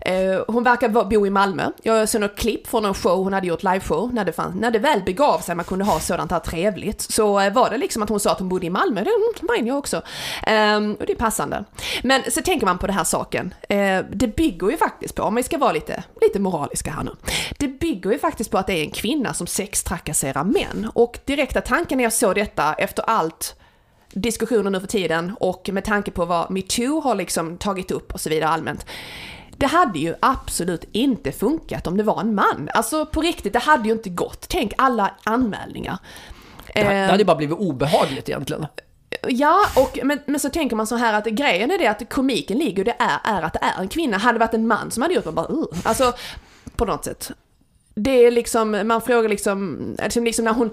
eh 0.00 0.42
hon 0.48 0.64
verkar 0.64 0.88
bo 0.88 1.26
i 1.26 1.30
Malmö. 1.30 1.70
Jag 1.82 2.08
såg 2.08 2.20
något 2.20 2.36
klipp 2.36 2.66
från 2.66 2.84
en 2.84 2.94
show 2.94 3.24
hon 3.24 3.32
hade 3.32 3.46
gjort, 3.46 3.62
liveshow, 3.62 4.14
när 4.14 4.24
det, 4.24 4.32
fann, 4.32 4.52
när 4.60 4.70
det 4.70 4.78
väl 4.78 5.02
begav 5.02 5.38
sig, 5.38 5.54
man 5.54 5.64
kunde 5.64 5.84
ha 5.84 6.00
sådant 6.00 6.30
här 6.30 6.38
trevligt, 6.38 7.00
så 7.00 7.40
eh, 7.40 7.52
var 7.52 7.70
det 7.70 7.78
liksom 7.78 8.02
att 8.02 8.08
hon 8.08 8.20
sa 8.20 8.32
att 8.32 8.38
hon 8.38 8.48
bodde 8.48 8.66
i 8.66 8.70
Malmö, 8.70 9.04
det 9.04 9.10
mm, 9.10 9.48
var 9.48 9.68
jag 9.68 9.78
också. 9.78 9.96
Eh, 10.42 10.76
och 10.76 11.06
det 11.06 11.12
är 11.12 11.16
passande. 11.16 11.64
Men 12.02 12.22
så 12.30 12.42
tänker 12.42 12.66
man 12.66 12.78
på 12.78 12.86
den 12.86 12.96
här 12.96 13.04
saken, 13.04 13.54
eh, 13.68 14.00
det 14.12 14.36
bygger 14.36 14.70
ju 14.70 14.76
faktiskt 14.76 15.14
på, 15.14 15.22
om 15.22 15.34
vi 15.34 15.42
ska 15.42 15.58
vara 15.58 15.72
lite, 15.72 16.02
lite 16.20 16.38
moraliska 16.38 16.90
här 16.90 17.04
nu, 17.04 17.10
det 17.58 17.68
bygger 17.68 18.10
ju 18.10 18.18
faktiskt 18.18 18.50
på 18.50 18.58
att 18.58 18.66
det 18.66 18.72
är 18.72 18.84
en 18.84 18.90
kvinna 18.90 19.34
som 19.34 19.46
sextrakasserar 19.46 20.44
män. 20.44 20.90
Och 20.94 21.18
direkt 21.24 21.56
direkta 21.60 21.76
tanken 21.76 21.96
när 21.98 22.04
jag 22.04 22.12
såg 22.12 22.34
detta 22.34 22.74
efter 22.74 23.02
allt 23.06 23.54
diskussioner 24.12 24.70
nu 24.70 24.80
för 24.80 24.86
tiden 24.86 25.36
och 25.40 25.68
med 25.72 25.84
tanke 25.84 26.10
på 26.10 26.24
vad 26.24 26.50
metoo 26.50 27.00
har 27.00 27.14
liksom 27.14 27.58
tagit 27.58 27.90
upp 27.90 28.14
och 28.14 28.20
så 28.20 28.30
vidare 28.30 28.50
allmänt. 28.50 28.86
Det 29.58 29.66
hade 29.66 29.98
ju 29.98 30.14
absolut 30.20 30.84
inte 30.92 31.32
funkat 31.32 31.86
om 31.86 31.96
det 31.96 32.02
var 32.02 32.20
en 32.20 32.34
man. 32.34 32.68
Alltså 32.74 33.06
på 33.06 33.20
riktigt, 33.20 33.52
det 33.52 33.58
hade 33.58 33.88
ju 33.88 33.92
inte 33.94 34.10
gått. 34.10 34.46
Tänk 34.48 34.72
alla 34.78 35.10
anmälningar. 35.24 35.98
Det 36.74 36.82
hade- 36.82 36.94
Eh, 36.96 37.02
det 37.04 37.10
hade 37.10 37.18
ju 37.18 37.24
bara 37.24 37.36
blivit 37.36 37.58
obehagligt 37.58 38.28
egentligen. 38.28 38.66
Ja, 39.28 39.58
och, 39.76 39.98
men, 40.04 40.20
men 40.26 40.40
så 40.40 40.48
tänker 40.50 40.76
man 40.76 40.86
så 40.86 40.96
här 40.96 41.12
att 41.14 41.24
grejen 41.26 41.70
är 41.70 41.78
det 41.78 41.86
att 41.86 42.10
komiken 42.12 42.58
ligger 42.58 42.84
det 42.84 42.96
är, 42.98 43.18
är 43.38 43.42
att 43.42 43.52
det 43.52 43.58
är 43.62 43.80
en 43.82 43.88
kvinna. 43.88 44.18
Hade 44.18 44.38
det 44.38 44.44
varit 44.44 44.54
en 44.54 44.66
man 44.66 44.90
som 44.90 45.02
hade 45.02 45.14
gjort 45.14 45.24
det, 45.24 45.30
man 45.32 45.44
bara 45.44 45.56
uh. 45.56 45.64
Alltså, 45.84 46.12
på 46.76 46.84
något 46.84 47.04
sätt. 47.04 47.30
Det 47.94 48.26
är 48.26 48.30
liksom, 48.30 48.70
man 48.84 49.02
frågar 49.02 49.28
liksom, 49.28 49.78
alltså 50.02 50.20
liksom 50.20 50.44
när 50.44 50.52
hon, 50.52 50.70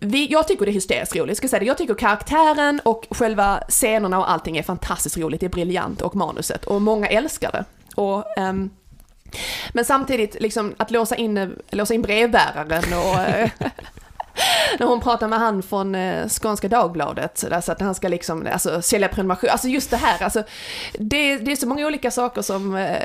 vi, 0.00 0.26
jag 0.26 0.48
tycker 0.48 0.64
det 0.64 0.70
är 0.70 0.74
hysteriskt 0.74 1.16
roligt, 1.16 1.36
ska 1.36 1.44
jag 1.44 1.50
säga 1.50 1.60
det. 1.60 1.66
Jag 1.66 1.78
tycker 1.78 1.94
karaktären 1.94 2.80
och 2.84 3.06
själva 3.10 3.62
scenerna 3.68 4.18
och 4.18 4.30
allting 4.30 4.56
är 4.56 4.62
fantastiskt 4.62 5.18
roligt, 5.18 5.40
det 5.40 5.46
är 5.46 5.50
briljant 5.50 6.02
och 6.02 6.16
manuset 6.16 6.64
och 6.64 6.82
många 6.82 7.06
älskar 7.06 7.52
det. 7.52 7.64
Och, 7.94 8.24
um, 8.38 8.70
men 9.72 9.84
samtidigt, 9.84 10.40
liksom 10.40 10.74
att 10.76 10.90
låsa 10.90 11.16
in, 11.16 11.56
låsa 11.70 11.94
in 11.94 12.02
brevbäraren 12.02 12.92
och 12.92 13.16
när 14.78 14.86
hon 14.86 15.00
pratar 15.00 15.28
med 15.28 15.38
han 15.38 15.62
från 15.62 15.94
eh, 15.94 16.28
Skånska 16.28 16.68
Dagbladet, 16.68 17.44
alltså 17.52 17.72
att 17.72 17.80
han 17.80 17.94
ska 17.94 18.08
liksom, 18.08 18.46
alltså 18.52 18.82
sälja 18.82 19.08
prenumeration, 19.08 19.50
alltså 19.50 19.68
just 19.68 19.90
det 19.90 19.96
här, 19.96 20.22
alltså 20.22 20.42
det, 20.98 21.38
det 21.38 21.52
är 21.52 21.56
så 21.56 21.68
många 21.68 21.86
olika 21.86 22.10
saker 22.10 22.42
som 22.42 22.76
eh, 22.76 23.02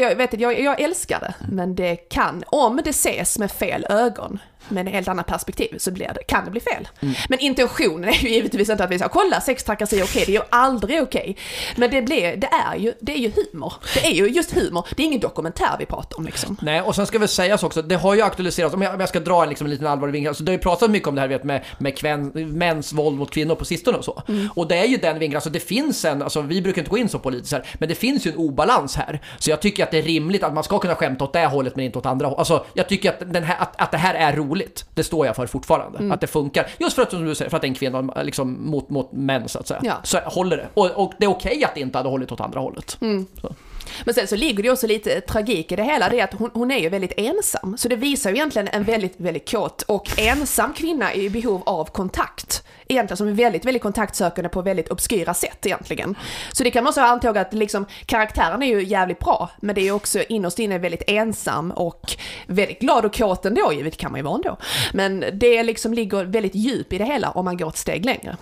jag 0.00 0.16
vet 0.16 0.32
inte, 0.32 0.42
jag, 0.42 0.60
jag 0.60 0.80
älskar 0.80 1.20
det, 1.20 1.34
men 1.52 1.74
det 1.74 1.96
kan, 1.96 2.44
om 2.46 2.80
det 2.84 2.90
ses 2.90 3.38
med 3.38 3.50
fel 3.50 3.86
ögon, 3.90 4.38
med 4.68 4.86
ett 4.86 4.94
helt 4.94 5.08
annat 5.08 5.26
perspektiv, 5.26 5.78
så 5.78 5.90
blir 5.90 6.10
det, 6.14 6.22
kan 6.28 6.44
det 6.44 6.50
bli 6.50 6.60
fel. 6.60 6.88
Men 7.28 7.38
intentionen 7.38 8.08
är 8.08 8.12
ju 8.12 8.28
givetvis 8.28 8.68
inte 8.68 8.84
att 8.84 8.90
vi 8.90 8.98
ska 8.98 9.08
kolla 9.08 9.40
sex 9.40 9.64
trakasserier 9.64 10.04
är 10.04 10.08
okej, 10.08 10.22
det 10.26 10.32
är 10.32 10.40
ju 10.40 10.46
aldrig 10.50 11.02
okej. 11.02 11.36
Men 11.76 11.90
det 11.90 12.02
blir, 12.02 12.36
det 12.36 12.46
är 12.46 12.76
ju, 12.76 12.92
det 13.00 13.12
är 13.12 13.18
ju 13.18 13.32
humor. 13.36 13.72
Det 13.94 14.06
är 14.06 14.12
ju 14.12 14.28
just 14.28 14.52
humor, 14.52 14.86
det 14.96 15.02
är 15.02 15.06
ingen 15.06 15.20
dokumentär 15.20 15.76
vi 15.78 15.86
pratar 15.86 16.18
om 16.18 16.26
liksom. 16.26 16.56
Nej, 16.62 16.80
och 16.80 16.94
sen 16.94 17.06
ska 17.06 17.18
väl 17.18 17.28
sägas 17.28 17.62
också, 17.62 17.82
det 17.82 17.96
har 17.96 18.14
ju 18.14 18.22
aktualiserats, 18.22 18.74
om 18.74 18.82
jag, 18.82 18.94
om 18.94 19.00
jag 19.00 19.08
ska 19.08 19.20
dra 19.20 19.42
en, 19.42 19.48
liksom, 19.48 19.66
en 19.66 19.70
liten 19.70 19.86
allvarlig 19.86 20.12
vinkel, 20.12 20.28
alltså 20.28 20.44
det 20.44 20.50
har 20.50 20.56
ju 20.56 20.62
pratat 20.62 20.90
mycket 20.90 21.08
om 21.08 21.14
det 21.14 21.20
här 21.20 21.28
vet, 21.28 21.44
med, 21.44 21.64
med 21.78 21.98
kvän, 21.98 22.32
mäns 22.34 22.92
våld 22.92 23.18
mot 23.18 23.30
kvinnor 23.30 23.54
på 23.54 23.64
sistone 23.64 23.98
och 23.98 24.04
så. 24.04 24.22
Och 24.54 24.68
det 24.68 24.76
är 24.76 24.86
ju 24.86 24.96
den 24.96 25.18
vinkeln, 25.18 25.36
alltså 25.36 25.50
det 25.50 25.60
finns 25.60 26.04
en, 26.04 26.22
alltså 26.22 26.40
vi 26.40 26.62
brukar 26.62 26.80
inte 26.80 26.90
gå 26.90 26.98
in 26.98 27.08
så 27.08 27.18
politiskt 27.18 27.52
här, 27.52 27.66
men 27.74 27.88
det 27.88 27.94
finns 27.94 28.26
ju 28.26 28.30
en 28.30 28.36
obalans 28.36 28.96
här. 28.96 29.20
Så 29.38 29.50
jag 29.50 29.60
tycker 29.60 29.82
att 29.86 29.90
det 29.90 29.98
är 29.98 30.02
rimligt 30.02 30.42
att 30.42 30.54
man 30.54 30.64
ska 30.64 30.78
kunna 30.78 30.94
skämta 30.94 31.24
åt 31.24 31.32
det 31.32 31.46
hållet 31.46 31.76
men 31.76 31.84
inte 31.84 31.98
åt 31.98 32.06
andra 32.06 32.26
hållet. 32.26 32.38
Alltså 32.38 32.64
jag 32.74 32.88
tycker 32.88 33.10
att, 33.10 33.32
den 33.32 33.44
här, 33.44 33.56
att, 33.58 33.80
att 33.80 33.90
det 33.90 33.98
här 33.98 34.14
är 34.14 34.36
roligt, 34.36 34.84
det 34.94 35.04
står 35.04 35.26
jag 35.26 35.36
för 35.36 35.46
fortfarande. 35.46 36.14
Att 36.14 36.20
det 36.20 36.26
funkar. 36.26 36.66
Just 36.78 36.96
för 36.96 37.02
att, 37.02 37.10
som 37.10 37.24
du 37.24 37.34
säger, 37.34 37.50
för 37.50 37.56
att 37.56 37.62
det 37.62 37.66
är 37.66 37.70
en 37.70 37.74
kvinna 37.74 38.22
liksom, 38.22 38.70
mot, 38.70 38.90
mot 38.90 39.12
män 39.12 39.48
så 39.48 39.58
att 39.58 39.68
säga. 39.68 39.80
Ja. 39.82 39.94
Så 40.02 40.18
håller 40.18 40.56
det. 40.56 40.66
Och, 40.74 40.90
och 40.90 41.12
det 41.18 41.24
är 41.24 41.30
okej 41.30 41.64
att 41.64 41.74
det 41.74 41.80
inte 41.80 41.98
hade 41.98 42.08
hållit 42.08 42.32
åt 42.32 42.40
andra 42.40 42.60
hållet. 42.60 42.98
Så. 43.40 43.54
Men 44.04 44.14
sen 44.14 44.26
så 44.26 44.36
ligger 44.36 44.62
det 44.62 44.66
ju 44.66 44.72
också 44.72 44.86
lite 44.86 45.20
tragik 45.20 45.72
i 45.72 45.76
det 45.76 45.82
hela, 45.82 46.08
det 46.08 46.20
är 46.20 46.24
att 46.24 46.34
hon, 46.34 46.50
hon 46.54 46.70
är 46.70 46.78
ju 46.78 46.88
väldigt 46.88 47.12
ensam. 47.16 47.76
Så 47.78 47.88
det 47.88 47.96
visar 47.96 48.30
ju 48.30 48.36
egentligen 48.36 48.68
en 48.68 48.84
väldigt, 48.84 49.14
väldigt 49.16 49.50
kåt 49.50 49.82
och 49.82 50.18
ensam 50.18 50.72
kvinna 50.72 51.14
i 51.14 51.30
behov 51.30 51.62
av 51.66 51.84
kontakt. 51.84 52.62
Egentligen 52.88 53.16
som 53.16 53.28
är 53.28 53.32
väldigt, 53.32 53.64
väldigt 53.64 53.82
kontaktsökande 53.82 54.48
på 54.48 54.62
väldigt 54.62 54.88
obskyra 54.88 55.34
sätt 55.34 55.66
egentligen. 55.66 56.14
Så 56.52 56.64
det 56.64 56.70
kan 56.70 56.84
man 56.84 56.88
också 56.88 57.00
anta 57.00 57.30
att 57.30 57.54
liksom, 57.54 57.86
karaktären 58.06 58.62
är 58.62 58.66
ju 58.66 58.84
jävligt 58.84 59.18
bra, 59.18 59.50
men 59.60 59.74
det 59.74 59.80
är 59.80 59.84
ju 59.84 59.92
också 59.92 60.22
innerst 60.22 60.58
inne 60.58 60.78
väldigt 60.78 61.02
ensam 61.06 61.70
och 61.70 62.12
väldigt 62.46 62.80
glad 62.80 63.04
och 63.04 63.14
kåt 63.14 63.46
ändå, 63.46 63.72
givet 63.72 63.96
kan 63.96 64.12
man 64.12 64.18
ju 64.18 64.24
vara 64.24 64.34
ändå. 64.34 64.56
Men 64.92 65.24
det 65.32 65.62
liksom 65.62 65.94
ligger 65.94 66.24
väldigt 66.24 66.54
djup 66.54 66.92
i 66.92 66.98
det 66.98 67.04
hela 67.04 67.30
om 67.30 67.44
man 67.44 67.56
går 67.56 67.68
ett 67.68 67.76
steg 67.76 68.04
längre. 68.04 68.36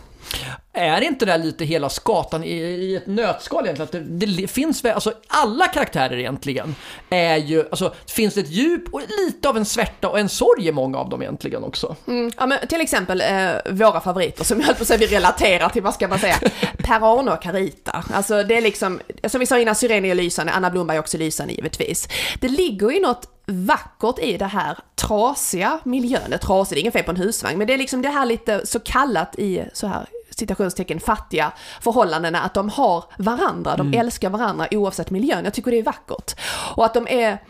Är 0.75 1.01
inte 1.01 1.25
det 1.25 1.33
här 1.33 1.39
lite 1.39 1.65
hela 1.65 1.89
skatan 1.89 2.45
i, 2.45 2.57
i 2.59 2.97
ett 2.97 3.07
nötskal 3.07 3.65
egentligen? 3.65 4.03
Att 4.05 4.21
det, 4.21 4.27
det 4.27 4.49
finns 4.49 4.85
väl, 4.85 4.95
alltså 4.95 5.13
alla 5.29 5.67
karaktärer 5.67 6.19
egentligen 6.19 6.75
är 7.11 7.37
ju, 7.37 7.61
alltså 7.61 7.95
finns 8.07 8.35
det 8.35 8.41
ett 8.41 8.51
djup 8.51 8.95
och 8.95 9.01
lite 9.27 9.49
av 9.49 9.57
en 9.57 9.65
svärta 9.65 10.09
och 10.09 10.19
en 10.19 10.29
sorg 10.29 10.69
i 10.69 10.73
många 10.73 10.99
av 10.99 11.09
dem 11.09 11.23
egentligen 11.23 11.65
också. 11.65 11.97
Mm, 12.07 12.33
ja, 12.39 12.47
men 12.47 12.67
till 12.69 12.81
exempel 12.81 13.21
eh, 13.21 13.73
våra 13.73 14.01
favoriter 14.01 14.45
som 14.45 14.61
jag 14.61 14.67
höll 14.67 14.75
på 14.75 14.83
att 14.83 14.89
säga 14.89 14.99
vi 14.99 15.07
relaterar 15.07 15.69
till, 15.69 15.83
vad 15.83 15.95
ska 15.95 16.09
man 16.09 16.19
säga, 16.19 16.37
Per-Arne 16.79 17.33
och 17.33 17.43
Carita. 17.43 18.05
Alltså 18.13 18.43
det 18.43 18.57
är 18.57 18.63
liksom, 18.63 19.01
som 19.25 19.41
vi 19.41 19.47
sa 19.47 19.59
innan, 19.59 19.75
Syrene 19.75 20.09
är 20.09 20.15
lysande, 20.15 20.53
Anna 20.53 20.71
Blomberg 20.71 20.97
är 20.97 21.01
också 21.01 21.19
lysande 21.19 21.55
givetvis. 21.55 22.09
Det 22.41 22.49
ligger 22.49 22.91
ju 22.91 23.01
något 23.01 23.29
vackert 23.47 24.19
i 24.19 24.37
det 24.37 24.47
här 24.47 24.79
trasiga 24.95 25.79
miljön, 25.85 26.23
det 26.29 26.35
är 26.35 26.39
trasigt, 26.39 26.75
det 26.75 26.79
är 26.79 26.81
ingen 26.81 26.93
fel 26.93 27.05
på 27.05 27.11
en 27.11 27.17
husvagn, 27.17 27.59
men 27.59 27.67
det 27.67 27.75
är 27.75 27.79
liksom 27.79 28.03
det 28.03 28.09
här 28.09 28.27
lite 28.27 28.67
så 28.67 28.81
kallat 28.81 29.39
i 29.39 29.65
så 29.73 29.87
här 29.87 30.07
citationstecken 30.39 31.01
fattiga 31.01 31.53
förhållandena, 31.81 32.41
att 32.41 32.55
de 32.55 32.69
har 32.69 33.05
varandra, 33.19 33.77
de 33.77 33.95
älskar 33.95 34.31
varandra 34.31 34.69
oavsett 34.71 35.11
miljön. 35.11 35.45
Jag 35.45 35.55
tycker 35.55 35.71
det 35.71 35.79
är 35.79 35.83
vackert. 35.83 36.41
Och 36.77 36.85
att 36.85 36.95
de 36.95 37.09
är, 37.09 37.43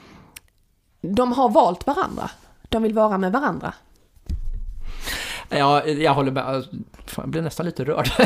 de 1.00 1.32
har 1.32 1.48
valt 1.48 1.86
varandra. 1.86 2.30
De 2.68 2.82
vill 2.82 2.94
vara 2.94 3.18
med 3.18 3.32
varandra. 3.32 3.72
Ja, 5.48 5.86
jag 5.86 6.14
håller 6.14 6.32
med. 6.32 6.46
Alltså, 6.46 6.70
Fan, 7.06 7.22
jag 7.22 7.28
blir 7.30 7.42
nästan 7.42 7.66
lite 7.66 7.84
rörd. 7.84 8.10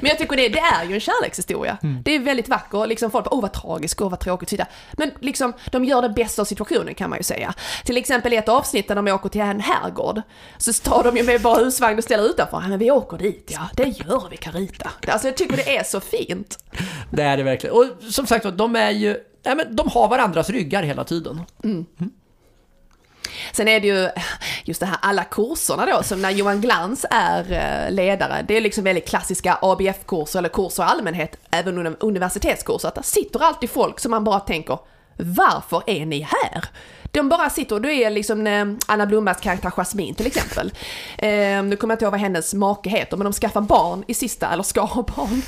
Men 0.00 0.08
jag 0.08 0.18
tycker 0.18 0.36
det, 0.36 0.48
det 0.48 0.58
är 0.58 0.84
ju 0.84 0.94
en 0.94 1.00
kärlekshistoria. 1.00 1.78
Det 2.04 2.14
är 2.14 2.18
väldigt 2.18 2.48
vackert, 2.48 2.88
liksom 2.88 3.10
folk 3.10 3.24
bara, 3.24 3.34
åh 3.34 3.42
vad 3.42 3.52
tragiskt, 3.52 4.00
åh 4.00 4.10
vad 4.10 4.20
tråkigt, 4.20 4.52
vidare. 4.52 4.68
Men 4.92 5.10
liksom, 5.20 5.52
de 5.70 5.84
gör 5.84 6.02
det 6.02 6.08
bästa 6.08 6.42
av 6.42 6.46
situationen 6.46 6.94
kan 6.94 7.10
man 7.10 7.18
ju 7.18 7.22
säga. 7.22 7.54
Till 7.84 7.96
exempel 7.96 8.32
i 8.32 8.36
ett 8.36 8.48
avsnitt 8.48 8.88
när 8.88 8.96
de 8.96 9.08
åker 9.08 9.28
till 9.28 9.40
en 9.40 9.60
herrgård, 9.60 10.22
så 10.58 10.72
tar 10.72 11.02
de 11.04 11.16
ju 11.16 11.22
med 11.22 11.42
bara 11.42 11.64
husvagn 11.64 11.98
och 11.98 12.04
ställer 12.04 12.24
utanför. 12.24 12.60
Ja, 12.62 12.68
men 12.68 12.78
vi 12.78 12.90
åker 12.90 13.18
dit, 13.18 13.50
ja, 13.54 13.68
det 13.74 13.88
gör 13.88 14.28
vi 14.30 14.36
Carita. 14.36 14.90
Alltså 15.08 15.28
jag 15.28 15.36
tycker 15.36 15.56
det 15.56 15.76
är 15.76 15.84
så 15.84 16.00
fint. 16.00 16.58
det 17.10 17.22
är 17.22 17.36
det 17.36 17.42
verkligen. 17.42 17.76
Och 17.76 17.86
som 18.12 18.26
sagt 18.26 18.46
de 18.52 18.76
är 18.76 18.90
ju, 18.90 19.16
ja, 19.42 19.54
men 19.54 19.76
de 19.76 19.88
har 19.88 20.08
varandras 20.08 20.50
ryggar 20.50 20.82
hela 20.82 21.04
tiden. 21.04 21.40
Sen 23.52 23.68
är 23.68 23.80
det 23.80 23.86
ju 23.86 24.08
just 24.64 24.80
det 24.80 24.86
här 24.86 24.98
alla 25.02 25.24
kurserna 25.24 25.86
då, 25.86 26.02
som 26.02 26.22
när 26.22 26.30
Johan 26.30 26.60
Glans 26.60 27.06
är 27.10 27.52
eh, 27.52 27.92
ledare, 27.94 28.44
det 28.48 28.56
är 28.56 28.60
liksom 28.60 28.84
väldigt 28.84 29.08
klassiska 29.08 29.58
ABF-kurser 29.62 30.38
eller 30.38 30.48
kurser 30.48 30.82
i 30.82 30.86
allmänhet, 30.86 31.36
även 31.50 31.96
universitetskurser, 32.00 32.88
att 32.88 32.94
där 32.94 33.02
sitter 33.02 33.42
alltid 33.42 33.70
folk 33.70 34.00
som 34.00 34.10
man 34.10 34.24
bara 34.24 34.40
tänker, 34.40 34.78
varför 35.16 35.82
är 35.86 36.06
ni 36.06 36.20
här? 36.20 36.64
De 37.12 37.28
bara 37.28 37.50
sitter, 37.50 37.74
och 37.74 37.82
du 37.82 37.94
är 37.94 38.10
liksom 38.10 38.46
eh, 38.46 38.66
Anna 38.86 39.06
Blombergs 39.06 39.40
karaktär 39.40 39.70
Jasmine 39.70 40.14
till 40.14 40.26
exempel. 40.26 40.72
Eh, 41.18 41.62
nu 41.62 41.76
kommer 41.76 41.92
jag 41.92 41.96
inte 41.96 42.04
ihåg 42.04 42.12
vad 42.12 42.20
hennes 42.20 42.54
make 42.54 42.90
heter, 42.90 43.16
men 43.16 43.24
de 43.24 43.32
skaffar 43.32 43.60
barn 43.60 44.04
i 44.06 44.14
sista, 44.14 44.48
eller 44.52 44.62
ska 44.62 44.80
ha 44.80 45.02
barn, 45.02 45.42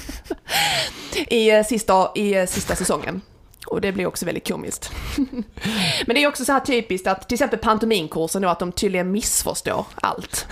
i, 1.29 1.51
eh, 1.51 1.65
sista, 1.65 2.11
i 2.15 2.47
sista 2.47 2.77
säsongen. 2.77 3.21
Och 3.67 3.81
det 3.81 3.93
blir 3.93 4.07
också 4.07 4.27
väldigt 4.27 4.49
komiskt. 4.49 4.93
Men 6.07 6.15
det 6.15 6.23
är 6.23 6.29
också 6.29 6.45
så 6.45 6.53
här 6.53 6.61
typiskt 6.61 7.07
att 7.07 7.29
till 7.29 7.35
exempel 7.35 7.59
pantominkursen 7.59 8.43
då, 8.43 8.49
att 8.49 8.59
de 8.59 8.73
tydligen 8.73 9.13
missförstår 9.13 9.87
allt. 9.95 10.47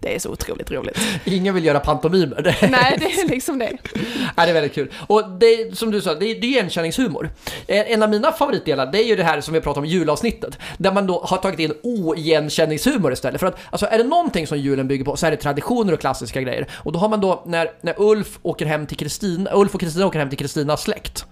Det 0.00 0.14
är 0.14 0.18
så 0.18 0.30
otroligt 0.30 0.70
roligt. 0.70 0.98
Ingen 1.24 1.54
vill 1.54 1.64
göra 1.64 1.80
pantomimer. 1.80 2.42
Nej, 2.70 2.96
det 2.98 3.20
är 3.20 3.28
liksom 3.28 3.58
det. 3.58 3.78
Ja, 4.36 4.44
det 4.44 4.50
är 4.50 4.54
väldigt 4.54 4.74
kul. 4.74 4.92
Och 5.06 5.30
det 5.30 5.46
är, 5.46 5.74
som 5.74 5.90
du 5.90 6.00
sa, 6.00 6.14
det 6.14 6.26
är, 6.26 6.40
det 6.40 6.46
är 6.46 6.50
igenkänningshumor. 6.50 7.30
En 7.66 8.02
av 8.02 8.10
mina 8.10 8.32
favoritdelar, 8.32 8.86
det 8.92 8.98
är 8.98 9.04
ju 9.06 9.16
det 9.16 9.24
här 9.24 9.40
som 9.40 9.54
vi 9.54 9.60
pratade 9.60 9.80
om 9.80 9.84
i 9.84 9.88
julavsnittet. 9.88 10.58
Där 10.78 10.92
man 10.92 11.06
då 11.06 11.20
har 11.24 11.36
tagit 11.36 11.60
in 11.60 11.72
oigenkänningshumor 11.82 13.12
istället. 13.12 13.40
För 13.40 13.46
att, 13.46 13.58
alltså 13.70 13.86
är 13.86 13.98
det 13.98 14.04
någonting 14.04 14.46
som 14.46 14.58
julen 14.58 14.88
bygger 14.88 15.04
på 15.04 15.16
så 15.16 15.26
är 15.26 15.30
det 15.30 15.36
traditioner 15.36 15.92
och 15.92 16.00
klassiska 16.00 16.40
grejer. 16.40 16.66
Och 16.72 16.92
då 16.92 16.98
har 16.98 17.08
man 17.08 17.20
då, 17.20 17.42
när, 17.46 17.70
när 17.80 17.94
Ulf 17.98 18.38
åker 18.42 18.66
hem 18.66 18.86
till 18.86 18.96
Kristina, 18.96 19.50
Ulf 19.54 19.74
och 19.74 19.80
Kristina 19.80 20.06
åker 20.06 20.18
hem 20.18 20.28
till 20.28 20.38
Kristinas 20.38 20.82
släkt. 20.82 21.26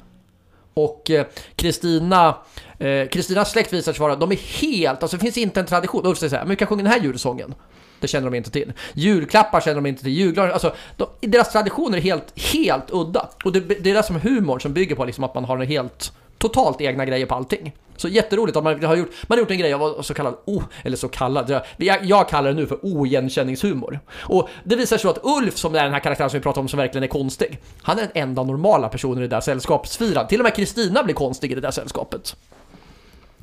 Och 0.79 1.11
eh, 1.11 1.27
Kristina, 1.57 2.37
eh, 2.79 3.09
Kristinas 3.09 3.51
släkt 3.51 3.73
visar 3.73 3.93
sig 3.93 4.01
vara, 4.01 4.17
de 4.17 4.33
är 4.33 4.37
helt, 4.37 5.03
alltså 5.03 5.17
det 5.17 5.25
finns 5.25 5.39
inte 5.39 5.61
en 5.61 5.67
tradition. 5.67 6.07
Ulf 6.07 6.19
säger 6.19 6.31
så 6.31 6.37
här, 6.37 6.43
men 6.43 6.51
vi 6.51 6.57
kan 6.57 6.69
sjunga 6.69 6.83
den 6.83 6.93
här 6.93 7.01
julsången. 7.01 7.55
Det 8.01 8.09
känner 8.09 8.31
de 8.31 8.37
inte 8.37 8.51
till. 8.51 8.73
Julklappar 8.95 9.61
känner 9.61 9.75
de 9.75 9.87
inte 9.87 10.03
till. 10.03 10.13
julgranar, 10.13 10.51
alltså 10.51 10.75
de, 10.97 11.09
deras 11.21 11.53
traditioner 11.53 11.99
är 11.99 12.03
helt, 12.03 12.41
helt 12.41 12.91
udda. 12.91 13.29
Och 13.45 13.53
det, 13.53 13.61
det 13.61 13.91
är 13.91 13.95
det 13.95 14.03
som 14.03 14.17
är 14.17 14.21
humorn 14.21 14.61
som 14.61 14.73
bygger 14.73 14.97
på 14.97 15.05
liksom 15.05 15.25
att 15.25 15.35
man 15.35 15.45
har 15.45 15.59
en 15.59 15.69
helt 15.69 16.13
totalt 16.39 16.81
egna 16.81 17.05
grejer 17.05 17.27
på 17.27 17.35
allting. 17.35 17.73
Så 17.97 18.09
jätteroligt 18.09 18.57
att 18.57 18.65
man 18.65 18.85
har 18.85 18.97
gjort, 18.97 19.11
man 19.27 19.39
har 19.39 19.43
gjort 19.43 19.51
en 19.51 19.59
grej 19.59 19.75
av 19.75 20.03
så 20.03 20.15
kallad, 20.15 20.35
oh, 20.45 20.63
eller 20.85 20.97
så 20.97 21.09
kallad, 21.09 21.63
jag, 21.77 22.05
jag 22.05 22.29
kallar 22.29 22.49
det 22.49 22.57
nu 22.57 22.67
för 22.67 22.85
oigenkänningshumor. 22.85 24.01
Och 24.17 24.49
det 24.65 24.77
visar 24.77 24.99
sig 24.99 25.11
att 25.11 25.19
Ulf, 25.23 25.57
som 25.57 25.75
är 25.75 25.85
den 25.85 25.93
här 25.93 26.01
karaktären 26.01 26.31
som 26.31 26.39
vi 26.39 26.43
pratar 26.43 26.61
om 26.61 26.69
som 26.69 26.79
verkligen 26.79 27.03
är 27.03 27.09
konstig, 27.09 27.59
han 27.83 27.99
är 27.99 28.03
den 28.03 28.11
enda 28.15 28.43
normala 28.43 28.89
personen 28.89 29.19
i 29.19 29.21
det 29.21 29.37
där 29.37 29.41
sällskapsfiran. 29.41 30.27
Till 30.27 30.41
och 30.41 30.45
med 30.45 30.55
Kristina 30.55 31.03
blir 31.03 31.15
konstig 31.15 31.53
i 31.53 31.55
det 31.55 31.61
där 31.61 31.71
sällskapet. 31.71 32.37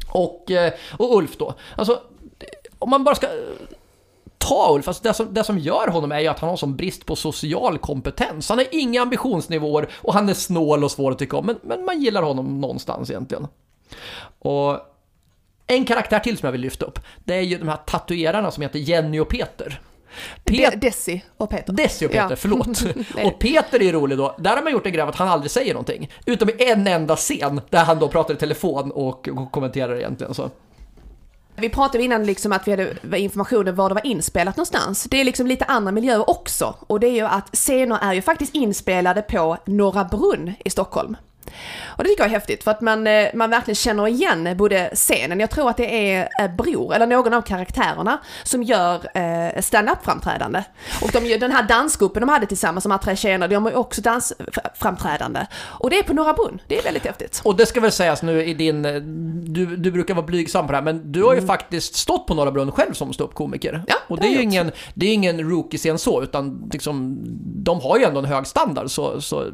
Och, 0.07 0.51
eh, 0.51 0.73
och 0.97 1.17
Ulf 1.17 1.37
då, 1.37 1.53
alltså 1.75 2.01
om 2.79 2.89
man 2.89 3.03
bara 3.03 3.15
ska 3.15 3.27
ta 4.37 4.73
Ulf, 4.75 4.87
alltså 4.87 5.03
det, 5.03 5.13
som, 5.13 5.33
det 5.33 5.43
som 5.43 5.59
gör 5.59 5.87
honom 5.87 6.11
är 6.11 6.19
ju 6.19 6.27
att 6.27 6.39
han 6.39 6.49
har 6.49 6.57
sån 6.57 6.75
brist 6.75 7.05
på 7.05 7.15
social 7.15 7.77
kompetens. 7.77 8.49
Han 8.49 8.57
har 8.57 8.67
inga 8.71 9.01
ambitionsnivåer 9.01 9.87
och 9.95 10.13
han 10.13 10.29
är 10.29 10.33
snål 10.33 10.83
och 10.83 10.91
svår 10.91 11.11
att 11.11 11.19
tycka 11.19 11.37
om, 11.37 11.45
men, 11.45 11.59
men 11.63 11.85
man 11.85 12.01
gillar 12.01 12.23
honom 12.23 12.61
någonstans 12.61 13.09
egentligen. 13.09 13.47
Och 14.39 14.79
en 15.67 15.85
karaktär 15.85 16.19
till 16.19 16.37
som 16.37 16.47
jag 16.47 16.51
vill 16.51 16.61
lyfta 16.61 16.85
upp, 16.85 16.99
det 17.23 17.35
är 17.35 17.41
ju 17.41 17.57
de 17.57 17.67
här 17.67 17.77
tatuerarna 17.77 18.51
som 18.51 18.63
heter 18.63 18.79
Jenny 18.79 19.19
och 19.19 19.29
Peter. 19.29 19.81
Pet 20.43 20.71
De 20.71 20.77
Desi 20.77 21.21
och 21.37 21.49
Peter. 21.49 21.73
Desi 21.73 22.05
och 22.05 22.11
Peter, 22.11 22.27
ja. 22.29 22.35
förlåt. 22.35 22.67
och 23.25 23.39
Peter 23.39 23.79
är 23.79 23.83
ju 23.83 23.91
rolig 23.91 24.17
då, 24.17 24.35
där 24.39 24.55
har 24.55 24.63
man 24.63 24.71
gjort 24.71 24.85
en 24.85 24.93
grej 24.93 25.01
att 25.01 25.15
han 25.15 25.27
aldrig 25.27 25.51
säger 25.51 25.73
någonting. 25.73 26.11
Utom 26.25 26.49
i 26.49 26.53
en 26.57 26.87
enda 26.87 27.15
scen 27.15 27.61
där 27.69 27.83
han 27.83 27.99
då 27.99 28.07
pratar 28.07 28.33
i 28.33 28.37
telefon 28.37 28.91
och 28.91 29.29
kommenterar 29.51 29.95
egentligen 29.95 30.33
så. 30.33 30.49
Vi 31.57 31.69
pratade 31.69 32.03
innan 32.03 32.25
liksom 32.25 32.51
att 32.51 32.67
vi 32.67 32.71
hade 32.71 33.19
informationen 33.19 33.75
var 33.75 33.89
det 33.89 33.95
var 33.95 34.05
inspelat 34.05 34.57
någonstans. 34.57 35.03
Det 35.03 35.21
är 35.21 35.23
liksom 35.23 35.47
lite 35.47 35.65
andra 35.65 35.91
miljöer 35.91 36.29
också. 36.29 36.75
Och 36.79 36.99
det 36.99 37.07
är 37.07 37.13
ju 37.13 37.25
att 37.25 37.55
scener 37.55 37.99
är 38.01 38.13
ju 38.13 38.21
faktiskt 38.21 38.55
inspelade 38.55 39.21
på 39.21 39.57
Norra 39.65 40.03
Brunn 40.03 40.53
i 40.65 40.69
Stockholm. 40.69 41.17
Och 41.85 42.03
det 42.03 42.09
tycker 42.09 42.23
jag 42.23 42.29
är 42.29 42.33
häftigt 42.33 42.63
för 42.63 42.71
att 42.71 42.81
man, 42.81 43.07
eh, 43.07 43.27
man 43.33 43.49
verkligen 43.49 43.75
känner 43.75 44.07
igen 44.07 44.57
både 44.57 44.89
scenen, 44.93 45.39
jag 45.39 45.49
tror 45.49 45.69
att 45.69 45.77
det 45.77 46.11
är 46.11 46.47
Bror, 46.47 46.93
eller 46.93 47.07
någon 47.07 47.33
av 47.33 47.41
karaktärerna, 47.41 48.17
som 48.43 48.63
gör 48.63 49.17
eh, 49.17 49.61
stand-up 49.61 49.97
framträdande. 50.03 50.63
Och 51.01 51.09
de, 51.11 51.37
den 51.37 51.51
här 51.51 51.63
dansgruppen 51.63 52.21
de 52.21 52.29
hade 52.29 52.45
tillsammans, 52.45 52.83
de 52.83 52.91
här 52.91 52.97
tre 52.97 53.15
tjejerna, 53.15 53.47
de 53.47 53.63
har 53.63 53.71
ju 53.71 53.77
också 53.77 54.01
dansframträdande. 54.01 55.45
Och 55.63 55.89
det 55.89 55.99
är 55.99 56.03
på 56.03 56.13
Norra 56.13 56.33
Brunn, 56.33 56.61
det 56.67 56.79
är 56.79 56.83
väldigt 56.83 57.05
häftigt. 57.05 57.41
Och 57.43 57.55
det 57.55 57.65
ska 57.65 57.79
väl 57.79 57.91
sägas 57.91 58.21
nu 58.21 58.43
i 58.43 58.53
din, 58.53 58.85
eh, 58.85 58.93
du, 59.43 59.65
du 59.65 59.91
brukar 59.91 60.13
vara 60.13 60.25
blygsam 60.25 60.65
på 60.65 60.71
det 60.71 60.77
här, 60.77 60.83
men 60.83 61.11
du 61.11 61.23
har 61.23 61.33
ju 61.33 61.37
mm. 61.37 61.47
faktiskt 61.47 61.95
stått 61.95 62.27
på 62.27 62.33
Norra 62.33 62.51
Brunn 62.51 62.71
själv 62.71 62.93
som 62.93 63.13
ståuppkomiker. 63.13 63.83
Ja, 63.87 63.95
och 64.07 64.19
det 64.19 64.27
är 64.27 64.31
ju 64.31 64.41
ingen, 64.41 64.71
det 64.93 65.05
är 65.05 65.13
ingen 65.13 65.39
rookie-scen 65.39 65.97
så, 65.97 66.23
utan 66.23 66.69
liksom, 66.73 67.17
de 67.63 67.81
har 67.81 67.97
ju 67.97 68.03
ändå 68.03 68.19
en 68.19 68.25
hög 68.25 68.47
standard 68.47 68.91
så, 68.91 69.21
så 69.21 69.43
det 69.43 69.51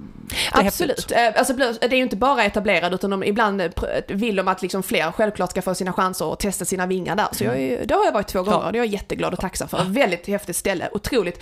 Absolut. 0.52 1.12
Häftigt. 1.12 1.18
Eh, 1.18 1.40
alltså, 1.40 1.54
det 1.90 1.96
är 1.96 1.98
ju 1.98 2.04
inte 2.04 2.16
bara 2.16 2.44
etablerad 2.44 2.94
utan 2.94 3.10
de, 3.10 3.24
ibland 3.24 3.62
eh, 3.62 3.70
vill 4.08 4.36
de 4.36 4.48
att 4.48 4.62
liksom 4.62 4.84
fler 4.84 5.12
självklart 5.12 5.52
ska 5.52 5.62
få 5.62 5.76
sina 5.76 5.94
chanser 5.94 6.26
och 6.26 6.40
testa 6.40 6.66
sina 6.66 6.88
vingar 6.88 7.16
där. 7.16 7.28
Så 7.32 7.44
jag, 7.44 7.56
det 7.88 7.94
har 7.94 8.06
jag 8.06 8.12
varit 8.12 8.28
två 8.28 8.44
gånger 8.44 8.66
och 8.66 8.72
det 8.72 8.78
är 8.78 8.84
jag 8.84 8.94
jätteglad 8.94 9.34
och 9.34 9.40
tacksam 9.40 9.68
för. 9.68 9.84
Väldigt 9.88 10.28
häftigt 10.28 10.56
ställe, 10.56 10.90
otroligt. 10.92 11.42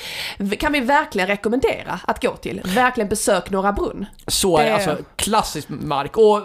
Kan 0.60 0.72
vi 0.72 0.80
verkligen 0.80 1.28
rekommendera 1.28 2.00
att 2.06 2.22
gå 2.22 2.36
till. 2.36 2.62
Verkligen 2.66 3.10
besök 3.10 3.50
Norra 3.50 3.74
Brunn. 3.74 4.06
Så 4.28 4.58
är 4.58 4.66
det, 4.66 4.74
alltså 4.74 4.98
klassisk 5.16 5.70
mark. 5.70 6.18
Och 6.18 6.42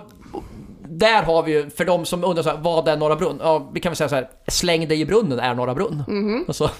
där 0.88 1.22
har 1.22 1.42
vi 1.42 1.52
ju, 1.52 1.70
för 1.70 1.84
de 1.84 2.04
som 2.04 2.24
undrar 2.24 2.42
så 2.42 2.50
här, 2.50 2.56
vad 2.56 2.88
är 2.88 2.96
Norra 2.96 3.16
Brunn? 3.16 3.40
Ja, 3.42 3.70
vi 3.74 3.80
kan 3.80 3.90
väl 3.90 3.96
säga 3.96 4.08
så 4.08 4.14
här, 4.14 4.28
släng 4.48 4.88
dig 4.88 5.00
i 5.00 5.04
brunnen 5.04 5.38
är 5.38 5.54
Norra 5.54 5.74
Brunn. 5.74 6.04
Mm 6.08 6.28
-hmm. 6.28 6.44
alltså, 6.48 6.70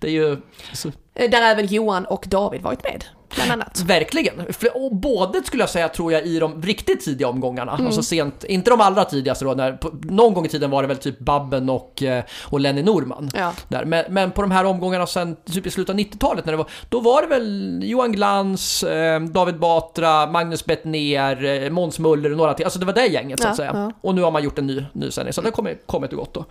det 0.00 0.06
är 0.06 0.12
ju... 0.12 0.36
Så. 0.72 0.88
Eh, 1.14 1.30
där 1.30 1.42
även 1.42 1.66
Johan 1.66 2.04
och 2.04 2.24
David 2.28 2.62
varit 2.62 2.82
med 2.82 3.04
bland 3.34 3.52
annat. 3.52 3.80
Verkligen. 3.86 4.34
Och 4.74 4.96
både 4.96 5.42
skulle 5.42 5.62
jag 5.62 5.70
säga 5.70 5.88
tror 5.88 6.12
jag 6.12 6.26
i 6.26 6.38
de 6.38 6.62
riktigt 6.62 7.04
tidiga 7.04 7.28
omgångarna. 7.28 7.72
Mm. 7.72 7.86
Alltså 7.86 8.02
sent, 8.02 8.44
inte 8.44 8.70
de 8.70 8.80
allra 8.80 9.04
tidigaste 9.04 9.44
då, 9.44 9.54
när, 9.54 9.72
på, 9.72 9.90
någon 10.02 10.34
gång 10.34 10.46
i 10.46 10.48
tiden 10.48 10.70
var 10.70 10.82
det 10.82 10.88
väl 10.88 10.96
typ 10.96 11.18
Babben 11.18 11.70
och, 11.70 12.02
eh, 12.02 12.24
och 12.44 12.60
Lenny 12.60 12.82
Norman. 12.82 13.30
Ja. 13.34 13.52
Där. 13.68 13.84
Men, 13.84 14.04
men, 14.08 14.30
på 14.30 14.42
de 14.42 14.50
här 14.50 14.64
omgångarna 14.64 15.06
sen 15.06 15.36
typ 15.36 15.66
i 15.66 15.70
slutet 15.70 15.94
av 15.94 15.98
90-talet, 15.98 16.44
när 16.44 16.52
det 16.52 16.56
var, 16.56 16.68
då 16.88 17.00
var 17.00 17.22
det 17.22 17.28
väl 17.28 17.80
Johan 17.84 18.12
Glans, 18.12 18.82
eh, 18.82 19.20
David 19.20 19.58
Batra, 19.58 20.26
Magnus 20.26 20.64
Bettner, 20.64 21.44
eh, 21.44 21.70
Måns 21.70 21.98
Muller 21.98 22.30
och 22.30 22.36
några 22.36 22.54
till. 22.54 22.64
Alltså 22.64 22.78
det 22.78 22.86
var 22.86 22.92
det 22.92 23.06
gänget 23.06 23.42
så 23.42 23.48
att 23.48 23.56
säga. 23.56 23.70
Ja. 23.74 23.92
Och 24.00 24.14
nu 24.14 24.22
har 24.22 24.30
man 24.30 24.42
gjort 24.42 24.58
en 24.58 24.66
ny, 24.66 24.84
ny 24.92 25.10
sändning, 25.10 25.32
så 25.32 25.40
det 25.40 25.46
har 25.46 25.52
kommit, 25.52 25.86
kommit 25.86 26.12
och 26.12 26.18
gått 26.18 26.34
då. 26.34 26.44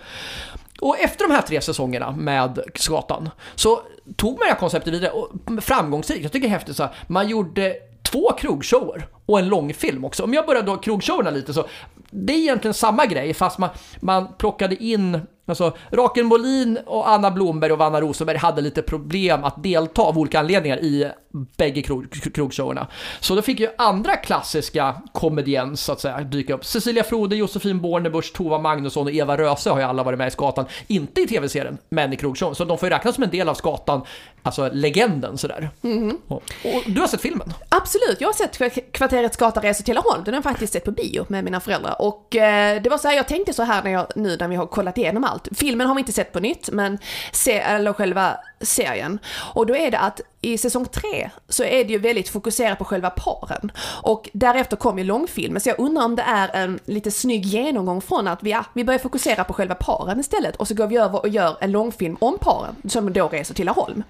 Och 0.81 0.99
efter 0.99 1.27
de 1.27 1.33
här 1.33 1.41
tre 1.41 1.61
säsongerna 1.61 2.11
med 2.11 2.59
Skatan 2.75 3.29
så 3.55 3.81
tog 4.15 4.31
man 4.31 4.39
det 4.39 4.53
här 4.53 4.59
konceptet 4.59 4.93
vidare 4.93 5.11
och 5.11 5.29
framgångsrikt. 5.63 6.23
Jag 6.23 6.31
tycker 6.31 6.47
det 6.47 6.53
är 6.53 6.57
häftigt 6.57 6.75
så 6.75 6.83
här, 6.83 6.95
man 7.07 7.29
gjorde 7.29 7.75
två 8.11 8.31
krogshower 8.37 9.07
och 9.31 9.39
en 9.39 9.47
långfilm 9.47 10.05
också. 10.05 10.23
Om 10.23 10.33
jag 10.33 10.45
börjar 10.45 10.63
då 10.63 10.77
krogshowerna 10.77 11.29
lite 11.29 11.53
så, 11.53 11.65
det 12.09 12.33
är 12.33 12.37
egentligen 12.37 12.73
samma 12.73 13.05
grej 13.05 13.33
fast 13.33 13.57
man, 13.57 13.69
man 13.99 14.27
plockade 14.37 14.83
in 14.83 15.19
Alltså, 15.45 15.73
Rakel 15.89 16.23
Molin 16.23 16.79
och 16.85 17.09
Anna 17.09 17.31
Blomberg 17.31 17.71
och 17.71 17.77
Vanna 17.77 18.01
Rosenberg 18.01 18.37
hade 18.37 18.61
lite 18.61 18.81
problem 18.81 19.43
att 19.43 19.63
delta 19.63 20.01
av 20.01 20.17
olika 20.17 20.39
anledningar 20.39 20.77
i 20.77 21.11
bägge 21.57 21.81
krog, 21.81 22.33
krogshowerna. 22.33 22.87
Så 23.19 23.35
då 23.35 23.41
fick 23.41 23.59
ju 23.59 23.69
andra 23.77 24.15
klassiska 24.15 25.01
komediens 25.13 25.81
så 25.81 25.91
att 25.91 25.99
säga 25.99 26.21
dyka 26.21 26.53
upp. 26.53 26.65
Cecilia 26.65 27.03
Frode, 27.03 27.35
Josefin 27.35 27.81
Bornebusch, 27.81 28.33
Tova 28.33 28.59
Magnusson 28.59 29.07
och 29.07 29.13
Eva 29.13 29.37
Röse 29.37 29.69
har 29.69 29.79
ju 29.79 29.83
alla 29.83 30.03
varit 30.03 30.17
med 30.17 30.27
i 30.27 30.31
Skatan. 30.31 30.65
Inte 30.87 31.21
i 31.21 31.27
tv-serien, 31.27 31.77
men 31.89 32.13
i 32.13 32.15
krogshowen. 32.15 32.55
Så 32.55 32.65
de 32.65 32.77
får 32.77 32.89
ju 32.89 32.95
räknas 32.95 33.15
som 33.15 33.23
en 33.23 33.29
del 33.29 33.49
av 33.49 33.53
Skatan, 33.53 34.01
alltså 34.43 34.69
legenden 34.73 35.37
sådär. 35.37 35.69
Mm. 35.83 36.17
Och, 36.27 36.43
och, 36.63 36.81
du 36.85 37.01
har 37.01 37.07
sett 37.07 37.21
filmen? 37.21 37.53
Absolut, 37.69 38.21
jag 38.21 38.27
har 38.27 38.33
sett 38.33 38.91
Kvarteret 38.91 39.20
Skata 39.29 39.59
reser 39.59 39.83
till 39.83 39.95
Laholm. 39.95 40.23
Den 40.23 40.33
har 40.33 40.37
jag 40.37 40.43
faktiskt 40.43 40.73
sett 40.73 40.85
på 40.85 40.91
bio 40.91 41.25
med 41.27 41.43
mina 41.43 41.59
föräldrar. 41.59 42.01
Och 42.01 42.35
eh, 42.35 42.81
det 42.81 42.89
var 42.89 42.97
så 42.97 43.07
här, 43.07 43.15
jag 43.15 43.27
tänkte 43.27 43.53
så 43.53 43.63
här 43.63 43.83
när 43.83 43.91
jag, 43.91 44.07
nu 44.15 44.37
när 44.39 44.47
vi 44.47 44.55
har 44.55 44.65
kollat 44.65 44.97
igenom 44.97 45.23
allt. 45.23 45.47
Filmen 45.51 45.87
har 45.87 45.95
vi 45.95 45.99
inte 45.99 46.11
sett 46.11 46.33
på 46.33 46.39
nytt, 46.39 46.69
men 46.71 46.97
se, 47.31 47.59
eller 47.59 47.93
själva 47.93 48.37
serien. 48.61 49.19
Och 49.53 49.65
då 49.65 49.75
är 49.75 49.91
det 49.91 49.99
att 49.99 50.21
i 50.41 50.57
säsong 50.57 50.85
tre 50.85 51.29
så 51.49 51.63
är 51.63 51.85
det 51.85 51.93
ju 51.93 51.99
väldigt 51.99 52.29
fokuserat 52.29 52.77
på 52.77 52.85
själva 52.85 53.09
paren. 53.09 53.71
Och 54.01 54.29
därefter 54.33 54.77
kom 54.77 54.97
ju 54.97 55.03
långfilmen, 55.03 55.61
så 55.61 55.69
jag 55.69 55.79
undrar 55.79 56.05
om 56.05 56.15
det 56.15 56.21
är 56.21 56.49
en 56.63 56.79
lite 56.85 57.11
snygg 57.11 57.45
genomgång 57.45 58.01
från 58.01 58.27
att 58.27 58.43
vi, 58.43 58.51
ja, 58.51 58.65
vi 58.73 58.83
börjar 58.83 58.99
fokusera 58.99 59.43
på 59.43 59.53
själva 59.53 59.75
paren 59.75 60.19
istället 60.19 60.55
och 60.55 60.67
så 60.67 60.75
går 60.75 60.87
vi 60.87 60.97
över 60.97 61.19
och 61.19 61.29
gör 61.29 61.57
en 61.59 61.71
långfilm 61.71 62.17
om 62.19 62.37
paren 62.37 62.75
som 62.89 63.13
då 63.13 63.27
reser 63.27 63.53
till 63.53 63.65
Laholm. 63.65 64.03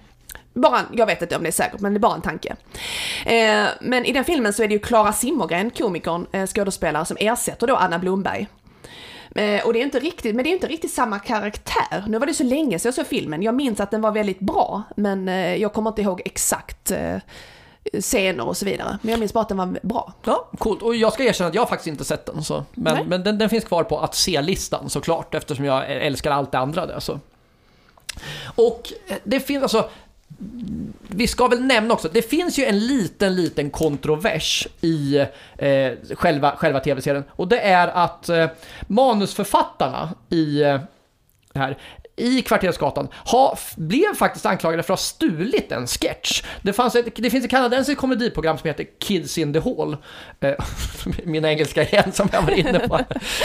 Bara, 0.54 0.80
jag 0.92 1.06
vet 1.06 1.22
inte 1.22 1.36
om 1.36 1.42
det 1.42 1.48
är 1.48 1.52
säkert, 1.52 1.80
men 1.80 1.92
det 1.92 1.98
är 1.98 2.00
bara 2.00 2.14
en 2.14 2.22
tanke. 2.22 2.56
Eh, 3.26 3.66
men 3.80 4.04
i 4.04 4.12
den 4.12 4.24
filmen 4.24 4.52
så 4.52 4.62
är 4.62 4.68
det 4.68 4.74
ju 4.74 4.80
Klara 4.80 5.12
Simmergren, 5.12 5.70
komikern, 5.70 6.26
eh, 6.32 6.46
skådespelare, 6.46 7.04
som 7.04 7.16
ersätter 7.20 7.66
då 7.66 7.76
Anna 7.76 7.98
Blomberg. 7.98 8.46
Eh, 9.34 9.66
och 9.66 9.72
det 9.72 9.78
är 9.78 9.82
inte 9.82 10.00
riktigt, 10.00 10.34
men 10.34 10.44
det 10.44 10.50
är 10.50 10.52
inte 10.52 10.66
riktigt 10.66 10.92
samma 10.92 11.18
karaktär. 11.18 12.04
Nu 12.08 12.18
var 12.18 12.26
det 12.26 12.34
så 12.34 12.44
länge 12.44 12.78
sedan 12.78 12.88
jag 12.88 12.94
såg 12.94 13.06
filmen. 13.06 13.42
Jag 13.42 13.54
minns 13.54 13.80
att 13.80 13.90
den 13.90 14.00
var 14.00 14.10
väldigt 14.10 14.40
bra, 14.40 14.82
men 14.96 15.28
eh, 15.28 15.54
jag 15.56 15.72
kommer 15.72 15.90
inte 15.90 16.02
ihåg 16.02 16.22
exakt 16.24 16.90
eh, 16.90 17.16
scener 18.00 18.48
och 18.48 18.56
så 18.56 18.64
vidare. 18.64 18.98
Men 19.02 19.10
jag 19.10 19.20
minns 19.20 19.32
bara 19.32 19.40
att 19.40 19.48
den 19.48 19.58
var 19.58 19.78
bra. 19.82 20.12
Ja, 20.24 20.48
coolt. 20.58 20.82
Och 20.82 20.94
jag 20.94 21.12
ska 21.12 21.24
erkänna 21.24 21.48
att 21.48 21.54
jag 21.54 21.68
faktiskt 21.68 21.86
inte 21.86 22.04
sett 22.04 22.26
den. 22.26 22.44
Så. 22.44 22.64
Men, 22.74 23.08
men 23.08 23.22
den, 23.22 23.38
den, 23.38 23.48
finns 23.48 23.64
kvar 23.64 23.84
på 23.84 23.98
att 23.98 24.14
se-listan 24.14 24.90
såklart, 24.90 25.34
eftersom 25.34 25.64
jag 25.64 25.90
älskar 25.90 26.30
allt 26.30 26.52
det 26.52 26.58
andra 26.58 26.86
där. 26.86 27.00
Så. 27.00 27.20
Och 28.54 28.92
det 29.24 29.40
finns 29.40 29.62
alltså, 29.62 29.90
vi 31.08 31.28
ska 31.28 31.48
väl 31.48 31.62
nämna 31.62 31.94
också, 31.94 32.08
det 32.12 32.22
finns 32.22 32.58
ju 32.58 32.64
en 32.64 32.78
liten, 32.78 33.36
liten 33.36 33.70
kontrovers 33.70 34.68
i 34.80 35.16
eh, 35.58 35.92
själva, 36.14 36.56
själva 36.56 36.80
tv-serien. 36.80 37.24
Och 37.30 37.48
det 37.48 37.60
är 37.60 37.88
att 37.88 38.28
eh, 38.28 38.50
manusförfattarna 38.86 40.14
i 40.28 40.62
eh, 40.62 40.80
här 41.54 41.78
i 42.16 42.42
Kvartersgatan 42.42 43.08
ha, 43.24 43.58
blev 43.76 44.14
faktiskt 44.14 44.46
anklagade 44.46 44.82
för 44.82 44.94
att 44.94 45.00
ha 45.00 45.04
stulit 45.04 45.72
en 45.72 45.86
sketch. 45.86 46.42
Det, 46.62 46.72
fanns 46.72 46.94
ett, 46.94 47.16
det 47.16 47.30
finns 47.30 47.44
ett 47.44 47.50
kanadensiskt 47.50 48.00
komediprogram 48.00 48.58
som 48.58 48.68
heter 48.68 48.86
Kids 48.98 49.38
in 49.38 49.52
the 49.52 49.60
Hall. 49.60 49.96
Eh, 50.40 50.54
min 51.24 51.44
engelska 51.44 51.82
igen 51.82 52.12
som 52.12 52.28
jag 52.32 52.42
var 52.42 52.50
inne 52.50 52.78
på. 52.78 52.98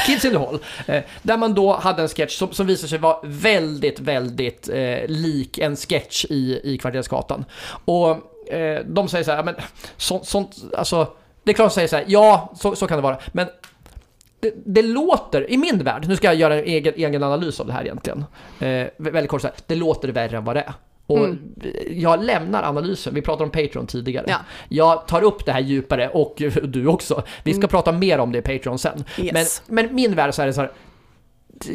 Kids 0.05 0.25
in 0.25 0.31
the 0.31 0.37
Hall. 0.37 0.59
Eh, 0.85 1.03
där 1.21 1.37
man 1.37 1.53
då 1.53 1.75
hade 1.75 2.01
en 2.01 2.07
sketch 2.07 2.37
som, 2.37 2.53
som 2.53 2.67
visade 2.67 2.89
sig 2.89 2.99
vara 2.99 3.17
väldigt, 3.23 3.99
väldigt 3.99 4.69
eh, 4.69 5.07
lik 5.07 5.57
en 5.57 5.75
sketch 5.75 6.25
i, 6.29 6.61
i 6.63 6.77
Kvartersgatan. 6.77 7.45
Och 7.85 8.09
eh, 8.53 8.85
de 8.85 9.09
säger 9.09 9.23
så 9.23 9.31
här, 9.31 9.43
men 9.43 9.55
sånt, 9.97 10.27
sånt 10.27 10.55
alltså 10.77 11.07
det 11.47 11.51
är 11.51 11.55
klart 11.55 11.67
att 11.67 11.73
säger 11.73 11.87
så 11.87 11.95
här, 11.95 12.05
ja, 12.07 12.53
så, 12.55 12.75
så 12.75 12.87
kan 12.87 12.97
det 12.97 13.01
vara. 13.01 13.17
Men 13.31 13.47
det, 14.55 14.81
det, 14.81 14.81
låter, 14.81 15.51
i 15.51 15.57
min 15.57 15.83
värld, 15.83 16.05
nu 16.07 16.15
ska 16.15 16.27
jag 16.27 16.35
göra 16.35 16.55
en 16.55 16.63
egen, 16.63 16.93
egen 16.95 17.23
analys 17.23 17.59
av 17.59 17.67
det 17.67 17.73
här 17.73 17.83
egentligen. 17.83 18.25
Eh, 18.59 18.87
väldigt 18.97 19.29
kort 19.29 19.41
så 19.41 19.47
här, 19.47 19.55
det 19.67 19.75
låter 19.75 20.07
värre 20.07 20.37
än 20.37 20.43
vad 20.43 20.55
det 20.55 20.61
är. 20.61 20.73
Och 21.07 21.17
mm. 21.17 21.39
jag 21.89 22.23
lämnar 22.23 22.63
analysen, 22.63 23.13
vi 23.13 23.21
pratade 23.21 23.43
om 23.43 23.51
Patreon 23.51 23.87
tidigare. 23.87 24.25
Ja. 24.27 24.37
Jag 24.69 25.07
tar 25.07 25.23
upp 25.23 25.45
det 25.45 25.51
här 25.51 25.59
djupare 25.59 26.09
och 26.09 26.35
du 26.63 26.87
också. 26.87 27.23
Vi 27.43 27.51
ska 27.51 27.59
mm. 27.59 27.69
prata 27.69 27.91
mer 27.91 28.19
om 28.19 28.31
det 28.31 28.37
i 28.37 28.41
Patreon 28.41 28.79
sen. 28.79 29.03
Yes. 29.17 29.61
Men, 29.67 29.85
men 29.85 29.95
min 29.95 30.15
värld 30.15 30.33
så 30.33 30.41
är 30.41 30.45
det 30.45 30.53
så 30.53 30.61
här, 30.61 30.71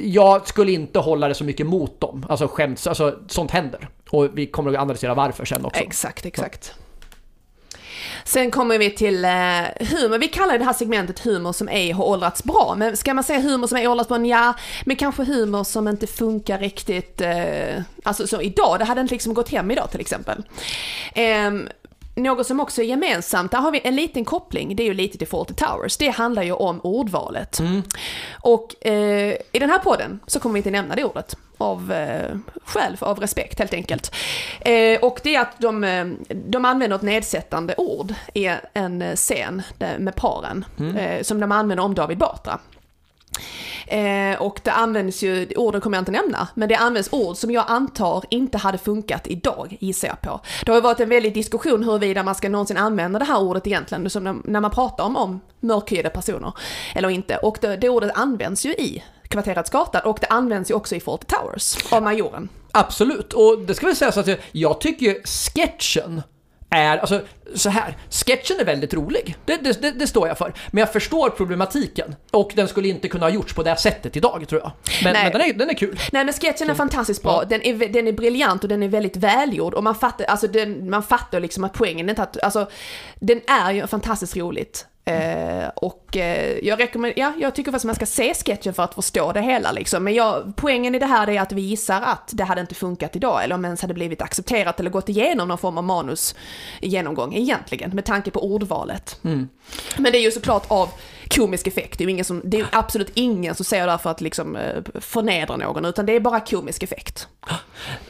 jag 0.02 0.48
skulle 0.48 0.72
inte 0.72 0.98
hålla 0.98 1.28
det 1.28 1.34
så 1.34 1.44
mycket 1.44 1.66
mot 1.66 2.00
dem. 2.00 2.26
Alltså 2.28 2.48
skämt, 2.48 2.86
alltså 2.86 3.18
sånt 3.28 3.50
händer. 3.50 3.88
Och 4.10 4.38
vi 4.38 4.46
kommer 4.46 4.72
att 4.72 4.78
analysera 4.78 5.14
varför 5.14 5.44
sen 5.44 5.64
också. 5.64 5.80
Exakt, 5.80 6.26
exakt. 6.26 6.74
Sen 8.24 8.50
kommer 8.50 8.78
vi 8.78 8.90
till 8.90 9.24
eh, 9.24 9.30
humor. 9.78 10.18
Vi 10.18 10.28
kallar 10.28 10.59
det 10.59 10.64
här 10.64 10.72
segmentet 10.72 11.20
humor 11.20 11.53
som 11.53 11.68
ej 11.68 11.90
har 11.90 12.05
åldrats 12.05 12.44
bra. 12.44 12.74
Men 12.78 12.96
ska 12.96 13.14
man 13.14 13.24
säga 13.24 13.40
humor 13.40 13.66
som 13.66 13.78
ej 13.78 13.88
åldrats 13.88 14.09
bra? 14.09 14.26
Ja, 14.26 14.55
men 14.84 14.96
kanske 14.96 15.24
humor 15.24 15.64
som 15.64 15.88
inte 15.88 16.07
funkar 16.07 16.59
riktigt. 16.59 17.20
Eh, 17.20 17.82
alltså 18.03 18.26
som 18.26 18.40
idag, 18.40 18.78
det 18.78 18.84
hade 18.84 19.00
inte 19.00 19.14
liksom 19.14 19.34
gått 19.34 19.48
hem 19.48 19.70
idag 19.70 19.90
till 19.90 20.00
exempel. 20.00 20.42
Eh, 21.14 21.50
något 22.14 22.46
som 22.46 22.60
också 22.60 22.82
är 22.82 22.86
gemensamt, 22.86 23.50
där 23.50 23.58
har 23.58 23.70
vi 23.70 23.80
en 23.84 23.96
liten 23.96 24.24
koppling, 24.24 24.76
det 24.76 24.82
är 24.82 24.86
ju 24.86 24.94
lite 24.94 25.18
till 25.18 25.28
Fawlty 25.28 25.54
Towers. 25.54 25.96
Det 25.96 26.08
handlar 26.08 26.42
ju 26.42 26.52
om 26.52 26.80
ordvalet. 26.80 27.58
Mm. 27.58 27.82
Och 28.32 28.86
eh, 28.86 29.36
i 29.52 29.58
den 29.58 29.70
här 29.70 29.78
podden 29.78 30.20
så 30.26 30.40
kommer 30.40 30.52
vi 30.52 30.58
inte 30.58 30.70
nämna 30.70 30.94
det 30.94 31.04
ordet. 31.04 31.36
Av 31.58 31.92
eh, 31.92 32.36
skäl, 32.64 32.96
av 33.00 33.20
respekt 33.20 33.58
helt 33.58 33.74
enkelt. 33.74 34.14
Eh, 34.60 35.00
och 35.00 35.20
det 35.22 35.34
är 35.34 35.40
att 35.40 35.58
de, 35.58 35.84
eh, 35.84 36.06
de 36.28 36.64
använder 36.64 36.96
ett 36.96 37.02
nedsättande 37.02 37.74
ord 37.76 38.14
i 38.34 38.50
en 38.74 39.02
eh, 39.02 39.14
scen 39.14 39.62
med 39.78 40.14
paren. 40.14 40.64
Eh, 40.98 41.22
som 41.22 41.40
de 41.40 41.52
använder 41.52 41.84
om 41.84 41.94
David 41.94 42.18
Batra. 42.18 42.58
Eh, 43.93 44.43
och 44.43 44.61
det 44.64 44.70
används 44.72 45.22
ju, 45.22 45.49
orden 45.57 45.80
kommer 45.80 45.97
jag 45.97 46.01
inte 46.01 46.12
nämna, 46.12 46.49
men 46.55 46.68
det 46.68 46.74
används 46.74 47.09
ord 47.12 47.36
som 47.36 47.51
jag 47.51 47.64
antar 47.68 48.24
inte 48.30 48.59
hade 48.59 48.78
funkat 48.78 49.26
idag, 49.26 49.76
gissar 49.80 50.09
jag 50.09 50.20
på. 50.20 50.40
Det 50.64 50.72
har 50.72 50.76
ju 50.76 50.82
varit 50.82 51.01
en 51.01 51.09
väldig 51.09 51.34
diskussion 51.34 51.84
huruvida 51.84 52.22
man 52.22 52.34
ska 52.34 52.49
någonsin 52.49 52.76
använda 52.76 53.18
det 53.18 53.24
här 53.24 53.40
ordet 53.40 53.66
egentligen, 53.66 54.11
som 54.11 54.43
när, 54.45 54.61
man 54.61 54.70
pratar 54.70 55.05
om, 55.05 55.16
om 55.16 55.40
mörkhyade 55.61 56.11
personer, 56.11 56.53
eller 56.95 57.11
inte. 57.11 57.36
Och 57.36 57.59
det, 57.61 57.76
det 57.76 57.88
ordet 57.88 58.11
används 58.14 58.66
ju 58.66 58.70
i 58.70 59.03
kvarteret 59.28 59.66
Skatan 59.66 60.03
och 60.05 60.18
det 60.20 60.26
används 60.26 60.70
ju 60.70 60.74
också 60.74 60.95
i 60.95 61.01
Fawlty 61.01 61.26
Towers 61.26 61.93
av 61.93 62.03
majoren. 62.03 62.49
Absolut, 62.72 63.32
och 63.32 63.59
det 63.59 63.74
ska 63.74 63.86
väl 63.86 63.97
sägas 63.97 64.16
att 64.16 64.26
jag, 64.26 64.38
jag 64.53 64.80
tycker 64.80 65.16
sketchen 65.26 66.22
är, 66.72 66.98
alltså 66.98 67.20
så 67.54 67.70
här, 67.70 67.96
sketchen 68.10 68.60
är 68.60 68.64
väldigt 68.64 68.94
rolig. 68.94 69.36
Det, 69.44 69.56
det, 69.56 69.82
det, 69.82 69.90
det 69.90 70.06
står 70.06 70.28
jag 70.28 70.38
för. 70.38 70.52
Men 70.70 70.80
jag 70.80 70.92
förstår 70.92 71.30
problematiken. 71.30 72.14
Och 72.30 72.52
den 72.54 72.68
skulle 72.68 72.88
inte 72.88 73.08
kunna 73.08 73.26
ha 73.26 73.30
gjorts 73.30 73.54
på 73.54 73.62
det 73.62 73.76
sättet 73.76 74.16
idag, 74.16 74.44
tror 74.48 74.60
jag. 74.60 74.72
Men, 75.04 75.12
men 75.12 75.32
den, 75.32 75.40
är, 75.40 75.52
den 75.52 75.70
är 75.70 75.74
kul. 75.74 75.98
Nej 76.12 76.24
men 76.24 76.34
sketchen 76.34 76.70
är 76.70 76.74
fantastiskt 76.74 77.22
bra, 77.22 77.38
Ja. 77.42 77.48
den 77.48 77.62
är, 77.62 77.88
den 77.88 78.08
är 78.08 78.12
briljant 78.12 78.62
och 78.62 78.68
den 78.68 78.82
är 78.82 78.88
väldigt 78.88 79.16
välgjord 79.16 79.74
och 79.74 79.84
man 79.84 79.94
fattar, 79.94 80.24
alltså 80.24 80.46
den, 80.46 80.90
man 80.90 81.02
fattar 81.02 81.40
liksom 81.40 81.64
att 81.64 81.72
poängen 81.72 82.06
är 82.06 82.10
inte 82.10 82.22
att, 82.22 82.42
alltså 82.42 82.70
den 83.14 83.40
är 83.46 83.72
ju 83.72 83.86
fantastiskt 83.86 84.36
roligt. 84.36 84.86
Eh, 85.05 85.68
och 85.76 86.16
eh, 86.16 86.59
jag 86.62 86.80
rekommenderar, 86.80 87.20
ja 87.20 87.32
jag 87.38 87.55
tycker 87.55 87.70
faktiskt 87.70 87.84
man 87.84 87.94
ska 87.94 88.07
se 88.07 88.34
sketchen 88.34 88.74
för 88.74 88.82
att 88.82 88.94
förstå 88.94 89.32
det 89.32 89.40
hela 89.40 89.72
liksom. 89.72 90.05
Men 90.05 90.14
jag, 90.14 90.53
poängen 90.57 90.94
i 90.94 90.98
det 90.98 91.07
här 91.07 91.30
är 91.30 91.40
att 91.40 91.53
vi 91.53 91.61
gissar 91.61 92.03
att 92.03 92.30
det 92.32 92.44
hade 92.44 92.61
inte 92.61 92.74
funkat 92.74 93.16
idag 93.16 93.44
eller 93.44 93.55
om 93.55 93.64
ens 93.64 93.82
hade 93.82 93.94
blivit 93.94 94.22
accepterat 94.22 94.80
eller 94.80 94.90
gått 94.90 95.09
igenom 95.09 95.48
någon 95.48 95.59
form 95.59 95.78
av 95.78 95.84
manus 95.84 96.34
genomgång 96.80 97.34
egentligen 97.34 97.90
med 97.90 98.05
tanke 98.05 98.30
på 98.30 98.44
ordvalet. 98.44 99.18
Men 99.96 100.12
det 100.12 100.18
är 100.18 100.22
ju 100.22 100.30
såklart 100.30 100.64
av 100.68 100.88
komisk 101.28 101.66
effekt. 101.66 101.98
Det 101.98 102.05
är 102.05 102.07
ju, 102.07 102.12
ingen 102.12 102.24
som, 102.24 102.40
det 102.44 102.61
är 102.61 102.66
absolut 102.72 103.11
ingen 103.14 103.55
som 103.55 103.64
säger 103.64 103.84
det 103.84 103.90
här 103.90 103.98
för 103.98 104.11
att 104.11 104.20
liksom 104.20 104.57
eh, 104.57 104.82
förnedra 104.94 105.57
någon, 105.57 105.84
utan 105.84 106.07
det 106.07 106.16
är 106.16 106.20
bara 106.20 106.40
komisk 106.40 106.82
effekt. 106.82 107.28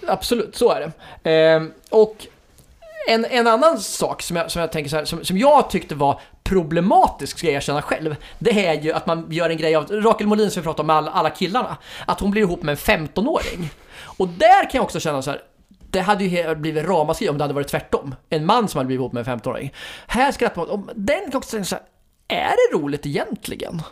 Absolut, 0.07 0.57
så 0.57 0.70
är 0.70 0.80
det. 0.80 1.30
Ehm, 1.30 1.72
och 1.90 2.26
en, 3.09 3.24
en 3.24 3.46
annan 3.46 3.80
sak 3.80 4.22
som 4.22 4.36
jag, 4.36 4.50
som 4.50 4.61
jag 4.61 4.72
tänker 4.72 4.90
så 4.90 4.96
här, 4.96 5.05
som, 5.05 5.24
som 5.24 5.38
jag 5.38 5.70
tyckte 5.70 5.94
var 5.94 6.20
problematisk, 6.44 7.38
ska 7.38 7.46
jag 7.46 7.55
erkänna 7.55 7.82
själv, 7.82 8.16
det 8.38 8.66
är 8.66 8.80
ju 8.80 8.92
att 8.92 9.07
man 9.07 9.26
gör 9.30 9.50
en 9.50 9.57
grej 9.57 9.74
av, 9.76 9.90
Rakel 9.90 10.26
Molin 10.26 10.50
som 10.50 10.62
vi 10.62 10.64
pratade 10.64 10.80
om 10.80 10.86
med 10.86 10.96
alla, 10.96 11.11
alla 11.11 11.30
killarna, 11.30 11.76
att 12.07 12.20
hon 12.20 12.30
blir 12.30 12.42
ihop 12.42 12.62
med 12.62 12.72
en 12.72 13.09
15-åring. 13.09 13.70
Och 14.18 14.28
där 14.28 14.62
kan 14.62 14.70
jag 14.72 14.84
också 14.84 15.00
känna 15.00 15.22
så 15.22 15.30
här, 15.30 15.40
det 15.90 16.00
hade 16.00 16.24
ju 16.24 16.55
blivit 16.55 16.84
ramaskri 16.84 17.28
om 17.28 17.38
det 17.38 17.44
hade 17.44 17.55
varit 17.55 17.68
tvärtom. 17.68 18.14
En 18.28 18.46
man 18.46 18.68
som 18.68 18.78
hade 18.78 18.86
blivit 18.86 19.00
ihop 19.00 19.12
med 19.12 19.28
en 19.28 19.38
15-åring. 19.38 19.72
Här 20.07 20.32
skrattar 20.32 20.57
man 20.57 20.70
om 20.70 20.90
den 20.94 21.30
kan 21.30 21.38
också 21.38 21.50
tänka 21.50 21.64
så 21.64 21.76
här, 21.76 21.84
är 22.28 22.50
det 22.70 22.78
roligt 22.78 23.07
egentligen? 23.07 23.82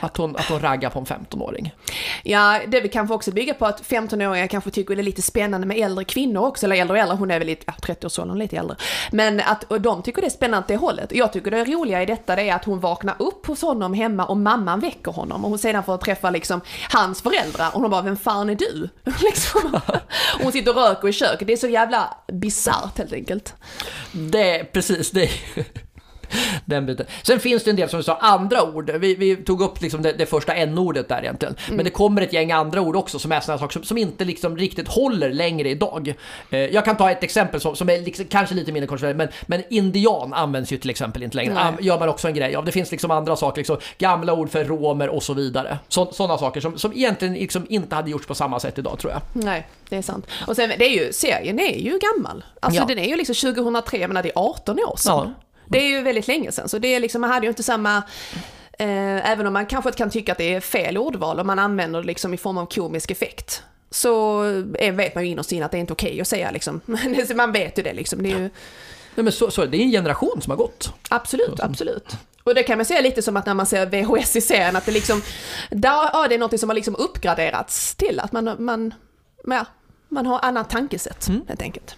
Att 0.00 0.16
hon, 0.16 0.36
att 0.36 0.48
hon 0.48 0.60
raggar 0.60 0.90
på 0.90 0.98
en 0.98 1.06
15-åring. 1.06 1.74
Ja, 2.22 2.60
det 2.68 2.80
vi 2.80 2.88
kanske 2.88 3.14
också 3.14 3.30
bygger 3.30 3.54
på 3.54 3.66
att 3.66 3.82
15-åringar 3.82 4.46
kanske 4.46 4.70
tycker 4.70 4.96
det 4.96 5.00
är 5.00 5.04
lite 5.04 5.22
spännande 5.22 5.66
med 5.66 5.78
äldre 5.78 6.04
kvinnor 6.04 6.46
också, 6.46 6.66
eller 6.66 6.76
äldre 6.76 6.96
och 6.96 7.02
äldre, 7.02 7.16
hon 7.16 7.30
är 7.30 7.38
väl 7.38 7.46
lite, 7.46 7.64
ja, 7.66 7.72
30-årsåldern, 7.82 8.38
lite 8.38 8.56
äldre. 8.56 8.76
Men 9.10 9.40
att 9.40 9.64
de 9.80 10.02
tycker 10.02 10.20
det 10.20 10.28
är 10.28 10.30
spännande 10.30 10.64
åt 10.64 10.68
det 10.68 10.76
hållet. 10.76 11.12
Jag 11.12 11.32
tycker 11.32 11.50
det 11.50 11.64
roliga 11.64 12.02
i 12.02 12.06
detta 12.06 12.36
det 12.36 12.42
är 12.42 12.54
att 12.54 12.64
hon 12.64 12.80
vaknar 12.80 13.14
upp 13.18 13.46
hos 13.46 13.62
honom 13.62 13.94
hemma 13.94 14.26
och 14.26 14.36
mamman 14.36 14.80
väcker 14.80 15.12
honom 15.12 15.44
och 15.44 15.50
hon 15.50 15.58
sedan 15.58 15.84
får 15.84 15.98
träffa 15.98 16.30
liksom 16.30 16.60
hans 16.90 17.22
föräldrar 17.22 17.70
och 17.74 17.80
hon 17.80 17.90
bara, 17.90 18.02
vem 18.02 18.16
fan 18.16 18.50
är 18.50 18.54
du? 18.54 18.88
liksom. 19.20 19.80
och 20.34 20.42
hon 20.42 20.52
sitter 20.52 20.76
och 20.76 20.82
röker 20.82 21.08
i 21.08 21.12
köket, 21.12 21.46
det 21.46 21.52
är 21.52 21.56
så 21.56 21.68
jävla 21.68 22.16
bisarrt 22.32 22.98
helt 22.98 23.12
enkelt. 23.12 23.54
Det, 24.12 24.72
precis, 24.72 25.10
det 25.10 25.30
den 26.64 26.86
biten. 26.86 27.06
Sen 27.22 27.40
finns 27.40 27.64
det 27.64 27.70
en 27.70 27.76
del 27.76 27.88
som 27.88 27.96
vi 27.98 28.02
sa, 28.04 28.16
andra 28.20 28.62
ord. 28.62 28.90
Vi, 28.90 29.14
vi 29.14 29.36
tog 29.36 29.60
upp 29.62 29.82
liksom 29.82 30.02
det, 30.02 30.12
det 30.12 30.26
första 30.26 30.54
n-ordet 30.54 31.08
där 31.08 31.22
egentligen. 31.22 31.54
Men 31.70 31.84
det 31.84 31.90
kommer 31.90 32.22
ett 32.22 32.32
gäng 32.32 32.52
andra 32.52 32.80
ord 32.80 32.96
också 32.96 33.18
som 33.18 33.32
är 33.32 33.40
sådana 33.40 33.58
saker 33.58 33.72
som, 33.72 33.82
som 33.84 33.98
inte 33.98 34.24
liksom 34.24 34.56
riktigt 34.56 34.88
håller 34.88 35.32
längre 35.32 35.68
idag. 35.68 36.14
Eh, 36.50 36.58
jag 36.60 36.84
kan 36.84 36.96
ta 36.96 37.10
ett 37.10 37.22
exempel 37.22 37.60
som, 37.60 37.76
som 37.76 37.90
är 37.90 38.00
liksom, 38.00 38.24
kanske 38.24 38.54
lite 38.54 38.72
mindre 38.72 38.86
kontroversiellt, 38.86 39.16
men, 39.18 39.28
men 39.46 39.62
indian 39.70 40.32
används 40.34 40.72
ju 40.72 40.76
till 40.78 40.90
exempel 40.90 41.22
inte 41.22 41.36
längre. 41.36 41.54
Nej. 41.54 41.72
Gör 41.80 41.98
man 41.98 42.08
också 42.08 42.28
en 42.28 42.34
grej 42.34 42.56
av. 42.56 42.64
Det 42.64 42.72
finns 42.72 42.90
liksom 42.90 43.10
andra 43.10 43.36
saker, 43.36 43.58
liksom, 43.60 43.76
gamla 43.98 44.32
ord 44.32 44.50
för 44.50 44.64
romer 44.64 45.08
och 45.08 45.22
så 45.22 45.34
vidare. 45.34 45.78
Sådana 45.88 46.38
saker 46.38 46.60
som, 46.60 46.78
som 46.78 46.92
egentligen 46.92 47.34
liksom 47.34 47.66
inte 47.68 47.96
hade 47.96 48.10
gjorts 48.10 48.26
på 48.26 48.34
samma 48.34 48.60
sätt 48.60 48.78
idag 48.78 48.98
tror 48.98 49.12
jag. 49.12 49.22
Nej, 49.44 49.68
det 49.88 49.96
är 49.96 50.02
sant. 50.02 50.26
Och 50.46 50.56
sen, 50.56 50.72
det 50.78 50.84
är 50.84 51.04
ju, 51.06 51.12
serien 51.12 51.60
är 51.60 51.78
ju 51.78 51.98
gammal. 51.98 52.44
Alltså 52.60 52.80
Ja. 52.80 52.86
den 52.86 52.98
är 52.98 53.08
ju 53.08 53.16
liksom 53.16 53.34
2003, 53.34 53.98
jag 53.98 54.08
menar 54.08 54.22
det 54.22 54.28
är 54.28 54.38
18 54.38 54.78
år 54.78 54.96
sedan. 54.96 55.12
Ja. 55.14 55.32
Det 55.72 55.78
är 55.78 55.88
ju 55.88 56.02
väldigt 56.02 56.28
länge 56.28 56.52
sedan, 56.52 56.68
så 56.68 56.78
det 56.78 56.94
är 56.94 57.00
liksom, 57.00 57.20
man 57.20 57.30
hade 57.30 57.46
ju 57.46 57.50
inte 57.50 57.62
samma 57.62 57.96
eh, 58.78 59.30
även 59.30 59.46
om 59.46 59.52
man 59.52 59.66
kanske 59.66 59.92
kan 59.92 60.10
tycka 60.10 60.32
att 60.32 60.38
det 60.38 60.54
är 60.54 60.60
fel 60.60 60.98
ordval 60.98 61.40
och 61.40 61.46
man 61.46 61.58
använder 61.58 62.00
det 62.00 62.06
liksom 62.06 62.34
i 62.34 62.36
form 62.36 62.58
av 62.58 62.66
komisk 62.66 63.10
effekt. 63.10 63.62
Så 63.90 64.44
eh, 64.78 64.94
vet 64.94 65.14
man 65.14 65.24
ju 65.24 65.30
innerst 65.30 65.52
inne 65.52 65.64
att 65.64 65.70
det 65.70 65.78
är 65.78 65.80
inte 65.80 65.92
okej 65.92 66.20
att 66.20 66.28
säga 66.28 66.50
liksom. 66.50 66.80
Man 67.34 67.52
vet 67.52 67.78
ju 67.78 67.82
det 67.82 67.92
liksom. 67.92 68.22
Det 68.22 68.32
är 68.32 68.38
ju, 68.38 68.50
Nej, 69.14 69.24
men 69.24 69.32
så, 69.32 69.50
så, 69.50 69.66
det 69.66 69.76
är 69.76 69.82
en 69.82 69.90
generation 69.90 70.40
som 70.42 70.50
har 70.50 70.56
gått. 70.56 70.92
Absolut, 71.08 71.60
absolut. 71.60 72.16
Och 72.44 72.54
det 72.54 72.62
kan 72.62 72.78
man 72.78 72.84
säga 72.84 73.00
lite 73.00 73.22
som 73.22 73.36
att 73.36 73.46
när 73.46 73.54
man 73.54 73.66
ser 73.66 73.86
VHS 73.86 74.36
i 74.36 74.40
serien, 74.40 74.76
att 74.76 74.86
det 74.86 74.92
liksom, 74.92 75.22
där, 75.70 76.10
ja, 76.12 76.26
det 76.28 76.34
är 76.34 76.38
något 76.38 76.60
som 76.60 76.68
har 76.68 76.74
liksom 76.74 76.96
uppgraderats 76.96 77.94
till 77.94 78.20
att 78.20 78.32
man, 78.32 78.56
man, 78.58 78.94
ja, 79.46 79.66
man 80.08 80.26
har 80.26 80.40
annat 80.42 80.70
tankesätt 80.70 81.28
helt 81.48 81.62
enkelt. 81.62 81.96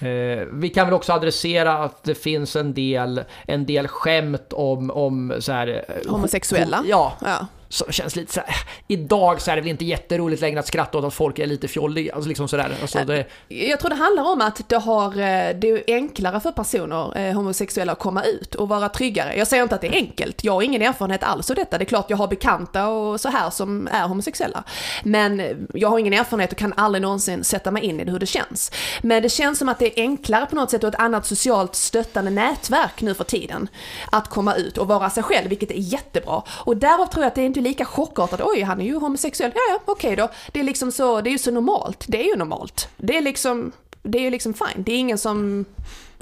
Eh, 0.00 0.46
vi 0.52 0.68
kan 0.68 0.86
väl 0.86 0.94
också 0.94 1.12
adressera 1.12 1.72
att 1.78 2.04
det 2.04 2.14
finns 2.14 2.56
en 2.56 2.74
del, 2.74 3.24
en 3.46 3.66
del 3.66 3.88
skämt 3.88 4.52
om, 4.52 4.90
om 4.90 5.34
så 5.40 5.52
här, 5.52 5.84
eh, 5.88 6.10
Homosexuella. 6.10 6.84
Ja, 6.88 7.12
Ja 7.20 7.46
som 7.68 7.92
känns 7.92 8.16
lite 8.16 8.32
så 8.32 8.40
här. 8.40 8.48
Eh, 8.48 8.54
idag 8.86 9.40
så 9.40 9.50
är 9.50 9.56
det 9.56 9.62
väl 9.62 9.70
inte 9.70 9.84
jätteroligt 9.84 10.42
längre 10.42 10.60
att 10.60 10.66
skratta 10.66 10.98
åt 10.98 11.04
att 11.04 11.14
folk 11.14 11.38
är 11.38 11.46
lite 11.46 11.68
fjolliga. 11.68 12.14
Alltså 12.14 12.28
liksom 12.28 12.48
sådär. 12.48 12.76
Alltså 12.82 13.04
det, 13.04 13.26
Jag 13.48 13.80
tror 13.80 13.90
det 13.90 13.96
handlar 13.96 14.32
om 14.32 14.40
att 14.40 14.68
det, 14.68 14.76
har, 14.76 15.10
eh, 15.10 15.56
det 15.56 15.68
är 15.68 15.82
enklare 15.86 16.40
för 16.40 16.52
personer, 16.52 17.18
eh, 17.18 17.34
homosexuella, 17.34 17.92
att 17.92 17.98
komma 17.98 18.22
ut 18.22 18.54
och 18.54 18.68
vara 18.68 18.88
tryggare. 18.88 19.36
Jag 19.36 19.46
säger 19.46 19.62
inte 19.62 19.74
att 19.74 19.80
det 19.80 19.88
är 19.88 19.94
enkelt, 19.94 20.44
jag 20.44 20.52
har 20.52 20.62
ingen 20.62 20.82
erfarenhet 20.82 21.22
alls 21.22 21.50
av 21.50 21.56
detta. 21.56 21.78
Det 21.78 21.84
är 21.84 21.86
klart 21.86 22.10
jag 22.10 22.16
har 22.16 22.28
bekanta 22.28 22.88
och 22.88 23.20
så 23.20 23.28
här 23.28 23.50
som 23.50 23.88
är 23.92 24.08
homosexuella. 24.08 24.64
Men 25.04 25.42
jag 25.74 25.88
har 25.88 25.98
ingen 25.98 26.12
erfarenhet 26.12 26.52
och 26.52 26.58
kan 26.58 26.72
aldrig 26.76 27.02
någonsin 27.02 27.44
sätta 27.44 27.70
mig 27.70 27.84
in 27.84 28.00
i 28.00 28.10
hur 28.10 28.18
det 28.18 28.26
känns. 28.26 28.72
Men 29.02 29.22
det 29.22 29.28
känns 29.28 29.58
som 29.58 29.68
att 29.68 29.78
det 29.78 29.98
är 29.98 30.02
enklare 30.02 30.46
på 30.46 30.56
något 30.56 30.70
sätt 30.70 30.84
och 30.84 30.88
ett 30.88 31.00
annat 31.00 31.26
socialt 31.26 31.74
stöttande 31.74 32.30
nätverk 32.30 33.02
nu 33.02 33.14
för 33.14 33.24
tiden. 33.24 33.68
Att 34.12 34.28
komma 34.28 34.54
ut 34.54 34.78
och 34.78 34.88
vara 34.88 35.10
sig 35.10 35.22
själv, 35.22 35.48
vilket 35.48 35.70
är 35.70 35.74
jättebra. 35.74 36.42
Och 36.48 36.76
därav 36.76 37.06
tror 37.06 37.24
jag 37.24 37.28
att 37.28 37.34
det 37.34 37.40
är 37.40 37.46
inte 37.46 37.57
lika 37.60 37.84
chockartat. 37.84 38.40
Oj, 38.42 38.62
han 38.62 38.80
är 38.80 38.84
ju 38.84 38.96
homosexuell. 38.96 39.52
Ja, 39.54 39.60
ja, 39.70 39.80
okej 39.84 40.16
då. 40.16 40.28
Det 40.52 40.60
är 40.60 40.64
liksom 40.64 40.92
så, 40.92 41.20
det 41.20 41.30
är 41.30 41.32
ju 41.32 41.38
så 41.38 41.50
normalt. 41.50 42.04
Det 42.08 42.20
är 42.20 42.26
ju 42.26 42.36
normalt. 42.36 42.88
Det 42.96 43.16
är 43.16 43.22
liksom, 43.22 43.72
det 44.02 44.18
är 44.18 44.22
ju 44.22 44.30
liksom 44.30 44.54
fine. 44.54 44.82
Det 44.82 44.92
är 44.92 44.98
ingen 44.98 45.18
som 45.18 45.64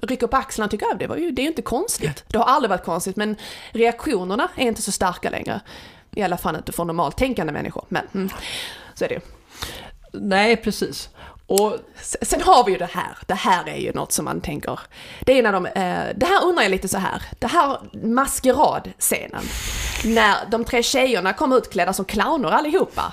rycker 0.02 0.26
på 0.26 0.36
axlarna 0.36 0.64
och 0.64 0.70
tycker 0.70 0.92
att 0.92 0.98
det 0.98 1.06
var 1.06 1.16
ju, 1.16 1.30
det 1.30 1.40
är 1.40 1.44
ju 1.44 1.48
inte 1.48 1.62
konstigt. 1.62 2.24
Det 2.28 2.38
har 2.38 2.44
aldrig 2.44 2.70
varit 2.70 2.84
konstigt, 2.84 3.16
men 3.16 3.36
reaktionerna 3.72 4.48
är 4.56 4.66
inte 4.66 4.82
så 4.82 4.92
starka 4.92 5.30
längre. 5.30 5.60
I 6.10 6.22
alla 6.22 6.36
fall 6.36 6.56
inte 6.56 6.72
från 6.72 6.86
normalt 6.86 7.16
tänkande 7.16 7.52
människor. 7.52 7.84
Men 7.88 8.06
mm, 8.14 8.28
så 8.94 9.04
är 9.04 9.08
det 9.08 9.14
ju. 9.14 9.20
nej, 10.12 10.56
precis. 10.56 11.08
Och 11.46 11.78
Sen 12.22 12.40
har 12.40 12.64
vi 12.64 12.72
ju 12.72 12.78
det 12.78 12.90
här, 12.92 13.18
det 13.26 13.34
här 13.34 13.68
är 13.68 13.76
ju 13.76 13.92
något 13.92 14.12
som 14.12 14.24
man 14.24 14.40
tänker, 14.40 14.80
det 15.20 15.38
är 15.38 15.42
när 15.42 15.52
de, 15.52 15.66
eh, 15.66 16.16
det 16.16 16.26
här 16.26 16.44
undrar 16.44 16.62
jag 16.62 16.70
lite 16.70 16.88
så 16.88 16.98
här, 16.98 17.22
det 17.38 17.46
här 17.46 17.78
maskeradscenen, 17.92 19.42
när 20.04 20.36
de 20.50 20.64
tre 20.64 20.82
tjejerna 20.82 21.32
kommer 21.32 21.56
utklädda 21.56 21.92
som 21.92 22.04
clowner 22.04 22.48
allihopa. 22.48 23.12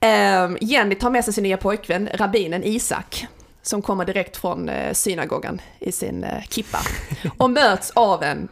Eh, 0.00 0.50
Jenny 0.60 0.94
tar 0.94 1.10
med 1.10 1.24
sig 1.24 1.34
sin 1.34 1.42
nya 1.42 1.56
pojkvän, 1.56 2.08
rabbinen 2.14 2.64
Isak, 2.64 3.26
som 3.62 3.82
kommer 3.82 4.04
direkt 4.04 4.36
från 4.36 4.68
eh, 4.68 4.92
synagogan 4.92 5.60
i 5.78 5.92
sin 5.92 6.24
eh, 6.24 6.42
kippa, 6.50 6.78
och 7.38 7.50
möts 7.50 7.90
av 7.90 8.22
en 8.22 8.48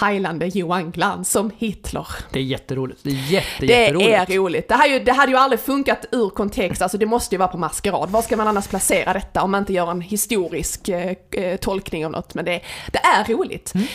heilande 0.00 0.46
Johan 0.46 0.90
Glans 0.90 1.30
som 1.30 1.50
Hitler. 1.58 2.06
Det 2.32 2.38
är 2.38 2.42
jätteroligt. 2.42 3.00
Det 3.02 3.10
är 3.10 3.14
jätte, 3.32 3.46
Det 3.60 3.66
jätteroligt. 3.66 4.30
är 4.30 4.34
roligt. 4.36 4.68
Det, 4.68 4.74
här 4.74 4.88
är 4.88 4.92
ju, 4.92 5.04
det 5.04 5.12
hade 5.12 5.32
ju 5.32 5.38
aldrig 5.38 5.60
funkat 5.60 6.04
ur 6.12 6.28
kontext, 6.30 6.82
alltså 6.82 6.98
det 6.98 7.06
måste 7.06 7.34
ju 7.34 7.38
vara 7.38 7.48
på 7.48 7.58
maskerad. 7.58 8.10
Var 8.10 8.22
ska 8.22 8.36
man 8.36 8.48
annars 8.48 8.66
placera 8.68 9.12
detta 9.12 9.42
om 9.42 9.50
man 9.50 9.58
inte 9.62 9.72
gör 9.72 9.90
en 9.90 10.00
historisk 10.00 10.88
eh, 10.88 11.14
eh, 11.30 11.56
tolkning 11.56 12.06
av 12.06 12.12
något? 12.12 12.34
Men 12.34 12.44
det, 12.44 12.60
det 12.92 12.98
är 12.98 13.24
roligt. 13.24 13.74
Mm. 13.74 13.86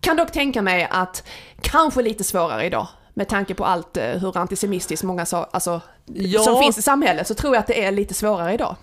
Kan 0.00 0.16
dock 0.16 0.32
tänka 0.32 0.62
mig 0.62 0.88
att 0.90 1.22
kanske 1.60 2.02
lite 2.02 2.24
svårare 2.24 2.64
idag. 2.66 2.86
Med 3.14 3.28
tanke 3.28 3.54
på 3.54 3.64
allt 3.64 3.96
eh, 3.96 4.04
hur 4.04 4.36
antisemitiskt 4.38 5.02
många 5.04 5.26
sa, 5.26 5.48
alltså, 5.52 5.80
Ja. 6.06 6.40
som 6.42 6.62
finns 6.62 6.78
i 6.78 6.82
samhället 6.82 7.26
så 7.26 7.34
tror 7.34 7.54
jag 7.54 7.60
att 7.60 7.66
det 7.66 7.84
är 7.84 7.92
lite 7.92 8.14
svårare 8.14 8.54
idag. 8.54 8.76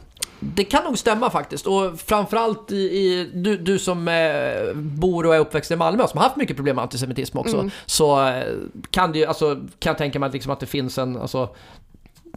Det 0.44 0.64
kan 0.64 0.84
nog 0.84 0.98
stämma 0.98 1.30
faktiskt. 1.30 1.68
Och 1.68 2.00
framförallt 2.00 2.72
i, 2.72 2.76
i 2.76 3.32
du, 3.34 3.58
du 3.58 3.80
som 3.80 4.08
eh, 4.08 4.74
bor 4.76 5.26
och 5.26 5.36
är 5.36 5.40
uppväxt 5.40 5.72
i 5.72 5.76
Malmö 5.76 6.08
som 6.08 6.18
har 6.18 6.24
haft 6.24 6.38
mycket 6.38 6.56
problem 6.56 6.76
med 6.76 6.84
antisemitism 6.84 7.38
också. 7.38 7.58
Mm. 7.58 7.72
Så 7.86 8.28
eh, 8.28 8.44
kan, 8.90 9.12
det, 9.12 9.26
alltså, 9.26 9.56
kan 9.56 9.90
jag 9.90 9.98
tänka 9.98 10.20
mig 10.20 10.28
att, 10.28 10.34
liksom 10.34 10.52
att 10.52 10.60
det 10.60 10.66
finns 10.66 10.98
en... 10.98 11.18
Alltså, 11.18 11.56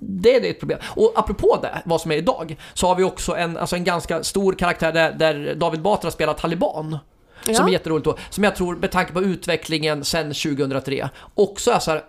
det, 0.01 0.37
är 0.37 0.51
ett 0.51 0.61
problem. 0.61 0.79
Och 0.85 1.13
apropå 1.17 1.59
det, 1.63 1.83
vad 1.85 2.01
som 2.01 2.13
är 2.13 2.17
idag, 2.17 2.57
så 2.75 2.87
har 2.87 2.95
vi 2.95 3.05
också 3.05 3.37
en, 3.37 3.57
alltså 3.57 3.77
en 3.77 3.85
ganska 3.85 4.25
stor 4.25 4.53
karaktär 4.53 4.93
där, 4.93 5.13
där 5.13 5.55
David 5.55 5.83
Batra 5.83 6.11
spelar 6.11 6.35
taliban. 6.35 6.99
Som 7.45 7.55
Ja. 7.55 7.69
är 7.69 7.73
jätteroligt 7.73 8.05
då. 8.05 8.17
Som 8.31 8.45
jag 8.45 8.57
tror, 8.57 8.77
med 8.77 8.91
tanke 8.91 9.13
på 9.13 9.23
utvecklingen 9.23 10.05
sen 10.05 10.27
2003, 10.27 11.09
också 11.35 11.71
är 11.71 11.79
så 11.79 11.91
här 11.91 12.03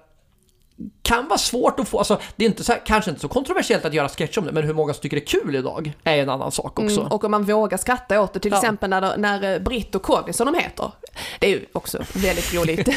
kan 1.06 1.28
vara 1.28 1.38
svårt 1.38 1.80
att 1.80 1.90
få, 1.90 1.98
alltså 1.98 2.20
det 2.36 2.46
är 2.46 2.50
inte 2.50 2.64
så 2.64 2.72
här, 2.72 2.82
kanske 2.86 3.10
inte 3.12 3.22
så 3.22 3.28
kontroversiellt 3.28 3.86
att 3.86 3.94
göra 3.94 4.10
sketch 4.10 4.38
om 4.38 4.46
det, 4.46 4.52
men 4.52 4.64
hur 4.64 4.74
många 4.74 4.94
som 4.94 5.02
tycker 5.02 5.18
det 5.18 5.24
är 5.24 5.42
kul 5.42 5.56
idag 5.56 5.94
är 6.04 6.18
en 6.18 6.30
annan 6.30 6.52
sak 6.52 6.80
också. 6.80 7.00
Mm, 7.00 7.12
och 7.12 7.24
om 7.24 7.32
man 7.32 7.44
vågar 7.44 7.78
skratta 7.78 8.22
åt 8.22 8.34
det, 8.34 8.40
till 8.40 8.52
Ja. 8.52 8.58
exempel 8.58 8.90
när, 8.90 9.18
när 9.18 9.54
eh, 9.54 9.60
Britt 9.60 9.96
och 9.96 10.02
Conny 10.04 10.34
som 10.34 10.54
de 10.54 10.60
heter. 10.60 10.92
Det 11.40 11.48
är 11.48 11.52
ju 11.52 11.66
också 11.74 11.98
väldigt 12.14 12.54
roligt. 12.54 12.90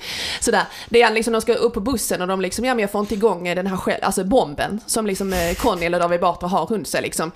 Sådär. 0.40 0.62
Det 0.88 1.02
är 1.02 1.10
liksom, 1.12 1.32
de 1.32 1.40
ska 1.42 1.54
upp 1.54 1.74
på 1.74 1.80
bussen 1.80 2.22
och 2.22 2.28
de 2.28 2.40
liksom, 2.40 2.64
ja 2.64 2.74
men 2.74 2.80
jag 2.82 2.90
får 2.90 3.00
inte 3.00 3.14
igång 3.14 3.44
den 3.44 3.66
här 3.66 3.76
själv, 3.76 3.98
alltså 4.04 4.24
bomben 4.24 4.80
som 4.86 5.06
liksom 5.06 5.32
eh, 5.32 5.54
Conny 5.54 5.86
eller 5.86 5.98
David 6.00 6.20
Batra 6.20 6.48
har 6.48 6.66
runt 6.66 6.88
sig 6.88 7.02
liksom. 7.02 7.32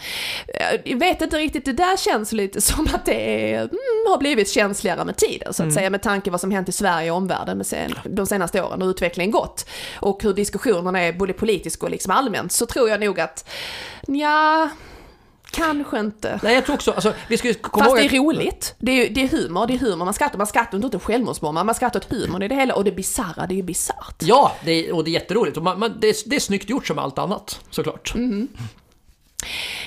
Eh, 0.48 0.81
Jag 0.85 0.98
vet 0.98 1.23
inte 1.23 1.36
riktigt, 1.36 1.65
det 1.65 1.73
där 1.73 1.97
känns 1.97 2.32
lite 2.32 2.61
som 2.66 2.89
att 2.94 3.05
det 3.07 3.53
är, 3.55 3.59
mm, 3.59 3.70
har 4.09 4.19
blivit 4.19 4.51
känsligare 4.51 5.05
med 5.05 5.16
tiden 5.16 5.55
så 5.55 5.62
att 5.62 5.73
säga, 5.74 5.90
med 5.90 6.03
tanke 6.03 6.31
vad 6.31 6.40
som 6.40 6.51
hänt 6.51 6.69
i 6.69 6.73
Sverige 6.73 7.11
och 7.11 7.16
omvärlden 7.16 7.57
med 7.57 7.66
sen, 7.66 7.94
de 8.05 8.27
senaste 8.27 8.62
åren 8.62 8.82
och 8.82 8.86
utvecklingen 8.89 9.31
gått. 9.31 9.66
Och 10.01 10.15
hur 10.24 10.34
diskussionerna 10.34 11.01
är 11.01 11.12
både 11.12 11.32
politiskt 11.32 11.82
och 11.82 11.90
liksom 11.90 12.10
allmänt, 12.10 12.52
så 12.52 12.66
tror 12.66 12.88
jag 12.88 13.01
nog 13.01 13.20
att, 13.20 13.48
ja 14.06 14.68
kanske 15.51 16.01
inte. 16.01 16.40
Nej, 16.43 16.55
jag 16.55 16.64
tror 16.64 16.74
också, 16.74 16.93
alltså 16.93 17.12
vi 17.28 17.38
ska 17.38 17.55
komma 17.55 17.84
Fast 17.84 17.97
ihåg 17.97 18.10
det 18.10 18.16
är 18.16 18.20
roligt. 18.20 18.74
Det 18.78 18.93
är, 18.93 19.10
det 19.10 19.22
är 19.22 19.28
humor, 19.28 19.66
det 19.66 19.74
är 19.74 19.78
humor. 19.78 20.05
Man 20.05 20.14
skrattar, 20.14 20.38
man 20.38 20.47
skrattar 20.47 20.76
inte 20.76 20.86
åt 20.86 20.94
en 20.94 21.01
självmordsbombare, 21.01 21.64
man 21.64 21.74
skrattar 21.74 22.01
åt 22.01 22.12
humor. 22.12 22.38
Det 22.38 22.44
är 22.44 22.48
det 22.48 22.55
hela. 22.55 22.74
Och 22.74 22.84
det 22.84 22.93
bisarra, 22.93 23.47
det 23.47 23.55
är 23.55 23.56
ju 23.56 23.62
bisarrt. 23.62 24.22
Ja, 24.22 24.52
det 24.64 24.88
är, 24.88 24.94
och 24.94 25.05
det 25.05 25.10
är 25.10 25.12
jätteroligt. 25.12 25.56
Och 25.56 25.62
man, 25.62 25.78
man, 25.78 26.01
det, 26.01 26.09
är, 26.09 26.16
det 26.26 26.36
är 26.36 26.40
snyggt 26.40 26.70
gjort 26.70 26.86
som 26.86 26.98
allt 26.98 27.18
annat, 27.18 27.60
såklart. 27.70 28.14
Mm. 28.14 28.48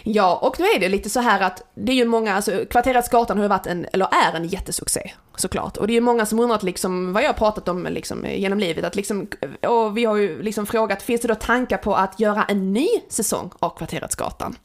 Ja, 0.04 0.40
och 0.42 0.60
nu 0.60 0.66
är 0.66 0.80
det 0.80 0.90
lite 0.90 1.10
så 1.10 1.20
här 1.20 1.40
att 1.40 1.64
det 1.76 1.92
är 1.92 1.96
ju 1.96 2.06
många, 2.06 2.36
alltså 2.36 2.66
Kvarteret 2.70 3.06
Skatan 3.06 3.38
har 3.38 3.44
ju 3.44 3.50
varit 3.50 3.68
en, 3.68 3.86
eller 3.94 4.06
är 4.06 4.36
en 4.36 4.48
jättesuccé 4.48 5.12
såklart. 5.36 5.78
Och 5.78 5.88
det 5.88 5.94
är 5.94 5.96
ju 5.96 6.02
många 6.02 6.26
som 6.26 6.40
undrat 6.40 6.64
liksom 6.64 7.14
vad 7.14 7.24
jag 7.24 7.28
har 7.28 7.34
pratat 7.34 7.68
om 7.68 7.88
liksom 7.90 8.26
genom 8.26 8.60
livet, 8.60 8.86
att 8.86 8.96
liksom, 8.96 9.28
och 9.68 9.98
vi 9.98 10.06
har 10.06 10.16
ju 10.16 10.42
liksom 10.42 10.66
frågat, 10.66 11.02
finns 11.02 11.22
det 11.22 11.28
då 11.28 11.36
tankar 11.36 11.78
på 11.78 11.96
att 11.96 12.20
göra 12.20 12.44
en 12.44 12.74
ny 12.74 12.88
säsong 13.10 13.52
av 13.60 13.70
Kvarteret 13.78 14.12
Skatan? 14.12 14.56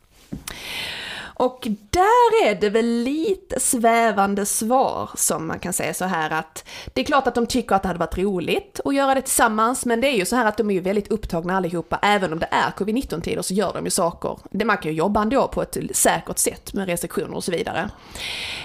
Och 1.35 1.69
där 1.91 2.47
är 2.47 2.55
det 2.55 2.71
väl 2.71 2.87
lite 2.87 3.61
svävande 3.61 4.47
svar 4.47 5.11
som 5.17 5.47
man 5.47 5.59
kan 5.59 5.73
säga 5.73 5.95
så 5.95 6.05
här 6.05 6.31
att 6.31 6.69
det 6.95 7.01
är 7.01 7.05
klart 7.05 7.27
att 7.27 7.35
de 7.35 7.47
tycker 7.47 7.75
att 7.75 7.83
det 7.83 7.89
hade 7.89 8.01
varit 8.01 8.19
roligt 8.19 8.81
att 8.85 8.95
göra 8.95 9.15
det 9.15 9.23
tillsammans 9.23 9.85
men 9.85 10.01
det 10.01 10.09
är 10.09 10.17
ju 10.17 10.25
så 10.25 10.37
här 10.37 10.47
att 10.47 10.57
de 10.57 10.71
är 10.71 10.75
ju 10.75 10.81
väldigt 10.81 11.09
upptagna 11.09 11.57
allihopa 11.57 11.99
även 12.03 12.33
om 12.33 12.39
det 12.39 12.49
är 12.51 12.71
covid-19 12.71 13.21
tider 13.21 13.43
så 13.43 13.55
gör 13.55 13.73
de 13.75 13.85
ju 13.85 13.91
saker. 13.91 14.39
Det 14.51 14.65
man 14.65 14.79
kan 14.79 14.91
ju 14.91 14.97
jobba 14.97 15.23
ändå 15.23 15.49
på 15.49 15.63
ett 15.63 15.77
säkert 15.93 16.39
sätt 16.39 16.75
med 16.75 16.87
restriktioner 16.87 17.37
och 17.37 17.45
så 17.45 17.53
vidare. 17.53 17.91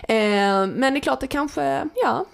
Eh, 0.07 0.67
men 0.67 0.93
det 0.93 0.99
är 0.99 1.01
klart 1.01 1.19
det 1.19 1.27
kanske, 1.27 1.83
ja. 1.95 2.25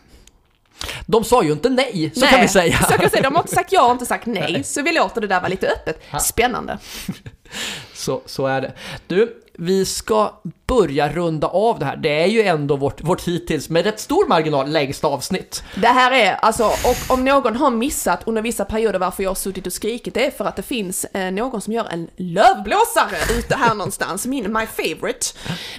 De 1.06 1.24
sa 1.24 1.44
ju 1.44 1.52
inte 1.52 1.70
nej, 1.70 2.12
så 2.14 2.20
Nej, 2.20 2.30
kan 2.30 2.42
vi 2.42 2.48
säga. 2.48 2.78
Så 2.78 2.94
kan 2.94 3.04
vi 3.04 3.10
säga. 3.10 3.24
De 3.24 3.36
har 3.36 3.42
inte 3.42 3.56
sagt 3.56 3.72
ja 3.72 3.86
och 3.86 3.92
inte 3.92 4.06
sagt 4.06 4.26
nej 4.26 4.64
så 4.64 4.82
vi 4.82 4.92
låter 4.92 5.22
det 5.22 5.28
där 5.28 5.40
vara 5.40 5.48
lite 5.48 5.68
öppet. 5.68 6.02
Spännande. 6.22 6.78
Så, 7.94 8.22
så 8.26 8.48
är 8.48 8.62
det. 8.62 8.74
Du, 9.08 9.45
vi 9.58 9.86
ska 9.86 10.34
börja 10.68 11.10
runda 11.10 11.48
av 11.48 11.80
det 11.80 11.86
här. 11.86 11.98
Det 11.98 12.24
är 12.24 12.28
ju 12.28 12.42
ändå 12.42 12.76
vårt, 12.76 13.04
vårt 13.04 13.28
hittills 13.28 13.70
med 13.70 13.84
rätt 13.86 14.00
stor 14.00 14.28
marginal 14.28 14.70
längsta 14.70 15.08
avsnitt. 15.08 15.64
Det 15.76 15.88
här 15.88 16.12
är, 16.12 16.34
alltså, 16.34 16.64
och 16.64 17.14
om 17.14 17.26
någon 17.26 17.56
har 17.56 17.72
missat 17.72 18.28
under 18.28 18.42
vissa 18.42 18.66
perioder 18.66 19.00
varför 19.00 19.24
jag 19.24 19.30
har 19.30 19.36
suttit 19.36 19.68
och 19.68 19.74
skrikit, 19.74 20.14
det 20.14 20.26
är 20.26 20.32
för 20.32 20.46
att 20.46 20.56
det 20.56 20.62
finns 20.62 21.06
eh, 21.06 21.32
någon 21.32 21.62
som 21.62 21.74
gör 21.74 21.88
en 21.92 22.10
lövblåsare 22.16 23.38
ute 23.40 23.56
här 23.56 23.76
någonstans, 23.76 24.26
min, 24.26 24.54
my 24.54 24.66
favorite, 24.66 25.28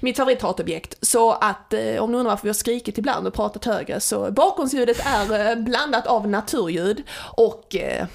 mitt 0.00 0.16
favorithatobjekt. 0.16 0.94
Så 1.00 1.32
att 1.32 1.72
eh, 1.72 2.02
om 2.02 2.12
ni 2.12 2.18
undrar 2.18 2.30
varför 2.30 2.42
vi 2.42 2.48
har 2.48 2.54
skrikit 2.54 2.98
ibland 2.98 3.26
och 3.26 3.34
pratat 3.34 3.64
högre, 3.64 4.00
så 4.00 4.30
bakgrundsljudet 4.30 5.06
är 5.06 5.50
eh, 5.50 5.56
blandat 5.56 6.06
av 6.06 6.28
naturljud 6.28 7.02
och 7.36 7.76
eh, 7.76 8.06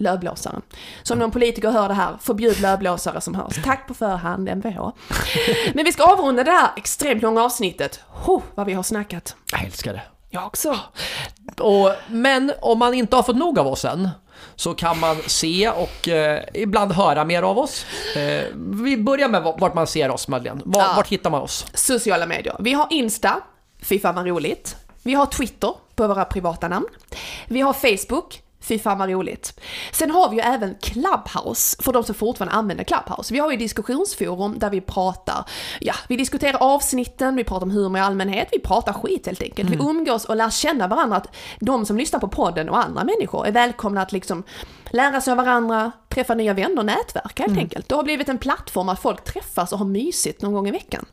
lövblåsaren. 0.00 0.62
Så 1.02 1.12
om 1.12 1.18
någon 1.18 1.30
politiker 1.30 1.70
hör 1.70 1.88
det 1.88 1.94
här, 1.94 2.16
förbjud 2.20 2.60
lövblåsare 2.60 3.20
som 3.20 3.34
hörs. 3.34 3.62
Tack 3.64 3.86
på 3.88 3.94
förhand, 3.94 4.48
MVH. 4.48 4.80
Men 5.74 5.84
vi 5.84 5.92
ska 5.92 6.12
avrunda 6.12 6.44
det 6.44 6.50
här 6.50 6.70
extremt 6.76 7.22
långa 7.22 7.42
avsnittet. 7.42 8.00
Oh, 8.26 8.42
vad 8.54 8.66
vi 8.66 8.72
har 8.72 8.82
snackat. 8.82 9.36
Jag 9.52 9.64
älskar 9.64 9.92
det. 9.92 10.02
Jag 10.30 10.46
också. 10.46 10.78
Och, 11.58 11.92
men 12.08 12.52
om 12.62 12.78
man 12.78 12.94
inte 12.94 13.16
har 13.16 13.22
fått 13.22 13.36
nog 13.36 13.58
av 13.58 13.66
oss 13.66 13.84
än 13.84 14.08
så 14.56 14.74
kan 14.74 14.98
man 15.00 15.16
se 15.26 15.68
och 15.70 16.08
eh, 16.08 16.42
ibland 16.54 16.92
höra 16.92 17.24
mer 17.24 17.42
av 17.42 17.58
oss. 17.58 17.86
Eh, 18.16 18.44
vi 18.54 18.96
börjar 18.96 19.28
med 19.28 19.42
vart 19.42 19.74
man 19.74 19.86
ser 19.86 20.10
oss 20.10 20.28
Madeleine. 20.28 20.60
Var, 20.64 20.80
Ja. 20.82 20.92
Vart 20.96 21.08
hittar 21.08 21.30
man 21.30 21.40
oss? 21.42 21.66
Sociala 21.74 22.26
medier. 22.26 22.56
Vi 22.60 22.72
har 22.72 22.86
Insta, 22.90 23.40
fy 23.82 23.98
fan 23.98 24.14
vad 24.14 24.26
roligt. 24.26 24.76
Vi 25.02 25.14
har 25.14 25.26
Twitter 25.26 25.74
på 25.94 26.06
våra 26.06 26.24
privata 26.24 26.68
namn. 26.68 26.86
Vi 27.46 27.60
har 27.60 27.72
Facebook, 27.72 28.42
fy 28.60 28.78
fan 28.78 28.98
vad 28.98 29.08
roligt. 29.08 29.60
Sen 29.92 30.10
har 30.10 30.30
vi 30.30 30.36
ju 30.36 30.42
även 30.42 30.74
Clubhouse, 30.80 31.82
för 31.82 31.92
de 31.92 32.04
som 32.04 32.14
fortfarande 32.14 32.54
använder 32.54 32.84
Clubhouse. 32.84 33.34
Vi 33.34 33.38
har 33.38 33.50
ju 33.50 33.56
diskussionsforum 33.56 34.58
där 34.58 34.70
vi 34.70 34.80
pratar, 34.80 35.44
ja, 35.80 35.94
vi 36.08 36.16
diskuterar 36.16 36.58
avsnitten, 36.60 37.36
vi 37.36 37.44
pratar 37.44 37.66
om 37.66 37.70
humor 37.70 37.98
i 37.98 38.02
allmänhet, 38.02 38.48
vi 38.52 38.58
pratar 38.58 38.92
skit 38.92 39.26
helt 39.26 39.42
enkelt. 39.42 39.70
Vi 39.70 39.76
umgås 39.76 40.24
och 40.24 40.36
lär 40.36 40.50
känna 40.50 40.88
varandra, 40.88 41.16
att 41.16 41.36
de 41.60 41.86
som 41.86 41.96
lyssnar 41.96 42.20
på 42.20 42.28
podden 42.28 42.68
och 42.68 42.84
andra 42.84 43.04
människor 43.04 43.46
är 43.46 43.52
välkomna 43.52 44.02
att 44.02 44.12
liksom 44.12 44.42
lära 44.90 45.20
sig 45.20 45.30
av 45.30 45.36
varandra, 45.36 45.92
träffa 46.08 46.34
nya 46.34 46.54
vänner, 46.54 46.82
nätverka 46.82 47.42
helt 47.42 47.58
enkelt. 47.58 47.88
Det 47.88 47.94
har 47.94 48.02
blivit 48.02 48.28
en 48.28 48.38
plattform 48.38 48.88
att 48.88 49.02
folk 49.02 49.24
träffas 49.24 49.72
och 49.72 49.78
har 49.78 49.86
mysigt 49.86 50.42
någon 50.42 50.52
gång 50.52 50.68
i 50.68 50.70
veckan. 50.70 51.06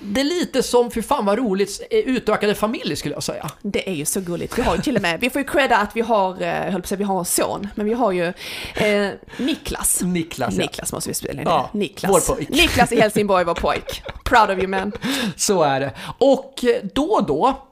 Det 0.00 0.20
är 0.20 0.24
lite 0.24 0.62
som, 0.62 0.90
för 0.90 1.02
fan 1.02 1.24
vad 1.24 1.38
roligt, 1.38 1.82
eh, 1.90 1.98
utökade 1.98 2.54
familj 2.54 2.96
skulle 2.96 3.14
jag 3.14 3.22
säga. 3.22 3.50
Det 3.62 3.88
är 3.88 3.94
ju 3.94 4.04
så 4.04 4.20
gulligt. 4.20 4.58
Vi 4.58 4.62
har 4.62 4.76
ju 4.76 4.82
till 4.82 4.96
och 4.96 5.02
med, 5.02 5.20
vi 5.20 5.30
får 5.30 5.40
ju 5.40 5.48
credda 5.48 5.76
att 5.76 5.96
vi 5.96 6.00
har, 6.00 6.42
eh, 6.42 6.48
jag 6.48 6.62
höll 6.64 6.72
på 6.72 6.78
att 6.78 6.86
säga 6.86 6.98
vi 6.98 7.04
har 7.04 7.18
en 7.18 7.24
son, 7.24 7.68
men 7.74 7.86
vi 7.86 7.92
har 7.92 8.12
ju 8.12 8.32
eh, 8.74 9.10
Niklas. 9.36 10.02
Niklas, 10.02 10.54
ja. 10.54 10.62
Niklas 10.62 10.92
måste 10.92 11.10
vi 11.10 11.14
spela 11.14 11.40
in. 11.40 11.48
Ja, 11.48 11.70
Niklas. 11.72 12.12
vår 12.12 12.34
pojk. 12.34 12.48
Niklas 12.48 12.92
i 12.92 13.00
Helsingborg, 13.00 13.44
vår 13.44 13.54
pojk. 13.54 14.02
Proud 14.24 14.50
of 14.50 14.58
you 14.58 14.66
man. 14.68 14.92
Så 15.36 15.62
är 15.62 15.80
det. 15.80 15.92
Och 16.18 16.64
då 16.94 17.04
och 17.04 17.26
då 17.26 17.68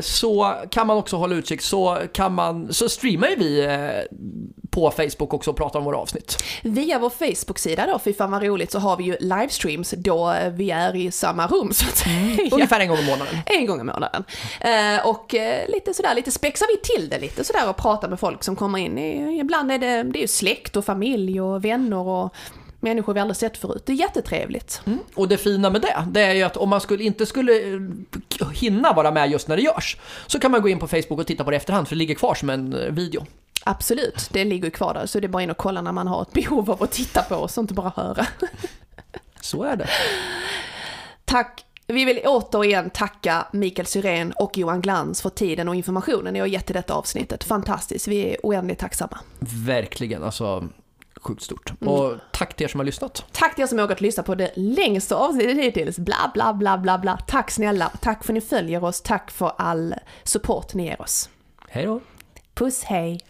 så 0.00 0.54
kan 0.70 0.86
man 0.86 0.96
också 0.96 1.16
hålla 1.16 1.34
utkik, 1.34 1.62
så, 1.62 1.98
kan 2.12 2.32
man, 2.32 2.72
så 2.72 2.88
streamar 2.88 3.28
ju 3.28 3.36
vi 3.36 3.64
eh, 3.64 4.16
på 4.76 4.90
Facebook 4.90 5.34
också 5.34 5.50
och 5.50 5.56
pratar 5.56 5.78
om 5.78 5.84
våra 5.84 5.96
avsnitt. 5.96 6.44
Via 6.62 6.98
vår 6.98 7.10
Facebook-sida 7.10 7.86
då, 7.86 7.98
fy 7.98 8.14
fan 8.14 8.30
vad 8.30 8.42
roligt, 8.42 8.70
så 8.70 8.78
har 8.78 8.96
vi 8.96 9.04
ju 9.04 9.16
livestreams 9.20 9.90
då 9.90 10.32
eh, 10.32 10.50
vi 10.50 10.70
är 10.70 10.96
i 10.96 11.10
samma 11.10 11.46
rum 11.46 11.72
så 11.72 11.88
att 11.88 11.96
säga. 11.96 12.48
Ungefär 12.52 12.80
en 12.80 12.88
gång 12.88 12.98
i 12.98 13.06
månaden. 13.06 13.38
En 13.46 13.66
gång 13.66 13.80
i 13.80 13.84
månaden. 13.84 14.24
Eh, 14.60 15.06
och 15.06 15.34
eh, 15.34 15.68
lite 15.68 15.94
sådär, 15.94 16.14
lite 16.14 16.30
spexar 16.30 16.66
vi 16.66 16.96
till 16.96 17.08
det 17.08 17.18
lite 17.18 17.44
sådär 17.44 17.68
och 17.68 17.76
pratar 17.76 18.08
med 18.08 18.20
folk 18.20 18.44
som 18.44 18.56
kommer 18.56 18.78
in. 18.78 18.98
Ibland 19.40 19.72
är 19.72 19.78
det, 19.78 20.02
det 20.02 20.18
är 20.18 20.20
ju 20.20 20.28
släkt 20.28 20.76
och 20.76 20.84
familj 20.84 21.40
och 21.40 21.64
vänner 21.64 21.98
och 21.98 22.34
människor 22.86 23.14
vi 23.14 23.20
aldrig 23.20 23.36
sett 23.36 23.56
förut. 23.56 23.82
Det 23.86 23.92
är 23.92 23.96
jättetrevligt. 23.96 24.82
Och 25.14 25.28
det 25.28 25.36
fina 25.36 25.70
med 25.70 25.80
det, 25.80 26.06
det 26.10 26.20
är 26.20 26.34
ju 26.34 26.42
att 26.42 26.56
om 26.56 26.68
man 26.68 26.80
skulle, 26.80 27.04
inte 27.04 27.26
skulle 27.26 27.74
eh, 28.40 28.50
hinna 28.54 28.92
vara 28.92 29.10
med 29.10 29.30
just 29.30 29.48
när 29.48 29.56
det 29.56 29.62
görs, 29.62 29.96
så 30.26 30.38
kan 30.38 30.50
man 30.50 30.62
gå 30.62 30.68
in 30.68 30.78
på 30.78 30.88
Facebook 30.88 31.20
och 31.20 31.26
titta 31.26 31.44
på 31.44 31.50
det 31.50 31.54
i 31.54 31.56
efterhand, 31.56 31.88
för 31.88 31.94
det 31.94 31.98
ligger 31.98 32.14
kvar 32.14 32.34
som 32.34 32.50
en 32.50 32.72
eh, 32.72 32.92
video. 32.92 33.26
Absolut, 33.64 34.28
det 34.32 34.44
ligger 34.44 34.70
kvar 34.70 34.94
där 34.94 35.06
så 35.06 35.20
det 35.20 35.26
är 35.26 35.28
bara 35.28 35.42
in 35.42 35.50
och 35.50 35.56
kolla 35.56 35.82
när 35.82 35.92
man 35.92 36.06
har 36.06 36.22
ett 36.22 36.32
behov 36.32 36.70
av 36.70 36.82
att 36.82 36.92
titta 36.92 37.22
på 37.22 37.34
oss 37.34 37.58
och 37.58 37.62
inte 37.62 37.74
bara 37.74 37.92
höra. 37.96 38.26
Så 39.40 39.62
är 39.62 39.76
det. 39.76 39.88
Tack! 41.24 41.64
Vi 41.86 42.04
vill 42.04 42.20
återigen 42.24 42.90
tacka 42.90 43.46
Mikael 43.52 43.86
Syrén 43.86 44.32
och 44.32 44.58
Johan 44.58 44.80
Glans 44.80 45.22
för 45.22 45.30
tiden 45.30 45.68
och 45.68 45.74
informationen 45.74 46.32
ni 46.32 46.40
har 46.40 46.46
gett 46.46 46.70
i 46.70 46.72
detta 46.72 46.94
avsnittet. 46.94 47.44
Fantastiskt, 47.44 48.08
vi 48.08 48.32
är 48.32 48.36
oändligt 48.42 48.78
tacksamma. 48.78 49.18
Verkligen, 49.66 50.22
alltså 50.22 50.68
sjukt 51.26 51.42
stort. 51.42 51.72
Och 51.80 52.14
tack 52.32 52.56
till 52.56 52.64
er 52.64 52.68
som 52.68 52.80
har 52.80 52.84
lyssnat. 52.84 53.24
Tack 53.32 53.54
till 53.54 53.62
er 53.62 53.66
som 53.66 53.78
har 53.78 53.86
orkat 53.86 54.00
lyssna 54.00 54.22
på 54.22 54.34
det 54.34 54.52
längsta 54.56 55.16
avsnittet 55.16 55.56
hittills. 55.56 55.98
Bla, 55.98 56.30
bla, 56.34 56.54
bla, 56.54 56.78
bla, 56.78 56.98
bla. 56.98 57.18
Tack 57.26 57.50
snälla. 57.50 57.92
Tack 58.00 58.24
för 58.24 58.32
att 58.32 58.34
ni 58.34 58.40
följer 58.40 58.84
oss. 58.84 59.00
Tack 59.00 59.30
för 59.30 59.52
all 59.58 59.94
support 60.24 60.74
ni 60.74 60.84
ger 60.84 61.02
oss. 61.02 61.30
Hej 61.68 61.86
då! 61.86 62.00
Puss, 62.54 62.84
hej! 62.84 63.20